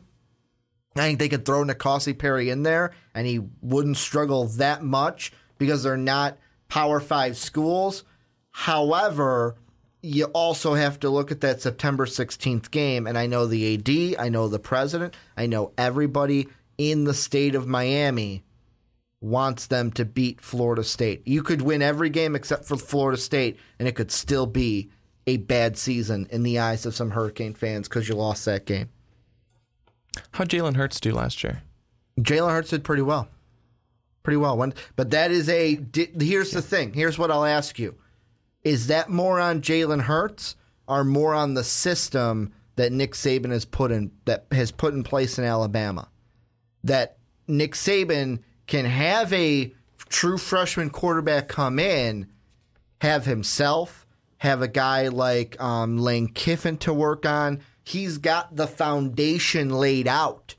I 0.96 1.02
think 1.02 1.20
they 1.20 1.28
could 1.28 1.46
throw 1.46 1.66
N'Kosi 1.66 2.18
Perry 2.18 2.50
in 2.50 2.64
there 2.64 2.94
and 3.14 3.28
he 3.28 3.42
wouldn't 3.62 3.98
struggle 3.98 4.46
that 4.46 4.82
much 4.82 5.34
because 5.58 5.84
they're 5.84 5.98
not 5.98 6.38
Power 6.70 7.02
Five 7.02 7.36
schools. 7.36 8.06
However, 8.52 9.58
you 10.06 10.26
also 10.26 10.76
have 10.76 11.00
to 11.00 11.10
look 11.10 11.32
at 11.32 11.42
that 11.42 11.62
September 11.62 12.06
16th 12.06 12.70
game. 12.70 13.08
And 13.08 13.18
I 13.18 13.26
know 13.26 13.48
the 13.48 13.74
AD, 13.74 14.24
I 14.24 14.30
know 14.30 14.48
the 14.48 14.60
president, 14.60 15.16
I 15.36 15.48
know 15.48 15.74
everybody 15.78 16.48
in 16.78 17.06
the 17.06 17.14
state 17.14 17.56
of 17.56 17.68
Miami 17.68 18.44
wants 19.22 19.68
them 19.68 19.92
to 19.94 20.06
beat 20.06 20.42
Florida 20.42 20.84
State. 20.84 21.28
You 21.28 21.42
could 21.42 21.62
win 21.62 21.82
every 21.82 22.12
game 22.12 22.36
except 22.36 22.66
for 22.66 22.78
Florida 22.78 23.18
State, 23.18 23.58
and 23.80 23.88
it 23.88 23.96
could 23.96 24.12
still 24.12 24.46
be 24.46 24.92
a 25.26 25.38
bad 25.38 25.78
season 25.78 26.28
in 26.30 26.44
the 26.44 26.60
eyes 26.60 26.86
of 26.86 26.94
some 26.94 27.10
Hurricane 27.10 27.56
fans 27.56 27.88
because 27.88 28.08
you 28.08 28.14
lost 28.14 28.46
that 28.46 28.66
game. 28.66 28.90
How'd 30.32 30.50
Jalen 30.50 30.76
Hurts 30.76 31.00
do 31.00 31.12
last 31.14 31.44
year? 31.44 31.64
Jalen 32.20 32.52
Hurts 32.52 32.70
did 32.70 32.84
pretty 32.84 33.02
well. 33.02 33.28
Pretty 34.22 34.38
well. 34.38 34.72
But 34.96 35.10
that 35.12 35.32
is 35.32 35.50
a. 35.50 35.80
Here's 36.20 36.52
the 36.52 36.62
thing. 36.62 36.94
Here's 36.94 37.18
what 37.18 37.32
I'll 37.32 37.46
ask 37.46 37.80
you: 37.80 37.96
Is 38.66 38.88
that 38.88 39.10
more 39.10 39.40
on 39.40 39.62
Jalen 39.62 40.02
Hurts 40.02 40.56
or 40.88 41.04
more 41.04 41.34
on 41.36 41.54
the 41.54 41.64
system 41.64 42.52
that 42.76 42.92
Nick 42.92 43.14
Saban 43.14 43.52
has 43.52 43.64
put 43.64 43.92
in 43.92 44.12
that 44.26 44.48
has 44.52 44.72
put 44.72 44.94
in 44.94 45.04
place 45.04 45.38
in 45.38 45.46
Alabama? 45.46 46.10
That 46.84 47.18
Nick 47.48 47.74
Saban 47.76 48.40
can 48.68 48.86
have 48.86 49.32
a 49.32 49.72
true 50.10 50.40
freshman 50.40 50.90
quarterback 50.90 51.48
come 51.48 51.78
in, 51.78 52.28
have 53.02 53.26
himself, 53.26 54.06
have 54.40 54.64
a 54.64 54.68
guy 54.68 55.10
like 55.10 55.62
um, 55.62 56.00
Lane 56.00 56.28
Kiffin 56.28 56.78
to 56.78 56.94
work 56.94 57.26
on. 57.26 57.62
He's 57.84 58.18
got 58.18 58.56
the 58.56 58.68
foundation 58.68 59.70
laid 59.70 60.08
out 60.08 60.56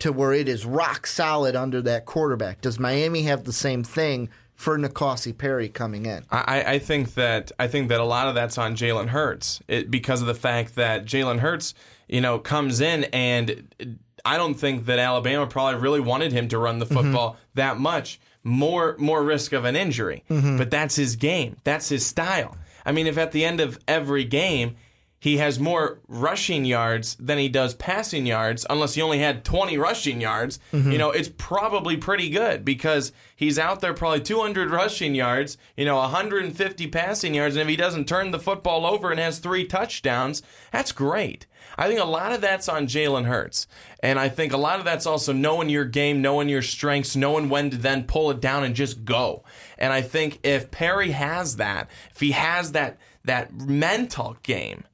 to 0.00 0.12
where 0.12 0.32
it 0.32 0.48
is 0.48 0.66
rock 0.66 1.06
solid 1.06 1.54
under 1.54 1.80
that 1.82 2.04
quarterback. 2.04 2.60
Does 2.60 2.80
Miami 2.80 3.22
have 3.22 3.44
the 3.44 3.52
same 3.52 3.84
thing 3.84 4.28
for 4.54 4.78
N'Kosi 4.78 5.36
Perry 5.36 5.68
coming 5.68 6.06
in? 6.06 6.24
I, 6.30 6.74
I 6.74 6.78
think 6.78 7.14
that 7.14 7.52
I 7.58 7.66
think 7.66 7.88
that 7.88 8.00
a 8.00 8.04
lot 8.04 8.28
of 8.28 8.34
that's 8.34 8.58
on 8.58 8.76
Jalen 8.76 9.08
Hurts 9.08 9.60
it, 9.68 9.90
because 9.90 10.20
of 10.20 10.26
the 10.26 10.34
fact 10.34 10.76
that 10.76 11.04
Jalen 11.04 11.40
Hurts, 11.40 11.74
you 12.08 12.20
know, 12.20 12.38
comes 12.38 12.80
in 12.80 13.04
and 13.04 13.98
I 14.24 14.36
don't 14.36 14.54
think 14.54 14.86
that 14.86 14.98
Alabama 14.98 15.46
probably 15.46 15.80
really 15.80 16.00
wanted 16.00 16.32
him 16.32 16.48
to 16.48 16.58
run 16.58 16.78
the 16.78 16.86
football 16.86 17.32
mm-hmm. 17.32 17.40
that 17.54 17.78
much. 17.78 18.20
More 18.46 18.94
more 18.98 19.22
risk 19.22 19.54
of 19.54 19.64
an 19.64 19.74
injury, 19.74 20.22
mm-hmm. 20.28 20.58
but 20.58 20.70
that's 20.70 20.96
his 20.96 21.16
game. 21.16 21.56
That's 21.64 21.88
his 21.88 22.04
style. 22.04 22.58
I 22.84 22.92
mean, 22.92 23.06
if 23.06 23.16
at 23.16 23.32
the 23.32 23.42
end 23.42 23.60
of 23.60 23.78
every 23.88 24.24
game 24.24 24.76
he 25.24 25.38
has 25.38 25.58
more 25.58 26.00
rushing 26.06 26.66
yards 26.66 27.14
than 27.14 27.38
he 27.38 27.48
does 27.48 27.72
passing 27.72 28.26
yards, 28.26 28.66
unless 28.68 28.92
he 28.92 29.00
only 29.00 29.20
had 29.20 29.42
20 29.42 29.78
rushing 29.78 30.20
yards, 30.20 30.58
mm-hmm. 30.70 30.92
you 30.92 30.98
know, 30.98 31.12
it's 31.12 31.30
probably 31.38 31.96
pretty 31.96 32.28
good 32.28 32.62
because 32.62 33.10
he's 33.34 33.58
out 33.58 33.80
there 33.80 33.94
probably 33.94 34.20
200 34.20 34.70
rushing 34.70 35.14
yards, 35.14 35.56
you 35.78 35.86
know, 35.86 35.96
150 35.96 36.86
passing 36.88 37.32
yards. 37.32 37.56
And 37.56 37.62
if 37.62 37.68
he 37.68 37.74
doesn't 37.74 38.06
turn 38.06 38.32
the 38.32 38.38
football 38.38 38.84
over 38.84 39.10
and 39.10 39.18
has 39.18 39.38
three 39.38 39.64
touchdowns, 39.64 40.42
that's 40.72 40.92
great. 40.92 41.46
I 41.78 41.88
think 41.88 42.00
a 42.00 42.04
lot 42.04 42.32
of 42.32 42.42
that's 42.42 42.68
on 42.68 42.86
Jalen 42.86 43.24
Hurts. 43.24 43.66
And 44.00 44.18
I 44.18 44.28
think 44.28 44.52
a 44.52 44.58
lot 44.58 44.78
of 44.78 44.84
that's 44.84 45.06
also 45.06 45.32
knowing 45.32 45.70
your 45.70 45.86
game, 45.86 46.20
knowing 46.20 46.50
your 46.50 46.60
strengths, 46.60 47.16
knowing 47.16 47.48
when 47.48 47.70
to 47.70 47.78
then 47.78 48.04
pull 48.04 48.30
it 48.30 48.42
down 48.42 48.62
and 48.62 48.76
just 48.76 49.06
go. 49.06 49.42
And 49.78 49.90
I 49.90 50.02
think 50.02 50.40
if 50.42 50.70
Perry 50.70 51.12
has 51.12 51.56
that, 51.56 51.88
if 52.10 52.20
he 52.20 52.32
has 52.32 52.72
that 52.72 52.98
that 53.24 53.54
mental 53.54 54.36
game, 54.42 54.84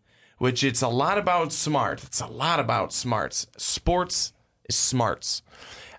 which 0.41 0.65
it's 0.65 0.81
a 0.81 0.89
lot 0.89 1.19
about 1.19 1.53
smart. 1.53 2.03
It's 2.03 2.23
a 2.23 2.27
lot 2.27 2.61
about 2.61 2.95
smarts. 2.95 3.47
Sports 3.59 4.33
is 4.67 4.75
smarts. 4.75 5.43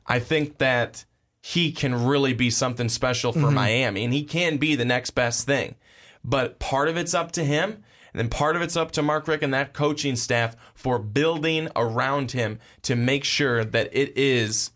I 0.07 0.17
think 0.17 0.57
that 0.57 1.05
he 1.43 1.71
can 1.71 2.05
really 2.05 2.33
be 2.33 2.49
something 2.49 2.89
special 2.89 3.33
for 3.33 3.39
mm-hmm. 3.41 3.53
Miami 3.53 4.03
and 4.03 4.11
he 4.11 4.23
can 4.23 4.57
be 4.57 4.73
the 4.73 4.83
next 4.83 5.11
best 5.11 5.45
thing. 5.45 5.75
But 6.23 6.57
part 6.57 6.89
of 6.89 6.97
it's 6.97 7.13
up 7.13 7.31
to 7.33 7.43
him. 7.43 7.83
And 8.13 8.19
then 8.19 8.29
part 8.29 8.55
of 8.55 8.63
it's 8.63 8.75
up 8.75 8.89
to 8.93 9.03
Mark 9.03 9.27
Richt 9.27 9.43
and 9.43 9.53
that 9.53 9.73
coaching 9.73 10.15
staff 10.15 10.55
for 10.73 10.97
building 10.97 11.69
around 11.75 12.31
him 12.31 12.57
to 12.81 12.95
make 12.95 13.23
sure 13.23 13.63
that 13.63 13.89
it 13.91 14.17
is 14.17 14.71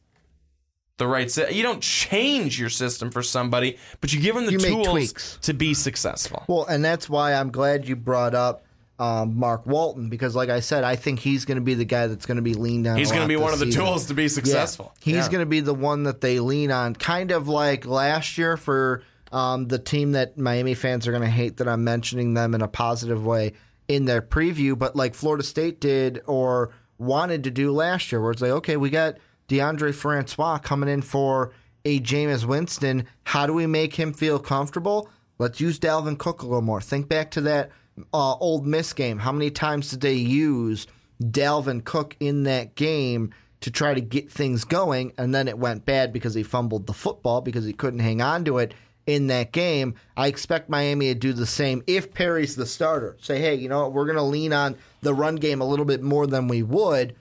the 0.98 1.08
right 1.08 1.30
set. 1.32 1.56
You 1.56 1.64
don't 1.64 1.82
change 1.82 2.60
your 2.60 2.70
system 2.70 3.10
for 3.10 3.24
somebody, 3.24 3.80
but 4.00 4.14
you 4.14 4.22
give 4.22 4.36
them 4.36 4.46
the 4.46 4.52
you 4.52 4.60
tools 4.60 5.40
to 5.42 5.56
be 5.56 5.74
successful. 5.74 6.44
Well, 6.48 6.66
and 6.66 6.86
that's 6.86 7.10
why 7.10 7.34
I'm 7.34 7.50
glad 7.50 7.88
you 7.88 7.96
brought 7.96 8.36
up 8.36 8.65
um, 8.98 9.38
Mark 9.38 9.66
Walton 9.66 10.10
because, 10.10 10.36
like 10.36 10.50
I 10.50 10.62
said, 10.62 10.84
I 10.84 10.96
think 10.96 11.20
he's 11.20 11.46
going 11.46 11.58
to 11.58 11.62
be 11.64 11.74
the 11.74 11.86
guy 11.86 12.08
that's 12.08 12.26
going 12.26 12.38
to 12.38 12.42
be 12.42 12.54
leaned 12.54 12.88
on. 12.88 12.98
He's 12.98 13.12
going 13.12 13.24
to 13.24 13.28
be 13.28 13.36
one 13.36 13.54
of 13.54 13.60
the 13.60 13.66
season. 13.66 13.86
tools 13.86 14.06
to 14.08 14.14
be 14.14 14.28
successful. 14.28 14.94
Yeah. 15.00 15.16
He's 15.16 15.26
yeah. 15.26 15.32
going 15.32 15.42
to 15.42 15.50
be 15.50 15.60
the 15.60 15.74
one 15.74 16.04
that 16.04 16.22
they 16.22 16.40
lean 16.40 16.72
on, 16.72 16.96
kind 16.96 17.32
of 17.32 17.48
like 17.48 17.86
last 17.86 18.38
year 18.38 18.56
for 18.56 19.04
um, 19.32 19.68
the 19.68 19.80
team 19.80 20.14
that 20.14 20.38
Miami 20.38 20.76
fans 20.76 21.08
are 21.08 21.12
going 21.12 21.24
to 21.24 21.30
hate 21.30 21.58
that 21.58 21.68
I'm 21.68 21.84
mentioning 21.84 22.34
them 22.36 22.56
in 22.56 22.62
a 22.62 22.68
positive 22.68 23.26
way 23.26 23.54
in 23.88 24.06
their 24.06 24.22
preview, 24.22 24.78
but 24.78 24.96
like 24.96 25.14
Florida 25.14 25.44
State 25.44 25.80
did 25.80 26.22
or 26.26 26.72
wanted 26.98 27.44
to 27.44 27.52
do 27.52 27.72
last 27.72 28.12
year, 28.12 28.22
where 28.22 28.32
it's 28.32 28.42
like, 28.42 28.52
okay, 28.52 28.78
we 28.78 28.90
got 28.90 29.18
Deondre 29.50 29.94
Francois 29.94 30.58
coming 30.60 30.90
in 30.90 31.02
for 31.02 31.52
a 31.84 32.00
Jameis 32.00 32.46
Winston. 32.46 33.06
How 33.26 33.46
do 33.46 33.54
we 33.54 33.68
make 33.68 33.96
him 33.96 34.14
feel 34.14 34.40
comfortable? 34.40 35.10
Let's 35.38 35.60
use 35.60 35.80
Dalvin 35.80 36.18
Cook 36.18 36.42
a 36.42 36.46
little 36.46 36.62
more. 36.62 36.82
Think 36.82 37.10
back 37.10 37.32
to 37.32 37.42
that 37.42 37.72
uh, 38.14 38.36
Ole 38.36 38.62
Miss 38.62 38.94
game. 38.94 39.20
How 39.20 39.32
many 39.32 39.52
times 39.52 39.90
did 39.92 40.02
they 40.02 40.14
use 40.14 40.88
Dalvin 41.22 41.84
Cook 41.84 42.16
in 42.20 42.44
that 42.44 42.76
game 42.76 43.34
to 43.62 43.72
try 43.72 43.94
to 43.94 44.02
get 44.02 44.32
things 44.32 44.64
going? 44.64 45.14
And 45.18 45.34
then 45.34 45.48
it 45.48 45.58
went 45.58 45.86
bad 45.86 46.14
because 46.14 46.34
he 46.34 46.44
fumbled 46.44 46.88
the 46.88 46.94
football 46.94 47.42
because 47.42 47.66
he 47.66 47.74
couldn't 47.74 48.00
hang 48.00 48.22
on 48.22 48.46
to 48.46 48.58
it 48.58 48.74
in 49.06 49.28
that 49.28 49.52
game. 49.52 49.96
I 50.18 50.28
expect 50.28 50.70
Miami 50.70 51.08
to 51.08 51.16
do 51.16 51.34
the 51.34 51.46
same 51.46 51.84
if 51.88 52.14
Perry's 52.14 52.56
the 52.56 52.66
starter. 52.66 53.18
Say, 53.22 53.40
hey, 53.40 53.56
you 53.56 53.70
know 53.70 53.84
what? 53.84 53.94
We're 53.94 54.06
going 54.06 54.18
to 54.18 54.24
lean 54.24 54.54
on 54.54 54.76
the 55.02 55.14
run 55.14 55.36
game 55.36 55.62
a 55.62 55.68
little 55.68 55.86
bit 55.86 56.02
more 56.02 56.28
than 56.28 56.48
we 56.48 56.64
would 56.64 57.16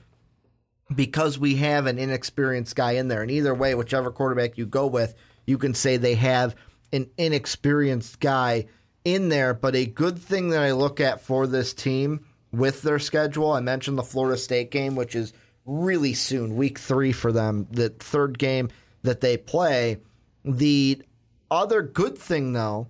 because 0.95 1.39
we 1.39 1.57
have 1.57 1.87
an 1.87 1.99
inexperienced 1.99 2.77
guy 2.77 2.93
in 2.93 3.09
there. 3.09 3.23
And 3.23 3.31
either 3.31 3.55
way, 3.55 3.75
whichever 3.75 4.11
quarterback 4.11 4.59
you 4.59 4.67
go 4.67 4.87
with, 4.87 5.15
you 5.47 5.59
can 5.59 5.75
say 5.75 5.97
they 5.97 6.15
have 6.15 6.55
an 6.93 7.11
inexperienced 7.19 8.21
guy 8.21 8.67
in 9.05 9.29
there, 9.29 9.53
but 9.53 9.77
a 9.77 9.87
good 9.87 10.19
thing 10.19 10.49
that 10.51 10.63
I 10.63 10.73
look 10.73 10.99
at 10.99 11.21
for 11.21 11.47
this 11.47 11.75
team 11.75 12.25
with 12.53 12.83
their 12.83 12.99
schedule, 12.99 13.53
I 13.53 13.61
mentioned 13.61 13.99
the 13.99 14.03
Florida 14.03 14.39
State 14.39 14.71
game, 14.71 14.97
which 14.97 15.15
is 15.15 15.33
really 15.67 16.15
soon, 16.15 16.57
week 16.57 16.79
three 16.79 17.13
for 17.13 17.31
them, 17.31 17.69
the 17.71 17.91
third 17.91 18.39
game 18.39 18.71
that 19.03 19.21
they 19.21 19.37
play. 19.37 19.99
The 20.45 21.03
other 21.51 21.83
good 21.83 22.17
thing, 22.17 22.55
though, 22.55 22.89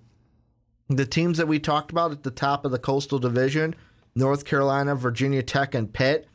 the 0.87 1.05
teams 1.05 1.37
that 1.37 1.47
we 1.47 1.59
talked 1.59 1.91
about 1.91 2.11
at 2.11 2.23
the 2.23 2.31
top 2.31 2.63
of 2.63 2.71
the 2.71 2.79
Coastal 2.79 3.19
Division, 3.19 3.75
North 4.15 4.45
Carolina, 4.45 4.95
Virginia 4.95 5.43
Tech, 5.43 5.75
and 5.75 5.91
Pitt. 5.91 6.27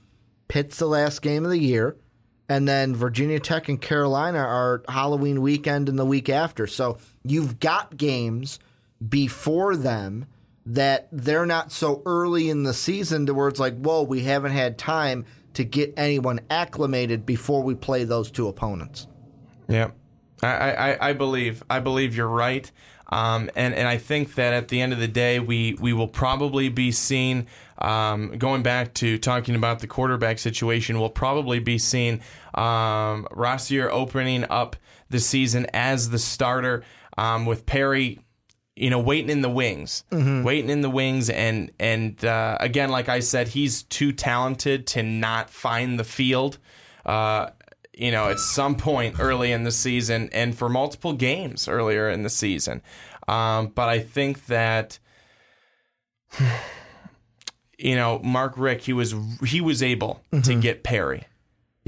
Pitt's 0.48 0.78
the 0.78 0.86
last 0.86 1.23
game 1.23 1.44
of 1.44 1.51
the 1.51 1.59
year. 1.59 1.97
And 2.48 2.66
then 2.66 2.97
Virginia 2.97 3.39
Tech 3.39 3.69
and 3.69 3.81
Carolina 3.81 4.39
are 4.39 4.82
Halloween 4.89 5.40
weekend 5.40 5.89
and 5.89 5.97
the 5.98 6.05
week 6.05 6.28
after. 6.28 6.66
So 6.66 6.98
you've 7.24 7.61
got 7.61 7.97
games– 7.97 8.59
before 9.06 9.77
them 9.77 10.27
that 10.66 11.09
they're 11.10 11.47
not 11.47 11.72
so 11.72 12.02
early 12.06 12.51
in 12.51 12.62
the 12.62 12.74
season 12.74 13.27
to 13.27 13.35
where 13.35 13.48
it's 13.48 13.60
like, 13.60 13.77
whoa, 13.78 14.02
we 14.02 14.20
haven't 14.22 14.52
had 14.52 14.78
time 14.78 15.24
to 15.55 15.64
get 15.64 15.94
anyone 15.97 16.40
acclimated 16.51 17.27
before 17.27 17.62
we 17.62 17.74
play 17.74 18.05
those 18.05 18.31
two 18.31 18.47
opponents. 18.47 19.06
Yeah, 19.68 19.90
I, 20.43 20.72
I, 20.72 21.09
I 21.10 21.12
believe 21.12 21.62
I 21.68 21.81
believe 21.81 22.14
you're 22.14 22.28
right. 22.28 22.70
Um, 23.12 23.51
and, 23.56 23.74
and 23.74 23.89
I 23.89 23.98
think 23.98 24.36
that 24.36 24.52
at 24.52 24.68
the 24.68 24.81
end 24.81 24.93
of 24.93 25.01
the 25.01 25.09
day, 25.09 25.40
we, 25.40 25.77
we 25.81 25.93
will 25.93 26.09
probably 26.09 26.68
be 26.68 26.93
seeing, 26.93 27.48
um, 27.78 28.39
going 28.39 28.62
back 28.62 28.94
to 28.94 29.18
talking 29.18 29.56
about 29.56 29.81
the 29.81 29.89
quarterback 29.89 30.39
situation, 30.39 31.01
we'll 31.01 31.10
probably 31.10 31.59
be 31.59 31.77
seeing 31.77 32.20
um, 32.55 33.27
Rosier 33.32 33.90
opening 33.90 34.44
up 34.48 34.77
the 35.09 35.18
season 35.18 35.66
as 35.74 36.10
the 36.10 36.20
starter 36.20 36.85
um, 37.18 37.47
with 37.47 37.66
Perry 37.66 38.20
you 38.81 38.89
know, 38.89 38.98
waiting 38.98 39.28
in 39.28 39.43
the 39.43 39.51
wings, 39.51 40.05
mm-hmm. 40.11 40.43
waiting 40.43 40.70
in 40.70 40.81
the 40.81 40.89
wings, 40.89 41.28
and 41.28 41.70
and 41.78 42.24
uh, 42.24 42.57
again, 42.61 42.89
like 42.89 43.11
I 43.11 43.20
said, 43.20 43.48
he's 43.48 43.82
too 43.82 44.11
talented 44.11 44.86
to 44.89 45.02
not 45.02 45.51
find 45.51 46.01
the 46.01 46.05
field. 46.05 46.57
Uh, 47.05 47.51
you 47.93 48.11
know, 48.11 48.31
at 48.31 48.39
some 48.39 48.77
point 48.77 49.16
early 49.20 49.52
in 49.52 49.65
the 49.65 49.70
season, 49.70 50.31
and 50.32 50.57
for 50.57 50.70
multiple 50.70 51.12
games 51.12 51.69
earlier 51.69 52.09
in 52.09 52.23
the 52.23 52.31
season. 52.31 52.81
Um, 53.28 53.69
but 53.69 53.89
I 53.89 54.01
think 54.01 54.47
that. 54.47 54.98
You 57.82 57.97
know, 57.97 58.19
Mark 58.19 58.59
Richt, 58.59 58.85
he 58.85 58.93
was 58.93 59.15
he 59.43 59.62
was 59.62 59.82
able 59.82 60.23
mm-hmm. 60.31 60.43
to 60.43 60.55
get 60.57 60.82
Perry. 60.82 61.24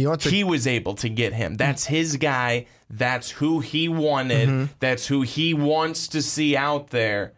To- 0.04 0.30
he 0.30 0.44
was 0.44 0.66
able 0.66 0.94
to 0.96 1.08
get 1.08 1.32
him. 1.32 1.56
That's 1.56 1.86
his 1.86 2.16
guy. 2.16 2.66
That's 2.90 3.30
who 3.30 3.60
he 3.60 3.88
wanted. 3.88 4.48
Mm-hmm. 4.48 4.72
That's 4.80 5.06
who 5.06 5.22
he 5.22 5.54
wants 5.54 6.08
to 6.08 6.22
see 6.22 6.56
out 6.56 6.90
there. 6.90 7.32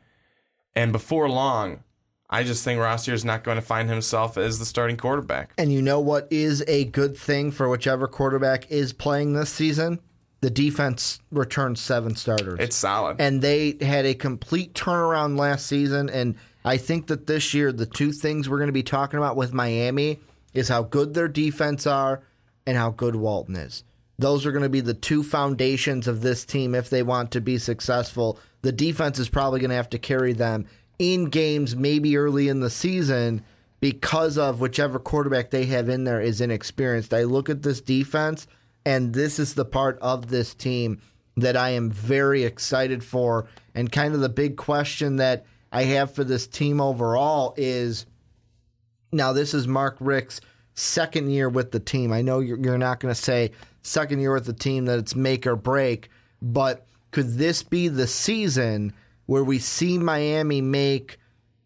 And 0.75 0.93
before 0.93 1.29
long, 1.29 1.85
I 2.29 2.43
just 2.43 2.65
think 2.65 2.81
Rosier 2.81 3.15
is 3.15 3.25
not 3.25 3.45
going 3.45 3.57
to 3.57 3.63
find 3.63 3.89
himself 3.89 4.37
as 4.37 4.59
the 4.59 4.65
starting 4.65 4.97
quarterback. 4.97 5.53
And 5.57 5.73
you 5.73 5.81
know 5.83 6.01
what 6.01 6.27
is 6.31 6.65
a 6.67 6.87
good 6.87 7.17
thing 7.17 7.53
for 7.53 7.69
whichever 7.69 8.09
quarterback 8.09 8.71
is 8.71 8.93
playing 8.93 9.35
this 9.35 9.51
season? 9.51 10.01
The 10.41 10.51
defense 10.51 11.21
returned 11.31 11.79
seven 11.79 12.17
starters. 12.17 12.59
It's 12.61 12.77
solid. 12.77 13.21
And 13.21 13.41
they 13.41 13.77
had 13.81 14.05
a 14.05 14.15
complete 14.15 14.75
turnaround 14.75 15.39
last 15.39 15.67
season. 15.67 16.11
And 16.11 16.35
I 16.65 16.77
think 16.77 17.07
that 17.07 17.27
this 17.27 17.55
year, 17.55 17.73
the 17.73 17.87
two 17.87 18.13
things 18.13 18.49
we're 18.49 18.59
going 18.59 18.67
to 18.67 18.73
be 18.73 18.83
talking 18.83 19.19
about 19.19 19.37
with 19.37 19.53
Miami 19.53 20.19
is 20.53 20.69
how 20.69 20.83
good 20.83 21.15
their 21.15 21.29
defense 21.29 21.87
are 21.87 22.23
and 22.67 22.77
how 22.77 22.91
good 22.91 23.17
Walton 23.17 23.57
is. 23.57 23.85
Those 24.19 24.47
are 24.47 24.53
going 24.53 24.63
to 24.63 24.69
be 24.69 24.81
the 24.81 24.95
two 24.95 25.23
foundations 25.23 26.07
of 26.07 26.21
this 26.21 26.45
team 26.45 26.75
if 26.75 26.89
they 26.89 27.03
want 27.03 27.33
to 27.33 27.41
be 27.41 27.59
successful. 27.59 28.39
The 28.63 28.73
defense 28.73 29.19
is 29.19 29.29
probably 29.29 29.61
going 29.61 29.71
to 29.71 29.77
have 29.77 29.91
to 29.91 29.99
carry 29.99 30.33
them 30.33 30.67
in 30.99 31.27
games, 31.27 31.75
maybe 31.75 32.17
early 32.17 32.49
in 32.49 32.61
the 32.61 32.71
season, 32.71 33.43
because 33.81 34.39
of 34.39 34.61
whichever 34.61 34.99
quarterback 34.99 35.51
they 35.51 35.67
have 35.67 35.89
in 35.89 36.05
there 36.05 36.21
is 36.21 36.41
inexperienced. 36.41 37.13
I 37.13 37.25
look 37.25 37.51
at 37.51 37.63
this 37.63 37.81
defense, 37.81 38.47
and 38.87 39.13
this 39.13 39.39
is 39.39 39.55
the 39.55 39.65
part 39.65 39.99
of 40.01 40.29
this 40.29 40.55
team 40.55 41.01
that 41.37 41.57
I 41.57 41.71
am 41.71 41.91
very 41.91 42.45
excited 42.45 43.03
for. 43.03 43.49
And 43.75 43.91
kind 43.91 44.15
of 44.15 44.21
the 44.21 44.29
big 44.29 44.57
question 44.57 45.17
that 45.17 45.45
I 45.73 45.83
have 45.83 46.15
for 46.15 46.23
this 46.23 46.47
team 46.47 46.81
overall 46.81 47.55
is 47.57 48.07
now, 49.11 49.33
this 49.33 49.55
is 49.55 49.69
Mark 49.69 49.97
Richt's 50.01 50.41
second 50.75 51.31
year 51.31 51.49
with 51.49 51.71
the 51.71 51.81
team. 51.81 52.13
I 52.13 52.23
know 52.23 52.41
you're, 52.41 52.59
you're 52.59 52.79
not 52.79 53.01
going 53.01 53.15
to 53.15 53.21
say 53.21 53.53
second 53.83 54.21
year 54.21 54.33
with 54.33 54.47
the 54.47 54.53
team 54.53 54.85
that 54.87 54.99
it's 54.99 55.15
make 55.15 55.47
or 55.47 55.57
break. 55.57 56.11
But 56.43 56.87
could 57.11 57.39
this 57.39 57.63
be 57.63 57.89
the 57.89 58.07
season 58.07 58.93
where 59.27 59.45
we 59.45 59.59
see 59.59 59.99
Miami 59.99 60.61
make 60.61 61.19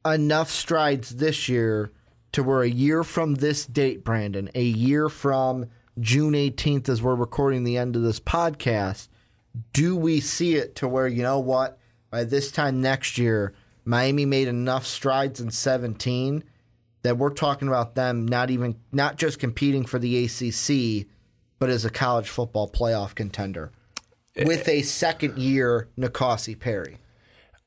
enough 0.05 0.51
strides 0.51 1.16
this 1.16 1.48
year 1.48 1.90
to 2.32 2.43
where 2.43 2.62
a 2.62 2.68
year 2.68 3.02
from 3.02 3.36
this 3.36 3.66
date, 3.66 4.05
Brandon, 4.05 4.51
a 4.55 4.62
year 4.62 5.09
from 5.09 5.66
June 5.98 6.35
18th, 6.35 6.89
as 6.89 7.02
we're 7.02 7.14
recording 7.14 7.64
the 7.64 7.78
end 7.78 7.97
of 7.97 8.02
this 8.02 8.20
podcast, 8.20 9.09
do 9.72 9.97
we 9.97 10.20
see 10.20 10.55
it 10.55 10.76
to 10.76 10.86
where, 10.86 11.09
you 11.09 11.22
know 11.22 11.39
what, 11.39 11.78
by 12.10 12.24
this 12.24 12.52
time 12.52 12.80
next 12.80 13.18
year, 13.18 13.55
Miami 13.85 14.24
made 14.26 14.48
enough 14.48 14.86
strides 14.86 15.40
in 15.40 15.51
17 15.51 16.44
that 17.02 17.16
we're 17.16 17.30
talking 17.30 17.68
about 17.68 17.94
them 17.94 18.26
not 18.26 18.50
even, 18.50 18.76
not 18.92 19.16
just 19.16 19.38
competing 19.38 19.84
for 19.84 19.98
the 19.98 20.24
ACC, 20.24 21.06
but 21.58 21.70
as 21.70 21.84
a 21.84 21.90
college 21.90 22.28
football 22.28 22.68
playoff 22.70 23.14
contender 23.14 23.72
with 24.44 24.68
a 24.68 24.82
second 24.82 25.38
year 25.38 25.88
N'Kosi 25.98 26.58
Perry. 26.58 26.98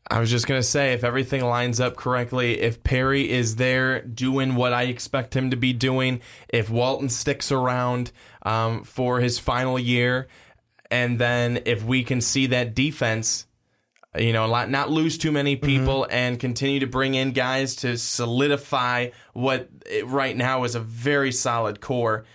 I 0.09 0.19
was 0.19 0.29
just 0.29 0.47
gonna 0.47 0.63
say, 0.63 0.93
if 0.93 1.03
everything 1.03 1.43
lines 1.45 1.79
up 1.79 1.95
correctly, 1.95 2.59
if 2.59 2.83
Perry 2.83 3.29
is 3.29 3.55
there 3.55 4.01
doing 4.01 4.55
what 4.55 4.73
I 4.73 4.83
expect 4.83 5.35
him 5.35 5.51
to 5.51 5.57
be 5.57 5.73
doing, 5.73 6.21
if 6.49 6.69
Walton 6.69 7.09
sticks 7.09 7.51
around 7.51 8.11
um, 8.41 8.83
for 8.83 9.19
his 9.19 9.39
final 9.39 9.79
year, 9.79 10.27
and 10.89 11.19
then 11.19 11.61
if 11.65 11.83
we 11.83 12.03
can 12.03 12.19
see 12.19 12.47
that 12.47 12.75
defense, 12.75 13.45
you 14.17 14.33
know, 14.33 14.47
not 14.65 14.89
lose 14.89 15.17
too 15.17 15.31
many 15.31 15.55
people 15.55 16.03
mm-hmm. 16.03 16.13
and 16.13 16.39
continue 16.39 16.79
to 16.79 16.88
bring 16.88 17.15
in 17.15 17.31
guys 17.31 17.75
to 17.77 17.97
solidify 17.97 19.09
what 19.33 19.69
right 20.03 20.35
now 20.35 20.63
is 20.63 20.75
a 20.75 20.79
very 20.79 21.31
solid 21.31 21.79
core. 21.79 22.25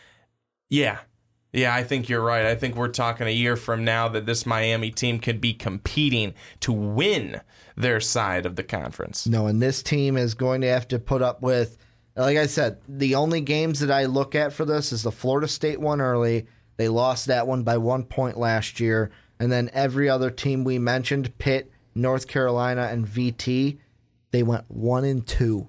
Yeah, 0.70 1.00
yeah, 1.52 1.74
I 1.74 1.84
think 1.84 2.08
you're 2.08 2.22
right. 2.22 2.44
I 2.44 2.54
think 2.54 2.76
we're 2.76 2.88
talking 2.88 3.26
a 3.26 3.30
year 3.30 3.56
from 3.56 3.84
now 3.84 4.08
that 4.08 4.26
this 4.26 4.44
Miami 4.44 4.90
team 4.90 5.18
could 5.18 5.40
be 5.40 5.54
competing 5.54 6.34
to 6.60 6.72
win 6.72 7.40
their 7.76 8.00
side 8.00 8.46
of 8.46 8.56
the 8.56 8.62
conference. 8.62 9.26
No, 9.26 9.46
and 9.46 9.62
this 9.62 9.82
team 9.82 10.16
is 10.16 10.34
going 10.34 10.60
to 10.62 10.68
have 10.68 10.88
to 10.88 10.98
put 10.98 11.22
up 11.22 11.42
with, 11.42 11.78
like 12.14 12.36
I 12.36 12.46
said, 12.46 12.78
the 12.88 13.14
only 13.14 13.40
games 13.40 13.80
that 13.80 13.90
I 13.90 14.04
look 14.04 14.34
at 14.34 14.52
for 14.52 14.64
this 14.64 14.92
is 14.92 15.02
the 15.02 15.12
Florida 15.12 15.48
State 15.48 15.80
one 15.80 16.00
early. 16.00 16.46
They 16.76 16.88
lost 16.88 17.26
that 17.26 17.46
one 17.46 17.62
by 17.62 17.78
one 17.78 18.04
point 18.04 18.38
last 18.38 18.80
year. 18.80 19.10
And 19.38 19.52
then 19.52 19.70
every 19.72 20.08
other 20.08 20.30
team 20.30 20.64
we 20.64 20.78
mentioned, 20.78 21.36
Pitt, 21.38 21.70
North 21.94 22.26
Carolina, 22.26 22.88
and 22.90 23.06
VT, 23.06 23.78
they 24.30 24.42
went 24.42 24.64
one 24.68 25.04
and 25.04 25.26
two 25.26 25.68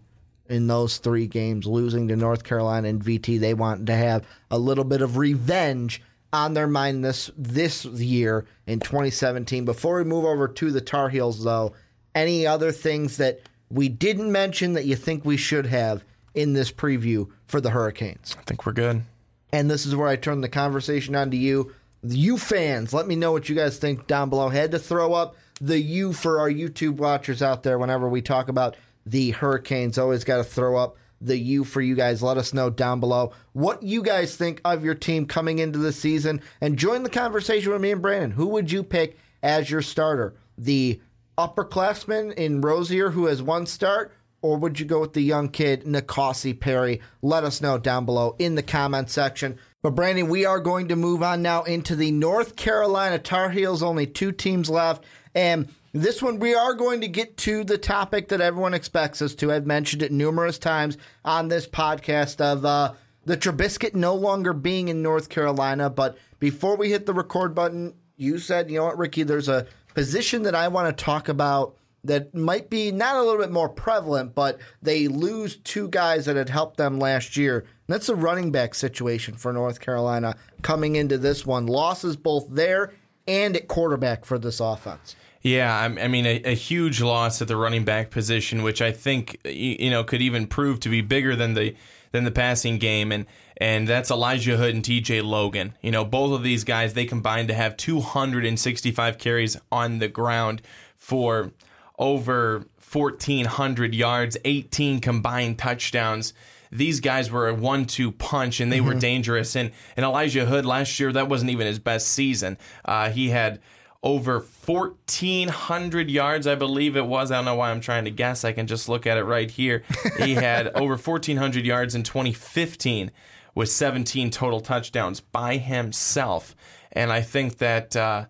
in 0.49 0.67
those 0.67 0.97
three 0.97 1.27
games, 1.27 1.65
losing 1.65 2.07
to 2.07 2.15
North 2.15 2.43
Carolina 2.43 2.87
and 2.87 3.03
VT. 3.03 3.39
They 3.39 3.53
want 3.53 3.85
to 3.87 3.95
have 3.95 4.25
a 4.49 4.57
little 4.57 4.83
bit 4.83 5.01
of 5.01 5.17
revenge 5.17 6.01
on 6.33 6.53
their 6.53 6.67
mind 6.67 7.03
this 7.03 7.31
this 7.37 7.85
year 7.85 8.45
in 8.65 8.79
2017. 8.79 9.65
Before 9.65 9.97
we 9.97 10.03
move 10.03 10.25
over 10.25 10.47
to 10.47 10.71
the 10.71 10.81
Tar 10.81 11.09
Heels, 11.09 11.43
though, 11.43 11.73
any 12.15 12.45
other 12.47 12.71
things 12.71 13.17
that 13.17 13.41
we 13.69 13.89
didn't 13.89 14.31
mention 14.31 14.73
that 14.73 14.85
you 14.85 14.95
think 14.95 15.25
we 15.25 15.37
should 15.37 15.65
have 15.65 16.03
in 16.33 16.53
this 16.53 16.71
preview 16.71 17.29
for 17.45 17.59
the 17.61 17.69
Hurricanes? 17.69 18.35
I 18.39 18.43
think 18.43 18.65
we're 18.65 18.73
good. 18.73 19.03
And 19.51 19.69
this 19.71 19.85
is 19.85 19.95
where 19.95 20.07
I 20.07 20.15
turn 20.17 20.41
the 20.41 20.49
conversation 20.49 21.15
on 21.15 21.31
to 21.31 21.37
you. 21.37 21.73
You 22.03 22.37
fans, 22.37 22.93
let 22.93 23.07
me 23.07 23.15
know 23.15 23.31
what 23.31 23.49
you 23.49 23.55
guys 23.55 23.77
think 23.77 24.07
down 24.07 24.29
below. 24.29 24.49
Had 24.49 24.71
to 24.71 24.79
throw 24.79 25.13
up 25.13 25.35
the 25.59 25.79
U 25.79 26.13
for 26.13 26.39
our 26.39 26.49
YouTube 26.49 26.97
watchers 26.97 27.41
out 27.41 27.63
there 27.63 27.79
whenever 27.79 28.07
we 28.07 28.21
talk 28.21 28.49
about 28.49 28.75
the 29.05 29.31
Hurricanes. 29.31 29.97
Always 29.97 30.23
got 30.23 30.37
to 30.37 30.43
throw 30.43 30.77
up 30.77 30.97
the 31.19 31.37
U 31.37 31.63
for 31.63 31.81
you 31.81 31.95
guys. 31.95 32.21
Let 32.21 32.37
us 32.37 32.53
know 32.53 32.69
down 32.69 32.99
below 32.99 33.33
what 33.53 33.81
you 33.81 34.03
guys 34.03 34.35
think 34.35 34.61
of 34.63 34.83
your 34.83 34.95
team 34.95 35.25
coming 35.25 35.59
into 35.59 35.79
the 35.79 35.91
season 35.91 36.41
and 36.61 36.77
join 36.77 37.03
the 37.03 37.09
conversation 37.09 37.71
with 37.71 37.81
me 37.81 37.91
and 37.91 38.01
Brandon. 38.01 38.31
Who 38.31 38.47
would 38.47 38.71
you 38.71 38.83
pick 38.83 39.17
as 39.41 39.69
your 39.71 39.81
starter? 39.81 40.35
The 40.57 41.01
upperclassman 41.37 42.33
in 42.33 42.61
Rosier 42.61 43.11
who 43.11 43.25
has 43.25 43.41
one 43.41 43.65
start, 43.65 44.13
or 44.41 44.57
would 44.57 44.79
you 44.79 44.85
go 44.85 44.99
with 44.99 45.13
the 45.13 45.21
young 45.21 45.49
kid, 45.49 45.83
N'Kosi 45.83 46.59
Perry? 46.59 47.01
Let 47.21 47.43
us 47.43 47.61
know 47.61 47.79
down 47.79 48.05
below 48.05 48.35
in 48.37 48.55
the 48.55 48.63
comment 48.63 49.09
section. 49.09 49.57
But 49.83 49.91
Brandon, 49.91 50.27
we 50.27 50.43
are 50.43 50.59
going 50.59 50.87
to 50.87 50.95
move 50.95 51.21
on 51.21 51.43
now 51.43 51.63
into 51.63 51.95
the 51.95 52.11
North 52.11 52.55
Carolina 52.55 53.19
Tar 53.19 53.51
Heels. 53.51 53.83
Only 53.83 54.07
two 54.07 54.31
teams 54.31 54.71
left. 54.71 55.03
And 55.35 55.69
this 55.93 56.21
one, 56.21 56.39
we 56.39 56.55
are 56.55 56.73
going 56.73 57.01
to 57.01 57.07
get 57.07 57.37
to 57.37 57.63
the 57.63 57.77
topic 57.77 58.29
that 58.29 58.41
everyone 58.41 58.73
expects 58.73 59.21
us 59.21 59.35
to. 59.35 59.51
I've 59.51 59.67
mentioned 59.67 60.01
it 60.01 60.11
numerous 60.11 60.57
times 60.57 60.97
on 61.23 61.47
this 61.47 61.67
podcast 61.67 62.41
of 62.41 62.65
uh, 62.65 62.93
the 63.25 63.37
Trubisky 63.37 63.93
no 63.93 64.15
longer 64.15 64.51
being 64.51 64.87
in 64.87 65.03
North 65.03 65.29
Carolina. 65.29 65.91
But 65.91 66.17
before 66.39 66.75
we 66.75 66.89
hit 66.89 67.05
the 67.05 67.13
record 67.13 67.53
button, 67.53 67.93
you 68.15 68.39
said, 68.39 68.71
you 68.71 68.77
know 68.77 68.85
what, 68.85 68.97
Ricky, 68.97 69.21
there's 69.21 69.47
a 69.47 69.67
position 69.93 70.41
that 70.43 70.55
I 70.55 70.69
want 70.69 70.95
to 70.97 71.03
talk 71.03 71.29
about 71.29 71.75
that 72.03 72.33
might 72.33 72.69
be 72.69 72.91
not 72.91 73.15
a 73.15 73.21
little 73.21 73.39
bit 73.39 73.51
more 73.51 73.69
prevalent, 73.69 74.33
but 74.33 74.59
they 74.81 75.07
lose 75.07 75.57
two 75.57 75.87
guys 75.89 76.25
that 76.25 76.35
had 76.35 76.49
helped 76.49 76.77
them 76.77 76.99
last 76.99 77.37
year. 77.37 77.65
That's 77.87 78.09
a 78.09 78.15
running 78.15 78.51
back 78.51 78.75
situation 78.75 79.35
for 79.35 79.53
North 79.53 79.79
Carolina 79.79 80.35
coming 80.61 80.95
into 80.95 81.17
this 81.17 81.45
one. 81.45 81.67
Losses 81.67 82.17
both 82.17 82.47
there 82.49 82.93
and 83.27 83.55
at 83.55 83.67
quarterback 83.67 84.25
for 84.25 84.37
this 84.37 84.59
offense. 84.59 85.15
Yeah, 85.41 85.73
I 85.73 86.07
mean, 86.07 86.25
a, 86.25 86.41
a, 86.43 86.55
huge 86.55 87.01
loss 87.01 87.41
at 87.41 87.47
the 87.47 87.55
running 87.55 87.85
back 87.85 88.09
position, 88.09 88.63
which 88.63 88.81
I 88.81 88.91
think 88.91 89.39
you 89.45 89.89
know 89.89 90.03
could 90.03 90.21
even 90.21 90.47
prove 90.47 90.79
to 90.81 90.89
be 90.89 91.01
bigger 91.01 91.35
than 91.35 91.53
the 91.53 91.75
than 92.11 92.25
the 92.25 92.31
passing 92.31 92.79
game, 92.79 93.11
and 93.11 93.25
and 93.55 93.87
that's 93.87 94.11
Elijah 94.11 94.57
Hood 94.57 94.75
and 94.75 94.83
T.J. 94.83 95.21
Logan. 95.21 95.75
You 95.81 95.91
know, 95.91 96.03
both 96.03 96.33
of 96.33 96.43
these 96.43 96.63
guys 96.63 96.95
they 96.95 97.05
combined 97.05 97.47
to 97.47 97.53
have 97.53 97.77
265 97.77 99.17
carries 99.19 99.57
on 99.71 99.99
the 99.99 100.07
ground 100.07 100.61
for 100.97 101.51
over 101.97 102.65
1,400 102.91 103.95
yards, 103.95 104.37
18 104.43 104.99
combined 104.99 105.59
touchdowns. 105.59 106.33
These 106.71 106.99
guys 106.99 107.31
were 107.31 107.47
a 107.47 107.53
one-two 107.53 108.11
punch, 108.11 108.59
and 108.59 108.71
they 108.71 108.77
mm-hmm. 108.77 108.87
were 108.87 108.93
dangerous. 108.95 109.55
And 109.55 109.71
and 109.95 110.05
Elijah 110.05 110.45
Hood 110.45 110.65
last 110.65 110.99
year 110.99 111.11
that 111.11 111.29
wasn't 111.29 111.51
even 111.51 111.67
his 111.67 111.79
best 111.79 112.09
season. 112.09 112.57
Uh, 112.85 113.09
he 113.09 113.29
had 113.29 113.59
over 114.03 114.39
1,400 114.39 116.09
yards, 116.09 116.47
I 116.47 116.55
believe 116.55 116.95
it 116.95 117.05
was. 117.05 117.31
I 117.31 117.35
don't 117.35 117.45
know 117.45 117.55
why 117.55 117.71
I'm 117.71 117.81
trying 117.81 118.05
to 118.05 118.11
guess. 118.11 118.45
I 118.45 118.51
can 118.51 118.67
just 118.67 118.87
look 118.87 119.07
at 119.07 119.17
it 119.17 119.23
right 119.23 119.49
here. 119.49 119.83
He 120.19 120.33
had 120.35 120.67
over 120.69 120.95
1,400 120.95 121.65
yards 121.65 121.95
in 121.95 122.03
2015 122.03 123.11
with 123.55 123.69
17 123.69 124.29
total 124.29 124.61
touchdowns 124.61 125.19
by 125.19 125.57
himself. 125.57 126.55
And 126.91 127.11
I 127.11 127.21
think 127.21 127.57
that, 127.57 127.95
uh, 127.95 128.27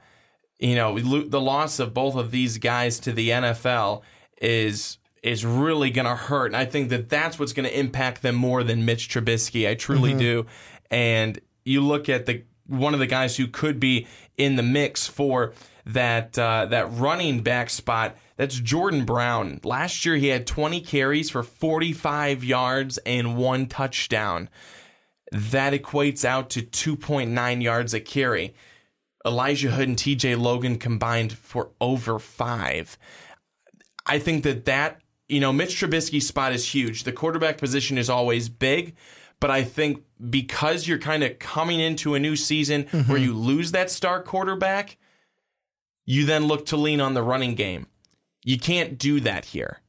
you 0.57 0.75
know, 0.75 0.97
the 0.99 1.41
loss 1.41 1.79
of 1.79 1.93
both 1.93 2.15
of 2.15 2.31
these 2.31 2.57
guys 2.57 2.99
to 3.01 3.11
the 3.11 3.29
NFL 3.29 4.03
is 4.41 4.97
is 5.27 5.45
really 5.45 5.89
going 5.89 6.05
to 6.05 6.15
hurt. 6.15 6.47
And 6.47 6.55
I 6.55 6.65
think 6.65 6.89
that 6.89 7.09
that's 7.09 7.37
what's 7.37 7.53
going 7.53 7.67
to 7.67 7.79
impact 7.79 8.21
them 8.21 8.35
more 8.35 8.63
than 8.63 8.85
Mitch 8.85 9.09
Trubisky. 9.09 9.69
I 9.69 9.75
truly 9.75 10.11
mm-hmm. 10.11 10.19
do. 10.19 10.45
And 10.89 11.39
you 11.65 11.81
look 11.81 12.09
at 12.09 12.25
the 12.25 12.43
one 12.67 12.93
of 12.93 12.99
the 12.99 13.07
guys 13.07 13.37
who 13.37 13.47
could 13.47 13.79
be 13.79 14.07
in 14.37 14.55
the 14.55 14.63
mix 14.63 15.07
for 15.07 15.53
that 15.85 16.37
uh, 16.37 16.65
that 16.67 16.91
running 16.91 17.41
back 17.41 17.69
spot. 17.69 18.15
That's 18.35 18.59
Jordan 18.59 19.05
Brown. 19.05 19.59
Last 19.63 20.05
year 20.05 20.15
he 20.15 20.27
had 20.27 20.45
20 20.45 20.81
carries 20.81 21.29
for 21.29 21.41
45 21.41 22.43
yards 22.43 22.97
and 22.99 23.35
one 23.35 23.65
touchdown. 23.65 24.49
That 25.31 25.73
equates 25.73 26.23
out 26.23 26.49
to 26.51 26.61
2.9 26.61 27.63
yards 27.63 27.93
a 27.93 27.99
carry. 27.99 28.53
Elijah 29.25 29.71
Hood 29.71 29.89
and 29.89 29.97
TJ 29.97 30.39
Logan 30.39 30.77
combined 30.77 31.33
for 31.33 31.71
over 31.81 32.19
five. 32.19 32.97
I 34.05 34.19
think 34.19 34.43
that 34.43 34.65
that, 34.65 35.01
you 35.27 35.39
know, 35.39 35.51
Mitch 35.51 35.75
Trubisky's 35.75 36.27
spot 36.27 36.53
is 36.53 36.73
huge. 36.73 37.03
The 37.03 37.11
quarterback 37.11 37.57
position 37.57 37.97
is 37.97 38.09
always 38.09 38.49
big, 38.49 38.95
but 39.39 39.51
I 39.51 39.63
think 39.63 40.03
because 40.29 40.87
you're 40.87 40.97
kind 40.97 41.23
of 41.23 41.37
coming 41.39 41.79
into 41.79 42.15
a 42.15 42.19
new 42.19 42.35
season 42.35 42.85
mm-hmm. 42.85 43.11
where 43.11 43.19
you 43.19 43.33
lose 43.33 43.71
that 43.71 43.91
star 43.91 44.21
quarterback, 44.21 44.97
you 46.05 46.25
then 46.25 46.47
look 46.47 46.65
to 46.67 46.77
lean 46.77 47.01
on 47.01 47.13
the 47.13 47.21
running 47.21 47.55
game. 47.55 47.87
You 48.43 48.57
can't 48.57 48.97
do 48.97 49.19
that 49.21 49.45
here. 49.45 49.81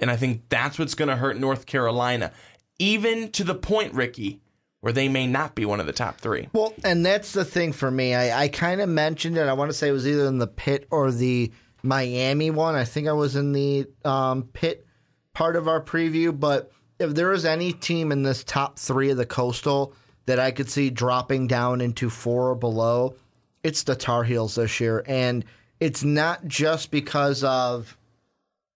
And 0.00 0.10
I 0.10 0.16
think 0.16 0.48
that's 0.48 0.78
what's 0.78 0.94
going 0.94 1.08
to 1.08 1.16
hurt 1.16 1.38
North 1.38 1.66
Carolina, 1.66 2.30
even 2.78 3.30
to 3.32 3.42
the 3.42 3.54
point, 3.54 3.94
Ricky, 3.94 4.40
where 4.80 4.92
they 4.92 5.08
may 5.08 5.26
not 5.26 5.54
be 5.54 5.64
one 5.64 5.80
of 5.80 5.86
the 5.86 5.92
top 5.92 6.20
three. 6.20 6.48
Well, 6.52 6.74
and 6.84 7.04
that's 7.04 7.32
the 7.32 7.44
thing 7.44 7.72
for 7.72 7.90
me. 7.90 8.14
I, 8.14 8.44
I 8.44 8.48
kind 8.48 8.80
of 8.80 8.88
mentioned 8.88 9.36
it. 9.38 9.48
I 9.48 9.54
want 9.54 9.70
to 9.70 9.76
say 9.76 9.88
it 9.88 9.92
was 9.92 10.06
either 10.06 10.26
in 10.26 10.38
the 10.38 10.46
Pitt 10.46 10.86
or 10.90 11.10
the 11.10 11.50
Miami 11.82 12.50
one. 12.50 12.74
I 12.74 12.84
think 12.84 13.08
I 13.08 13.12
was 13.12 13.36
in 13.36 13.52
the 13.52 13.86
um, 14.04 14.44
Pitt 14.52 14.86
part 15.32 15.56
of 15.56 15.68
our 15.68 15.82
preview, 15.82 16.38
but 16.38 16.70
if 16.98 17.14
there 17.14 17.32
is 17.32 17.44
any 17.44 17.72
team 17.72 18.12
in 18.12 18.22
this 18.22 18.42
top 18.44 18.78
three 18.78 19.10
of 19.10 19.16
the 19.16 19.26
Coastal 19.26 19.94
that 20.26 20.38
I 20.40 20.50
could 20.50 20.70
see 20.70 20.90
dropping 20.90 21.46
down 21.46 21.80
into 21.80 22.10
four 22.10 22.50
or 22.50 22.54
below, 22.54 23.16
it's 23.62 23.82
the 23.82 23.94
Tar 23.94 24.24
Heels 24.24 24.54
this 24.54 24.80
year. 24.80 25.04
And 25.06 25.44
it's 25.80 26.02
not 26.04 26.46
just 26.46 26.90
because 26.90 27.44
of 27.44 27.96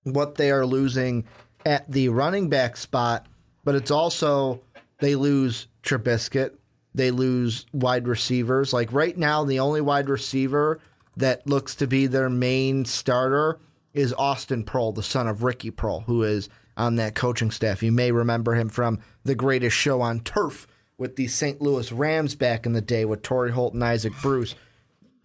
what 0.05 0.35
they 0.35 0.51
are 0.51 0.66
losing 0.66 1.24
at 1.64 1.90
the 1.90 2.09
running 2.09 2.48
back 2.48 2.77
spot, 2.77 3.27
but 3.64 3.74
it's 3.74 3.90
also 3.90 4.60
they 4.98 5.14
lose 5.14 5.66
Trubisky, 5.82 6.51
they 6.94 7.10
lose 7.10 7.66
wide 7.72 8.06
receivers. 8.06 8.72
Like 8.72 8.93
right 8.93 9.16
now, 9.16 9.44
the 9.44 9.60
only 9.60 9.81
wide 9.81 10.09
receiver 10.09 10.81
that 11.16 11.47
looks 11.47 11.74
to 11.77 11.87
be 11.87 12.07
their 12.07 12.31
main 12.31 12.85
starter 12.85 13.59
is 13.93 14.15
Austin 14.15 14.65
Proehl, 14.65 14.95
the 14.95 15.03
son 15.03 15.27
of 15.27 15.43
Ricky 15.43 15.70
Proehl, 15.70 16.05
who 16.05 16.23
is 16.23 16.49
on 16.77 16.97
that 16.97 17.15
coaching 17.15 17.51
staff. 17.51 17.82
You 17.82 17.93
may 17.93 18.12
remember 18.12 18.55
him 18.55 18.69
from 18.69 19.01
the 19.24 19.35
greatest 19.35 19.77
show 19.77 20.01
on 20.01 20.20
turf 20.20 20.66
with 20.97 21.16
the 21.16 21.28
St. 21.28 21.61
Louis 21.61 21.91
Rams 21.91 22.35
back 22.35 22.66
in 22.66 22.73
the 22.73 22.81
day 22.81 23.05
with 23.05 23.23
Torry 23.23 23.51
Holt 23.51 23.74
and 23.74 23.82
Isaac 23.82 24.12
Bruce. 24.23 24.55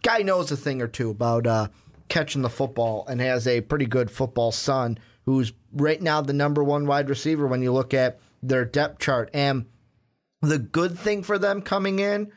Guy 0.04 0.20
knows 0.20 0.52
a 0.52 0.58
thing 0.58 0.82
or 0.82 0.88
two 0.88 1.10
about 1.10 1.46
uh, 1.48 1.68
catching 2.08 2.42
the 2.42 2.50
football 2.50 3.06
and 3.08 3.22
has 3.22 3.48
a 3.48 3.62
pretty 3.62 3.86
good 3.86 4.10
football 4.10 4.52
son 4.52 4.98
who's 5.24 5.54
right 5.74 6.02
now 6.02 6.22
the 6.22 6.34
number 6.34 6.64
one 6.64 6.86
wide 6.86 7.10
receiver 7.10 7.48
when 7.48 7.62
you 7.62 7.72
look 7.74 7.94
at 7.94 8.20
their 8.42 8.66
depth 8.66 9.00
chart. 9.00 9.30
And 9.34 9.66
the 10.42 10.60
good 10.60 10.98
thing 10.98 11.24
for 11.24 11.38
them 11.38 11.62
coming 11.62 12.00
in 12.00 12.32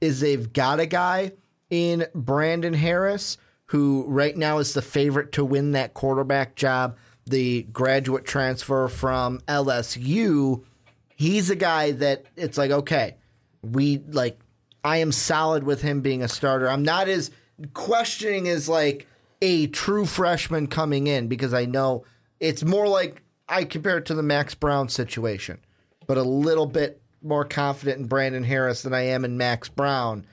is 0.00 0.20
they've 0.20 0.52
got 0.52 0.80
a 0.80 0.86
guy 0.86 1.32
in 1.72 2.06
Brandon 2.14 2.74
Harris 2.74 3.38
who 3.72 4.04
right 4.06 4.36
now 4.36 4.58
is 4.58 4.74
the 4.74 4.82
favorite 4.82 5.32
to 5.32 5.42
win 5.42 5.72
that 5.72 5.94
quarterback 5.94 6.56
job. 6.56 6.94
The 7.24 7.62
graduate 7.72 8.26
transfer 8.26 8.86
from 8.86 9.38
LSU, 9.48 10.62
he's 11.16 11.48
a 11.48 11.56
guy 11.56 11.92
that 11.92 12.26
it's 12.36 12.58
like, 12.58 12.70
okay, 12.70 13.16
we 13.62 14.02
like, 14.08 14.38
I 14.84 14.98
am 14.98 15.10
solid 15.10 15.64
with 15.64 15.80
him 15.80 16.02
being 16.02 16.22
a 16.22 16.28
starter. 16.28 16.68
I'm 16.68 16.82
not 16.82 17.08
as 17.08 17.30
questioning 17.72 18.46
as 18.46 18.68
like 18.68 19.06
a 19.40 19.68
true 19.68 20.04
freshman 20.04 20.66
coming 20.66 21.06
in 21.06 21.28
because 21.28 21.54
I 21.54 21.64
know 21.64 22.04
it's 22.40 22.62
more 22.62 22.88
like 22.88 23.22
I 23.48 23.64
compare 23.64 23.96
it 23.96 24.04
to 24.06 24.14
the 24.14 24.22
Max 24.22 24.54
Browne 24.54 24.90
situation, 24.90 25.60
but 26.06 26.18
a 26.18 26.22
little 26.22 26.66
bit 26.66 27.00
more 27.22 27.46
confident 27.46 28.00
in 28.00 28.06
Brandon 28.06 28.44
Harris 28.44 28.82
than 28.82 28.92
I 28.92 29.06
am 29.06 29.24
in 29.24 29.38
Max 29.38 29.70
Browne. 29.70 30.26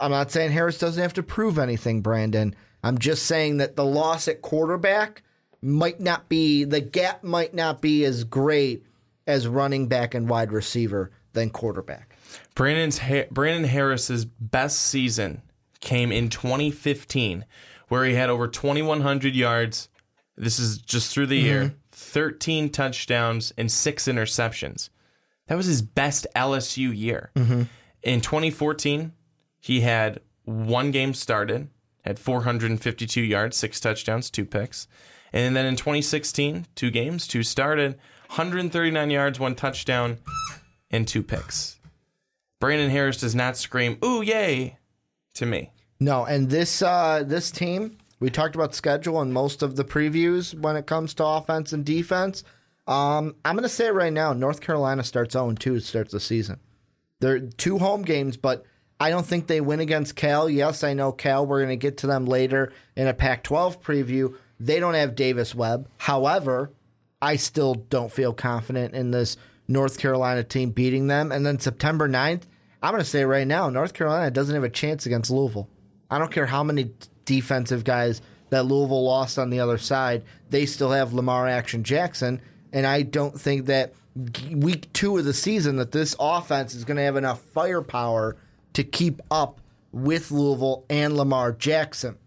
I'm 0.00 0.10
not 0.10 0.30
saying 0.30 0.52
Harris 0.52 0.78
doesn't 0.78 1.02
have 1.02 1.14
to 1.14 1.22
prove 1.22 1.58
anything, 1.58 2.02
Brandon. 2.02 2.54
I'm 2.82 2.98
just 2.98 3.26
saying 3.26 3.58
that 3.58 3.76
the 3.76 3.84
loss 3.84 4.28
at 4.28 4.42
quarterback 4.42 5.22
might 5.62 6.00
not 6.00 6.28
be, 6.28 6.64
the 6.64 6.80
gap 6.80 7.24
might 7.24 7.54
not 7.54 7.80
be 7.80 8.04
as 8.04 8.24
great 8.24 8.84
as 9.26 9.48
running 9.48 9.88
back 9.88 10.14
and 10.14 10.28
wide 10.28 10.52
receiver 10.52 11.10
than 11.32 11.50
quarterback. 11.50 12.16
Brandon's 12.54 13.00
Brandon 13.30 13.64
Harris's 13.64 14.24
best 14.24 14.80
season 14.80 15.42
came 15.80 16.12
in 16.12 16.28
2015, 16.28 17.44
where 17.88 18.04
he 18.04 18.14
had 18.14 18.30
over 18.30 18.48
2,100 18.48 19.34
yards. 19.34 19.88
This 20.36 20.58
is 20.58 20.78
just 20.78 21.12
through 21.12 21.26
the 21.26 21.38
year, 21.38 21.64
mm-hmm. 21.64 21.76
13 21.92 22.70
touchdowns 22.70 23.52
and 23.56 23.70
six 23.70 24.04
interceptions. 24.04 24.90
That 25.46 25.56
was 25.56 25.66
his 25.66 25.82
best 25.82 26.26
LSU 26.34 26.96
year. 26.96 27.30
Mm-hmm. 27.36 27.62
In 28.02 28.20
2014, 28.20 29.12
he 29.64 29.80
had 29.80 30.20
one 30.44 30.90
game 30.90 31.14
started, 31.14 31.68
had 32.02 32.18
452 32.18 33.22
yards, 33.22 33.56
six 33.56 33.80
touchdowns, 33.80 34.28
two 34.28 34.44
picks. 34.44 34.86
And 35.32 35.56
then 35.56 35.64
in 35.64 35.74
2016, 35.74 36.66
two 36.74 36.90
games, 36.90 37.26
two 37.26 37.42
started, 37.42 37.92
139 38.26 39.08
yards, 39.08 39.40
one 39.40 39.54
touchdown, 39.54 40.18
and 40.90 41.08
two 41.08 41.22
picks. 41.22 41.80
Brandon 42.60 42.90
Harris 42.90 43.16
does 43.16 43.34
not 43.34 43.56
scream, 43.56 43.96
ooh, 44.04 44.20
yay, 44.20 44.76
to 45.32 45.46
me. 45.46 45.72
No, 45.98 46.26
and 46.26 46.50
this 46.50 46.82
uh, 46.82 47.24
this 47.26 47.50
team, 47.50 47.96
we 48.20 48.28
talked 48.28 48.54
about 48.54 48.74
schedule 48.74 49.22
and 49.22 49.32
most 49.32 49.62
of 49.62 49.76
the 49.76 49.84
previews 49.84 50.52
when 50.52 50.76
it 50.76 50.84
comes 50.84 51.14
to 51.14 51.24
offense 51.24 51.72
and 51.72 51.86
defense. 51.86 52.44
Um, 52.86 53.34
I'm 53.46 53.56
going 53.56 53.62
to 53.62 53.70
say 53.70 53.86
it 53.86 53.94
right 53.94 54.12
now 54.12 54.34
North 54.34 54.60
Carolina 54.60 55.04
starts 55.04 55.32
0 55.32 55.52
2 55.52 55.76
to 55.76 55.80
start 55.80 56.10
the 56.10 56.20
season. 56.20 56.60
They're 57.20 57.40
two 57.40 57.78
home 57.78 58.02
games, 58.02 58.36
but 58.36 58.66
I 59.00 59.10
don't 59.10 59.26
think 59.26 59.46
they 59.46 59.60
win 59.60 59.80
against 59.80 60.16
Cal. 60.16 60.48
Yes, 60.48 60.84
I 60.84 60.94
know 60.94 61.12
Cal. 61.12 61.46
We're 61.46 61.60
going 61.60 61.70
to 61.70 61.76
get 61.76 61.98
to 61.98 62.06
them 62.06 62.26
later 62.26 62.72
in 62.96 63.08
a 63.08 63.14
Pac 63.14 63.42
12 63.42 63.82
preview. 63.82 64.34
They 64.60 64.78
don't 64.78 64.94
have 64.94 65.14
Davis 65.14 65.54
Webb. 65.54 65.88
However, 65.98 66.70
I 67.20 67.36
still 67.36 67.74
don't 67.74 68.12
feel 68.12 68.32
confident 68.32 68.94
in 68.94 69.10
this 69.10 69.36
North 69.66 69.98
Carolina 69.98 70.44
team 70.44 70.70
beating 70.70 71.08
them. 71.08 71.32
And 71.32 71.44
then 71.44 71.58
September 71.58 72.08
9th, 72.08 72.42
I'm 72.82 72.92
going 72.92 73.02
to 73.02 73.08
say 73.08 73.24
right 73.24 73.46
now, 73.46 73.68
North 73.68 73.94
Carolina 73.94 74.30
doesn't 74.30 74.54
have 74.54 74.64
a 74.64 74.70
chance 74.70 75.06
against 75.06 75.30
Louisville. 75.30 75.68
I 76.10 76.18
don't 76.18 76.30
care 76.30 76.46
how 76.46 76.62
many 76.62 76.92
defensive 77.24 77.82
guys 77.82 78.20
that 78.50 78.66
Louisville 78.66 79.04
lost 79.04 79.38
on 79.38 79.50
the 79.50 79.60
other 79.60 79.78
side, 79.78 80.22
they 80.50 80.66
still 80.66 80.92
have 80.92 81.12
Lamar 81.12 81.48
Action 81.48 81.82
Jackson. 81.82 82.40
And 82.72 82.86
I 82.86 83.02
don't 83.02 83.40
think 83.40 83.66
that 83.66 83.94
week 84.52 84.92
two 84.92 85.18
of 85.18 85.24
the 85.24 85.32
season 85.32 85.76
that 85.76 85.92
this 85.92 86.14
offense 86.20 86.74
is 86.74 86.84
going 86.84 86.98
to 86.98 87.02
have 87.02 87.16
enough 87.16 87.40
firepower 87.40 88.36
to 88.74 88.84
keep 88.84 89.20
up 89.30 89.60
with 89.92 90.30
Louisville 90.30 90.84
and 90.90 91.16
Lamar 91.16 91.52
Jackson. 91.52 92.18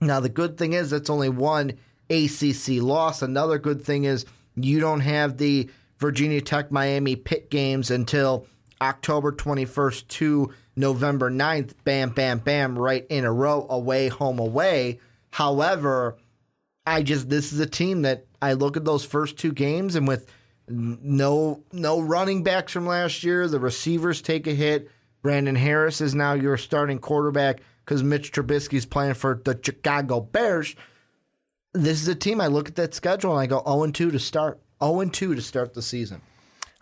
Now, 0.00 0.20
the 0.20 0.28
good 0.28 0.56
thing 0.58 0.72
is 0.72 0.90
that's 0.90 1.10
only 1.10 1.28
one 1.28 1.78
ACC 2.10 2.80
loss. 2.80 3.22
Another 3.22 3.58
good 3.58 3.82
thing 3.82 4.04
is 4.04 4.24
you 4.54 4.80
don't 4.80 5.00
have 5.00 5.38
the 5.38 5.68
Virginia 5.98 6.40
Tech 6.40 6.70
Miami 6.70 7.16
Pitt 7.16 7.50
games 7.50 7.90
until 7.90 8.46
October 8.80 9.32
21st 9.32 10.08
to 10.08 10.52
November 10.76 11.30
9th. 11.30 11.72
Bam, 11.84 12.10
bam, 12.10 12.38
bam, 12.38 12.78
right 12.78 13.06
in 13.08 13.24
a 13.24 13.32
row, 13.32 13.66
away, 13.68 14.08
home, 14.08 14.38
away. 14.38 15.00
However, 15.30 16.16
I 16.86 17.02
just, 17.02 17.28
this 17.28 17.52
is 17.52 17.60
a 17.60 17.66
team 17.66 18.02
that 18.02 18.26
I 18.40 18.52
look 18.52 18.76
at 18.76 18.84
those 18.84 19.04
first 19.04 19.36
two 19.36 19.52
games 19.52 19.96
and 19.96 20.06
with 20.06 20.26
no 20.70 21.62
no 21.72 22.00
running 22.00 22.42
backs 22.42 22.72
from 22.72 22.86
last 22.86 23.24
year, 23.24 23.48
the 23.48 23.60
receivers 23.60 24.20
take 24.20 24.46
a 24.46 24.54
hit. 24.54 24.90
Brandon 25.22 25.56
Harris 25.56 26.00
is 26.00 26.14
now 26.14 26.32
your 26.32 26.56
starting 26.56 26.98
quarterback 26.98 27.60
because 27.84 28.02
Mitch 28.02 28.32
Trubisky's 28.32 28.86
playing 28.86 29.14
for 29.14 29.40
the 29.44 29.58
Chicago 29.62 30.20
Bears. 30.20 30.76
This 31.74 32.00
is 32.00 32.08
a 32.08 32.14
team 32.14 32.40
I 32.40 32.46
look 32.46 32.68
at 32.68 32.76
that 32.76 32.94
schedule 32.94 33.32
and 33.32 33.40
I 33.40 33.46
go 33.46 33.62
0 33.66 33.90
2 33.90 34.10
to 34.10 34.18
start. 34.18 34.60
0 34.82 35.04
2 35.04 35.34
to 35.34 35.42
start 35.42 35.74
the 35.74 35.82
season. 35.82 36.20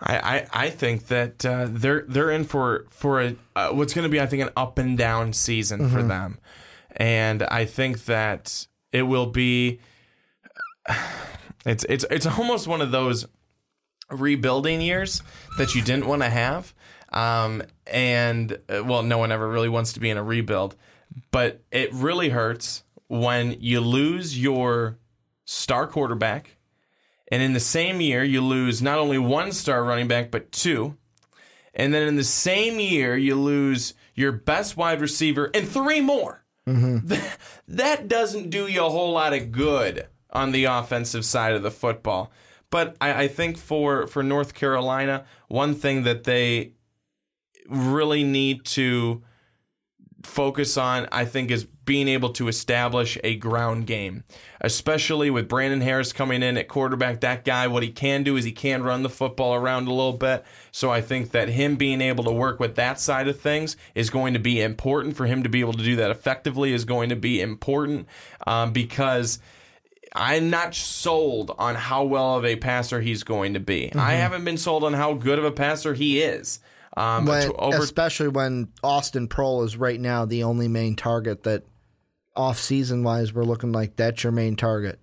I, 0.00 0.16
I, 0.18 0.64
I 0.66 0.70
think 0.70 1.06
that 1.06 1.44
uh, 1.46 1.68
they're 1.70 2.04
they're 2.06 2.30
in 2.30 2.44
for 2.44 2.86
for 2.90 3.22
a, 3.22 3.36
uh, 3.54 3.70
what's 3.70 3.94
going 3.94 4.02
to 4.02 4.10
be 4.10 4.20
I 4.20 4.26
think 4.26 4.42
an 4.42 4.50
up 4.56 4.78
and 4.78 4.98
down 4.98 5.32
season 5.32 5.88
for 5.88 6.02
them, 6.02 6.38
and 6.94 7.42
I 7.44 7.64
think 7.64 8.04
that 8.04 8.66
it 8.92 9.02
will 9.02 9.26
be. 9.26 9.80
It's 11.64 11.84
it's 11.88 12.04
it's 12.12 12.26
almost 12.26 12.68
one 12.68 12.80
of 12.80 12.92
those 12.92 13.26
rebuilding 14.08 14.80
years 14.80 15.20
that 15.58 15.74
you 15.74 15.82
didn't 15.82 16.06
want 16.06 16.22
to 16.22 16.30
have, 16.30 16.72
um, 17.12 17.62
and 17.86 18.58
uh, 18.68 18.82
well, 18.84 19.02
no 19.02 19.18
one 19.18 19.32
ever 19.32 19.48
really 19.48 19.68
wants 19.68 19.92
to 19.94 20.00
be 20.00 20.10
in 20.10 20.16
a 20.16 20.22
rebuild, 20.22 20.76
but 21.30 21.62
it 21.70 21.92
really 21.92 22.30
hurts 22.30 22.84
when 23.08 23.56
you 23.60 23.80
lose 23.80 24.40
your 24.40 24.98
star 25.44 25.86
quarterback 25.86 26.56
and 27.28 27.42
in 27.42 27.52
the 27.52 27.60
same 27.60 28.00
year, 28.00 28.22
you 28.22 28.40
lose 28.40 28.80
not 28.80 28.98
only 28.98 29.18
one 29.18 29.52
star 29.52 29.82
running 29.82 30.08
back, 30.08 30.30
but 30.30 30.52
two. 30.52 30.96
And 31.74 31.92
then 31.92 32.06
in 32.06 32.16
the 32.16 32.24
same 32.24 32.78
year, 32.78 33.16
you 33.16 33.34
lose 33.34 33.94
your 34.14 34.32
best 34.32 34.76
wide 34.76 35.00
receiver 35.00 35.50
and 35.52 35.68
three 35.68 36.00
more. 36.00 36.44
That, 37.06 37.38
that 37.68 38.08
doesn't 38.08 38.50
do 38.50 38.66
you 38.66 38.84
a 38.84 38.88
whole 38.90 39.12
lot 39.12 39.34
of 39.34 39.52
good 39.52 40.06
on 40.30 40.52
the 40.52 40.64
offensive 40.64 41.24
side 41.24 41.54
of 41.54 41.62
the 41.62 41.70
football. 41.70 42.30
But 42.70 42.96
I, 43.00 43.24
I 43.24 43.28
think 43.28 43.58
for, 43.58 44.06
for 44.06 44.22
North 44.22 44.54
Carolina, 44.54 45.24
one 45.48 45.74
thing 45.74 46.04
that 46.04 46.24
they 46.24 46.72
really 47.68 48.24
need 48.24 48.64
to 48.64 49.22
focus 50.26 50.76
on, 50.76 51.09
I 51.12 51.24
think, 51.24 51.51
is 51.51 51.64
being 51.64 52.09
able 52.09 52.30
to 52.30 52.48
establish 52.48 53.16
a 53.22 53.36
ground 53.36 53.86
game, 53.86 54.24
especially 54.60 55.30
with 55.30 55.48
Brandon 55.48 55.80
Harris 55.80 56.12
coming 56.12 56.43
in 56.43 56.56
at 56.56 56.68
quarterback. 56.68 57.20
That 57.20 57.44
guy, 57.44 57.68
what 57.68 57.84
he 57.84 57.90
can 57.90 58.24
do 58.24 58.36
is 58.36 58.44
he 58.44 58.52
can 58.52 58.82
run 58.82 59.02
the 59.02 59.09
football 59.09 59.55
around 59.55 59.86
a 59.86 59.93
little 59.93 60.12
bit. 60.12 60.44
So 60.72 60.90
I 60.90 61.01
think 61.01 61.30
that 61.30 61.48
him 61.48 61.76
being 61.76 62.01
able 62.01 62.24
to 62.24 62.32
work 62.32 62.59
with 62.59 62.74
that 62.74 62.98
side 63.01 63.28
of 63.28 63.40
things 63.40 63.76
is 63.94 64.10
going 64.10 64.34
to 64.34 64.40
be 64.40 64.60
important. 64.60 65.16
For 65.16 65.26
him 65.26 65.44
to 65.44 65.48
be 65.48 65.60
able 65.60 65.74
to 65.74 65.84
do 65.84 65.97
that 65.97 66.10
effectively 66.10 66.72
is 66.72 66.84
going 66.84 67.09
to 67.09 67.16
be 67.16 67.40
important 67.40 68.09
um, 68.47 68.72
because. 68.72 69.38
I'm 70.18 70.48
not 70.48 70.74
sold 70.74 71.55
on 71.59 71.74
how 71.74 72.05
well 72.05 72.36
of 72.36 72.44
a 72.47 72.56
passer 72.56 73.02
he's 73.02 73.22
going 73.22 73.52
to 73.52 73.60
be. 73.60 73.93
I 73.94 74.12
haven't 74.14 74.47
been 74.47 74.56
sold 74.56 74.82
on 74.82 74.94
how 74.94 75.12
good 75.12 75.38
of 75.38 75.44
a 75.44 75.51
passer 75.51 75.93
he 75.93 76.22
is. 76.22 76.59
Um, 76.97 77.27
When, 77.27 77.51
over 77.59 77.77
especially 77.78 78.28
when 78.28 78.68
Austin 78.82 79.28
Proehl 79.28 79.64
is 79.64 79.77
right 79.77 80.01
now 80.01 80.24
the 80.24 80.44
only 80.44 80.68
main 80.68 80.97
target 80.97 81.43
that 81.43 81.64
off 82.35 82.59
season 82.59 83.02
wise 83.02 83.32
we're 83.32 83.44
looking 83.44 83.73
like 83.73 83.97
that's 83.97 84.23
your 84.23 84.32
main 84.32 84.56
target. 84.56 84.98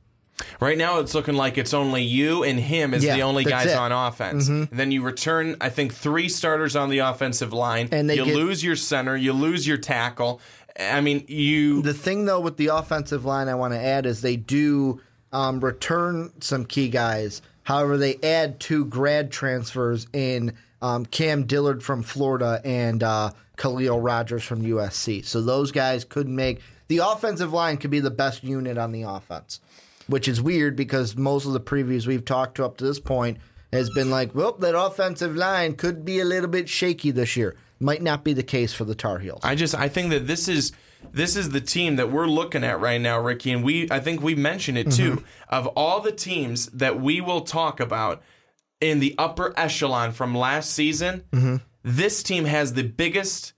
Right 0.59 0.77
now, 0.77 0.99
it's 0.99 1.13
looking 1.13 1.35
like 1.35 1.59
it's 1.59 1.73
only 1.75 2.01
you 2.01 2.43
and 2.43 2.59
him 2.59 2.93
as 2.95 3.03
Yeah, 3.03 3.15
the 3.15 3.21
only 3.21 3.43
guys 3.43 3.67
it. 3.67 3.69
Mm-hmm. 3.69 3.93
on 3.93 4.07
offense. 4.07 4.47
And 4.47 4.67
then 4.71 4.91
you 4.91 5.03
return, 5.03 5.55
I 5.61 5.69
think, 5.69 5.93
three 5.93 6.27
starters 6.27 6.75
on 6.75 6.89
the 6.89 6.99
offensive 6.99 7.53
line. 7.53 7.87
And 7.91 8.09
they 8.09 8.15
you 8.17 8.25
get- 8.25 8.35
lose 8.35 8.63
your 8.63 8.75
center, 8.75 9.15
you 9.15 9.31
lose 9.31 9.67
your 9.67 9.77
tackle. 9.77 10.41
I 10.77 11.01
mean, 11.01 11.23
you. 11.27 11.83
The 11.83 11.93
thing 11.93 12.25
though 12.25 12.39
with 12.39 12.57
the 12.57 12.67
offensive 12.67 13.25
line 13.25 13.47
I 13.47 13.53
want 13.55 13.73
to 13.75 13.79
add 13.79 14.07
is 14.07 14.21
they 14.21 14.35
do 14.35 14.99
um, 15.31 15.59
return 15.59 16.31
some 16.41 16.65
key 16.65 16.89
guys. 16.89 17.43
However, 17.61 17.97
they 17.97 18.17
add 18.23 18.59
two 18.59 18.85
grad 18.85 19.31
transfers 19.31 20.07
in 20.13 20.53
um, 20.83 21.05
Cam 21.05 21.45
Dillard 21.45 21.81
from 21.81 22.03
Florida 22.03 22.61
and 22.63 23.01
uh, 23.01 23.31
Khaliel 23.57 24.03
Rodgers 24.03 24.43
from 24.43 24.61
USC. 24.61 25.25
So 25.25 25.41
those 25.41 25.71
guys 25.71 26.03
could 26.03 26.27
make 26.27 26.61
the 26.89 26.97
offensive 26.97 27.53
line 27.53 27.77
could 27.77 27.89
be 27.89 28.01
the 28.01 28.11
best 28.11 28.43
unit 28.43 28.77
on 28.77 28.91
the 28.91 29.03
offense, 29.03 29.61
which 30.07 30.27
is 30.27 30.41
weird 30.41 30.75
because 30.75 31.15
most 31.15 31.45
of 31.45 31.53
the 31.53 31.61
previews 31.61 32.05
we've 32.05 32.25
talked 32.25 32.55
to 32.57 32.65
up 32.65 32.77
to 32.77 32.83
this 32.83 32.99
point 32.99 33.37
has 33.71 33.89
been 33.91 34.11
like, 34.11 34.35
well, 34.35 34.51
that 34.53 34.77
offensive 34.77 35.35
line 35.35 35.75
could 35.75 36.03
be 36.03 36.19
a 36.19 36.25
little 36.25 36.49
bit 36.49 36.67
shaky 36.67 37.11
this 37.11 37.37
year. 37.37 37.55
Might 37.79 38.01
not 38.01 38.23
be 38.23 38.33
the 38.33 38.43
case 38.43 38.73
for 38.73 38.83
the 38.83 38.93
Tar 38.93 39.19
Heels. 39.19 39.39
I 39.43 39.55
just 39.55 39.73
I 39.73 39.87
think 39.87 40.09
that 40.11 40.27
this 40.27 40.49
is 40.49 40.73
this 41.13 41.35
is 41.35 41.49
the 41.49 41.61
team 41.61 41.95
that 41.95 42.11
we're 42.11 42.27
looking 42.27 42.63
at 42.63 42.79
right 42.79 42.99
now, 42.99 43.19
Ricky, 43.19 43.51
and 43.51 43.63
we 43.63 43.89
I 43.89 43.99
think 43.99 44.21
we 44.21 44.35
mentioned 44.35 44.77
it 44.77 44.91
too. 44.91 45.11
Mm-hmm. 45.15 45.25
Of 45.55 45.67
all 45.67 46.01
the 46.01 46.11
teams 46.11 46.67
that 46.67 47.01
we 47.01 47.21
will 47.21 47.41
talk 47.41 47.79
about 47.79 48.21
in 48.83 48.99
the 48.99 49.15
upper 49.17 49.53
echelon 49.57 50.11
from 50.11 50.35
last 50.35 50.71
season, 50.71 51.23
Mm-hmm. 51.31 51.55
this 51.83 52.21
team 52.23 52.45
has 52.45 52.73
the 52.73 52.83
biggest 52.83 53.53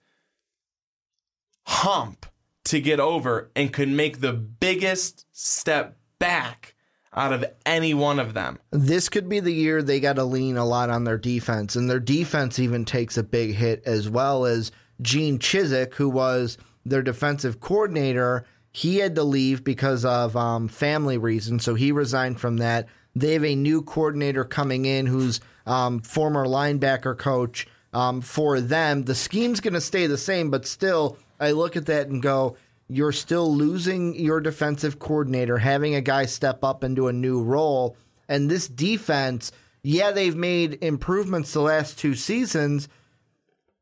hump 1.64 2.26
to 2.66 2.80
get 2.80 3.00
over 3.00 3.52
and 3.56 3.72
could 3.74 3.90
make 3.90 4.20
the 4.22 4.34
biggest 4.34 5.26
step 5.32 5.98
back 6.20 6.76
out 7.14 7.32
of 7.32 7.46
any 7.66 7.94
one 7.94 8.20
of 8.20 8.34
them. 8.34 8.60
this 8.72 9.08
could 9.08 9.30
be 9.30 9.40
the 9.40 9.54
year 9.54 9.82
they 9.82 10.00
got 10.02 10.18
to 10.18 10.24
lean 10.26 10.58
a 10.58 10.66
lot 10.66 10.90
on 10.90 11.06
their 11.06 11.18
defense, 11.18 11.76
and 11.76 11.90
their 11.90 12.00
defense 12.00 12.60
even 12.60 12.84
takes 12.84 13.18
a 13.18 13.24
big 13.24 13.54
hit 13.56 13.82
as 13.86 14.10
well 14.10 14.46
as 14.46 14.72
Gene 15.02 15.40
Chizik, 15.40 15.94
who 15.94 16.10
was 16.10 16.58
their 16.86 17.02
defensive 17.02 17.60
coordinator. 17.62 18.46
He 18.72 18.98
had 18.98 19.16
to 19.16 19.24
leave 19.24 19.64
because 19.64 20.04
of 20.04 20.36
um, 20.36 20.68
family 20.68 21.18
reasons, 21.18 21.64
so 21.64 21.74
he 21.76 21.92
resigned 21.94 22.40
from 22.40 22.58
that. 22.58 22.88
They 23.16 23.34
have 23.34 23.46
a 23.46 23.56
new 23.56 23.82
coordinator 23.82 24.44
coming 24.44 24.86
in 24.86 25.06
who's 25.06 25.40
um, 25.66 26.02
former 26.02 26.46
linebacker 26.46 27.18
coach 27.18 27.68
um, 27.94 28.22
for 28.22 28.60
them. 28.60 29.04
The 29.04 29.16
scheme's 29.16 29.62
going 29.62 29.74
to 29.74 29.82
stay 29.82 30.08
the 30.08 30.18
same, 30.18 30.52
but 30.52 30.66
still, 30.66 31.18
I 31.40 31.52
look 31.52 31.78
at 31.78 31.86
that 31.86 32.08
and 32.08 32.22
go, 32.22 32.58
you're 32.88 33.14
still 33.14 33.54
losing 33.54 34.16
your 34.16 34.40
defensive 34.42 35.00
coordinator, 35.00 35.58
having 35.58 35.96
a 35.96 36.02
guy 36.02 36.26
step 36.26 36.64
up 36.64 36.84
into 36.84 37.08
a 37.08 37.14
new 37.14 37.42
role. 37.42 37.96
And 38.28 38.50
this 38.50 38.68
defense, 38.68 39.52
yeah, 39.82 40.12
they've 40.12 40.36
made 40.36 40.84
improvements 40.84 41.54
the 41.54 41.62
last 41.62 41.98
two 41.98 42.16
seasons, 42.16 42.88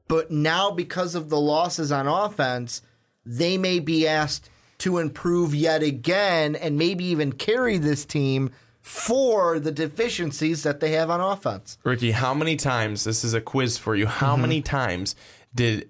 but 0.07 0.31
now 0.31 0.72
because 0.72 1.15
of 1.15 1.30
the 1.30 1.39
losses 1.39 1.91
on 1.91 2.07
offense, 2.07 2.81
they 3.26 3.57
may 3.57 3.80
be 3.80 4.07
asked 4.07 4.49
to 4.80 4.99
improve 4.99 5.55
yet 5.55 5.81
again 5.81 6.55
and 6.55 6.77
maybe 6.77 7.05
even 7.05 7.31
carry 7.31 7.77
this 7.77 8.05
team 8.05 8.51
for 8.84 9.60
the 9.60 9.72
deficiencies 9.72 10.61
that 10.64 10.80
they 10.81 10.91
have 10.91 11.10
on 11.10 11.19
offense. 11.22 11.77
Ricky, 11.84 12.11
how 12.11 12.34
many 12.35 12.55
times, 12.57 13.05
this 13.05 13.23
is 13.23 13.34
a 13.34 13.41
quiz 13.41 13.77
for 13.77 13.95
you, 13.95 14.05
Mm-hmm. 14.05 14.26
how 14.26 14.35
many 14.35 14.61
times 14.61 15.15
did 15.55 15.89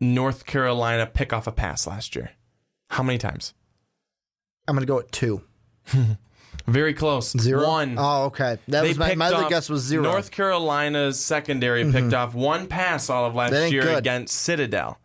North 0.00 0.44
Carolina 0.44 1.06
pick 1.06 1.32
off 1.32 1.46
a 1.46 1.52
pass 1.52 1.86
last 1.86 2.14
year? 2.16 2.32
How 2.90 3.02
many 3.04 3.16
times? 3.18 3.54
I'm 4.68 4.74
going 4.74 4.84
to 4.84 4.92
go 4.92 4.98
at 4.98 5.10
two. 5.12 5.42
Very 6.66 6.94
close. 6.94 7.30
Zero? 7.38 7.64
One. 7.66 7.94
Oh, 7.96 8.24
okay. 8.24 8.58
That 8.66 8.82
They 8.82 8.88
was 8.88 8.98
my, 8.98 9.14
my 9.14 9.26
other 9.28 9.48
guess 9.48 9.68
was 9.70 9.82
zero. 9.82 10.02
Mm-hmm. 10.02 10.12
North 10.12 10.30
Carolina's 10.32 11.20
secondary 11.24 11.90
picked 11.92 12.12
off 12.12 12.34
one 12.34 12.66
pass 12.66 13.08
all 13.08 13.24
of 13.26 13.36
last 13.36 13.70
year 13.70 13.82
good. 13.82 13.98
against 13.98 14.34
Citadel. 14.34 14.98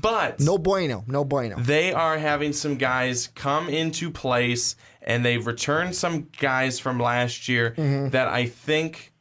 But 0.00 0.38
no 0.38 0.58
bueno. 0.58 1.02
No 1.08 1.24
bueno. 1.24 1.56
they 1.58 1.92
are 1.92 2.16
having 2.18 2.52
some 2.52 2.76
guys 2.76 3.30
come 3.34 3.68
into 3.68 4.12
place 4.12 4.76
and 5.04 5.24
they've 5.24 5.46
returned 5.46 5.94
some 5.96 6.28
guys 6.38 6.78
from 6.78 6.98
last 6.98 7.48
year 7.48 7.74
Mm-hmm. 7.76 8.08
that 8.10 8.28
I 8.28 8.46
think 8.46 9.12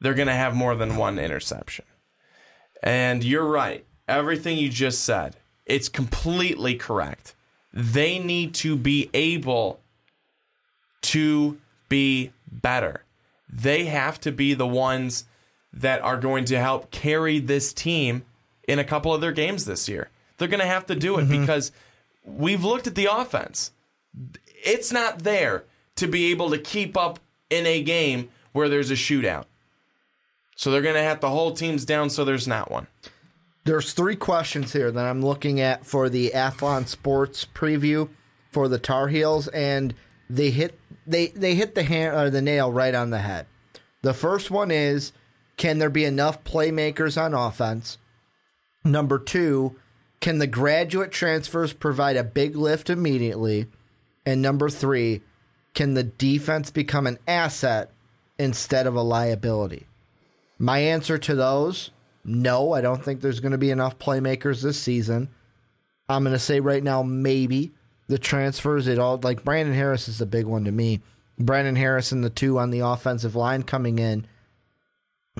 they're 0.00 0.14
going 0.14 0.28
to 0.28 0.34
have 0.34 0.54
more 0.54 0.74
than 0.76 0.96
one 0.96 1.18
interception. 1.18 1.84
And 2.82 3.22
you're 3.22 3.46
right. 3.48 3.84
Everything 4.08 4.56
you 4.56 4.68
just 4.70 5.04
said, 5.04 5.36
it's 5.66 5.88
completely 5.88 6.74
correct. 6.74 7.34
They 7.72 8.18
need 8.18 8.54
to 8.56 8.76
be 8.76 9.10
able 9.14 9.80
to 11.02 11.58
be 11.88 12.32
better. 12.50 13.04
They 13.52 13.84
have 13.86 14.20
to 14.20 14.32
be 14.32 14.54
the 14.54 14.66
ones 14.66 15.24
that 15.72 16.02
are 16.02 16.16
going 16.16 16.44
to 16.46 16.58
help 16.58 16.90
carry 16.90 17.38
this 17.38 17.72
team 17.72 18.24
in 18.66 18.78
a 18.78 18.84
couple 18.84 19.12
of 19.14 19.20
their 19.20 19.32
games 19.32 19.64
this 19.66 19.88
year. 19.88 20.08
They're 20.38 20.48
going 20.48 20.60
to 20.60 20.66
have 20.66 20.86
to 20.86 20.94
do 20.94 21.18
it 21.18 21.28
because 21.28 21.70
we've 22.24 22.64
looked 22.64 22.86
at 22.86 22.94
the 22.94 23.08
offense. 23.12 23.72
It's 24.64 24.92
not 24.92 25.20
there 25.20 25.64
to 25.96 26.06
be 26.06 26.30
able 26.30 26.50
to 26.50 26.58
keep 26.58 26.96
up 26.96 27.18
in 27.50 27.66
a 27.66 27.82
game 27.82 28.28
where 28.52 28.68
there's 28.68 28.90
a 28.90 28.94
shootout. 28.94 29.44
So 30.56 30.70
they're 30.70 30.82
going 30.82 30.94
to 30.94 31.02
have 31.02 31.20
to 31.20 31.28
hold 31.28 31.56
teams 31.56 31.84
down 31.84 32.10
so 32.10 32.24
there's 32.24 32.48
not 32.48 32.70
one. 32.70 32.86
There's 33.64 33.92
three 33.92 34.16
questions 34.16 34.72
here 34.72 34.90
that 34.90 35.06
I'm 35.06 35.22
looking 35.22 35.60
at 35.60 35.84
for 35.84 36.08
the 36.08 36.32
Athlon 36.34 36.86
Sports 36.86 37.46
preview 37.54 38.08
for 38.50 38.68
the 38.68 38.78
Tar 38.78 39.08
Heels, 39.08 39.48
and 39.48 39.94
they 40.28 40.50
hit 40.50 40.78
they 41.06 41.28
they 41.28 41.54
hit 41.54 41.74
the 41.74 41.82
hand 41.82 42.16
or 42.16 42.30
the 42.30 42.42
nail 42.42 42.72
right 42.72 42.94
on 42.94 43.10
the 43.10 43.18
head. 43.18 43.46
The 44.02 44.14
first 44.14 44.50
one 44.50 44.70
is, 44.70 45.12
can 45.56 45.78
there 45.78 45.90
be 45.90 46.04
enough 46.04 46.42
playmakers 46.42 47.20
on 47.20 47.34
offense? 47.34 47.98
Number 48.84 49.18
two, 49.18 49.76
can 50.20 50.38
the 50.38 50.46
graduate 50.46 51.10
transfers 51.10 51.72
provide 51.72 52.16
a 52.16 52.24
big 52.24 52.56
lift 52.56 52.88
immediately? 52.88 53.66
And 54.26 54.42
number 54.42 54.68
three, 54.68 55.22
can 55.74 55.94
the 55.94 56.02
defense 56.02 56.70
become 56.70 57.06
an 57.06 57.18
asset 57.26 57.90
instead 58.38 58.86
of 58.86 58.94
a 58.94 59.02
liability? 59.02 59.86
My 60.58 60.78
answer 60.78 61.16
to 61.18 61.34
those, 61.34 61.90
no, 62.24 62.72
I 62.72 62.80
don't 62.80 63.02
think 63.02 63.20
there's 63.20 63.40
going 63.40 63.52
to 63.52 63.58
be 63.58 63.70
enough 63.70 63.98
playmakers 63.98 64.62
this 64.62 64.78
season. 64.78 65.28
I'm 66.08 66.22
going 66.22 66.34
to 66.34 66.38
say 66.38 66.60
right 66.60 66.82
now, 66.82 67.02
maybe 67.02 67.72
the 68.08 68.18
transfers, 68.18 68.88
it 68.88 68.98
all 68.98 69.18
like 69.22 69.44
Brandon 69.44 69.74
Harris 69.74 70.08
is 70.08 70.18
the 70.18 70.26
big 70.26 70.44
one 70.44 70.64
to 70.64 70.72
me. 70.72 71.00
Brandon 71.38 71.76
Harris 71.76 72.12
and 72.12 72.22
the 72.22 72.30
two 72.30 72.58
on 72.58 72.70
the 72.70 72.80
offensive 72.80 73.34
line 73.34 73.62
coming 73.62 73.98
in. 73.98 74.26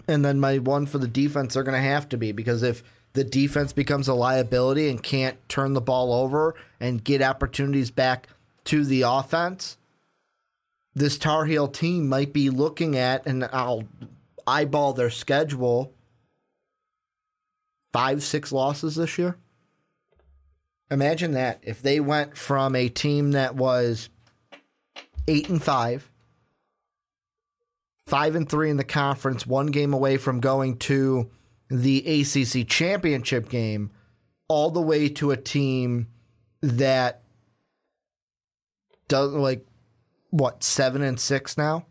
And 0.09 0.25
then 0.25 0.41
my 0.41 0.59
one 0.59 0.87
for 0.87 0.99
the 0.99 1.09
defense, 1.09 1.55
they're 1.55 1.63
going 1.63 1.81
to 1.81 1.89
have 1.89 2.09
to 2.11 2.17
be 2.17 2.33
because 2.33 2.63
if 2.63 2.83
the 3.13 3.25
defense 3.25 3.73
becomes 3.73 4.09
a 4.09 4.15
liability 4.15 4.89
and 4.89 5.03
can't 5.03 5.37
turn 5.49 5.75
the 5.75 5.81
ball 5.81 6.13
over 6.13 6.55
and 6.79 7.05
get 7.05 7.21
opportunities 7.21 7.91
back 7.91 8.29
to 8.65 8.85
the 8.85 9.03
offense, 9.03 9.77
this 10.95 11.19
Tar 11.19 11.45
Heel 11.45 11.69
team 11.69 12.09
might 12.09 12.33
be 12.33 12.51
looking 12.51 12.97
at, 12.97 13.27
and 13.27 13.45
I'll 13.45 13.85
eyeball 14.47 14.93
their 14.93 15.11
schedule, 15.11 15.93
five, 17.93 18.23
six 18.23 18.53
losses 18.53 18.97
this 18.97 19.19
year. 19.19 19.37
Imagine 20.91 21.33
that 21.33 21.61
if 21.63 21.81
they 21.83 22.01
went 22.01 22.37
from 22.37 22.75
a 22.75 22.89
team 22.89 23.33
that 23.33 23.55
was 23.55 24.09
eight 25.29 25.49
and 25.49 25.63
five, 25.63 26.11
five 28.07 28.35
and 28.35 28.49
three 28.49 28.71
in 28.71 28.77
the 28.77 28.85
conference, 28.85 29.47
one 29.47 29.69
game 29.69 29.93
away 29.93 30.17
from 30.17 30.41
going 30.41 30.77
to 30.79 31.31
the 31.69 31.99
ACC 32.21 32.67
championship 32.69 33.49
game, 33.49 33.93
all 34.49 34.71
the 34.71 34.81
way 34.81 35.09
to 35.09 35.31
a 35.31 35.37
team 35.37 36.09
that 36.61 37.20
does 39.11 39.33
like 39.33 39.67
what 40.31 40.63
seven 40.65 41.03
and 41.03 41.21
six 41.21 41.59
now, 41.59 41.85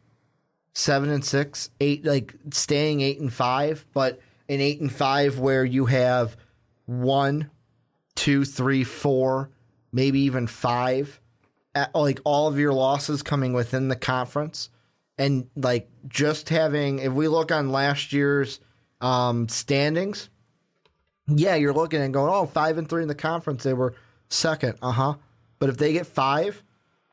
seven 0.73 1.11
and 1.11 1.23
six, 1.23 1.69
eight 1.79 2.03
like 2.03 2.33
staying 2.51 3.01
eight 3.01 3.19
and 3.19 3.31
five, 3.31 3.85
but 3.93 4.19
an 4.47 4.61
eight 4.61 4.81
and 4.81 4.91
five 4.91 5.37
where 5.37 5.63
you 5.63 5.85
have 5.85 6.35
one, 6.85 7.51
two, 8.15 8.45
three, 8.45 8.83
four, 8.83 9.51
maybe 9.91 10.21
even 10.21 10.47
five, 10.47 11.19
at, 11.75 11.93
like 11.93 12.19
all 12.23 12.47
of 12.47 12.57
your 12.57 12.73
losses 12.73 13.21
coming 13.21 13.53
within 13.53 13.89
the 13.89 13.95
conference, 13.95 14.69
and 15.17 15.47
like 15.55 15.89
just 16.07 16.49
having 16.49 16.99
if 16.99 17.11
we 17.11 17.27
look 17.27 17.51
on 17.51 17.71
last 17.71 18.13
year's 18.13 18.59
um, 19.01 19.49
standings, 19.49 20.29
yeah, 21.27 21.55
you're 21.55 21.73
looking 21.73 22.01
and 22.01 22.13
going, 22.13 22.33
oh, 22.33 22.45
five 22.45 22.77
and 22.77 22.87
three 22.89 23.01
in 23.01 23.09
the 23.09 23.15
conference, 23.15 23.63
they 23.63 23.73
were 23.73 23.93
second, 24.29 24.79
uh 24.81 24.91
huh. 24.91 25.15
But 25.59 25.67
if 25.67 25.77
they 25.77 25.91
get 25.91 26.07
five, 26.07 26.63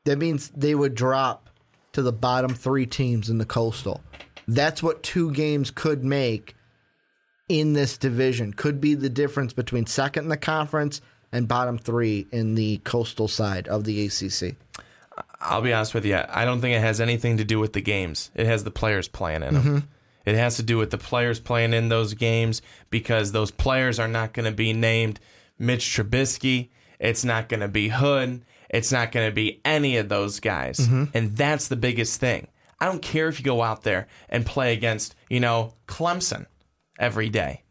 that 0.07 0.19
means 0.19 0.51
they 0.57 0.75
would 0.75 0.95
drop 0.95 1.51
to 1.93 2.03
the 2.03 2.13
bottom 2.13 2.55
three 2.55 2.87
teams 2.87 3.29
in 3.29 3.39
the 3.39 3.45
coastal. 3.45 4.01
That's 4.49 4.83
what 4.83 5.03
two 5.03 5.33
games 5.33 5.71
could 5.71 6.05
make 6.05 6.55
in 7.49 7.73
this 7.73 7.99
division. 7.99 8.53
Could 8.53 8.81
be 8.81 8.95
the 8.95 9.09
difference 9.11 9.53
between 9.53 9.87
second 9.87 10.25
in 10.25 10.29
the 10.29 10.37
conference 10.37 11.01
and 11.33 11.49
bottom 11.49 11.79
three 11.79 12.27
in 12.31 12.55
the 12.55 12.79
coastal 12.79 13.29
side 13.29 13.69
of 13.69 13.85
the 13.85 14.07
ACC. 14.07 14.57
I'll 15.41 15.63
be 15.63 15.73
honest 15.73 15.95
with 15.95 16.05
you. 16.05 16.21
I 16.29 16.45
don't 16.45 16.61
think 16.61 16.77
it 16.77 16.81
has 16.81 17.01
anything 17.01 17.37
to 17.39 17.45
do 17.45 17.59
with 17.59 17.73
the 17.73 17.81
games. 17.81 18.31
It 18.35 18.47
has 18.47 18.65
the 18.65 18.71
players 18.71 19.09
playing 19.09 19.43
in 19.43 19.55
them. 19.55 19.63
Mm-hmm. 19.63 19.79
It 20.25 20.35
has 20.35 20.57
to 20.57 20.63
do 20.63 20.79
with 20.79 20.91
the 20.91 20.99
players 20.99 21.41
playing 21.41 21.73
in 21.73 21.89
those 21.89 22.15
games 22.15 22.63
because 22.91 23.33
those 23.33 23.51
players 23.51 23.99
are 23.99 24.09
not 24.09 24.33
going 24.33 24.47
to 24.47 24.57
be 24.57 24.73
named 24.73 25.21
Mitch 25.59 25.85
Trubisky. 25.85 26.69
It's 26.99 27.25
not 27.25 27.49
going 27.49 27.61
to 27.61 27.69
be 27.69 27.89
Hood. 27.89 28.43
It's 28.71 28.93
not 28.93 29.13
going 29.13 29.29
to 29.29 29.35
be 29.35 29.61
any 29.65 29.97
of 29.97 30.09
those 30.09 30.41
guys. 30.41 30.79
Mm-hmm. 30.79 31.05
And 31.15 31.37
that's 31.37 31.69
the 31.69 31.77
biggest 31.77 32.21
thing. 32.21 32.49
I 32.81 32.87
don't 32.87 33.03
care 33.03 33.29
if 33.29 33.39
you 33.39 33.45
go 33.45 33.63
out 33.63 33.83
there 33.83 34.07
and 34.29 34.45
play 34.45 34.73
against, 34.73 35.15
you 35.31 35.41
know, 35.41 35.75
Clemson 35.87 36.47
every 36.99 37.29
day. 37.29 37.63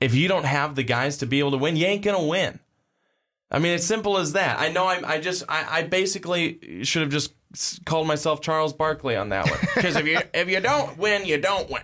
If 0.00 0.14
you 0.14 0.28
don't 0.28 0.46
have 0.46 0.74
the 0.74 0.82
guys 0.82 1.18
to 1.18 1.26
be 1.26 1.40
able 1.40 1.52
to 1.52 1.58
win, 1.58 1.76
you 1.76 1.86
ain't 1.86 2.02
gonna 2.02 2.26
win. 2.26 2.58
I 3.50 3.58
mean, 3.58 3.72
it's 3.72 3.84
simple 3.84 4.16
as 4.16 4.32
that. 4.32 4.58
I 4.58 4.70
know. 4.70 4.86
I, 4.86 5.02
I 5.04 5.20
just, 5.20 5.44
I, 5.48 5.80
I 5.80 5.82
basically 5.82 6.84
should 6.84 7.02
have 7.02 7.10
just 7.10 7.34
called 7.84 8.06
myself 8.06 8.40
Charles 8.40 8.72
Barkley 8.72 9.16
on 9.16 9.28
that 9.30 9.50
one. 9.50 9.58
Because 9.74 9.96
if 9.96 10.06
you 10.06 10.18
if 10.32 10.48
you 10.48 10.60
don't 10.60 10.96
win, 10.96 11.26
you 11.26 11.38
don't 11.38 11.68
win. 11.68 11.82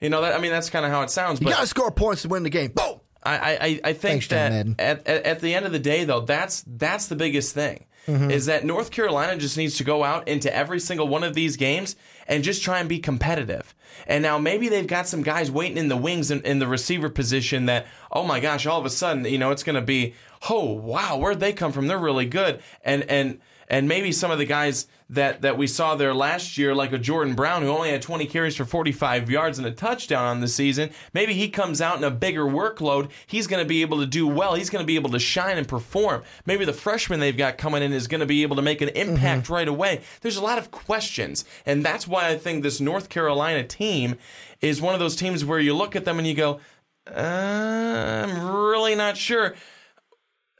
You 0.00 0.10
know 0.10 0.20
that. 0.22 0.34
I 0.34 0.38
mean, 0.38 0.52
that's 0.52 0.70
kind 0.70 0.86
of 0.86 0.92
how 0.92 1.02
it 1.02 1.10
sounds. 1.10 1.40
You 1.40 1.48
got 1.48 1.60
to 1.60 1.66
score 1.66 1.90
points 1.90 2.22
to 2.22 2.28
win 2.28 2.42
the 2.42 2.50
game. 2.50 2.70
Boom. 2.70 2.97
I, 3.22 3.34
I, 3.34 3.80
I 3.84 3.92
think 3.92 4.24
Thanks, 4.24 4.28
that 4.28 4.66
at, 4.78 5.06
at, 5.06 5.24
at 5.24 5.40
the 5.40 5.54
end 5.54 5.66
of 5.66 5.72
the 5.72 5.78
day, 5.78 6.04
though, 6.04 6.20
that's 6.20 6.64
that's 6.66 7.08
the 7.08 7.16
biggest 7.16 7.54
thing. 7.54 7.84
Mm-hmm. 8.06 8.30
Is 8.30 8.46
that 8.46 8.64
North 8.64 8.90
Carolina 8.90 9.36
just 9.36 9.58
needs 9.58 9.76
to 9.76 9.84
go 9.84 10.02
out 10.02 10.28
into 10.28 10.54
every 10.54 10.80
single 10.80 11.08
one 11.08 11.24
of 11.24 11.34
these 11.34 11.58
games 11.58 11.94
and 12.26 12.42
just 12.42 12.62
try 12.62 12.78
and 12.80 12.88
be 12.88 13.00
competitive. 13.00 13.74
And 14.06 14.22
now 14.22 14.38
maybe 14.38 14.70
they've 14.70 14.86
got 14.86 15.06
some 15.06 15.22
guys 15.22 15.50
waiting 15.50 15.76
in 15.76 15.88
the 15.88 15.96
wings 15.96 16.30
in, 16.30 16.40
in 16.42 16.58
the 16.58 16.66
receiver 16.66 17.10
position 17.10 17.66
that, 17.66 17.86
oh 18.10 18.24
my 18.24 18.40
gosh, 18.40 18.64
all 18.64 18.78
of 18.78 18.86
a 18.86 18.90
sudden, 18.90 19.26
you 19.26 19.36
know, 19.36 19.50
it's 19.50 19.62
going 19.62 19.76
to 19.76 19.82
be, 19.82 20.14
oh 20.48 20.72
wow, 20.72 21.18
where'd 21.18 21.40
they 21.40 21.52
come 21.52 21.70
from? 21.70 21.86
They're 21.86 21.98
really 21.98 22.24
good. 22.24 22.62
And 22.82 23.02
and 23.10 23.40
and 23.68 23.86
maybe 23.86 24.12
some 24.12 24.30
of 24.30 24.38
the 24.38 24.44
guys 24.44 24.86
that 25.10 25.42
that 25.42 25.56
we 25.56 25.66
saw 25.66 25.94
there 25.94 26.14
last 26.14 26.58
year, 26.58 26.74
like 26.74 26.92
a 26.92 26.98
Jordan 26.98 27.34
Brown 27.34 27.62
who 27.62 27.68
only 27.68 27.90
had 27.90 28.02
20 28.02 28.26
carries 28.26 28.56
for 28.56 28.64
45 28.64 29.30
yards 29.30 29.58
and 29.58 29.66
a 29.66 29.70
touchdown 29.70 30.24
on 30.24 30.40
the 30.40 30.48
season, 30.48 30.90
maybe 31.14 31.34
he 31.34 31.48
comes 31.48 31.80
out 31.80 31.96
in 31.96 32.04
a 32.04 32.10
bigger 32.10 32.44
workload. 32.44 33.10
He's 33.26 33.46
going 33.46 33.62
to 33.62 33.68
be 33.68 33.82
able 33.82 34.00
to 34.00 34.06
do 34.06 34.26
well. 34.26 34.54
He's 34.54 34.70
going 34.70 34.82
to 34.82 34.86
be 34.86 34.96
able 34.96 35.10
to 35.10 35.18
shine 35.18 35.56
and 35.56 35.68
perform. 35.68 36.22
Maybe 36.46 36.64
the 36.64 36.72
freshman 36.72 37.20
they've 37.20 37.36
got 37.36 37.58
coming 37.58 37.82
in 37.82 37.92
is 37.92 38.06
going 38.06 38.20
to 38.20 38.26
be 38.26 38.42
able 38.42 38.56
to 38.56 38.62
make 38.62 38.80
an 38.80 38.90
impact 38.90 39.48
right 39.48 39.68
away. 39.68 40.02
There's 40.20 40.36
a 40.36 40.42
lot 40.42 40.58
of 40.58 40.70
questions, 40.70 41.44
and 41.64 41.84
that's 41.84 42.08
why 42.08 42.28
I 42.28 42.36
think 42.36 42.62
this 42.62 42.80
North 42.80 43.08
Carolina 43.08 43.64
team 43.64 44.16
is 44.60 44.82
one 44.82 44.94
of 44.94 45.00
those 45.00 45.16
teams 45.16 45.44
where 45.44 45.60
you 45.60 45.74
look 45.74 45.94
at 45.94 46.04
them 46.04 46.18
and 46.18 46.26
you 46.26 46.34
go, 46.34 46.60
uh, 47.06 48.24
I'm 48.26 48.46
really 48.46 48.94
not 48.94 49.16
sure 49.16 49.54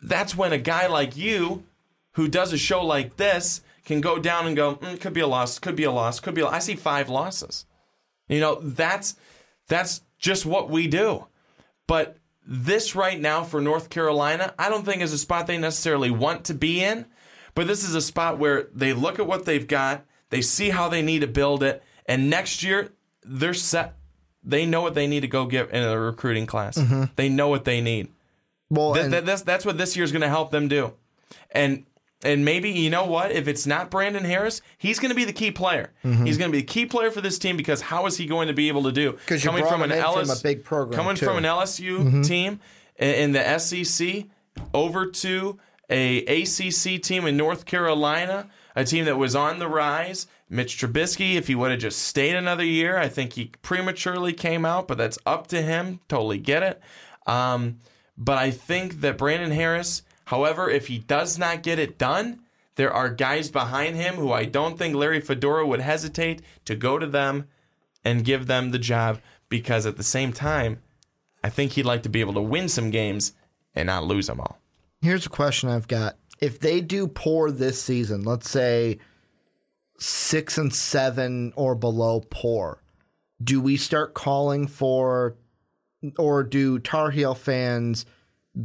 that's 0.00 0.36
when 0.36 0.52
a 0.52 0.58
guy 0.58 0.86
like 0.86 1.16
you 1.16 1.64
who 2.18 2.26
does 2.26 2.52
a 2.52 2.58
show 2.58 2.84
like 2.84 3.16
this 3.16 3.60
can 3.84 4.00
go 4.00 4.18
down 4.18 4.48
and 4.48 4.56
go 4.56 4.74
mm, 4.74 5.00
could 5.00 5.12
be 5.12 5.20
a 5.20 5.26
loss 5.28 5.60
could 5.60 5.76
be 5.76 5.84
a 5.84 5.90
loss 5.92 6.18
could 6.18 6.34
be 6.34 6.42
I 6.42 6.58
see 6.58 6.74
five 6.74 7.08
losses. 7.08 7.64
You 8.28 8.40
know 8.40 8.58
that's 8.60 9.14
that's 9.68 10.02
just 10.18 10.44
what 10.44 10.68
we 10.68 10.88
do. 10.88 11.26
But 11.86 12.18
this 12.44 12.96
right 12.96 13.20
now 13.20 13.44
for 13.44 13.60
North 13.60 13.88
Carolina 13.88 14.52
I 14.58 14.68
don't 14.68 14.84
think 14.84 15.00
is 15.00 15.12
a 15.12 15.18
spot 15.18 15.46
they 15.46 15.58
necessarily 15.58 16.10
want 16.10 16.44
to 16.46 16.54
be 16.54 16.82
in 16.82 17.06
but 17.54 17.68
this 17.68 17.84
is 17.84 17.94
a 17.94 18.00
spot 18.00 18.38
where 18.38 18.66
they 18.74 18.92
look 18.92 19.20
at 19.20 19.26
what 19.28 19.44
they've 19.44 19.68
got 19.68 20.04
they 20.30 20.42
see 20.42 20.70
how 20.70 20.88
they 20.88 21.02
need 21.02 21.20
to 21.20 21.26
build 21.28 21.62
it 21.62 21.82
and 22.06 22.28
next 22.28 22.64
year 22.64 22.92
they're 23.22 23.54
set. 23.54 23.94
They 24.42 24.66
know 24.66 24.80
what 24.80 24.94
they 24.94 25.06
need 25.06 25.20
to 25.20 25.28
go 25.28 25.46
get 25.46 25.70
in 25.70 25.82
a 25.84 25.98
recruiting 26.00 26.46
class. 26.46 26.76
They 27.16 27.28
know 27.28 27.48
what 27.48 27.64
they 27.64 27.80
need. 27.80 28.08
Well, 28.70 28.94
Th- 28.94 29.10
th- 29.10 29.24
that's 29.24 29.42
that's 29.42 29.64
what 29.64 29.78
this 29.78 29.96
year's 29.96 30.10
going 30.12 30.22
to 30.22 30.28
help 30.28 30.50
them 30.50 30.68
do, 30.68 30.92
and 31.50 31.84
and 32.24 32.44
maybe 32.44 32.70
you 32.70 32.90
know 32.90 33.04
what? 33.04 33.30
If 33.30 33.46
it's 33.48 33.66
not 33.66 33.90
Brandon 33.90 34.24
Harris, 34.24 34.60
he's 34.76 34.98
going 34.98 35.10
to 35.10 35.14
be 35.14 35.24
the 35.24 35.32
key 35.32 35.50
player. 35.52 35.92
Mm-hmm. 36.04 36.24
He's 36.26 36.36
going 36.38 36.50
to 36.50 36.52
be 36.52 36.60
the 36.62 36.66
key 36.66 36.84
player 36.86 37.10
for 37.10 37.20
this 37.20 37.38
team 37.38 37.56
because 37.56 37.80
how 37.80 38.06
is 38.06 38.16
he 38.16 38.26
going 38.26 38.48
to 38.48 38.54
be 38.54 38.68
able 38.68 38.82
to 38.84 38.92
do? 38.92 39.12
'Cause 39.26 39.44
you 39.44 39.50
brought 39.50 39.74
him 39.74 39.82
in 39.82 39.90
from 39.90 40.30
a 40.30 40.42
big 40.42 40.64
program, 40.64 40.96
coming 40.98 41.16
too. 41.16 41.26
Mm-hmm. 41.26 41.34
from 41.36 41.44
an 41.44 41.50
LSU 41.50 42.26
team 42.26 42.60
in, 42.96 43.14
in 43.14 43.32
the 43.32 43.58
SEC 43.58 44.24
over 44.74 45.06
to 45.06 45.58
a 45.90 46.18
ACC 46.42 47.00
team 47.02 47.26
in 47.26 47.36
North 47.36 47.64
Carolina, 47.64 48.48
a 48.76 48.84
team 48.84 49.04
that 49.06 49.16
was 49.16 49.34
on 49.36 49.58
the 49.58 49.68
rise. 49.68 50.26
Mitch 50.50 50.78
Trubisky, 50.78 51.34
if 51.36 51.46
he 51.46 51.54
would 51.54 51.70
have 51.70 51.80
just 51.80 51.98
stayed 52.00 52.34
another 52.34 52.64
year, 52.64 52.98
I 52.98 53.08
think 53.08 53.34
he 53.34 53.52
prematurely 53.62 54.32
came 54.32 54.64
out, 54.64 54.88
but 54.88 54.96
that's 54.98 55.18
up 55.26 55.46
to 55.48 55.60
him. 55.62 56.00
Totally 56.08 56.38
get 56.38 56.62
it. 56.62 56.80
Um, 57.26 57.80
but 58.16 58.38
I 58.38 58.50
think 58.50 59.00
that 59.02 59.18
Brandon 59.18 59.50
Harris, 59.50 60.02
however, 60.28 60.68
if 60.68 60.88
he 60.88 60.98
does 60.98 61.38
not 61.38 61.62
get 61.62 61.78
it 61.78 61.96
done, 61.96 62.40
there 62.76 62.92
are 62.92 63.08
guys 63.08 63.50
behind 63.50 63.96
him 63.96 64.16
who 64.16 64.30
I 64.30 64.44
don't 64.44 64.76
think 64.76 64.94
Larry 64.94 65.22
Fedora 65.22 65.66
would 65.66 65.80
hesitate 65.80 66.42
to 66.66 66.76
go 66.76 66.98
to 66.98 67.06
them 67.06 67.48
and 68.04 68.26
give 68.26 68.46
them 68.46 68.70
the 68.70 68.78
job 68.78 69.20
because 69.48 69.86
at 69.86 69.96
the 69.96 70.02
same 70.02 70.34
time, 70.34 70.82
I 71.42 71.48
think 71.48 71.72
he'd 71.72 71.86
like 71.86 72.02
to 72.02 72.10
be 72.10 72.20
able 72.20 72.34
to 72.34 72.42
win 72.42 72.68
some 72.68 72.90
games 72.90 73.32
and 73.74 73.86
not 73.86 74.04
lose 74.04 74.26
them 74.26 74.38
all. 74.38 74.58
Here's 75.00 75.24
a 75.24 75.30
question 75.30 75.70
I've 75.70 75.88
got. 75.88 76.16
If 76.40 76.60
they 76.60 76.82
do 76.82 77.08
poor 77.08 77.50
this 77.50 77.82
season, 77.82 78.22
let's 78.22 78.50
say 78.50 78.98
six 79.98 80.58
and 80.58 80.74
seven 80.74 81.54
or 81.56 81.74
below 81.74 82.22
poor, 82.28 82.82
do 83.42 83.62
we 83.62 83.78
start 83.78 84.12
calling 84.12 84.66
for, 84.66 85.36
or 86.18 86.44
do 86.44 86.78
Tar 86.80 87.10
Heel 87.12 87.34
fans 87.34 88.04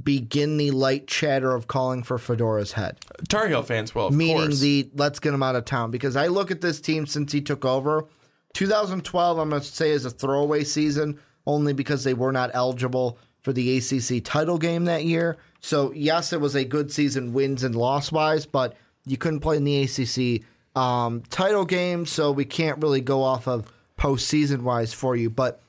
begin 0.03 0.57
the 0.57 0.71
light 0.71 1.07
chatter 1.07 1.53
of 1.53 1.67
calling 1.67 2.03
for 2.03 2.17
Fedora's 2.17 2.73
head? 2.73 2.97
Tar 3.29 3.47
Heel 3.47 3.63
fans 3.63 3.93
will, 3.93 4.07
of 4.07 4.13
Meaning 4.13 4.47
course. 4.47 4.59
the 4.59 4.89
let's 4.95 5.19
get 5.19 5.33
him 5.33 5.43
out 5.43 5.55
of 5.55 5.65
town. 5.65 5.91
Because 5.91 6.15
I 6.15 6.27
look 6.27 6.51
at 6.51 6.61
this 6.61 6.81
team 6.81 7.05
since 7.05 7.31
he 7.31 7.41
took 7.41 7.65
over. 7.65 8.05
2012, 8.53 9.37
I'm 9.39 9.49
going 9.49 9.61
to 9.61 9.67
say, 9.67 9.91
is 9.91 10.05
a 10.05 10.09
throwaway 10.09 10.63
season 10.63 11.19
only 11.45 11.73
because 11.73 12.03
they 12.03 12.13
were 12.13 12.31
not 12.31 12.51
eligible 12.53 13.17
for 13.41 13.51
the 13.51 13.77
ACC 13.77 14.23
title 14.23 14.57
game 14.57 14.85
that 14.85 15.05
year. 15.05 15.37
So, 15.59 15.91
yes, 15.93 16.33
it 16.33 16.39
was 16.39 16.55
a 16.55 16.63
good 16.63 16.91
season, 16.91 17.33
wins 17.33 17.63
and 17.63 17.75
loss 17.75 18.11
wise, 18.11 18.45
but 18.45 18.75
you 19.05 19.17
couldn't 19.17 19.41
play 19.41 19.57
in 19.57 19.63
the 19.63 19.83
ACC 19.83 20.43
um, 20.79 21.23
title 21.29 21.65
game, 21.65 22.05
so 22.05 22.31
we 22.31 22.45
can't 22.45 22.81
really 22.81 23.01
go 23.01 23.21
off 23.23 23.47
of 23.47 23.71
postseason 23.97 24.61
wise 24.61 24.93
for 24.93 25.15
you. 25.15 25.29
But 25.29 25.61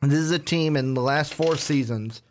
this 0.00 0.18
is 0.18 0.30
a 0.30 0.38
team 0.38 0.76
in 0.76 0.94
the 0.94 1.02
last 1.02 1.34
four 1.34 1.56
seasons, 1.56 2.22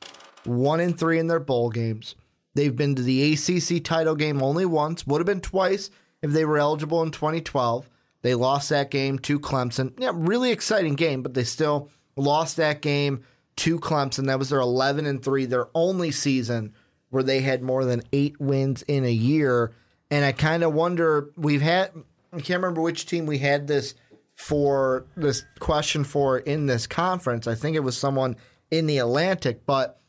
one 0.48 0.80
and 0.80 0.98
three 0.98 1.20
in 1.20 1.28
their 1.28 1.40
bowl 1.40 1.70
games. 1.70 2.16
They've 2.56 2.76
been 2.76 2.96
to 2.96 3.04
the 3.04 3.34
ACC 3.34 3.84
title 3.84 4.16
game 4.16 4.42
only 4.42 4.66
once, 4.66 5.06
would 5.06 5.20
have 5.20 5.28
been 5.28 5.42
twice 5.42 5.92
if 6.22 6.32
they 6.32 6.46
were 6.46 6.58
eligible 6.58 7.04
in 7.04 7.12
2012. 7.12 7.90
They 8.24 8.34
lost 8.34 8.70
that 8.70 8.90
game 8.90 9.20
to 9.20 9.40
Clemson. 9.40 9.94
Yeah, 10.00 10.12
really 10.14 10.52
exciting 10.52 10.96
game, 10.96 11.22
but 11.22 11.34
they 11.34 11.44
still 11.44 11.90
lost 12.16 12.58
that 12.58 12.82
game 12.82 13.24
to 13.58 13.80
Clemson. 13.80 14.26
That 14.26 14.40
was 14.40 14.50
their 14.50 14.60
11 14.60 15.06
and 15.06 15.24
3, 15.24 15.46
their 15.46 15.68
only 15.76 16.12
season 16.12 16.74
where 17.10 17.24
they 17.24 17.42
had 17.42 17.62
more 17.62 17.86
than 17.86 18.02
eight 18.12 18.40
wins 18.40 18.82
in 18.84 19.06
a 19.06 19.12
year. 19.12 19.72
And 20.10 20.26
I 20.26 20.32
kind 20.32 20.64
of 20.64 20.74
wonder, 20.74 21.32
we've 21.38 21.62
had, 21.62 21.92
I 22.34 22.38
can't 22.38 22.62
remember 22.62 22.82
which 22.82 23.06
team 23.06 23.26
we 23.26 23.38
had 23.38 23.68
this 23.68 23.94
for, 24.34 25.06
this 25.16 25.46
question 25.60 26.04
for 26.04 26.40
in 26.40 26.66
this 26.66 26.88
conference. 26.88 27.48
I 27.48 27.56
think 27.56 27.76
it 27.76 27.82
was 27.82 27.98
someone 27.98 28.36
in 28.72 28.88
the 28.88 28.98
Atlantic, 28.98 29.66
but 29.66 30.00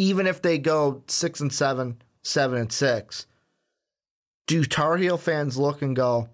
even 0.00 0.26
if 0.26 0.40
they 0.40 0.56
go 0.56 1.02
six 1.08 1.40
and 1.40 1.52
seven, 1.52 2.00
seven 2.22 2.58
and 2.58 2.72
six, 2.72 3.26
do 4.46 4.64
Tar 4.64 4.96
Heel 4.96 5.18
fans 5.18 5.58
look 5.58 5.82
and 5.82 5.94
go, 5.94 6.30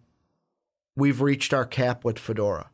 we've 0.94 1.20
reached 1.20 1.52
our 1.52 1.64
cap 1.64 2.04
with 2.04 2.16
Fedora? 2.16 2.70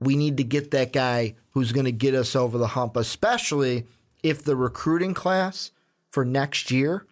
We 0.00 0.16
need 0.16 0.38
to 0.38 0.44
get 0.44 0.70
that 0.70 0.94
guy 0.94 1.34
who's 1.50 1.72
going 1.72 1.84
to 1.84 1.92
get 1.92 2.14
us 2.14 2.34
over 2.34 2.56
the 2.56 2.68
hump, 2.68 2.96
especially 2.96 3.86
if 4.22 4.42
the 4.42 4.56
recruiting 4.56 5.12
class 5.12 5.72
for 6.10 6.24
next 6.24 6.70
year 6.70 7.06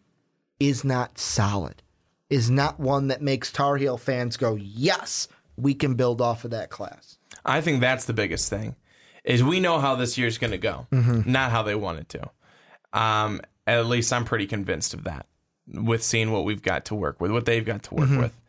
is 0.58 0.82
not 0.82 1.18
solid, 1.18 1.82
is 2.30 2.48
not 2.48 2.80
one 2.80 3.08
that 3.08 3.20
makes 3.20 3.52
Tar 3.52 3.76
Heel 3.76 3.98
fans 3.98 4.38
go, 4.38 4.54
yes, 4.54 5.28
we 5.54 5.74
can 5.74 5.96
build 5.96 6.22
off 6.22 6.46
of 6.46 6.52
that 6.52 6.70
class. 6.70 7.18
I 7.44 7.60
think 7.60 7.82
that's 7.82 8.06
the 8.06 8.14
biggest 8.14 8.48
thing 8.48 8.74
is 9.22 9.44
we 9.44 9.60
know 9.60 9.80
how 9.80 9.96
this 9.96 10.16
year's 10.16 10.38
going 10.38 10.52
to 10.52 10.56
go, 10.56 10.86
mm-hmm. 10.90 11.30
not 11.30 11.50
how 11.50 11.62
they 11.62 11.74
want 11.74 11.98
it 11.98 12.08
to. 12.08 12.30
Um, 12.92 13.40
at 13.66 13.86
least 13.86 14.12
I'm 14.12 14.24
pretty 14.24 14.46
convinced 14.46 14.94
of 14.94 15.04
that 15.04 15.26
with 15.66 16.02
seeing 16.02 16.32
what 16.32 16.44
we've 16.44 16.62
got 16.62 16.86
to 16.86 16.94
work 16.94 17.20
with, 17.20 17.30
what 17.30 17.44
they've 17.44 17.64
got 17.64 17.82
to 17.84 17.94
work 17.94 18.10
with. 18.10 18.40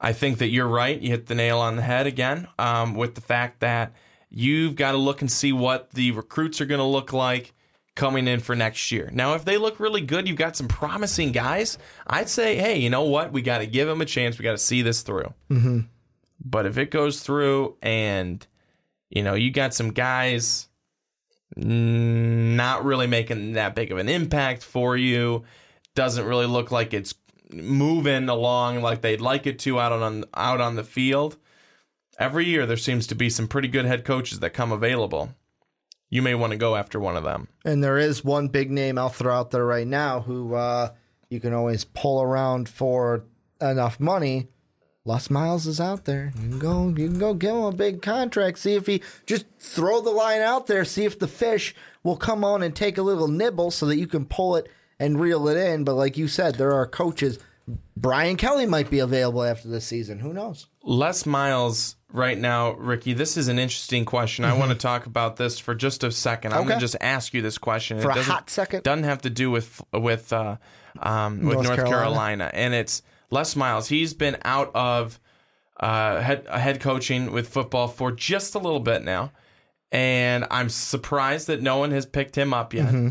I 0.00 0.12
think 0.12 0.38
that 0.38 0.48
you're 0.48 0.68
right. 0.68 1.00
You 1.00 1.10
hit 1.10 1.26
the 1.26 1.34
nail 1.34 1.58
on 1.58 1.76
the 1.76 1.82
head 1.82 2.06
again 2.06 2.48
um, 2.58 2.94
with 2.94 3.14
the 3.14 3.20
fact 3.20 3.60
that 3.60 3.92
you've 4.28 4.74
got 4.74 4.92
to 4.92 4.98
look 4.98 5.20
and 5.20 5.30
see 5.30 5.52
what 5.52 5.90
the 5.92 6.10
recruits 6.12 6.60
are 6.60 6.66
going 6.66 6.80
to 6.80 6.84
look 6.84 7.12
like 7.12 7.54
coming 7.94 8.26
in 8.26 8.40
for 8.40 8.56
next 8.56 8.90
year. 8.90 9.08
Now, 9.12 9.34
if 9.34 9.44
they 9.44 9.56
look 9.56 9.78
really 9.78 10.00
good, 10.00 10.26
you've 10.26 10.36
got 10.36 10.56
some 10.56 10.68
promising 10.68 11.32
guys. 11.32 11.78
I'd 12.06 12.28
say, 12.28 12.56
hey, 12.56 12.78
you 12.78 12.90
know 12.90 13.04
what? 13.04 13.32
We 13.32 13.40
got 13.40 13.58
to 13.58 13.66
give 13.66 13.86
them 13.86 14.00
a 14.00 14.04
chance. 14.04 14.38
We 14.38 14.42
got 14.42 14.52
to 14.52 14.58
see 14.58 14.82
this 14.82 15.02
through. 15.02 15.32
Mm-hmm. 15.50 15.80
But 16.44 16.66
if 16.66 16.76
it 16.76 16.90
goes 16.90 17.20
through 17.20 17.76
and 17.80 18.46
you 19.10 19.22
know 19.22 19.34
you 19.34 19.50
got 19.50 19.74
some 19.74 19.92
guys 19.92 20.68
not 21.56 22.84
really 22.84 23.06
making 23.06 23.52
that 23.52 23.74
big 23.74 23.92
of 23.92 23.98
an 23.98 24.08
impact 24.08 24.62
for 24.62 24.96
you, 24.96 25.44
doesn't 25.94 26.24
really 26.24 26.46
look 26.46 26.70
like 26.70 26.92
it's 26.92 27.14
moving 27.52 28.28
along 28.28 28.82
like 28.82 29.00
they'd 29.00 29.20
like 29.20 29.46
it 29.46 29.58
to 29.60 29.78
out 29.78 29.92
on 29.92 30.24
out 30.34 30.60
on 30.60 30.76
the 30.76 30.84
field. 30.84 31.36
Every 32.18 32.44
year 32.46 32.66
there 32.66 32.76
seems 32.76 33.06
to 33.08 33.14
be 33.14 33.30
some 33.30 33.48
pretty 33.48 33.68
good 33.68 33.84
head 33.84 34.04
coaches 34.04 34.40
that 34.40 34.50
come 34.50 34.72
available. 34.72 35.34
You 36.10 36.22
may 36.22 36.34
want 36.34 36.52
to 36.52 36.56
go 36.56 36.76
after 36.76 37.00
one 37.00 37.16
of 37.16 37.24
them. 37.24 37.48
And 37.64 37.82
there 37.82 37.98
is 37.98 38.24
one 38.24 38.48
big 38.48 38.70
name 38.70 38.98
I'll 38.98 39.08
throw 39.08 39.34
out 39.34 39.50
there 39.50 39.66
right 39.66 39.86
now 39.86 40.20
who 40.20 40.54
uh, 40.54 40.90
you 41.28 41.40
can 41.40 41.52
always 41.52 41.84
pull 41.84 42.22
around 42.22 42.68
for 42.68 43.24
enough 43.60 43.98
money. 43.98 44.48
Les 45.06 45.28
Miles 45.28 45.66
is 45.66 45.80
out 45.80 46.06
there. 46.06 46.32
You 46.36 46.48
can 46.48 46.58
go. 46.58 46.88
You 46.88 47.08
can 47.08 47.18
go 47.18 47.34
give 47.34 47.54
him 47.54 47.64
a 47.64 47.72
big 47.72 48.00
contract. 48.00 48.58
See 48.58 48.74
if 48.74 48.86
he 48.86 49.02
just 49.26 49.44
throw 49.58 50.00
the 50.00 50.10
line 50.10 50.40
out 50.40 50.66
there. 50.66 50.84
See 50.86 51.04
if 51.04 51.18
the 51.18 51.28
fish 51.28 51.74
will 52.02 52.16
come 52.16 52.42
on 52.42 52.62
and 52.62 52.74
take 52.74 52.96
a 52.96 53.02
little 53.02 53.28
nibble 53.28 53.70
so 53.70 53.84
that 53.86 53.98
you 53.98 54.06
can 54.06 54.24
pull 54.24 54.56
it 54.56 54.66
and 54.98 55.20
reel 55.20 55.46
it 55.48 55.58
in. 55.58 55.84
But 55.84 55.94
like 55.94 56.16
you 56.16 56.26
said, 56.26 56.54
there 56.54 56.72
are 56.72 56.86
coaches. 56.86 57.38
Brian 57.96 58.36
Kelly 58.36 58.64
might 58.64 58.88
be 58.88 58.98
available 58.98 59.42
after 59.42 59.68
this 59.68 59.84
season. 59.86 60.20
Who 60.20 60.32
knows? 60.32 60.68
Les 60.82 61.26
Miles 61.26 61.96
right 62.10 62.38
now, 62.38 62.72
Ricky, 62.72 63.12
this 63.12 63.36
is 63.36 63.48
an 63.48 63.58
interesting 63.58 64.06
question. 64.06 64.46
I 64.46 64.56
want 64.56 64.70
to 64.70 64.76
talk 64.76 65.04
about 65.04 65.36
this 65.36 65.58
for 65.58 65.74
just 65.74 66.02
a 66.02 66.12
second. 66.12 66.54
I'm 66.54 66.66
going 66.66 66.78
to 66.78 66.80
just 66.80 66.96
ask 67.02 67.34
you 67.34 67.42
this 67.42 67.58
question. 67.58 68.00
For 68.00 68.08
it 68.08 68.12
a 68.12 68.14
doesn't- 68.16 68.32
hot 68.32 68.48
second? 68.48 68.82
Doesn't 68.84 69.04
have 69.04 69.20
to 69.22 69.30
do 69.30 69.50
with 69.50 69.82
with 69.92 70.32
uh, 70.32 70.56
um, 70.98 71.40
with 71.42 71.54
North 71.56 71.66
North, 71.66 71.76
Carolina. 71.76 71.90
Carolina. 71.90 72.50
and 72.54 72.72
it's 72.72 73.02
Les 73.34 73.54
Miles. 73.54 73.88
He's 73.88 74.14
been 74.14 74.38
out 74.44 74.70
of 74.74 75.20
uh, 75.78 76.20
head 76.20 76.46
head 76.48 76.80
coaching 76.80 77.32
with 77.32 77.48
football 77.48 77.88
for 77.88 78.10
just 78.10 78.54
a 78.54 78.58
little 78.58 78.80
bit 78.80 79.04
now, 79.04 79.32
and 79.92 80.46
I'm 80.50 80.70
surprised 80.70 81.48
that 81.48 81.60
no 81.60 81.76
one 81.76 81.90
has 81.90 82.06
picked 82.06 82.36
him 82.36 82.54
up 82.54 82.72
yet. 82.72 82.86
Mm-hmm. 82.86 83.08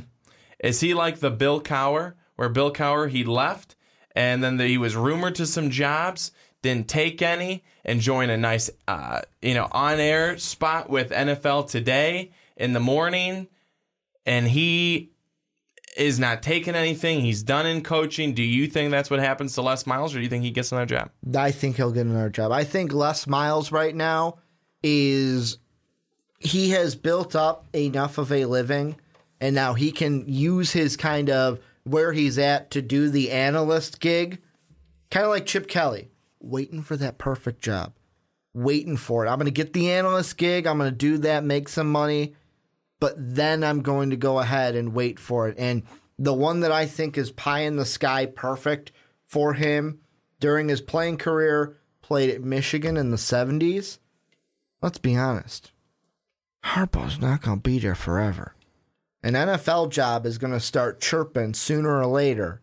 Is 0.64 0.80
he 0.80 0.96
like 0.96 1.20
the 1.20 1.30
Bill 1.30 1.62
Cowher, 1.62 2.14
where 2.36 2.50
Bill 2.50 2.74
Cowher 2.74 3.10
he 3.10 3.24
left 3.24 3.76
and 4.16 4.44
then 4.44 4.58
the, 4.58 4.68
he 4.68 4.78
was 4.78 4.96
rumored 4.96 5.36
to 5.36 5.46
some 5.46 5.70
jobs, 5.70 6.32
didn't 6.62 6.88
take 6.88 7.22
any, 7.22 7.64
and 7.84 8.00
joined 8.00 8.32
a 8.32 8.38
nice, 8.38 8.70
uh, 8.88 9.22
you 9.42 9.54
know, 9.54 9.68
on 9.72 10.00
air 10.00 10.38
spot 10.38 10.90
with 10.90 11.12
NFL 11.12 11.70
Today 11.70 12.32
in 12.56 12.74
the 12.74 12.80
morning, 12.80 13.48
and 14.26 14.48
he 14.48 15.12
is 15.98 16.20
not 16.20 16.44
taking 16.44 16.76
anything. 16.76 17.22
He's 17.22 17.44
done 17.44 17.66
in 17.66 17.84
coaching. 17.84 18.34
Do 18.34 18.44
you 18.44 18.68
think 18.68 18.92
that's 18.92 19.10
what 19.10 19.20
happens 19.20 19.54
to 19.56 19.62
Les 19.62 19.86
Miles, 19.86 20.14
or 20.14 20.18
do 20.18 20.24
you 20.24 20.30
think 20.30 20.44
he 20.44 20.52
gets 20.52 20.72
another 20.72 20.86
job? 20.86 21.10
I 21.36 21.52
think 21.52 21.78
he'll 21.78 21.92
get 21.92 22.06
another 22.06 22.30
job. 22.30 22.52
I 22.52 22.64
think 22.64 22.94
Les 22.94 23.28
Miles 23.28 23.72
right 23.72 23.96
now 23.96 24.38
is 24.82 25.58
he 26.40 26.72
has 26.72 26.96
built 26.96 27.36
up 27.36 27.68
enough 27.74 28.18
of 28.18 28.32
a 28.32 28.46
living 28.46 28.98
and 29.40 29.56
now 29.56 29.74
he 29.74 29.92
can 29.92 30.26
use 30.28 30.72
his 30.72 30.96
kind 30.96 31.30
of 31.30 31.60
where 31.84 32.14
he's 32.14 32.38
at 32.38 32.72
to 32.72 32.82
do 32.82 33.10
the 33.10 33.32
analyst 33.32 34.00
gig. 34.00 34.42
Kind 35.12 35.26
of 35.26 35.32
like 35.32 35.46
Chip 35.46 35.68
Kelly, 35.68 36.12
waiting 36.40 36.82
for 36.82 36.96
that 36.98 37.18
perfect 37.18 37.62
job. 37.62 37.94
Waiting 38.54 38.98
for 38.98 39.26
it. 39.26 39.30
I'm 39.30 39.38
going 39.38 39.46
to 39.46 39.52
get 39.52 39.74
the 39.74 39.92
analyst 39.92 40.38
gig. 40.38 40.66
I'm 40.66 40.78
going 40.78 40.92
to 40.92 40.96
do 40.96 41.18
that, 41.20 41.44
make 41.44 41.68
some 41.68 41.92
money, 41.92 42.36
but 43.04 43.16
then 43.18 43.66
I'm 43.66 43.82
going 43.82 44.12
to 44.12 44.16
go 44.16 44.40
ahead 44.40 44.78
and 44.78 44.94
wait 44.94 45.20
for 45.20 45.50
it. 45.50 45.56
And 45.60 45.84
the 46.18 46.34
one 46.34 46.62
that 46.62 46.72
I 46.72 46.86
think 46.86 47.18
is 47.18 47.34
pie 47.34 47.60
in 47.60 47.76
the 47.76 47.84
sky 47.84 48.26
perfect 48.26 48.94
for 49.26 49.56
him 49.56 50.00
during 50.40 50.70
his 50.70 50.80
playing 50.80 51.18
career, 51.18 51.76
played 52.02 52.30
at 52.30 52.42
Michigan 52.42 52.96
in 52.96 53.12
the 53.12 53.18
70s. 53.18 53.98
Let's 54.82 55.00
be 55.00 55.18
honest. 55.18 55.74
Harbaugh's 56.64 57.20
not 57.20 57.42
going 57.42 57.58
to 57.58 57.62
be 57.62 57.78
there 57.78 57.94
forever. 57.94 58.56
An 59.22 59.34
NFL 59.34 59.90
job 59.90 60.26
is 60.26 60.38
going 60.38 60.54
to 60.54 60.62
start 60.62 61.02
chirping 61.02 61.54
sooner 61.56 62.00
or 62.00 62.06
later 62.06 62.62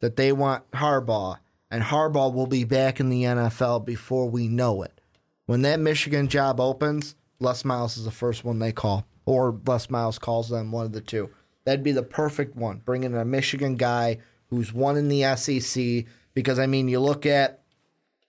that 0.00 0.16
they 0.16 0.32
want 0.32 0.68
Harbaugh, 0.72 1.38
and 1.70 1.84
Harbaugh 1.84 2.34
will 2.34 2.48
be 2.48 2.64
back 2.64 2.98
in 2.98 3.10
the 3.10 3.22
NFL 3.22 3.86
before 3.86 4.28
we 4.28 4.48
know 4.48 4.82
it. 4.82 5.00
When 5.46 5.62
that 5.62 5.78
Michigan 5.78 6.26
job 6.26 6.58
opens, 6.58 7.14
Les 7.38 7.64
Miles 7.64 7.96
is 7.96 8.04
the 8.06 8.10
first 8.10 8.42
one 8.42 8.58
they 8.58 8.72
call, 8.72 9.06
or 9.28 9.60
Les 9.66 9.90
Miles 9.90 10.18
calls 10.18 10.48
them, 10.48 10.72
one 10.72 10.86
of 10.86 10.92
the 10.92 11.02
two. 11.02 11.28
That'd 11.64 11.84
be 11.84 11.92
the 11.92 12.02
perfect 12.02 12.56
one, 12.56 12.80
bringing 12.82 13.12
in 13.12 13.18
a 13.18 13.26
Michigan 13.26 13.76
guy 13.76 14.20
who's 14.46 14.72
won 14.72 14.96
in 14.96 15.08
the 15.08 15.36
SEC. 15.36 16.06
Because, 16.32 16.58
I 16.58 16.66
mean, 16.66 16.88
you 16.88 16.98
look 16.98 17.26
at 17.26 17.60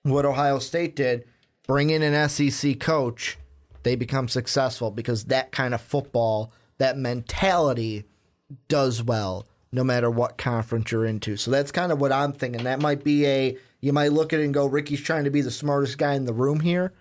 what 0.04 0.26
Ohio 0.26 0.60
State 0.60 0.98
did, 0.98 1.24
bring 1.66 1.90
in 1.90 2.02
an 2.02 2.28
SEC 2.28 2.82
coach, 2.82 3.38
they 3.84 3.96
become 3.96 4.28
successful 4.28 4.92
because 4.92 5.26
that 5.26 5.54
kind 5.54 5.74
of 5.74 5.80
football, 5.80 6.52
that 6.80 6.98
mentality 6.98 8.04
does 8.68 9.02
well 9.02 9.48
no 9.72 9.86
matter 9.86 10.12
what 10.12 10.38
conference 10.38 10.92
you're 10.92 11.06
into. 11.06 11.38
So 11.38 11.50
that's 11.50 11.72
kind 11.72 11.94
of 11.94 12.02
what 12.02 12.12
I'm 12.12 12.34
thinking. 12.34 12.66
That 12.66 12.82
might 12.82 13.06
be 13.06 13.26
a 13.26 13.58
you 13.80 13.94
might 13.94 14.12
look 14.12 14.34
at 14.34 14.42
it 14.42 14.44
and 14.44 14.54
go, 14.54 14.66
Ricky's 14.66 15.00
trying 15.00 15.24
to 15.24 15.30
be 15.30 15.40
the 15.40 15.52
smartest 15.52 15.98
guy 15.98 16.16
in 16.16 16.26
the 16.26 16.34
room 16.34 16.60
here. 16.60 16.92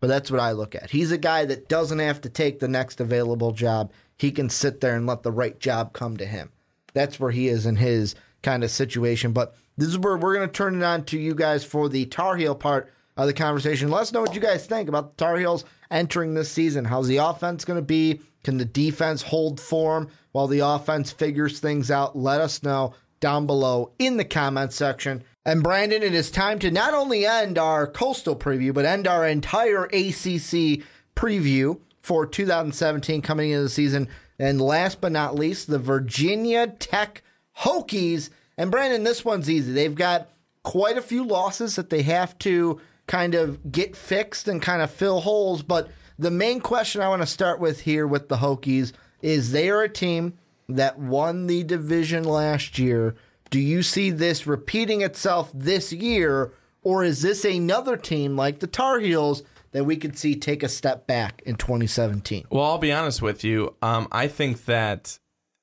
But 0.00 0.06
that's 0.06 0.30
what 0.30 0.40
I 0.40 0.52
look 0.52 0.74
at. 0.74 0.90
He's 0.90 1.10
a 1.10 1.18
guy 1.18 1.44
that 1.46 1.68
doesn't 1.68 1.98
have 1.98 2.20
to 2.20 2.28
take 2.28 2.60
the 2.60 2.68
next 2.68 3.00
available 3.00 3.52
job. 3.52 3.92
He 4.16 4.30
can 4.30 4.48
sit 4.48 4.80
there 4.80 4.96
and 4.96 5.06
let 5.06 5.22
the 5.22 5.32
right 5.32 5.58
job 5.58 5.92
come 5.92 6.16
to 6.18 6.26
him. 6.26 6.50
That's 6.94 7.18
where 7.18 7.30
he 7.30 7.48
is 7.48 7.66
in 7.66 7.76
his 7.76 8.14
kind 8.42 8.62
of 8.62 8.70
situation. 8.70 9.32
But 9.32 9.54
this 9.76 9.88
is 9.88 9.98
where 9.98 10.16
we're 10.16 10.34
going 10.34 10.48
to 10.48 10.52
turn 10.52 10.76
it 10.76 10.84
on 10.84 11.04
to 11.06 11.18
you 11.18 11.34
guys 11.34 11.64
for 11.64 11.88
the 11.88 12.06
Tar 12.06 12.36
Heel 12.36 12.54
part 12.54 12.92
of 13.16 13.26
the 13.26 13.32
conversation. 13.32 13.90
Let 13.90 14.02
us 14.02 14.12
know 14.12 14.20
what 14.20 14.34
you 14.34 14.40
guys 14.40 14.66
think 14.66 14.88
about 14.88 15.16
the 15.16 15.24
Tar 15.24 15.36
Heels 15.36 15.64
entering 15.90 16.34
this 16.34 16.50
season. 16.50 16.84
How's 16.84 17.08
the 17.08 17.16
offense 17.18 17.64
going 17.64 17.78
to 17.78 17.84
be? 17.84 18.20
Can 18.44 18.58
the 18.58 18.64
defense 18.64 19.22
hold 19.22 19.60
form 19.60 20.08
while 20.32 20.46
the 20.46 20.60
offense 20.60 21.10
figures 21.10 21.58
things 21.58 21.90
out? 21.90 22.16
Let 22.16 22.40
us 22.40 22.62
know 22.62 22.94
down 23.20 23.46
below 23.46 23.92
in 23.98 24.16
the 24.16 24.24
comment 24.24 24.72
section. 24.72 25.24
And 25.48 25.62
Brandon, 25.62 26.02
it 26.02 26.12
is 26.12 26.30
time 26.30 26.58
to 26.58 26.70
not 26.70 26.92
only 26.92 27.24
end 27.24 27.56
our 27.56 27.86
coastal 27.86 28.36
preview, 28.36 28.74
but 28.74 28.84
end 28.84 29.08
our 29.08 29.26
entire 29.26 29.84
ACC 29.84 30.84
preview 31.16 31.80
for 32.02 32.26
2017 32.26 33.22
coming 33.22 33.48
into 33.48 33.62
the 33.62 33.70
season. 33.70 34.08
And 34.38 34.60
last 34.60 35.00
but 35.00 35.10
not 35.10 35.36
least, 35.36 35.68
the 35.68 35.78
Virginia 35.78 36.66
Tech 36.66 37.22
Hokies. 37.60 38.28
And 38.58 38.70
Brandon, 38.70 39.04
this 39.04 39.24
one's 39.24 39.48
easy. 39.48 39.72
They've 39.72 39.94
got 39.94 40.28
quite 40.64 40.98
a 40.98 41.02
few 41.02 41.24
losses 41.24 41.76
that 41.76 41.88
they 41.88 42.02
have 42.02 42.38
to 42.40 42.78
kind 43.06 43.34
of 43.34 43.72
get 43.72 43.96
fixed 43.96 44.48
and 44.48 44.60
kind 44.60 44.82
of 44.82 44.90
fill 44.90 45.22
holes. 45.22 45.62
But 45.62 45.88
the 46.18 46.30
main 46.30 46.60
question 46.60 47.00
I 47.00 47.08
want 47.08 47.22
to 47.22 47.26
start 47.26 47.58
with 47.58 47.80
here 47.80 48.06
with 48.06 48.28
the 48.28 48.36
Hokies 48.36 48.92
is 49.22 49.52
they 49.52 49.70
are 49.70 49.80
a 49.80 49.88
team 49.88 50.36
that 50.68 50.98
won 50.98 51.46
the 51.46 51.64
division 51.64 52.24
last 52.24 52.78
year. 52.78 53.14
Do 53.50 53.60
you 53.60 53.82
see 53.82 54.10
this 54.10 54.46
repeating 54.46 55.02
itself 55.02 55.50
this 55.54 55.92
year, 55.92 56.52
or 56.82 57.04
is 57.04 57.22
this 57.22 57.44
another 57.44 57.96
team 57.96 58.36
like 58.36 58.60
the 58.60 58.66
Tar 58.66 58.98
Heels 58.98 59.42
that 59.72 59.84
we 59.84 59.96
could 59.96 60.18
see 60.18 60.34
take 60.34 60.62
a 60.62 60.68
step 60.68 61.06
back 61.06 61.42
in 61.46 61.56
2017? 61.56 62.46
Well, 62.50 62.64
I'll 62.64 62.78
be 62.78 62.92
honest 62.92 63.22
with 63.22 63.44
you. 63.44 63.74
Um, 63.82 64.08
I 64.12 64.28
think 64.28 64.64
that 64.66 65.18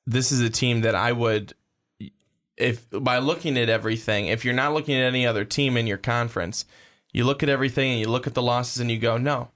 this 0.06 0.32
is 0.32 0.42
a 0.42 0.50
team 0.50 0.82
that 0.82 0.96
I 0.96 1.12
would, 1.12 1.54
if 2.58 2.88
by 2.90 3.20
looking 3.20 3.58
at 3.58 3.70
everything, 3.70 4.28
if 4.28 4.46
you're 4.46 4.54
not 4.54 4.74
looking 4.74 4.96
at 4.96 5.04
any 5.06 5.26
other 5.26 5.46
team 5.46 5.78
in 5.78 5.88
your 5.88 5.98
conference, 5.98 6.66
you 7.12 7.24
look 7.24 7.44
at 7.44 7.50
everything 7.50 7.92
and 7.92 8.00
you 8.00 8.10
look 8.10 8.28
at 8.28 8.34
the 8.34 8.42
losses 8.42 8.82
and 8.82 8.92
you 8.92 9.00
go, 9.00 9.18
no, 9.18 9.50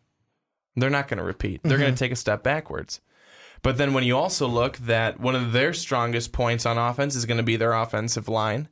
they're 0.76 0.90
not 0.90 1.08
going 1.08 1.18
to 1.18 1.24
repeat. 1.24 1.62
They're 1.64 1.78
going 1.78 1.94
to 1.94 2.00
take 2.00 2.12
a 2.12 2.16
step 2.16 2.44
backwards. 2.44 3.02
But 3.62 3.78
then 3.78 3.94
when 3.94 4.04
you 4.04 4.18
also 4.18 4.48
look 4.48 4.78
that 4.78 5.20
one 5.20 5.36
of 5.36 5.52
their 5.52 5.74
strongest 5.74 6.32
points 6.32 6.66
on 6.66 6.78
offense 6.78 7.16
is 7.16 7.26
going 7.26 7.38
to 7.38 7.44
be 7.44 7.58
their 7.58 7.74
offensive 7.74 8.30
line, 8.30 8.70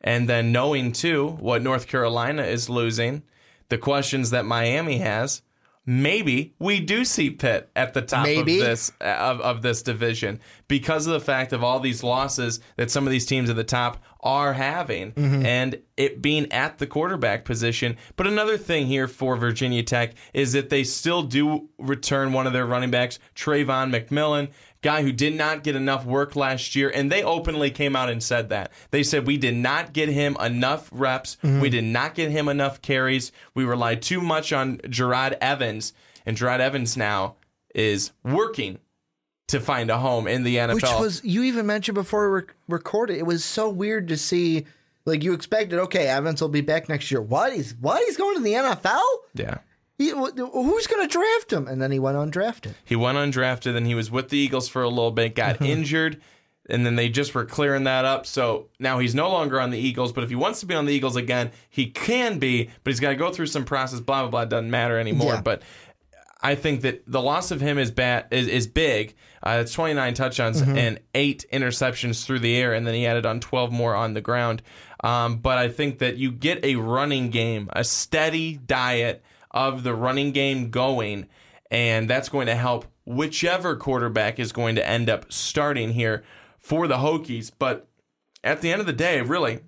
and 0.00 0.28
then 0.28 0.52
knowing 0.52 0.92
too 0.92 1.28
what 1.40 1.62
North 1.62 1.86
Carolina 1.86 2.42
is 2.42 2.68
losing, 2.68 3.22
the 3.68 3.78
questions 3.78 4.30
that 4.30 4.44
Miami 4.44 4.98
has, 4.98 5.42
maybe 5.86 6.54
we 6.58 6.80
do 6.80 7.04
see 7.04 7.30
Pitt 7.30 7.70
at 7.74 7.94
the 7.94 8.02
top 8.02 8.24
Maybe. 8.24 8.60
of 8.60 8.66
this 8.66 8.92
uh, 9.00 9.04
of, 9.04 9.40
of 9.40 9.62
this 9.62 9.82
division 9.82 10.40
because 10.68 11.06
of 11.06 11.12
the 11.12 11.20
fact 11.20 11.52
of 11.52 11.62
all 11.64 11.80
these 11.80 12.02
losses 12.02 12.60
that 12.76 12.90
some 12.90 13.06
of 13.06 13.10
these 13.10 13.24
teams 13.26 13.48
at 13.48 13.56
the 13.56 13.64
top 13.64 14.02
are 14.20 14.54
having 14.54 15.12
mm-hmm. 15.12 15.44
and 15.46 15.80
it 15.96 16.20
being 16.20 16.50
at 16.52 16.78
the 16.78 16.86
quarterback 16.86 17.44
position. 17.44 17.96
But 18.16 18.26
another 18.26 18.56
thing 18.56 18.86
here 18.86 19.08
for 19.08 19.36
Virginia 19.36 19.82
Tech 19.82 20.14
is 20.34 20.52
that 20.52 20.70
they 20.70 20.84
still 20.84 21.22
do 21.22 21.68
return 21.78 22.32
one 22.32 22.46
of 22.46 22.52
their 22.52 22.66
running 22.66 22.90
backs, 22.90 23.18
Travon 23.34 23.94
McMillian, 23.94 24.50
guy 24.82 25.02
who 25.02 25.12
did 25.12 25.34
not 25.34 25.62
get 25.62 25.76
enough 25.76 26.04
work 26.04 26.36
last 26.36 26.74
year. 26.76 26.90
And 26.94 27.10
they 27.10 27.22
openly 27.22 27.70
came 27.70 27.96
out 27.96 28.08
and 28.08 28.22
said 28.22 28.48
that. 28.50 28.72
They 28.90 29.02
said, 29.02 29.26
We 29.26 29.36
did 29.36 29.56
not 29.56 29.92
get 29.92 30.08
him 30.08 30.36
enough 30.40 30.88
reps. 30.92 31.36
Mm-hmm. 31.42 31.60
We 31.60 31.70
did 31.70 31.84
not 31.84 32.14
get 32.14 32.30
him 32.30 32.48
enough 32.48 32.82
carries. 32.82 33.32
We 33.54 33.64
relied 33.64 34.02
too 34.02 34.20
much 34.20 34.52
on 34.52 34.78
Jerod 34.78 35.36
Evans. 35.40 35.92
And 36.24 36.36
Jerod 36.36 36.60
Evans 36.60 36.96
now 36.96 37.36
is 37.74 38.12
working 38.24 38.78
to 39.48 39.60
find 39.60 39.90
a 39.90 39.98
home 39.98 40.26
in 40.26 40.42
the 40.42 40.56
NFL. 40.56 40.74
Which 40.74 40.82
was 40.84 41.24
you 41.24 41.42
even 41.44 41.66
mentioned 41.66 41.94
before 41.94 42.28
we 42.28 42.34
rec- 42.36 42.54
recorded. 42.68 43.16
It 43.16 43.26
was 43.26 43.44
so 43.44 43.68
weird 43.68 44.08
to 44.08 44.16
see. 44.16 44.66
Like 45.04 45.22
you 45.22 45.34
expected, 45.34 45.78
okay, 45.78 46.08
Evans 46.08 46.40
will 46.40 46.48
be 46.48 46.62
back 46.62 46.88
next 46.88 47.12
year. 47.12 47.22
What? 47.22 47.52
He's 47.52 47.76
what? 47.76 48.02
He's 48.04 48.16
going 48.16 48.36
to 48.36 48.42
the 48.42 48.54
NFL? 48.54 49.04
yeah. 49.34 49.58
He, 49.98 50.10
who's 50.10 50.86
going 50.86 51.08
to 51.08 51.10
draft 51.10 51.50
him? 51.50 51.66
And 51.68 51.80
then 51.80 51.90
he 51.90 51.98
went 51.98 52.18
undrafted. 52.18 52.74
He 52.84 52.96
went 52.96 53.16
undrafted 53.16 53.76
and 53.76 53.86
he 53.86 53.94
was 53.94 54.10
with 54.10 54.28
the 54.28 54.36
Eagles 54.36 54.68
for 54.68 54.82
a 54.82 54.88
little 54.88 55.10
bit, 55.10 55.34
got 55.34 55.54
mm-hmm. 55.54 55.64
injured, 55.64 56.20
and 56.68 56.84
then 56.84 56.96
they 56.96 57.08
just 57.08 57.34
were 57.34 57.46
clearing 57.46 57.84
that 57.84 58.04
up. 58.04 58.26
So 58.26 58.68
now 58.78 58.98
he's 58.98 59.14
no 59.14 59.30
longer 59.30 59.58
on 59.58 59.70
the 59.70 59.78
Eagles, 59.78 60.12
but 60.12 60.22
if 60.22 60.28
he 60.28 60.36
wants 60.36 60.60
to 60.60 60.66
be 60.66 60.74
on 60.74 60.84
the 60.84 60.92
Eagles 60.92 61.16
again, 61.16 61.50
he 61.70 61.86
can 61.86 62.38
be, 62.38 62.68
but 62.84 62.90
he's 62.90 63.00
got 63.00 63.10
to 63.10 63.16
go 63.16 63.30
through 63.30 63.46
some 63.46 63.64
process, 63.64 64.00
blah, 64.00 64.22
blah, 64.22 64.30
blah. 64.30 64.44
Doesn't 64.44 64.70
matter 64.70 64.98
anymore. 64.98 65.34
Yeah. 65.34 65.40
But 65.40 65.62
I 66.42 66.54
think 66.54 66.82
that 66.82 67.02
the 67.06 67.22
loss 67.22 67.50
of 67.50 67.60
him 67.60 67.78
is 67.78 67.90
bad 67.90 68.26
is, 68.30 68.46
is 68.46 68.66
big. 68.66 69.14
Uh, 69.42 69.58
it's 69.62 69.72
29 69.72 70.14
touchdowns 70.14 70.60
and 70.60 71.00
eight 71.14 71.46
interceptions 71.52 72.24
through 72.24 72.40
the 72.40 72.56
air, 72.56 72.74
and 72.74 72.86
then 72.86 72.94
he 72.94 73.06
added 73.06 73.24
on 73.24 73.40
12 73.40 73.72
more 73.72 73.94
on 73.94 74.14
the 74.14 74.20
ground. 74.20 74.62
Um, 75.02 75.38
but 75.38 75.58
I 75.58 75.68
think 75.68 75.98
that 75.98 76.16
you 76.16 76.30
get 76.30 76.64
a 76.64 76.76
running 76.76 77.30
game, 77.30 77.68
a 77.72 77.84
steady 77.84 78.56
diet 78.56 79.24
of 79.50 79.82
the 79.82 79.94
running 79.94 80.32
game 80.32 80.70
going, 80.70 81.26
and 81.70 82.08
that's 82.08 82.28
going 82.28 82.46
to 82.46 82.54
help 82.54 82.86
whichever 83.04 83.76
quarterback 83.76 84.38
is 84.38 84.52
going 84.52 84.74
to 84.74 84.86
end 84.86 85.08
up 85.08 85.32
starting 85.32 85.92
here 85.92 86.24
for 86.58 86.86
the 86.86 86.96
Hokies. 86.96 87.50
But 87.58 87.88
at 88.44 88.60
the 88.60 88.72
end 88.72 88.80
of 88.80 88.86
the 88.86 88.92
day, 88.92 89.20
really, 89.20 89.60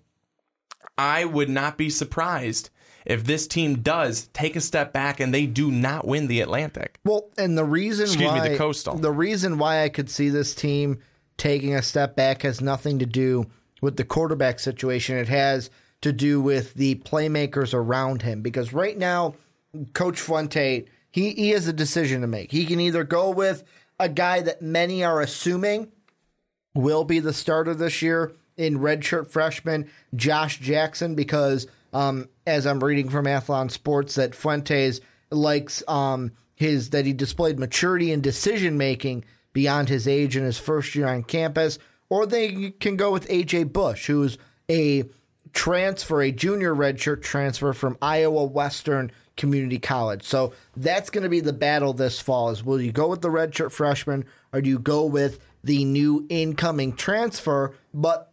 I 0.98 1.24
would 1.24 1.48
not 1.48 1.78
be 1.78 1.88
surprised 1.88 2.70
if 3.08 3.24
this 3.24 3.46
team 3.48 3.78
does 3.80 4.28
take 4.34 4.54
a 4.54 4.60
step 4.60 4.92
back 4.92 5.18
and 5.18 5.32
they 5.32 5.46
do 5.46 5.70
not 5.70 6.06
win 6.06 6.26
the 6.26 6.40
Atlantic. 6.42 7.00
Well, 7.04 7.30
and 7.38 7.56
the 7.56 7.64
reason 7.64 8.04
Excuse 8.04 8.30
why 8.30 8.42
me, 8.42 8.50
the 8.50 8.56
Coastal. 8.56 8.98
the 8.98 9.10
reason 9.10 9.58
why 9.58 9.82
I 9.82 9.88
could 9.88 10.10
see 10.10 10.28
this 10.28 10.54
team 10.54 10.98
taking 11.38 11.74
a 11.74 11.82
step 11.82 12.14
back 12.14 12.42
has 12.42 12.60
nothing 12.60 12.98
to 12.98 13.06
do 13.06 13.46
with 13.80 13.96
the 13.96 14.04
quarterback 14.04 14.60
situation. 14.60 15.16
It 15.16 15.28
has 15.28 15.70
to 16.02 16.12
do 16.12 16.40
with 16.40 16.74
the 16.74 16.96
playmakers 16.96 17.72
around 17.72 18.22
him 18.22 18.42
because 18.42 18.72
right 18.72 18.96
now, 18.96 19.34
Coach 19.94 20.20
Fuente 20.20 20.86
he 21.10 21.30
he 21.32 21.50
has 21.50 21.66
a 21.66 21.72
decision 21.72 22.20
to 22.20 22.26
make. 22.26 22.52
He 22.52 22.66
can 22.66 22.80
either 22.80 23.04
go 23.04 23.30
with 23.30 23.64
a 23.98 24.08
guy 24.08 24.42
that 24.42 24.62
many 24.62 25.02
are 25.02 25.20
assuming 25.20 25.90
will 26.74 27.04
be 27.04 27.18
the 27.18 27.32
starter 27.32 27.74
this 27.74 28.02
year 28.02 28.32
in 28.56 28.78
redshirt 28.78 29.30
freshman 29.30 29.90
Josh 30.14 30.60
Jackson 30.60 31.14
because 31.14 31.66
um, 31.92 32.28
as 32.46 32.66
I'm 32.66 32.82
reading 32.82 33.08
from 33.08 33.26
Athlon 33.26 33.70
Sports 33.70 34.14
that 34.16 34.34
Fuentes 34.34 35.00
likes 35.30 35.82
um, 35.88 36.32
his 36.54 36.90
that 36.90 37.06
he 37.06 37.12
displayed 37.12 37.58
maturity 37.58 38.12
and 38.12 38.22
decision 38.22 38.78
making 38.78 39.24
beyond 39.52 39.88
his 39.88 40.06
age 40.06 40.36
in 40.36 40.44
his 40.44 40.58
first 40.58 40.94
year 40.94 41.06
on 41.06 41.22
campus, 41.22 41.78
or 42.08 42.26
they 42.26 42.70
can 42.72 42.96
go 42.96 43.10
with 43.10 43.28
AJ 43.28 43.72
Bush, 43.72 44.06
who's 44.06 44.38
a 44.70 45.04
transfer, 45.52 46.22
a 46.22 46.32
junior 46.32 46.74
redshirt 46.74 47.22
transfer 47.22 47.72
from 47.72 47.96
Iowa 48.02 48.44
Western 48.44 49.10
Community 49.36 49.78
College. 49.78 50.24
So 50.24 50.52
that's 50.76 51.10
going 51.10 51.22
to 51.22 51.30
be 51.30 51.40
the 51.40 51.52
battle 51.52 51.92
this 51.92 52.20
fall: 52.20 52.50
is 52.50 52.64
will 52.64 52.80
you 52.80 52.92
go 52.92 53.08
with 53.08 53.22
the 53.22 53.28
redshirt 53.28 53.72
freshman 53.72 54.24
or 54.52 54.60
do 54.60 54.70
you 54.70 54.78
go 54.78 55.04
with 55.04 55.38
the 55.62 55.84
new 55.84 56.26
incoming 56.28 56.94
transfer? 56.94 57.74
But 57.92 58.27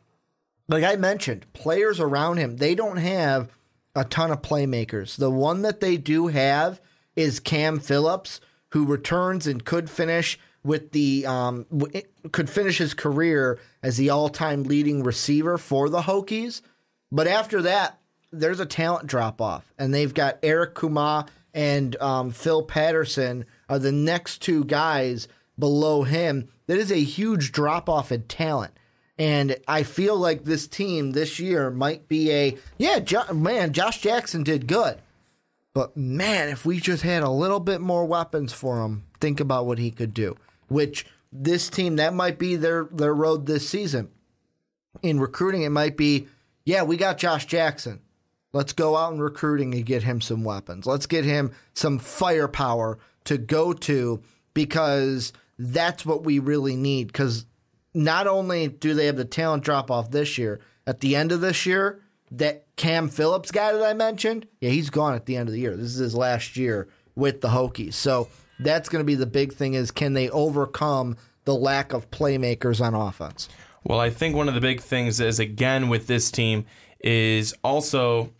like 0.67 0.83
I 0.83 0.95
mentioned, 0.95 1.45
players 1.53 1.99
around 1.99 2.37
him, 2.37 2.57
they 2.57 2.75
don't 2.75 2.97
have 2.97 3.49
a 3.95 4.03
ton 4.03 4.31
of 4.31 4.41
playmakers. 4.41 5.15
The 5.17 5.31
one 5.31 5.61
that 5.61 5.79
they 5.79 5.97
do 5.97 6.27
have 6.27 6.81
is 7.15 7.39
Cam 7.39 7.79
Phillips, 7.79 8.41
who 8.69 8.85
returns 8.85 9.47
and 9.47 9.63
could 9.63 9.89
finish 9.89 10.37
with 10.63 10.91
the 10.91 11.25
um, 11.25 11.65
w- 11.75 12.01
could 12.31 12.49
finish 12.49 12.79
his 12.79 12.93
career 12.93 13.59
as 13.83 13.97
the 13.97 14.09
all-time 14.09 14.63
leading 14.63 15.03
receiver 15.03 15.57
for 15.57 15.89
the 15.89 16.01
Hokies. 16.01 16.61
But 17.11 17.27
after 17.27 17.61
that, 17.61 17.99
there's 18.31 18.59
a 18.59 18.65
talent 18.65 19.07
drop 19.07 19.39
off, 19.39 19.71
and 19.77 19.93
they've 19.93 20.13
got 20.13 20.39
Eric 20.43 20.73
Kumah 20.75 21.27
and 21.53 21.95
um, 22.01 22.31
Phil 22.31 22.63
Patterson 22.63 23.45
are 23.69 23.79
the 23.79 23.91
next 23.91 24.41
two 24.41 24.65
guys 24.65 25.27
below 25.57 26.03
him. 26.03 26.49
That 26.67 26.77
is 26.77 26.91
a 26.91 27.01
huge 27.01 27.51
drop 27.53 27.87
off 27.87 28.11
in 28.11 28.23
talent. 28.23 28.77
And 29.17 29.57
I 29.67 29.83
feel 29.83 30.17
like 30.17 30.43
this 30.43 30.67
team 30.67 31.11
this 31.11 31.39
year 31.39 31.71
might 31.71 32.07
be 32.07 32.31
a 32.31 32.57
yeah, 32.77 32.99
jo- 32.99 33.33
man. 33.33 33.71
Josh 33.71 34.01
Jackson 34.01 34.43
did 34.43 34.67
good, 34.67 34.97
but 35.73 35.95
man, 35.95 36.49
if 36.49 36.65
we 36.65 36.79
just 36.79 37.03
had 37.03 37.23
a 37.23 37.29
little 37.29 37.61
bit 37.61 37.79
more 37.79 38.05
weapons 38.05 38.51
for 38.51 38.83
him, 38.83 39.05
think 39.21 39.39
about 39.39 39.65
what 39.65 39.77
he 39.77 39.89
could 39.89 40.13
do. 40.13 40.35
Which 40.67 41.05
this 41.31 41.69
team 41.69 41.95
that 41.97 42.13
might 42.13 42.37
be 42.39 42.55
their 42.55 42.85
their 42.91 43.13
road 43.13 43.45
this 43.45 43.67
season 43.69 44.09
in 45.01 45.19
recruiting. 45.19 45.61
It 45.63 45.69
might 45.69 45.95
be 45.95 46.27
yeah, 46.65 46.83
we 46.83 46.97
got 46.97 47.17
Josh 47.17 47.45
Jackson. 47.45 48.01
Let's 48.51 48.73
go 48.73 48.95
out 48.95 49.11
and 49.11 49.21
recruiting 49.21 49.73
and 49.75 49.85
get 49.85 50.03
him 50.03 50.21
some 50.21 50.43
weapons. 50.43 50.85
Let's 50.85 51.05
get 51.05 51.25
him 51.25 51.51
some 51.73 51.99
firepower 51.99 52.97
to 53.25 53.37
go 53.37 53.73
to 53.73 54.21
because 54.53 55.33
that's 55.59 56.05
what 56.05 56.23
we 56.23 56.39
really 56.39 56.75
need. 56.75 57.07
Because 57.07 57.45
not 57.95 58.27
only 58.27 58.67
do 58.67 58.93
they 58.93 59.05
have 59.07 59.15
the 59.15 59.25
talent 59.25 59.63
drop 59.63 59.89
off 59.89 60.11
this 60.11 60.37
year, 60.37 60.59
at 60.85 60.99
the 60.99 61.15
end 61.15 61.31
of 61.31 61.41
this 61.41 61.65
year, 61.65 62.01
that 62.31 62.67
Cam 62.75 63.07
Phillips 63.07 63.51
guy 63.51 63.71
that 63.71 63.83
I 63.83 63.93
mentioned, 63.93 64.47
yeah, 64.59 64.69
he's 64.69 64.89
gone 64.89 65.15
at 65.15 65.25
the 65.25 65.37
end 65.37 65.47
of 65.47 65.53
the 65.53 65.61
year. 65.61 65.75
This 65.75 65.87
is 65.87 65.97
his 65.97 66.15
last 66.15 66.57
year 66.57 66.89
with 67.15 67.41
the 67.41 67.47
Hokies. 67.47 67.93
So 67.93 68.27
that's 68.59 68.89
going 68.89 68.99
to 68.99 69.05
be 69.05 69.15
the 69.15 69.25
big 69.25 69.53
thing 69.53 69.73
is 69.73 69.91
can 69.91 70.13
they 70.13 70.29
overcome 70.29 71.17
the 71.45 71.55
lack 71.55 71.93
of 71.93 72.11
playmakers 72.11 72.83
on 72.85 72.93
offense? 72.93 73.47
Well, 73.83 73.99
I 73.99 74.09
think 74.09 74.35
one 74.35 74.47
of 74.47 74.55
the 74.55 74.61
big 74.61 74.81
things 74.81 75.19
is 75.19 75.39
again 75.39 75.89
with 75.89 76.07
this 76.07 76.31
team 76.31 76.65
is 76.99 77.53
also 77.63 78.31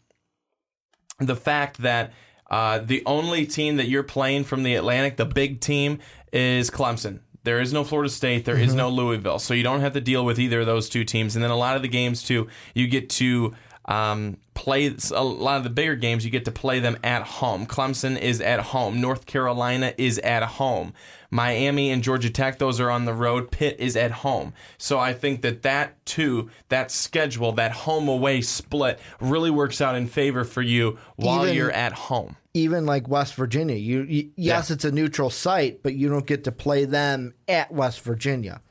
the 1.20 1.36
fact 1.36 1.78
that 1.80 2.14
uh, 2.50 2.80
the 2.80 3.04
only 3.06 3.46
team 3.46 3.78
that 3.78 3.88
you're 3.88 4.04
playing 4.04 4.44
from 4.44 4.64
the 4.64 4.76
Atlantic, 4.76 5.18
the 5.18 5.26
big 5.26 5.62
team, 5.62 6.00
is 6.34 6.70
Clemson. 6.70 7.20
There 7.46 7.62
is 7.62 7.72
no 7.72 7.84
Florida 7.84 8.10
State. 8.10 8.44
There 8.44 8.58
is 8.58 8.74
no 8.74 8.90
Louisville. 8.90 9.40
So 9.40 9.54
you 9.54 9.64
don't 9.64 9.82
have 9.82 9.94
to 9.94 10.02
deal 10.02 10.26
with 10.26 10.40
either 10.40 10.62
of 10.62 10.66
those 10.66 10.90
two 10.90 11.04
teams. 11.04 11.36
And 11.36 11.44
then 11.44 11.52
a 11.52 11.56
lot 11.56 11.76
of 11.76 11.82
the 11.82 11.88
games, 11.88 12.24
too, 12.24 12.48
you 12.74 12.88
get 12.88 13.10
to 13.12 13.54
um, 13.86 14.38
play 14.56 14.96
a 15.14 15.24
lot 15.24 15.58
of 15.58 15.64
the 15.64 15.70
bigger 15.70 15.96
games, 15.96 16.26
you 16.26 16.32
get 16.32 16.46
to 16.46 16.52
play 16.52 16.80
them 16.80 16.98
at 17.04 17.24
home. 17.24 17.66
Clemson 17.68 18.20
is 18.20 18.42
at 18.42 18.60
home. 18.60 19.00
North 19.00 19.26
Carolina 19.26 19.94
is 19.98 20.18
at 20.20 20.44
home. 20.44 20.94
Miami 21.30 21.92
and 21.92 22.02
Georgia 22.02 22.30
Tech, 22.30 22.60
those 22.60 22.80
are 22.80 22.90
on 22.90 23.06
the 23.06 23.14
road. 23.14 23.52
Pitt 23.52 23.76
is 23.80 23.96
at 23.96 24.12
home. 24.12 24.54
So 24.78 24.98
I 25.00 25.14
think 25.14 25.42
that 25.42 25.64
that 25.64 26.04
too, 26.06 26.50
that 26.70 26.92
schedule, 26.92 27.52
that 27.54 27.72
home 27.72 28.08
away 28.08 28.42
split 28.42 29.00
really 29.20 29.52
works 29.52 29.82
out 29.82 29.96
in 29.96 30.08
favor 30.08 30.44
for 30.44 30.62
you 30.62 30.98
while 31.16 31.44
Even- 31.44 31.56
you're 31.56 31.72
at 31.72 31.94
home. 31.94 32.38
Even 32.56 32.86
like 32.86 33.08
West 33.08 33.36
Virginia. 33.36 33.76
You, 33.76 34.04
you 34.04 34.32
yes, 34.36 34.70
Yeah. 34.70 34.74
it's 34.76 34.86
a 34.86 34.92
neutral 34.92 35.30
site, 35.30 35.84
but 35.84 35.94
you 35.94 36.10
don't 36.10 36.26
get 36.26 36.46
to 36.46 36.52
play 36.52 36.86
them 36.86 37.34
at 37.48 37.72
West 37.72 38.02
Virginia. 38.02 38.62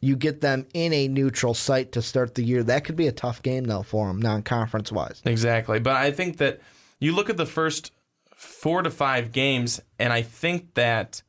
You 0.00 0.16
get 0.16 0.40
them 0.40 0.66
in 0.74 0.92
a 0.92 1.08
neutral 1.08 1.54
site 1.54 1.92
to 1.92 2.02
start 2.02 2.34
the 2.34 2.42
year. 2.42 2.62
That 2.62 2.84
could 2.84 2.96
be 2.96 3.06
a 3.06 3.12
tough 3.12 3.42
game 3.42 3.64
though 3.64 3.82
for 3.82 4.08
them, 4.08 4.20
non-conference 4.20 4.92
wise. 4.92 5.22
Exactly. 5.24 5.78
But 5.80 5.96
I 5.96 6.10
think 6.10 6.36
that 6.38 6.60
you 7.00 7.14
look 7.14 7.30
at 7.30 7.36
the 7.36 7.46
first 7.46 7.92
four 8.34 8.82
to 8.82 8.90
five 8.90 9.32
games, 9.32 9.80
and 9.98 10.12
I 10.12 10.22
think 10.22 10.74
that 10.74 11.22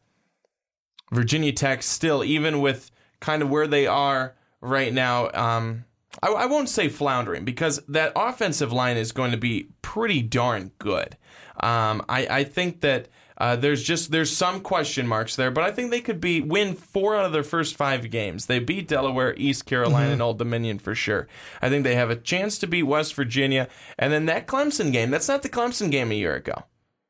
Virginia 1.12 1.52
Tech 1.52 1.84
still, 1.84 2.24
even 2.24 2.60
with 2.62 2.92
kind 3.20 3.42
of 3.42 3.50
where 3.50 3.68
they 3.68 3.88
are 3.88 4.36
right 4.62 4.94
now, 4.94 5.30
um, 5.34 5.86
I, 6.22 6.28
I 6.28 6.46
won't 6.48 6.70
say 6.70 6.90
floundering 6.90 7.46
because 7.46 7.82
that 7.88 8.14
offensive 8.16 8.72
line 8.74 8.98
is 8.98 9.12
going 9.12 9.32
to 9.32 9.38
be 9.38 9.70
pretty 9.82 10.22
darn 10.22 10.72
good. 10.80 11.18
Um, 11.62 12.04
I, 12.08 12.28
I 12.30 12.44
think 12.44 12.82
that 12.82 13.08
uh, 13.40 13.56
there's 13.56 13.84
just 13.84 14.12
there's 14.12 14.36
some 14.36 14.60
question 14.60 15.08
marks 15.08 15.36
there, 15.36 15.50
but 15.50 15.64
I 15.64 15.72
think 15.72 15.92
they 15.92 16.02
could 16.02 16.20
be 16.20 16.42
win 16.42 16.76
four 16.76 17.16
out 17.16 17.26
of 17.26 17.32
their 17.32 17.44
first 17.44 17.76
five 17.78 18.10
games. 18.12 18.48
They 18.48 18.60
beat 18.60 18.88
Delaware, 18.88 19.34
East 19.38 19.66
Carolina, 19.66 20.12
and 20.12 20.22
Old 20.22 20.38
Dominion 20.38 20.78
for 20.78 20.94
sure. 20.94 21.28
I 21.62 21.70
think 21.70 21.84
they 21.86 21.96
have 21.96 22.10
a 22.10 22.18
chance 22.18 22.58
to 22.60 22.68
beat 22.68 22.84
West 22.84 23.14
Virginia, 23.16 23.70
and 23.98 24.12
then 24.12 24.26
that 24.26 24.46
Clemson 24.46 24.92
game. 24.92 25.10
That's 25.10 25.30
not 25.30 25.42
the 25.42 25.50
Clemson 25.50 25.90
game 25.90 26.12
a 26.12 26.16
year 26.16 26.36
ago. 26.36 26.66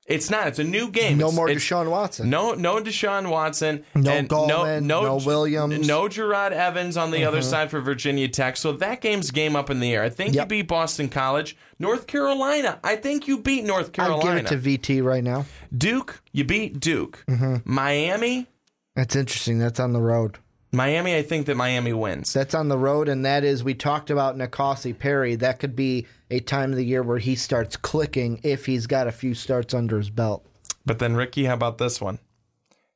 It's 0.10 0.30
not. 0.30 0.48
It's 0.48 0.60
a 0.60 0.64
new 0.64 0.90
game. 0.90 1.18
No 1.20 1.28
It's- 1.28 1.36
more 1.36 1.50
it's- 1.50 1.64
Deshaun 1.64 1.90
Watson. 1.90 2.30
no, 2.30 2.54
no 2.54 2.82
Deshaun 2.82 3.30
Watson. 3.30 3.84
No 3.96 4.12
and 4.12 4.28
Gallman, 4.28 4.84
no 4.84 5.18
Williams. 5.18 5.88
No 5.88 6.04
Jerod 6.10 6.52
Evans 6.52 6.98
on 6.98 7.12
the 7.12 7.24
other 7.24 7.42
side 7.44 7.70
for 7.72 7.80
Virginia 7.80 8.28
Tech. 8.28 8.58
So 8.58 8.72
that 8.74 9.02
game's 9.02 9.30
game 9.32 9.56
up 9.56 9.70
in 9.70 9.80
the 9.80 9.94
air. 9.94 10.04
I 10.04 10.10
think 10.10 10.34
you 10.36 10.46
beat 10.46 10.68
Boston 10.68 11.08
College. 11.10 11.56
North 11.78 12.08
Carolina. 12.08 12.80
I 12.84 12.96
think 12.98 13.28
you 13.28 13.38
beat 13.40 13.64
North 13.64 13.94
Carolina. 13.94 14.42
give 14.42 14.46
it 14.46 14.48
to 14.48 14.58
VT 14.58 15.02
right 15.02 15.24
now. 15.24 15.46
Duke. 15.76 16.22
You 16.34 16.44
beat 16.44 16.80
Duke. 16.80 17.24
Mm-hmm. 17.30 17.58
Miami. 17.64 18.48
That's 18.96 19.16
interesting. 19.16 19.60
That's 19.60 19.80
on 19.80 19.94
the 19.94 20.02
road. 20.02 20.40
Miami. 20.72 21.16
I 21.16 21.24
think 21.24 21.48
that 21.48 21.56
Miami 21.56 21.94
wins. 21.94 22.32
That's 22.34 22.54
on 22.54 22.68
the 22.68 22.78
road, 22.78 23.10
and 23.10 23.26
that 23.26 23.44
is 23.44 23.64
we 23.64 23.74
talked 23.74 24.10
about 24.10 24.38
N'Kosi 24.38 24.98
Perry. 24.98 25.36
That 25.36 25.60
could 25.60 25.76
be 25.76 26.06
a 26.30 26.40
time 26.40 26.72
of 26.72 26.78
the 26.78 26.86
year 26.86 27.02
where 27.02 27.18
he 27.18 27.36
starts 27.36 27.76
clicking 27.76 28.40
if 28.44 28.66
he's 28.66 28.88
got 28.88 29.08
a 29.08 29.12
few 29.12 29.34
starts 29.34 29.74
under 29.74 29.98
his 29.98 30.10
belt. 30.10 30.46
But 30.86 31.00
then 31.00 31.16
Ricky, 31.16 31.46
how 31.46 31.56
about 31.56 31.78
this 31.78 32.00
one? 32.00 32.20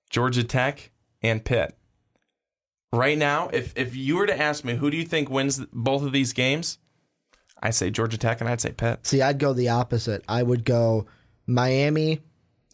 Georgia 0.09 0.43
Tech 0.43 0.91
and 1.21 1.43
Pitt. 1.43 1.75
Right 2.91 3.17
now, 3.17 3.49
if 3.51 3.73
if 3.75 3.95
you 3.95 4.17
were 4.17 4.27
to 4.27 4.39
ask 4.39 4.63
me 4.63 4.75
who 4.75 4.91
do 4.91 4.97
you 4.97 5.05
think 5.05 5.29
wins 5.29 5.59
both 5.73 6.03
of 6.03 6.11
these 6.11 6.33
games, 6.33 6.77
I 7.61 7.71
say 7.71 7.89
Georgia 7.89 8.17
Tech 8.17 8.39
and 8.39 8.49
I'd 8.49 8.61
say 8.61 8.71
Pitt. 8.71 9.07
See, 9.07 9.21
I'd 9.21 9.39
go 9.39 9.53
the 9.53 9.69
opposite. 9.69 10.23
I 10.27 10.43
would 10.43 10.63
go 10.63 11.07
Miami. 11.47 12.21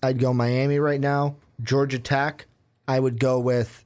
I'd 0.04 0.20
go 0.20 0.34
Miami 0.34 0.80
right 0.80 1.00
now. 1.00 1.38
Georgia 1.62 2.00
Tech. 2.00 2.48
I 2.88 3.00
would 3.00 3.20
go 3.20 3.40
with 3.40 3.86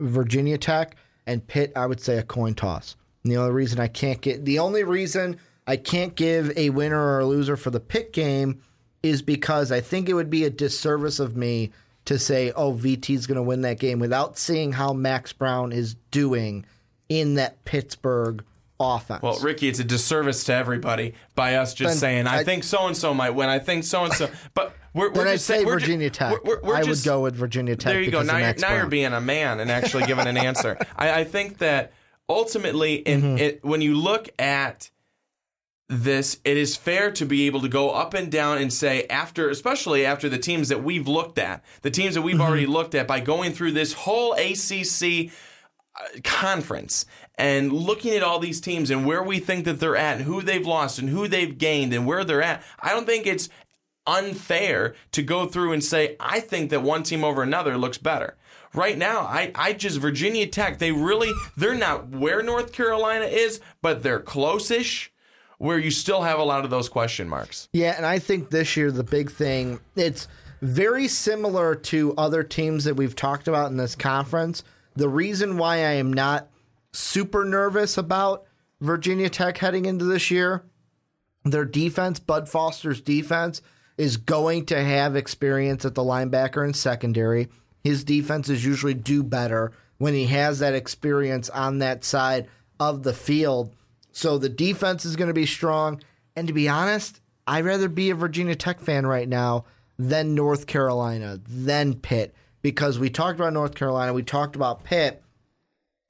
Virginia 0.00 0.58
Tech 0.58 0.96
and 1.26 1.46
Pitt. 1.46 1.72
I 1.76 1.86
would 1.86 2.00
say 2.00 2.18
a 2.18 2.22
coin 2.22 2.54
toss. 2.54 2.96
And 3.22 3.32
the 3.32 3.36
only 3.38 3.52
reason 3.52 3.80
I 3.80 3.88
can't 3.88 4.20
get 4.20 4.44
the 4.44 4.58
only 4.58 4.84
reason 4.84 5.36
I 5.66 5.76
can't 5.76 6.14
give 6.14 6.56
a 6.56 6.70
winner 6.70 7.00
or 7.00 7.20
a 7.20 7.26
loser 7.26 7.56
for 7.56 7.70
the 7.70 7.80
Pitt 7.80 8.12
game 8.12 8.62
is 9.02 9.22
because 9.22 9.72
I 9.72 9.80
think 9.80 10.08
it 10.08 10.14
would 10.14 10.30
be 10.30 10.44
a 10.44 10.50
disservice 10.50 11.18
of 11.20 11.36
me 11.36 11.72
to 12.06 12.18
say, 12.18 12.52
"Oh, 12.52 12.72
VT's 12.72 13.26
going 13.26 13.36
to 13.36 13.42
win 13.42 13.62
that 13.62 13.78
game" 13.78 13.98
without 13.98 14.38
seeing 14.38 14.72
how 14.72 14.92
Max 14.92 15.32
Browne 15.32 15.72
is 15.72 15.94
doing 16.10 16.64
in 17.08 17.34
that 17.34 17.64
Pittsburgh 17.64 18.44
offense. 18.78 19.22
Well, 19.22 19.38
Ricky, 19.40 19.68
it's 19.68 19.78
a 19.80 19.84
disservice 19.84 20.44
to 20.44 20.54
everybody 20.54 21.14
by 21.34 21.54
us 21.56 21.74
just 21.74 21.94
Then 21.94 21.98
saying, 21.98 22.26
I, 22.26 22.38
I- 22.38 22.44
think 22.44 22.64
so 22.64 22.86
and 22.86 22.96
so 22.96 23.14
might 23.14 23.30
win. 23.30 23.48
I 23.48 23.58
think 23.58 23.84
so 23.84 24.04
and 24.04 24.12
so. 24.12 24.28
But 24.54 24.74
we're, 24.96 25.08
we're 25.10 25.14
then 25.14 25.28
I'd 25.28 25.40
say 25.40 25.64
we're 25.64 25.78
ju- 25.78 25.86
Virginia 25.86 26.10
Tech. 26.10 26.44
We're, 26.44 26.60
we're 26.62 26.74
I 26.74 26.82
just, 26.82 27.04
would 27.06 27.10
go 27.10 27.20
with 27.20 27.36
Virginia 27.36 27.76
Tech. 27.76 27.92
There 27.92 28.02
you 28.02 28.10
go. 28.10 28.20
because 28.22 28.26
Now, 28.32 28.38
you're, 28.38 28.54
now 28.56 28.74
you're 28.76 28.86
being 28.86 29.12
a 29.12 29.20
man 29.20 29.60
and 29.60 29.70
actually 29.70 30.06
giving 30.06 30.26
an 30.26 30.36
answer. 30.36 30.76
I, 30.96 31.20
I 31.20 31.24
think 31.24 31.58
that 31.58 31.92
ultimately, 32.28 32.94
in 32.96 33.22
Mm-hmm. 33.22 33.38
it, 33.38 33.64
when 33.64 33.80
you 33.80 33.94
look 33.96 34.28
at 34.38 34.90
this, 35.88 36.40
it 36.44 36.56
is 36.56 36.76
fair 36.76 37.12
to 37.12 37.24
be 37.24 37.46
able 37.46 37.60
to 37.60 37.68
go 37.68 37.90
up 37.90 38.12
and 38.14 38.30
down 38.32 38.58
and 38.58 38.72
say 38.72 39.06
after, 39.08 39.48
especially 39.50 40.04
after 40.04 40.28
the 40.28 40.38
teams 40.38 40.68
that 40.68 40.82
we've 40.82 41.06
looked 41.06 41.38
at, 41.38 41.64
the 41.82 41.90
teams 41.90 42.14
that 42.14 42.22
we've 42.22 42.34
Mm-hmm. 42.34 42.42
already 42.42 42.66
looked 42.66 42.94
at 42.96 43.06
by 43.06 43.20
going 43.20 43.52
through 43.52 43.70
this 43.72 43.92
whole 43.92 44.32
ACC 44.32 45.30
uh, 45.94 46.20
conference 46.24 47.06
and 47.38 47.72
looking 47.72 48.14
at 48.14 48.22
all 48.24 48.38
these 48.40 48.60
teams 48.60 48.90
and 48.90 49.06
where 49.06 49.22
we 49.22 49.38
think 49.38 49.64
that 49.64 49.78
they're 49.78 49.96
at 49.96 50.16
and 50.16 50.24
who 50.24 50.42
they've 50.42 50.66
lost 50.66 50.98
and 50.98 51.08
who 51.08 51.28
they've 51.28 51.56
gained 51.56 51.92
and 51.92 52.04
where 52.06 52.24
they're 52.24 52.42
at. 52.42 52.62
I 52.80 52.90
don't 52.90 53.06
think 53.06 53.26
it's 53.26 53.48
unfair 54.06 54.94
to 55.12 55.22
go 55.22 55.46
through 55.46 55.72
and 55.72 55.82
say, 55.82 56.16
I 56.20 56.40
think 56.40 56.70
that 56.70 56.82
one 56.82 57.02
team 57.02 57.24
over 57.24 57.42
another 57.42 57.76
looks 57.76 57.98
better. 57.98 58.36
Right 58.74 58.98
now, 58.98 59.20
I, 59.20 59.52
I 59.54 59.72
just 59.72 59.98
Virginia 59.98 60.46
Tech, 60.46 60.78
they 60.78 60.92
really 60.92 61.32
they're 61.56 61.74
not 61.74 62.08
where 62.08 62.42
North 62.42 62.72
Carolina 62.72 63.24
is, 63.24 63.60
but 63.80 64.02
they're 64.02 64.20
close-ish, 64.20 65.12
where 65.58 65.78
you 65.78 65.90
still 65.90 66.22
have 66.22 66.38
a 66.38 66.44
lot 66.44 66.64
of 66.64 66.70
those 66.70 66.88
question 66.88 67.28
marks. 67.28 67.68
Yeah, 67.72 67.94
and 67.96 68.04
I 68.04 68.18
think 68.18 68.50
this 68.50 68.76
year 68.76 68.90
the 68.90 69.04
big 69.04 69.30
thing 69.30 69.80
it's 69.94 70.28
very 70.60 71.08
similar 71.08 71.74
to 71.74 72.14
other 72.16 72.42
teams 72.42 72.84
that 72.84 72.96
we've 72.96 73.16
talked 73.16 73.48
about 73.48 73.70
in 73.70 73.76
this 73.76 73.94
conference. 73.94 74.62
The 74.94 75.08
reason 75.08 75.56
why 75.58 75.76
I 75.76 75.92
am 75.92 76.12
not 76.12 76.48
super 76.92 77.44
nervous 77.44 77.98
about 77.98 78.44
Virginia 78.80 79.28
Tech 79.30 79.58
heading 79.58 79.86
into 79.86 80.04
this 80.04 80.30
year, 80.30 80.64
their 81.44 81.64
defense, 81.64 82.18
Bud 82.18 82.48
Foster's 82.48 83.00
defense, 83.00 83.62
is 83.98 84.16
going 84.16 84.66
to 84.66 84.82
have 84.82 85.16
experience 85.16 85.84
at 85.84 85.94
the 85.94 86.02
linebacker 86.02 86.64
and 86.64 86.76
secondary. 86.76 87.48
His 87.82 88.04
defenses 88.04 88.64
usually 88.64 88.94
do 88.94 89.22
better 89.22 89.72
when 89.98 90.12
he 90.12 90.26
has 90.26 90.58
that 90.58 90.74
experience 90.74 91.48
on 91.48 91.78
that 91.78 92.04
side 92.04 92.48
of 92.78 93.02
the 93.02 93.14
field. 93.14 93.74
So 94.12 94.38
the 94.38 94.48
defense 94.48 95.04
is 95.04 95.16
going 95.16 95.28
to 95.28 95.34
be 95.34 95.46
strong. 95.46 96.02
And 96.34 96.48
to 96.48 96.54
be 96.54 96.68
honest, 96.68 97.20
I'd 97.46 97.64
rather 97.64 97.88
be 97.88 98.10
a 98.10 98.14
Virginia 98.14 98.54
Tech 98.54 98.80
fan 98.80 99.06
right 99.06 99.28
now 99.28 99.64
than 99.98 100.34
North 100.34 100.66
Carolina, 100.66 101.40
than 101.48 101.94
Pitt, 101.94 102.34
because 102.60 102.98
we 102.98 103.08
talked 103.08 103.38
about 103.38 103.52
North 103.52 103.74
Carolina, 103.74 104.12
we 104.12 104.22
talked 104.22 104.56
about 104.56 104.84
Pitt, 104.84 105.22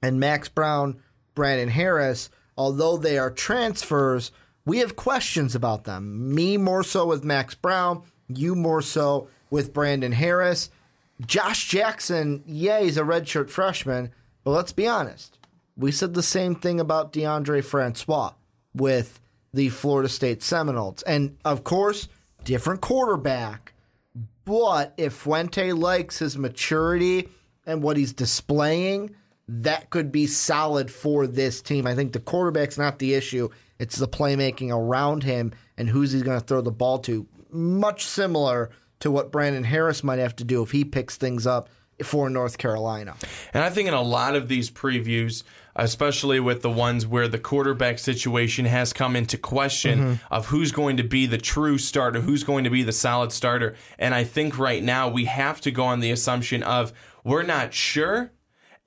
and 0.01 0.19
Max 0.19 0.49
Browne, 0.49 1.01
Brandon 1.35 1.69
Harris, 1.69 2.29
although 2.57 2.97
they 2.97 3.17
are 3.17 3.31
transfers, 3.31 4.31
we 4.67 4.79
have 4.79 4.97
questions 4.97 5.55
about 5.55 5.85
them. 5.85 6.35
Me 6.35 6.57
more 6.57 6.83
so 6.83 7.05
with 7.05 7.23
Max 7.23 7.55
Browne, 7.55 8.03
you 8.27 8.53
more 8.53 8.81
so 8.81 9.29
with 9.49 9.73
Brandon 9.73 10.11
Harris. 10.11 10.69
Josh 11.25 11.69
Jackson, 11.69 12.43
yeah, 12.45 12.81
he's 12.81 12.97
a 12.97 13.03
redshirt 13.03 13.49
freshman, 13.49 14.11
but 14.43 14.51
let's 14.51 14.73
be 14.73 14.85
honest. 14.85 15.39
We 15.77 15.93
said 15.93 16.13
the 16.13 16.21
same 16.21 16.53
thing 16.53 16.81
about 16.81 17.13
Deondre 17.13 17.63
Francois 17.63 18.33
with 18.75 19.21
the 19.53 19.69
Florida 19.69 20.09
State 20.09 20.43
Seminoles. 20.43 21.01
And 21.03 21.37
of 21.45 21.63
course, 21.63 22.09
different 22.43 22.81
quarterback. 22.81 23.71
But 24.43 24.93
if 24.97 25.13
Fuente 25.13 25.71
likes 25.71 26.19
his 26.19 26.37
maturity 26.37 27.29
and 27.65 27.81
what 27.81 27.95
he's 27.95 28.11
displaying, 28.11 29.15
that 29.47 29.89
could 29.91 30.11
be 30.11 30.27
solid 30.27 30.91
for 30.91 31.25
this 31.25 31.61
team. 31.61 31.87
I 31.87 31.95
think 31.95 32.11
the 32.11 32.19
quarterback's 32.19 32.77
not 32.77 32.99
the 32.99 33.13
issue. 33.13 33.47
It's 33.79 33.97
the 33.97 34.07
playmaking 34.07 34.71
around 34.71 35.23
him 35.23 35.53
and 35.77 35.89
who's 35.89 36.11
he 36.11 36.21
going 36.21 36.39
to 36.39 36.45
throw 36.45 36.61
the 36.61 36.71
ball 36.71 36.99
to. 36.99 37.27
Much 37.49 38.05
similar 38.05 38.69
to 38.99 39.11
what 39.11 39.31
Brandon 39.31 39.63
Harris 39.63 40.03
might 40.03 40.19
have 40.19 40.35
to 40.37 40.43
do 40.43 40.63
if 40.63 40.71
he 40.71 40.83
picks 40.83 41.17
things 41.17 41.45
up 41.45 41.69
for 42.03 42.29
North 42.29 42.57
Carolina. 42.57 43.15
And 43.53 43.63
I 43.63 43.69
think 43.69 43.87
in 43.87 43.93
a 43.93 44.01
lot 44.01 44.35
of 44.35 44.47
these 44.47 44.69
previews, 44.69 45.43
especially 45.75 46.39
with 46.39 46.61
the 46.61 46.69
ones 46.69 47.07
where 47.07 47.27
the 47.27 47.39
quarterback 47.39 47.99
situation 47.99 48.65
has 48.65 48.93
come 48.93 49.15
into 49.15 49.37
question 49.37 49.99
mm-hmm. 49.99 50.33
of 50.33 50.47
who's 50.47 50.71
going 50.71 50.97
to 50.97 51.03
be 51.03 51.25
the 51.25 51.37
true 51.37 51.77
starter, 51.77 52.21
who's 52.21 52.43
going 52.43 52.63
to 52.63 52.69
be 52.69 52.83
the 52.83 52.91
solid 52.91 53.31
starter. 53.31 53.75
And 53.97 54.13
I 54.13 54.23
think 54.23 54.57
right 54.57 54.83
now 54.83 55.07
we 55.07 55.25
have 55.25 55.61
to 55.61 55.71
go 55.71 55.83
on 55.85 55.99
the 55.99 56.11
assumption 56.11 56.63
of 56.63 56.93
we're 57.23 57.43
not 57.43 57.73
sure 57.73 58.31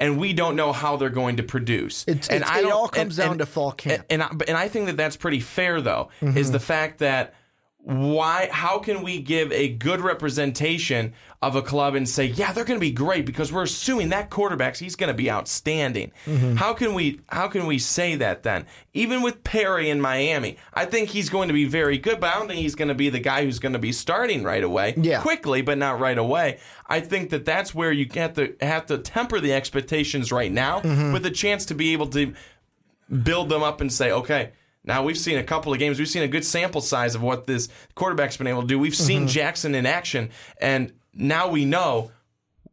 and 0.00 0.18
we 0.18 0.32
don't 0.32 0.56
know 0.56 0.72
how 0.72 0.96
they're 0.96 1.10
going 1.10 1.36
to 1.36 1.42
produce. 1.42 2.04
It's- 2.08 2.28
and 2.28 2.42
it's- 2.42 2.58
it 2.58 2.72
all 2.72 2.88
comes 2.88 3.18
and- 3.18 3.24
down 3.24 3.30
and- 3.32 3.38
to 3.40 3.46
fall 3.46 3.72
camp. 3.72 4.04
And 4.10 4.22
I, 4.22 4.30
and 4.48 4.56
I 4.56 4.66
think 4.68 4.86
that 4.86 4.96
that's 4.96 5.16
pretty 5.16 5.40
fair 5.40 5.80
though, 5.80 6.08
is 6.22 6.28
mm-hmm. 6.46 6.52
the 6.52 6.60
fact 6.60 6.98
that 6.98 7.34
why 7.82 8.48
how 8.52 8.78
can 8.78 9.02
we 9.02 9.20
give 9.20 9.50
a 9.52 9.68
good 9.68 10.00
representation 10.00 11.14
of 11.40 11.56
a 11.56 11.62
club 11.62 11.94
and 11.94 12.06
say 12.06 12.26
yeah 12.26 12.52
they're 12.52 12.64
going 12.64 12.78
to 12.78 12.80
be 12.80 12.90
great 12.90 13.24
because 13.24 13.50
we're 13.50 13.62
assuming 13.62 14.10
that 14.10 14.28
quarterback's 14.28 14.78
he's 14.78 14.96
going 14.96 15.08
to 15.08 15.14
be 15.14 15.30
outstanding. 15.30 16.12
Mm-hmm. 16.26 16.56
How 16.56 16.74
can 16.74 16.92
we 16.92 17.20
how 17.30 17.48
can 17.48 17.66
we 17.66 17.78
say 17.78 18.16
that 18.16 18.42
then? 18.42 18.66
Even 18.92 19.22
with 19.22 19.42
Perry 19.44 19.88
in 19.88 20.00
Miami 20.00 20.58
I 20.74 20.84
think 20.84 21.08
he's 21.08 21.30
going 21.30 21.48
to 21.48 21.54
be 21.54 21.64
very 21.64 21.96
good 21.96 22.20
but 22.20 22.34
I 22.34 22.38
don't 22.38 22.48
think 22.48 22.60
he's 22.60 22.74
going 22.74 22.88
to 22.88 22.94
be 22.94 23.08
the 23.08 23.18
guy 23.18 23.44
who's 23.44 23.58
going 23.58 23.72
to 23.72 23.78
be 23.78 23.92
starting 23.92 24.42
right 24.42 24.62
away. 24.62 24.94
Yeah. 24.98 25.22
quickly 25.22 25.62
but 25.62 25.78
not 25.78 25.98
right 25.98 26.18
away. 26.18 26.58
I 26.86 27.00
think 27.00 27.30
that 27.30 27.46
that's 27.46 27.74
where 27.74 27.92
you 27.92 28.06
have 28.14 28.34
to 28.34 28.54
have 28.60 28.86
to 28.86 28.98
temper 28.98 29.40
the 29.40 29.54
expectations 29.54 30.30
right 30.30 30.52
now 30.52 30.80
mm-hmm. 30.80 31.14
with 31.14 31.24
a 31.24 31.30
chance 31.30 31.64
to 31.66 31.74
be 31.74 31.94
able 31.94 32.08
to 32.08 32.34
build 33.22 33.48
them 33.48 33.62
up 33.62 33.80
and 33.80 33.92
say, 33.92 34.12
okay, 34.12 34.52
now 34.84 35.02
we've 35.02 35.18
seen 35.18 35.38
a 35.38 35.44
couple 35.44 35.72
of 35.72 35.78
games. 35.78 35.98
We've 35.98 36.08
seen 36.08 36.22
a 36.22 36.28
good 36.28 36.44
sample 36.44 36.80
size 36.80 37.14
of 37.14 37.22
what 37.22 37.46
this 37.46 37.68
quarterback's 37.94 38.36
been 38.36 38.46
able 38.46 38.62
to 38.62 38.68
do. 38.68 38.78
We've 38.78 38.94
seen 38.94 39.22
mm-hmm. 39.22 39.28
Jackson 39.28 39.74
in 39.74 39.86
action, 39.86 40.30
and 40.60 40.92
now 41.12 41.48
we 41.48 41.64
know 41.64 42.10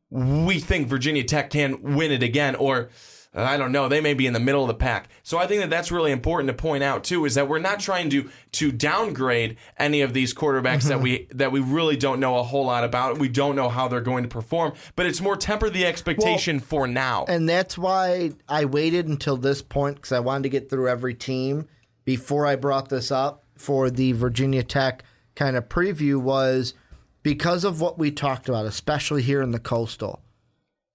we 0.10 0.60
think 0.60 0.88
Virginia 0.88 1.24
Tech 1.24 1.50
can 1.50 1.96
win 1.96 2.12
it 2.12 2.24
again, 2.24 2.56
or 2.56 2.90
I 3.34 3.58
don't 3.58 3.72
know, 3.72 3.88
they 3.88 4.02
may 4.02 4.14
be 4.14 4.26
in 4.26 4.34
the 4.34 4.40
middle 4.40 4.62
of 4.62 4.68
the 4.68 4.74
pack. 4.74 5.10
So 5.22 5.38
I 5.38 5.48
think 5.48 5.62
that 5.62 5.70
that's 5.70 5.92
really 5.92 6.12
important 6.12 6.48
to 6.48 6.54
point 6.54 6.84
out 6.84 7.04
too, 7.04 7.26
is 7.26 7.36
that 7.36 7.48
we're 7.48 7.60
not 7.60 7.80
trying 7.80 8.10
to 8.12 8.30
to 8.54 8.72
downgrade 8.72 9.58
any 9.78 10.02
of 10.02 10.14
these 10.14 10.34
quarterbacks 10.34 10.88
that 10.88 10.96
mm-hmm. 10.96 11.04
we 11.04 11.28
that 11.32 11.52
we 11.52 11.60
really 11.60 11.98
don't 11.98 12.20
know 12.20 12.38
a 12.38 12.44
whole 12.44 12.66
lot 12.66 12.84
about. 12.84 13.20
We 13.20 13.30
don't 13.30 13.56
know 13.56 13.70
how 13.70 13.88
they're 13.88 14.02
going 14.02 14.24
to 14.24 14.30
perform, 14.30 14.74
but 14.96 15.06
it's 15.06 15.22
more 15.22 15.36
temper 15.36 15.70
the 15.70 15.86
expectation 15.86 16.60
for 16.60 16.88
now. 16.88 17.26
And 17.28 17.48
that's 17.48 17.78
why 17.78 18.32
I 18.48 18.66
waited 18.66 19.08
until 19.08 19.38
this 19.38 19.62
point 19.62 19.98
because 19.98 20.14
I 20.14 20.20
wanted 20.20 20.44
to 20.44 20.50
get 20.50 20.70
through 20.70 20.88
every 20.88 21.14
team 21.14 21.68
before 22.08 22.46
I 22.46 22.56
brought 22.56 22.88
this 22.88 23.12
up 23.12 23.44
for 23.58 23.90
the 23.90 24.14
Virginia 24.14 24.64
Tech 24.64 25.04
kind 25.36 25.58
of 25.58 25.68
preview 25.68 26.16
was 26.16 26.74
because 27.22 27.66
of 27.66 27.82
what 27.82 28.00
we 28.00 28.12
talked 28.12 28.48
about, 28.48 28.66
especially 28.66 29.22
here 29.22 29.42
in 29.42 29.52
the 29.52 29.60
coastal. 29.60 30.22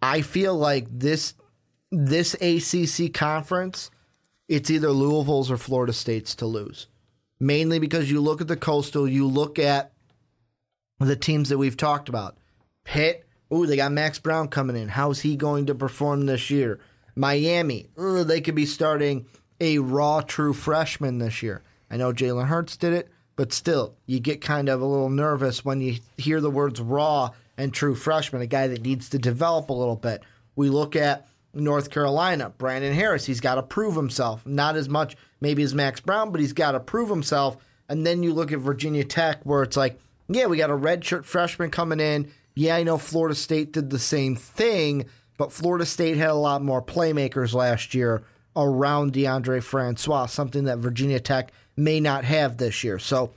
I 0.00 0.22
feel 0.22 0.56
like 0.56 0.86
this 0.90 1.34
this 1.90 2.32
ACC 2.40 3.12
conference, 3.12 3.90
it's 4.48 4.70
either 4.70 4.88
Louisville's 4.88 5.50
or 5.50 5.58
Florida 5.58 5.92
State's 5.92 6.34
to 6.36 6.46
lose. 6.46 6.86
Mainly 7.38 7.78
because 7.78 8.10
you 8.10 8.22
look 8.22 8.40
at 8.40 8.48
the 8.48 8.56
coastal, 8.56 9.06
you 9.06 9.26
look 9.26 9.58
at 9.58 9.92
the 10.98 11.14
teams 11.14 11.50
that 11.50 11.58
we've 11.58 11.76
talked 11.76 12.08
about. 12.08 12.38
Pitt, 12.84 13.26
ooh, 13.52 13.66
they 13.66 13.76
got 13.76 13.92
Max 13.92 14.18
Browne 14.18 14.48
coming 14.48 14.76
in. 14.76 14.88
How's 14.88 15.20
he 15.20 15.36
going 15.36 15.66
to 15.66 15.74
perform 15.74 16.24
this 16.24 16.48
year? 16.48 16.80
Miami, 17.14 17.90
ooh, 18.00 18.24
they 18.24 18.40
could 18.40 18.54
be 18.54 18.64
starting 18.64 19.26
a 19.62 19.78
raw 19.78 20.20
true 20.20 20.52
freshman 20.52 21.18
this 21.18 21.40
year. 21.40 21.62
I 21.88 21.96
know 21.96 22.12
Jalen 22.12 22.48
Hurts 22.48 22.76
did 22.76 22.92
it, 22.92 23.08
but 23.36 23.52
still, 23.52 23.94
you 24.06 24.18
get 24.18 24.40
kind 24.40 24.68
of 24.68 24.82
a 24.82 24.84
little 24.84 25.08
nervous 25.08 25.64
when 25.64 25.80
you 25.80 25.98
hear 26.18 26.40
the 26.40 26.50
words 26.50 26.80
raw 26.80 27.30
and 27.56 27.72
true 27.72 27.94
freshman, 27.94 28.42
a 28.42 28.46
guy 28.46 28.66
that 28.66 28.82
needs 28.82 29.08
to 29.10 29.20
develop 29.20 29.70
a 29.70 29.72
little 29.72 29.94
bit. 29.94 30.24
We 30.56 30.68
look 30.68 30.96
at 30.96 31.28
North 31.54 31.90
Carolina, 31.90 32.50
Brandon 32.58 32.92
Harris, 32.92 33.24
he's 33.24 33.40
got 33.40 33.54
to 33.54 33.62
prove 33.62 33.94
himself. 33.94 34.44
Not 34.44 34.74
as 34.74 34.88
much 34.88 35.16
maybe 35.40 35.62
as 35.62 35.74
Max 35.74 36.00
Browne, 36.00 36.32
but 36.32 36.40
he's 36.40 36.52
got 36.52 36.72
to 36.72 36.80
prove 36.80 37.08
himself. 37.08 37.56
And 37.88 38.04
then 38.04 38.24
you 38.24 38.34
look 38.34 38.50
at 38.50 38.58
Virginia 38.58 39.04
Tech, 39.04 39.44
where 39.44 39.62
it's 39.62 39.76
like, 39.76 40.00
yeah, 40.28 40.46
we 40.46 40.56
got 40.56 40.70
a 40.70 40.76
redshirt 40.76 41.24
freshman 41.24 41.70
coming 41.70 42.00
in. 42.00 42.32
Yeah, 42.56 42.74
I 42.74 42.82
know 42.82 42.98
Florida 42.98 43.36
State 43.36 43.72
did 43.72 43.90
the 43.90 43.98
same 44.00 44.34
thing, 44.34 45.06
but 45.36 45.52
Florida 45.52 45.86
State 45.86 46.16
had 46.16 46.30
a 46.30 46.34
lot 46.34 46.62
more 46.62 46.82
playmakers 46.82 47.54
last 47.54 47.94
year 47.94 48.24
around 48.56 49.12
Deondre 49.12 49.62
Francois, 49.62 50.26
something 50.26 50.64
that 50.64 50.78
Virginia 50.78 51.20
Tech 51.20 51.52
may 51.76 52.00
not 52.00 52.24
have 52.24 52.56
this 52.56 52.84
year. 52.84 52.98
So 52.98 53.32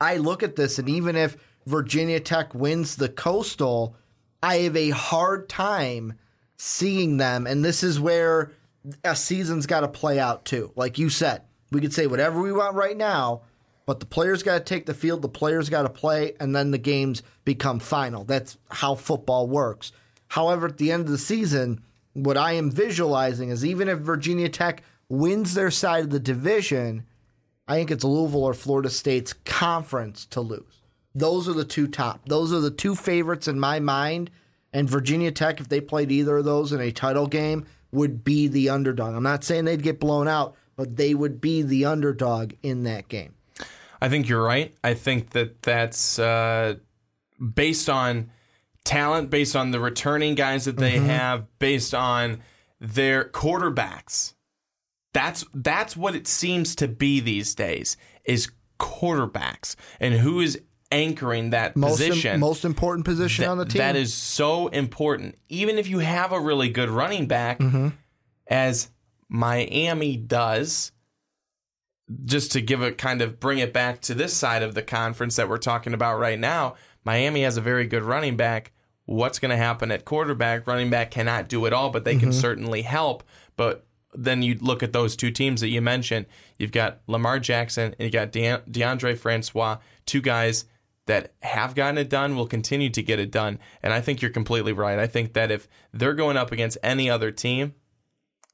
I 0.00 0.16
look 0.16 0.42
at 0.42 0.56
this, 0.56 0.78
and 0.78 0.88
even 0.88 1.16
if 1.16 1.36
Virginia 1.66 2.20
Tech 2.20 2.54
wins 2.54 2.96
the 2.96 3.08
Coastal, 3.08 3.96
I 4.42 4.56
have 4.56 4.76
a 4.76 4.90
hard 4.90 5.48
time 5.48 6.14
seeing 6.56 7.16
them. 7.16 7.46
And 7.46 7.64
this 7.64 7.82
is 7.82 7.98
where 7.98 8.52
a 9.02 9.16
season's 9.16 9.66
got 9.66 9.80
to 9.80 9.88
play 9.88 10.18
out 10.18 10.44
too. 10.44 10.72
Like 10.76 10.98
you 10.98 11.08
said, 11.08 11.42
we 11.70 11.80
could 11.80 11.94
say 11.94 12.06
whatever 12.06 12.40
we 12.40 12.52
want 12.52 12.74
right 12.74 12.96
now, 12.96 13.42
but 13.86 14.00
the 14.00 14.06
players 14.06 14.42
got 14.42 14.58
to 14.58 14.64
take 14.64 14.86
the 14.86 14.94
field, 14.94 15.22
the 15.22 15.28
players 15.28 15.68
got 15.68 15.82
to 15.82 15.88
play, 15.88 16.34
and 16.40 16.54
then 16.54 16.70
the 16.70 16.78
games 16.78 17.22
become 17.44 17.78
final. 17.78 18.24
That's 18.24 18.56
how 18.70 18.94
football 18.94 19.46
works. 19.46 19.92
However, 20.28 20.66
at 20.66 20.78
the 20.78 20.90
end 20.90 21.04
of 21.04 21.10
the 21.10 21.18
season, 21.18 21.82
what 22.14 22.38
I 22.38 22.52
am 22.52 22.70
visualizing 22.70 23.50
is 23.50 23.64
even 23.64 23.88
if 23.88 23.98
Virginia 23.98 24.48
Tech 24.48 24.82
wins 25.08 25.54
their 25.54 25.70
side 25.70 26.04
of 26.04 26.10
the 26.10 26.20
division, 26.20 27.04
I 27.68 27.76
think 27.76 27.90
it's 27.90 28.04
Louisville 28.04 28.44
or 28.44 28.54
Florida 28.54 28.90
State's 28.90 29.32
conference 29.44 30.26
to 30.26 30.40
lose. 30.40 30.82
Those 31.14 31.48
are 31.48 31.52
the 31.52 31.64
two 31.64 31.86
top. 31.86 32.28
Those 32.28 32.52
are 32.52 32.60
the 32.60 32.70
two 32.70 32.94
favorites 32.94 33.46
in 33.46 33.60
my 33.60 33.80
mind. 33.80 34.30
And 34.72 34.90
Virginia 34.90 35.30
Tech, 35.30 35.60
if 35.60 35.68
they 35.68 35.80
played 35.80 36.10
either 36.10 36.38
of 36.38 36.44
those 36.44 36.72
in 36.72 36.80
a 36.80 36.90
title 36.90 37.26
game, 37.26 37.66
would 37.92 38.24
be 38.24 38.48
the 38.48 38.70
underdog. 38.70 39.14
I'm 39.14 39.22
not 39.22 39.44
saying 39.44 39.64
they'd 39.64 39.82
get 39.82 40.00
blown 40.00 40.26
out, 40.26 40.56
but 40.74 40.96
they 40.96 41.14
would 41.14 41.40
be 41.40 41.62
the 41.62 41.84
underdog 41.84 42.54
in 42.62 42.82
that 42.82 43.08
game. 43.08 43.34
I 44.00 44.08
think 44.08 44.28
you're 44.28 44.42
right. 44.42 44.74
I 44.82 44.94
think 44.94 45.30
that 45.30 45.62
that's 45.62 46.18
uh, 46.18 46.74
based 47.54 47.88
on 47.88 48.30
talent, 48.84 49.30
based 49.30 49.56
on 49.56 49.70
the 49.70 49.80
returning 49.80 50.34
guys 50.34 50.64
that 50.66 50.76
they 50.76 50.98
have, 50.98 51.46
based 51.58 51.94
on 51.94 52.40
their 52.80 53.24
quarterbacks. 53.24 54.34
That's 55.12 55.44
that's 55.54 55.96
what 55.96 56.14
it 56.14 56.26
seems 56.26 56.74
to 56.76 56.88
be 56.88 57.20
these 57.20 57.54
days 57.54 57.96
is 58.24 58.50
quarterbacks 58.80 59.76
and 60.00 60.14
who 60.14 60.40
is 60.40 60.60
anchoring 60.90 61.50
that 61.50 61.76
Most, 61.76 62.00
im- 62.00 62.08
position. 62.10 62.40
most 62.40 62.64
important 62.64 63.04
position 63.04 63.44
on 63.46 63.58
the 63.58 63.64
team. 63.64 63.78
That 63.78 63.96
is 63.96 64.12
so 64.12 64.68
important. 64.68 65.36
Even 65.48 65.78
if 65.78 65.88
you 65.88 66.00
have 66.00 66.32
a 66.32 66.40
really 66.40 66.68
good 66.68 66.90
running 66.90 67.26
back, 67.26 67.58
Mm-hmm. 67.60 67.88
as 68.48 68.90
Miami 69.28 70.16
does, 70.16 70.92
just 72.24 72.52
to 72.52 72.60
give 72.60 72.82
it 72.82 72.98
kind 72.98 73.22
of 73.22 73.40
bring 73.40 73.58
it 73.58 73.72
back 73.72 74.00
to 74.02 74.14
this 74.14 74.34
side 74.34 74.62
of 74.62 74.74
the 74.74 74.82
conference 74.82 75.36
that 75.36 75.48
we're 75.48 75.58
talking 75.58 75.94
about 75.94 76.18
right 76.18 76.38
now, 76.38 76.74
Miami 77.04 77.42
has 77.42 77.56
a 77.56 77.60
very 77.60 77.86
good 77.86 78.02
running 78.02 78.36
back. 78.36 78.72
What's 79.06 79.38
going 79.38 79.50
to 79.50 79.56
happen 79.56 79.90
at 79.90 80.04
quarterback? 80.04 80.66
Running 80.66 80.90
back 80.90 81.10
cannot 81.10 81.48
do 81.48 81.66
it 81.66 81.72
all, 81.72 81.90
but 81.90 82.04
they 82.04 82.16
can 82.16 82.30
mm-hmm. 82.30 82.40
certainly 82.40 82.82
help. 82.82 83.22
But 83.56 83.86
then 84.14 84.42
you 84.42 84.56
look 84.60 84.82
at 84.82 84.92
those 84.92 85.16
two 85.16 85.30
teams 85.30 85.60
that 85.60 85.68
you 85.68 85.80
mentioned. 85.80 86.26
You've 86.58 86.72
got 86.72 87.00
Lamar 87.06 87.38
Jackson 87.38 87.94
and 87.98 88.06
you 88.06 88.10
got 88.10 88.32
De- 88.32 88.62
Deondre 88.70 89.18
Francois, 89.18 89.78
two 90.06 90.20
guys 90.20 90.64
that 91.06 91.34
have 91.42 91.74
gotten 91.74 91.98
it 91.98 92.08
done, 92.08 92.34
will 92.34 92.46
continue 92.46 92.88
to 92.90 93.02
get 93.02 93.18
it 93.18 93.30
done. 93.30 93.58
And 93.82 93.92
I 93.92 94.00
think 94.00 94.22
you're 94.22 94.30
completely 94.30 94.72
right. 94.72 94.98
I 94.98 95.06
think 95.06 95.34
that 95.34 95.50
if 95.50 95.68
they're 95.92 96.14
going 96.14 96.36
up 96.36 96.52
against 96.52 96.78
any 96.82 97.10
other 97.10 97.30
team, 97.30 97.74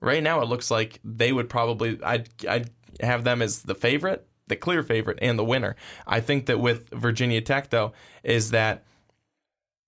right 0.01 0.23
now 0.23 0.41
it 0.41 0.49
looks 0.49 0.71
like 0.71 0.99
they 1.05 1.33
would 1.33 1.49
probably 1.49 2.03
I'd 2.03 2.29
I'd 2.49 2.71
have 3.01 3.25
them 3.25 3.41
as 3.43 3.63
the 3.63 3.75
favorite, 3.75 4.27
the 4.51 4.57
clear 4.57 4.83
favorite, 4.83 5.19
and 5.23 5.39
the 5.39 5.45
winner. 5.45 5.75
I 6.07 6.21
think 6.21 6.45
that 6.47 6.61
with 6.61 6.91
Virginia 6.91 7.41
Tech 7.41 7.71
though, 7.71 7.93
is 8.23 8.51
that 8.51 8.85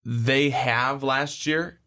they 0.04 0.50
have 0.50 1.02
last 1.02 1.46
year 1.46 1.80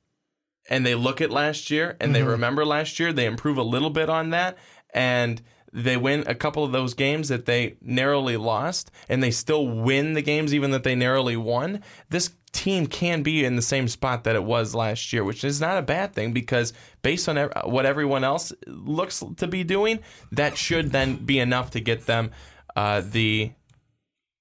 and 0.69 0.85
they 0.85 0.95
look 0.95 1.21
at 1.21 1.31
last 1.31 1.71
year 1.71 1.97
and 1.99 2.13
they 2.13 2.21
mm-hmm. 2.21 2.29
remember 2.29 2.65
last 2.65 2.99
year, 2.99 3.11
they 3.11 3.25
improve 3.25 3.57
a 3.57 3.63
little 3.63 3.89
bit 3.89 4.09
on 4.09 4.29
that 4.29 4.57
and 4.93 5.41
they 5.75 5.97
win 5.97 6.23
a 6.25 6.35
couple 6.35 6.63
of 6.63 6.71
those 6.71 6.93
games 6.93 7.27
that 7.27 7.45
they 7.45 7.75
narrowly 7.81 8.37
lost 8.37 8.91
and 9.09 9.21
they 9.21 9.31
still 9.31 9.67
win 9.67 10.13
the 10.13 10.21
games 10.21 10.53
even 10.53 10.71
that 10.71 10.83
they 10.83 10.95
narrowly 10.95 11.35
won. 11.35 11.81
This 12.09 12.31
team 12.53 12.87
can 12.87 13.21
be 13.21 13.43
in 13.43 13.57
the 13.57 13.61
same 13.61 13.89
spot 13.89 14.23
that 14.23 14.35
it 14.35 14.43
was 14.45 14.73
last 14.73 15.11
year, 15.11 15.25
which 15.25 15.43
is 15.43 15.59
not 15.59 15.77
a 15.77 15.81
bad 15.81 16.13
thing 16.13 16.31
because 16.31 16.71
based 17.01 17.27
on 17.27 17.35
what 17.65 17.85
everyone 17.85 18.23
else 18.23 18.53
looks 18.65 19.21
to 19.35 19.47
be 19.47 19.65
doing, 19.65 19.99
that 20.31 20.57
should 20.57 20.93
then 20.93 21.17
be 21.17 21.39
enough 21.39 21.71
to 21.71 21.81
get 21.81 22.05
them 22.05 22.31
uh, 22.75 23.01
the 23.01 23.51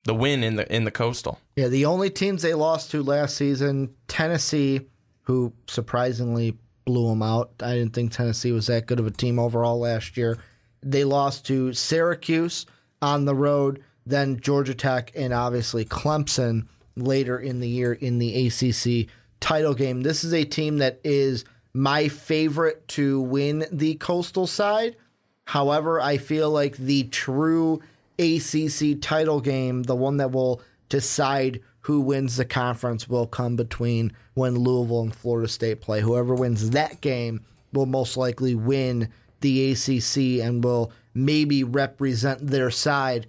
the 0.05 0.15
win 0.15 0.43
in 0.43 0.57
the 0.57 0.75
in 0.75 0.85
the 0.85 0.91
coastal. 0.91 1.41
Yeah, 1.57 1.69
the 1.69 1.87
only 1.87 2.11
teams 2.11 2.43
they 2.43 2.55
lost 2.55 2.91
to 2.91 3.03
last 3.03 3.37
season, 3.37 3.95
Tennessee, 4.09 4.83
who 5.23 5.53
surprisingly 5.67 6.57
blew 6.85 7.09
them 7.09 7.23
out. 7.23 7.53
I 7.61 7.75
didn't 7.75 7.95
think 7.95 8.13
Tennessee 8.13 8.53
was 8.53 8.67
that 8.67 8.87
good 8.87 9.01
of 9.01 9.07
a 9.07 9.11
team 9.11 9.39
overall 9.39 9.79
last 9.79 10.17
year. 10.17 10.39
They 10.83 11.05
lost 11.05 11.47
to 11.47 11.73
Syracuse 11.73 12.67
on 13.01 13.25
the 13.25 13.35
road, 13.35 13.83
then 14.05 14.41
Georgia 14.41 14.75
Tech, 14.75 15.13
and 15.15 15.33
obviously 15.33 15.85
Clemson 15.85 16.67
later 16.97 17.39
in 17.39 17.61
the 17.61 17.69
year 17.69 17.95
in 17.95 18.19
the 18.19 18.47
ACC 18.47 19.09
title 19.41 19.75
game. 19.75 20.03
This 20.03 20.25
is 20.25 20.35
a 20.35 20.45
team 20.45 20.79
that 20.79 21.01
is 21.05 21.45
my 21.73 22.09
favorite 22.09 22.87
to 22.89 23.21
win 23.21 23.67
the 23.73 23.95
coastal 23.95 24.47
side. 24.47 24.97
However, 25.47 26.01
I 26.01 26.19
feel 26.19 26.51
like 26.51 26.77
the 26.77 27.05
true 27.05 27.81
ACC 28.19 29.01
title 29.01 29.41
game, 29.41 29.83
the 29.83 29.97
one 29.97 30.19
that 30.19 30.33
will 30.33 30.61
decide 30.89 31.61
who 31.81 32.01
wins 32.01 32.37
the 32.37 32.45
conference, 32.45 33.09
will 33.09 33.27
come 33.27 33.57
between 33.57 34.13
when 34.35 34.57
Louisville 34.57 35.03
and 35.03 35.15
Florida 35.15 35.49
State 35.49 35.81
play. 35.81 36.01
Whoever 36.01 36.35
wins 36.35 36.71
that 36.71 37.01
game 37.01 37.45
will 37.73 37.87
most 37.87 38.17
likely 38.17 38.55
win 38.55 39.11
the 39.41 39.73
ACC 39.73 40.45
and 40.45 40.65
will 40.65 40.93
maybe 41.13 41.65
represent 41.65 42.47
their 42.47 42.71
side 42.71 43.27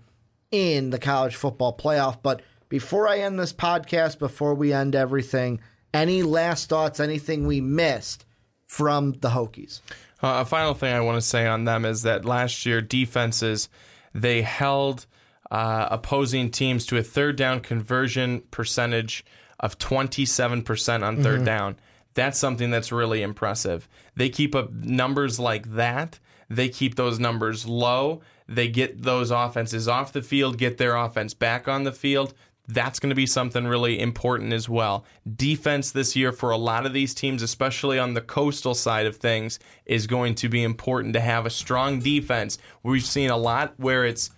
in 0.51 0.89
the 0.89 0.99
college 0.99 1.35
football 1.35 1.75
playoff. 1.75 2.19
But 2.23 2.41
before 2.69 3.07
I 3.07 3.19
end 3.19 3.39
this 3.39 3.53
podcast, 3.53 4.19
before 4.19 4.53
we 4.53 4.71
end 4.71 4.95
everything, 4.95 5.59
any 5.93 6.23
last 6.23 6.69
thoughts, 6.69 6.99
anything 6.99 7.45
we 7.45 7.61
missed 7.61 8.25
from 8.67 9.13
the 9.13 9.29
Hokies? 9.29 9.81
Uh, 10.21 10.41
a 10.41 10.45
final 10.45 10.73
thing 10.73 10.93
I 10.93 11.01
want 11.01 11.17
to 11.17 11.27
say 11.27 11.45
on 11.45 11.65
them 11.65 11.85
is 11.85 12.03
that 12.03 12.25
last 12.25 12.65
year 12.65 12.81
defenses 12.81 13.69
they 14.15 14.41
held 14.41 15.05
uh, 15.51 15.89
opposing 15.91 16.49
teams 16.49 16.85
to 16.87 16.97
a 16.97 17.03
third 17.03 17.35
down 17.35 17.59
conversion 17.59 18.41
percentage 18.49 19.25
of 19.59 19.77
27% 19.77 21.03
on 21.03 21.17
3rd 21.17 21.45
down. 21.45 21.75
That's 22.13 22.39
something 22.39 22.71
that's 22.71 22.91
really 22.93 23.21
impressive. 23.21 23.87
They 24.15 24.29
keep 24.29 24.55
up 24.55 24.71
numbers 24.71 25.37
like 25.37 25.75
that. 25.75 26.19
They 26.49 26.69
keep 26.69 26.95
those 26.95 27.19
numbers 27.19 27.67
low. 27.67 28.21
They 28.47 28.69
get 28.69 29.01
those 29.01 29.31
offenses 29.31 29.87
off 29.87 30.13
the 30.13 30.21
field, 30.21 30.57
get 30.57 30.77
their 30.77 30.95
offense 30.95 31.33
back 31.33 31.67
on 31.67 31.83
the 31.83 31.91
field. 31.91 32.33
That's 32.67 32.99
going 32.99 33.09
to 33.09 33.15
be 33.15 33.27
something 33.27 33.67
really 33.67 33.99
important 33.99 34.53
as 34.53 34.67
well. 34.67 35.05
Defense 35.35 35.91
this 35.91 36.15
year 36.15 36.31
for 36.31 36.49
a 36.49 36.57
lot 36.57 36.85
of 36.85 36.93
these 36.93 37.13
teams, 37.13 37.41
especially 37.41 37.99
on 37.99 38.13
the 38.13 38.21
coastal 38.21 38.73
side 38.73 39.05
of 39.05 39.17
things, 39.17 39.59
is 39.85 40.07
going 40.07 40.35
to 40.35 40.49
be 40.49 40.63
important 40.63 41.13
to 41.13 41.19
have 41.19 41.45
a 41.45 41.51
strong 41.51 41.99
defense. 41.99 42.57
We've 42.83 43.05
seen 43.05 43.29
a 43.29 43.37
lot 43.37 43.73
where 43.77 44.05
it's 44.05 44.31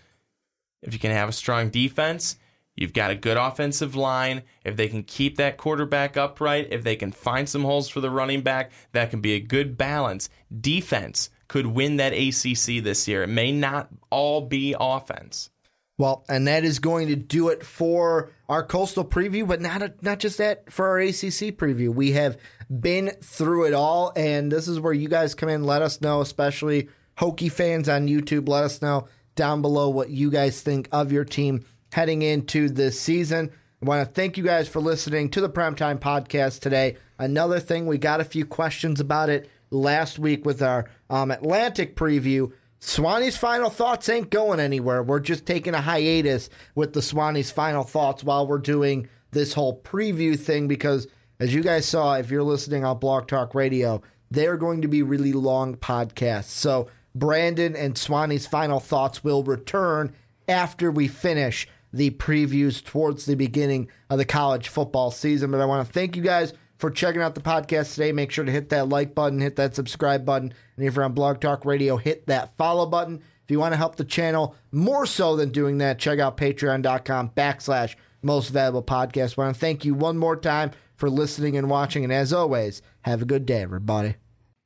if 0.82 0.94
you 0.94 1.00
can 1.00 1.12
have 1.12 1.30
a 1.30 1.34
strong 1.34 1.70
defense, 1.70 2.38
you've 2.76 2.94
got 2.94 3.12
a 3.12 3.16
good 3.16 3.38
offensive 3.38 3.96
line. 3.96 4.44
If 4.64 4.76
they 4.76 4.88
can 4.88 5.04
keep 5.04 5.38
that 5.38 5.58
quarterback 5.58 6.18
upright, 6.18 6.68
if 6.72 6.84
they 6.84 6.96
can 6.96 7.12
find 7.12 7.48
some 7.48 7.64
holes 7.64 7.90
for 7.90 8.00
the 8.02 8.10
running 8.10 8.42
back, 8.42 8.72
that 8.92 9.10
can 9.10 9.22
be 9.22 9.34
a 9.34 9.40
good 9.40 9.78
balance. 9.78 10.30
Defense 10.62 11.30
could 11.48 11.68
win 11.68 11.98
that 11.98 12.14
ACC 12.14 12.84
this 12.84 13.08
year. 13.08 13.24
It 13.24 13.28
may 13.28 13.52
not 13.52 13.90
all 14.10 14.42
be 14.42 14.76
offense. 14.80 15.50
Well, 15.98 16.24
and 16.30 16.48
that 16.48 16.64
is 16.64 16.78
going 16.78 17.08
to 17.08 17.16
do 17.16 17.50
it 17.50 17.64
for 17.64 18.30
our 18.48 18.64
coastal 18.64 19.04
preview, 19.04 19.48
but 19.48 19.62
not 19.62 20.04
not 20.04 20.20
just 20.20 20.38
that 20.38 20.72
for 20.72 20.88
our 20.88 21.00
ACC 21.00 21.58
preview. 21.58 21.90
We 21.90 22.12
have 22.12 22.38
been 22.70 23.12
through 23.22 23.66
it 23.66 23.74
all, 23.74 24.14
and 24.16 24.52
this 24.52 24.68
is 24.68 24.80
where 24.80 24.94
you 24.94 25.10
guys 25.10 25.34
come 25.34 25.50
in. 25.50 25.64
Let 25.64 25.82
us 25.82 26.00
know, 26.00 26.22
especially 26.22 26.90
Hokie 27.18 27.52
fans 27.52 27.90
on 27.90 28.08
YouTube. 28.08 28.48
Let 28.48 28.64
us 28.64 28.82
know 28.82 29.08
down 29.36 29.62
below 29.62 29.90
what 29.90 30.10
you 30.10 30.30
guys 30.30 30.62
think 30.62 30.88
of 30.92 31.12
your 31.12 31.26
team 31.26 31.66
heading 31.92 32.22
into 32.22 32.70
this 32.70 33.00
season. 33.00 33.52
I 33.82 33.86
want 33.86 34.08
to 34.08 34.14
thank 34.14 34.38
you 34.38 34.44
guys 34.44 34.68
for 34.68 34.80
listening 34.80 35.30
to 35.32 35.42
the 35.42 35.50
Primetime 35.50 36.00
Podcast 36.00 36.60
today. 36.60 36.98
Another 37.18 37.60
thing, 37.60 37.88
we 37.88 37.98
got 37.98 38.22
a 38.22 38.26
few 38.26 38.46
questions 38.46 39.00
about 39.00 39.30
it 39.30 39.50
last 39.70 40.20
week 40.20 40.46
with 40.46 40.62
our 40.62 40.90
um, 41.10 41.32
Atlantic 41.32 41.96
preview. 41.96 42.52
Swanee's 42.80 43.38
final 43.38 43.70
thoughts 43.70 44.08
ain't 44.10 44.30
going 44.30 44.60
anywhere. 44.60 45.02
We're 45.02 45.20
just 45.20 45.46
taking 45.46 45.74
a 45.74 45.82
hiatus 45.82 46.50
with 46.76 46.94
the 46.94 47.00
Swanee's 47.02 47.52
final 47.52 47.84
thoughts 47.84 48.24
while 48.24 48.46
we're 48.46 48.60
doing 48.60 49.10
this 49.32 49.54
whole 49.54 49.82
preview 49.82 50.40
thing 50.40 50.68
because, 50.68 51.08
as 51.40 51.54
you 51.54 51.62
guys 51.64 51.86
saw, 51.86 52.16
if 52.16 52.30
you're 52.30 52.44
listening 52.44 52.86
on 52.86 53.00
Blog 53.00 53.28
Talk 53.28 53.56
Radio, 53.56 54.02
they're 54.30 54.58
going 54.58 54.82
to 54.82 54.88
be 54.88 55.02
really 55.02 55.34
long 55.34 55.76
podcasts. 55.76 56.46
So, 56.46 56.88
Brandon 57.16 57.76
and 57.76 57.96
Swanee's 57.96 58.46
final 58.46 58.80
thoughts 58.80 59.24
will 59.24 59.44
return 59.44 60.14
after 60.48 60.92
we 60.92 61.08
finish 61.08 61.68
the 61.92 62.12
previews 62.12 62.84
towards 62.84 63.26
the 63.26 63.36
beginning 63.36 63.90
of 64.10 64.20
the 64.20 64.26
college 64.26 64.68
football 64.68 65.10
season. 65.10 65.50
But 65.50 65.62
I 65.62 65.66
want 65.66 65.88
to 65.88 65.92
thank 65.92 66.16
you 66.16 66.22
guys 66.22 66.54
for 66.78 66.92
checking 66.92 67.22
out 67.22 67.36
the 67.36 67.42
podcast 67.42 67.94
today. 67.94 68.12
Make 68.12 68.32
sure 68.32 68.46
to 68.46 68.52
hit 68.52 68.70
that 68.70 68.90
like 68.90 69.16
button, 69.16 69.40
hit 69.40 69.56
that 69.58 69.76
subscribe 69.76 70.26
button, 70.26 70.54
and 70.76 70.86
if 70.86 70.96
you're 70.96 71.06
on 71.06 71.14
Blog 71.14 71.40
Talk 71.40 71.66
Radio, 71.66 71.98
hit 71.98 72.28
that 72.28 72.56
follow 72.58 72.86
button. 72.86 73.22
If 73.44 73.52
you 73.52 73.60
want 73.60 73.74
to 73.74 73.78
help 73.78 73.96
the 73.96 74.04
channel 74.04 74.56
more 74.72 75.06
so 75.06 75.36
than 75.36 75.52
doing 75.52 75.78
that, 75.78 76.00
check 76.00 76.20
out 76.20 76.38
patreon.com 76.38 77.30
backslash 77.30 77.96
most 78.22 78.50
valuable 78.50 78.84
podcast. 78.84 79.38
I 79.38 79.44
want 79.44 79.56
to 79.56 79.60
thank 79.60 79.86
you 79.86 79.94
one 79.94 80.18
more 80.18 80.36
time 80.36 80.72
for 80.96 81.10
listening 81.10 81.56
and 81.56 81.70
watching. 81.70 82.04
And 82.04 82.12
as 82.12 82.34
always, 82.34 82.82
have 83.02 83.22
a 83.22 83.26
good 83.26 83.46
day, 83.46 83.62
everybody. 83.62 84.16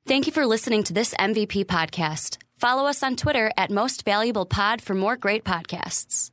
Thank 0.08 0.26
you 0.26 0.34
for 0.34 0.48
listening 0.48 0.84
to 0.86 0.94
this 0.94 1.14
MVP 1.16 1.66
podcast. 1.66 2.38
Follow 2.58 2.88
us 2.88 3.04
on 3.04 3.16
Twitter 3.16 3.52
at 3.56 3.70
Most 3.70 4.04
Valuable 4.04 4.46
Pod 4.46 4.82
for 4.82 4.96
more 4.96 5.16
great 5.16 5.44
podcasts. 5.44 6.32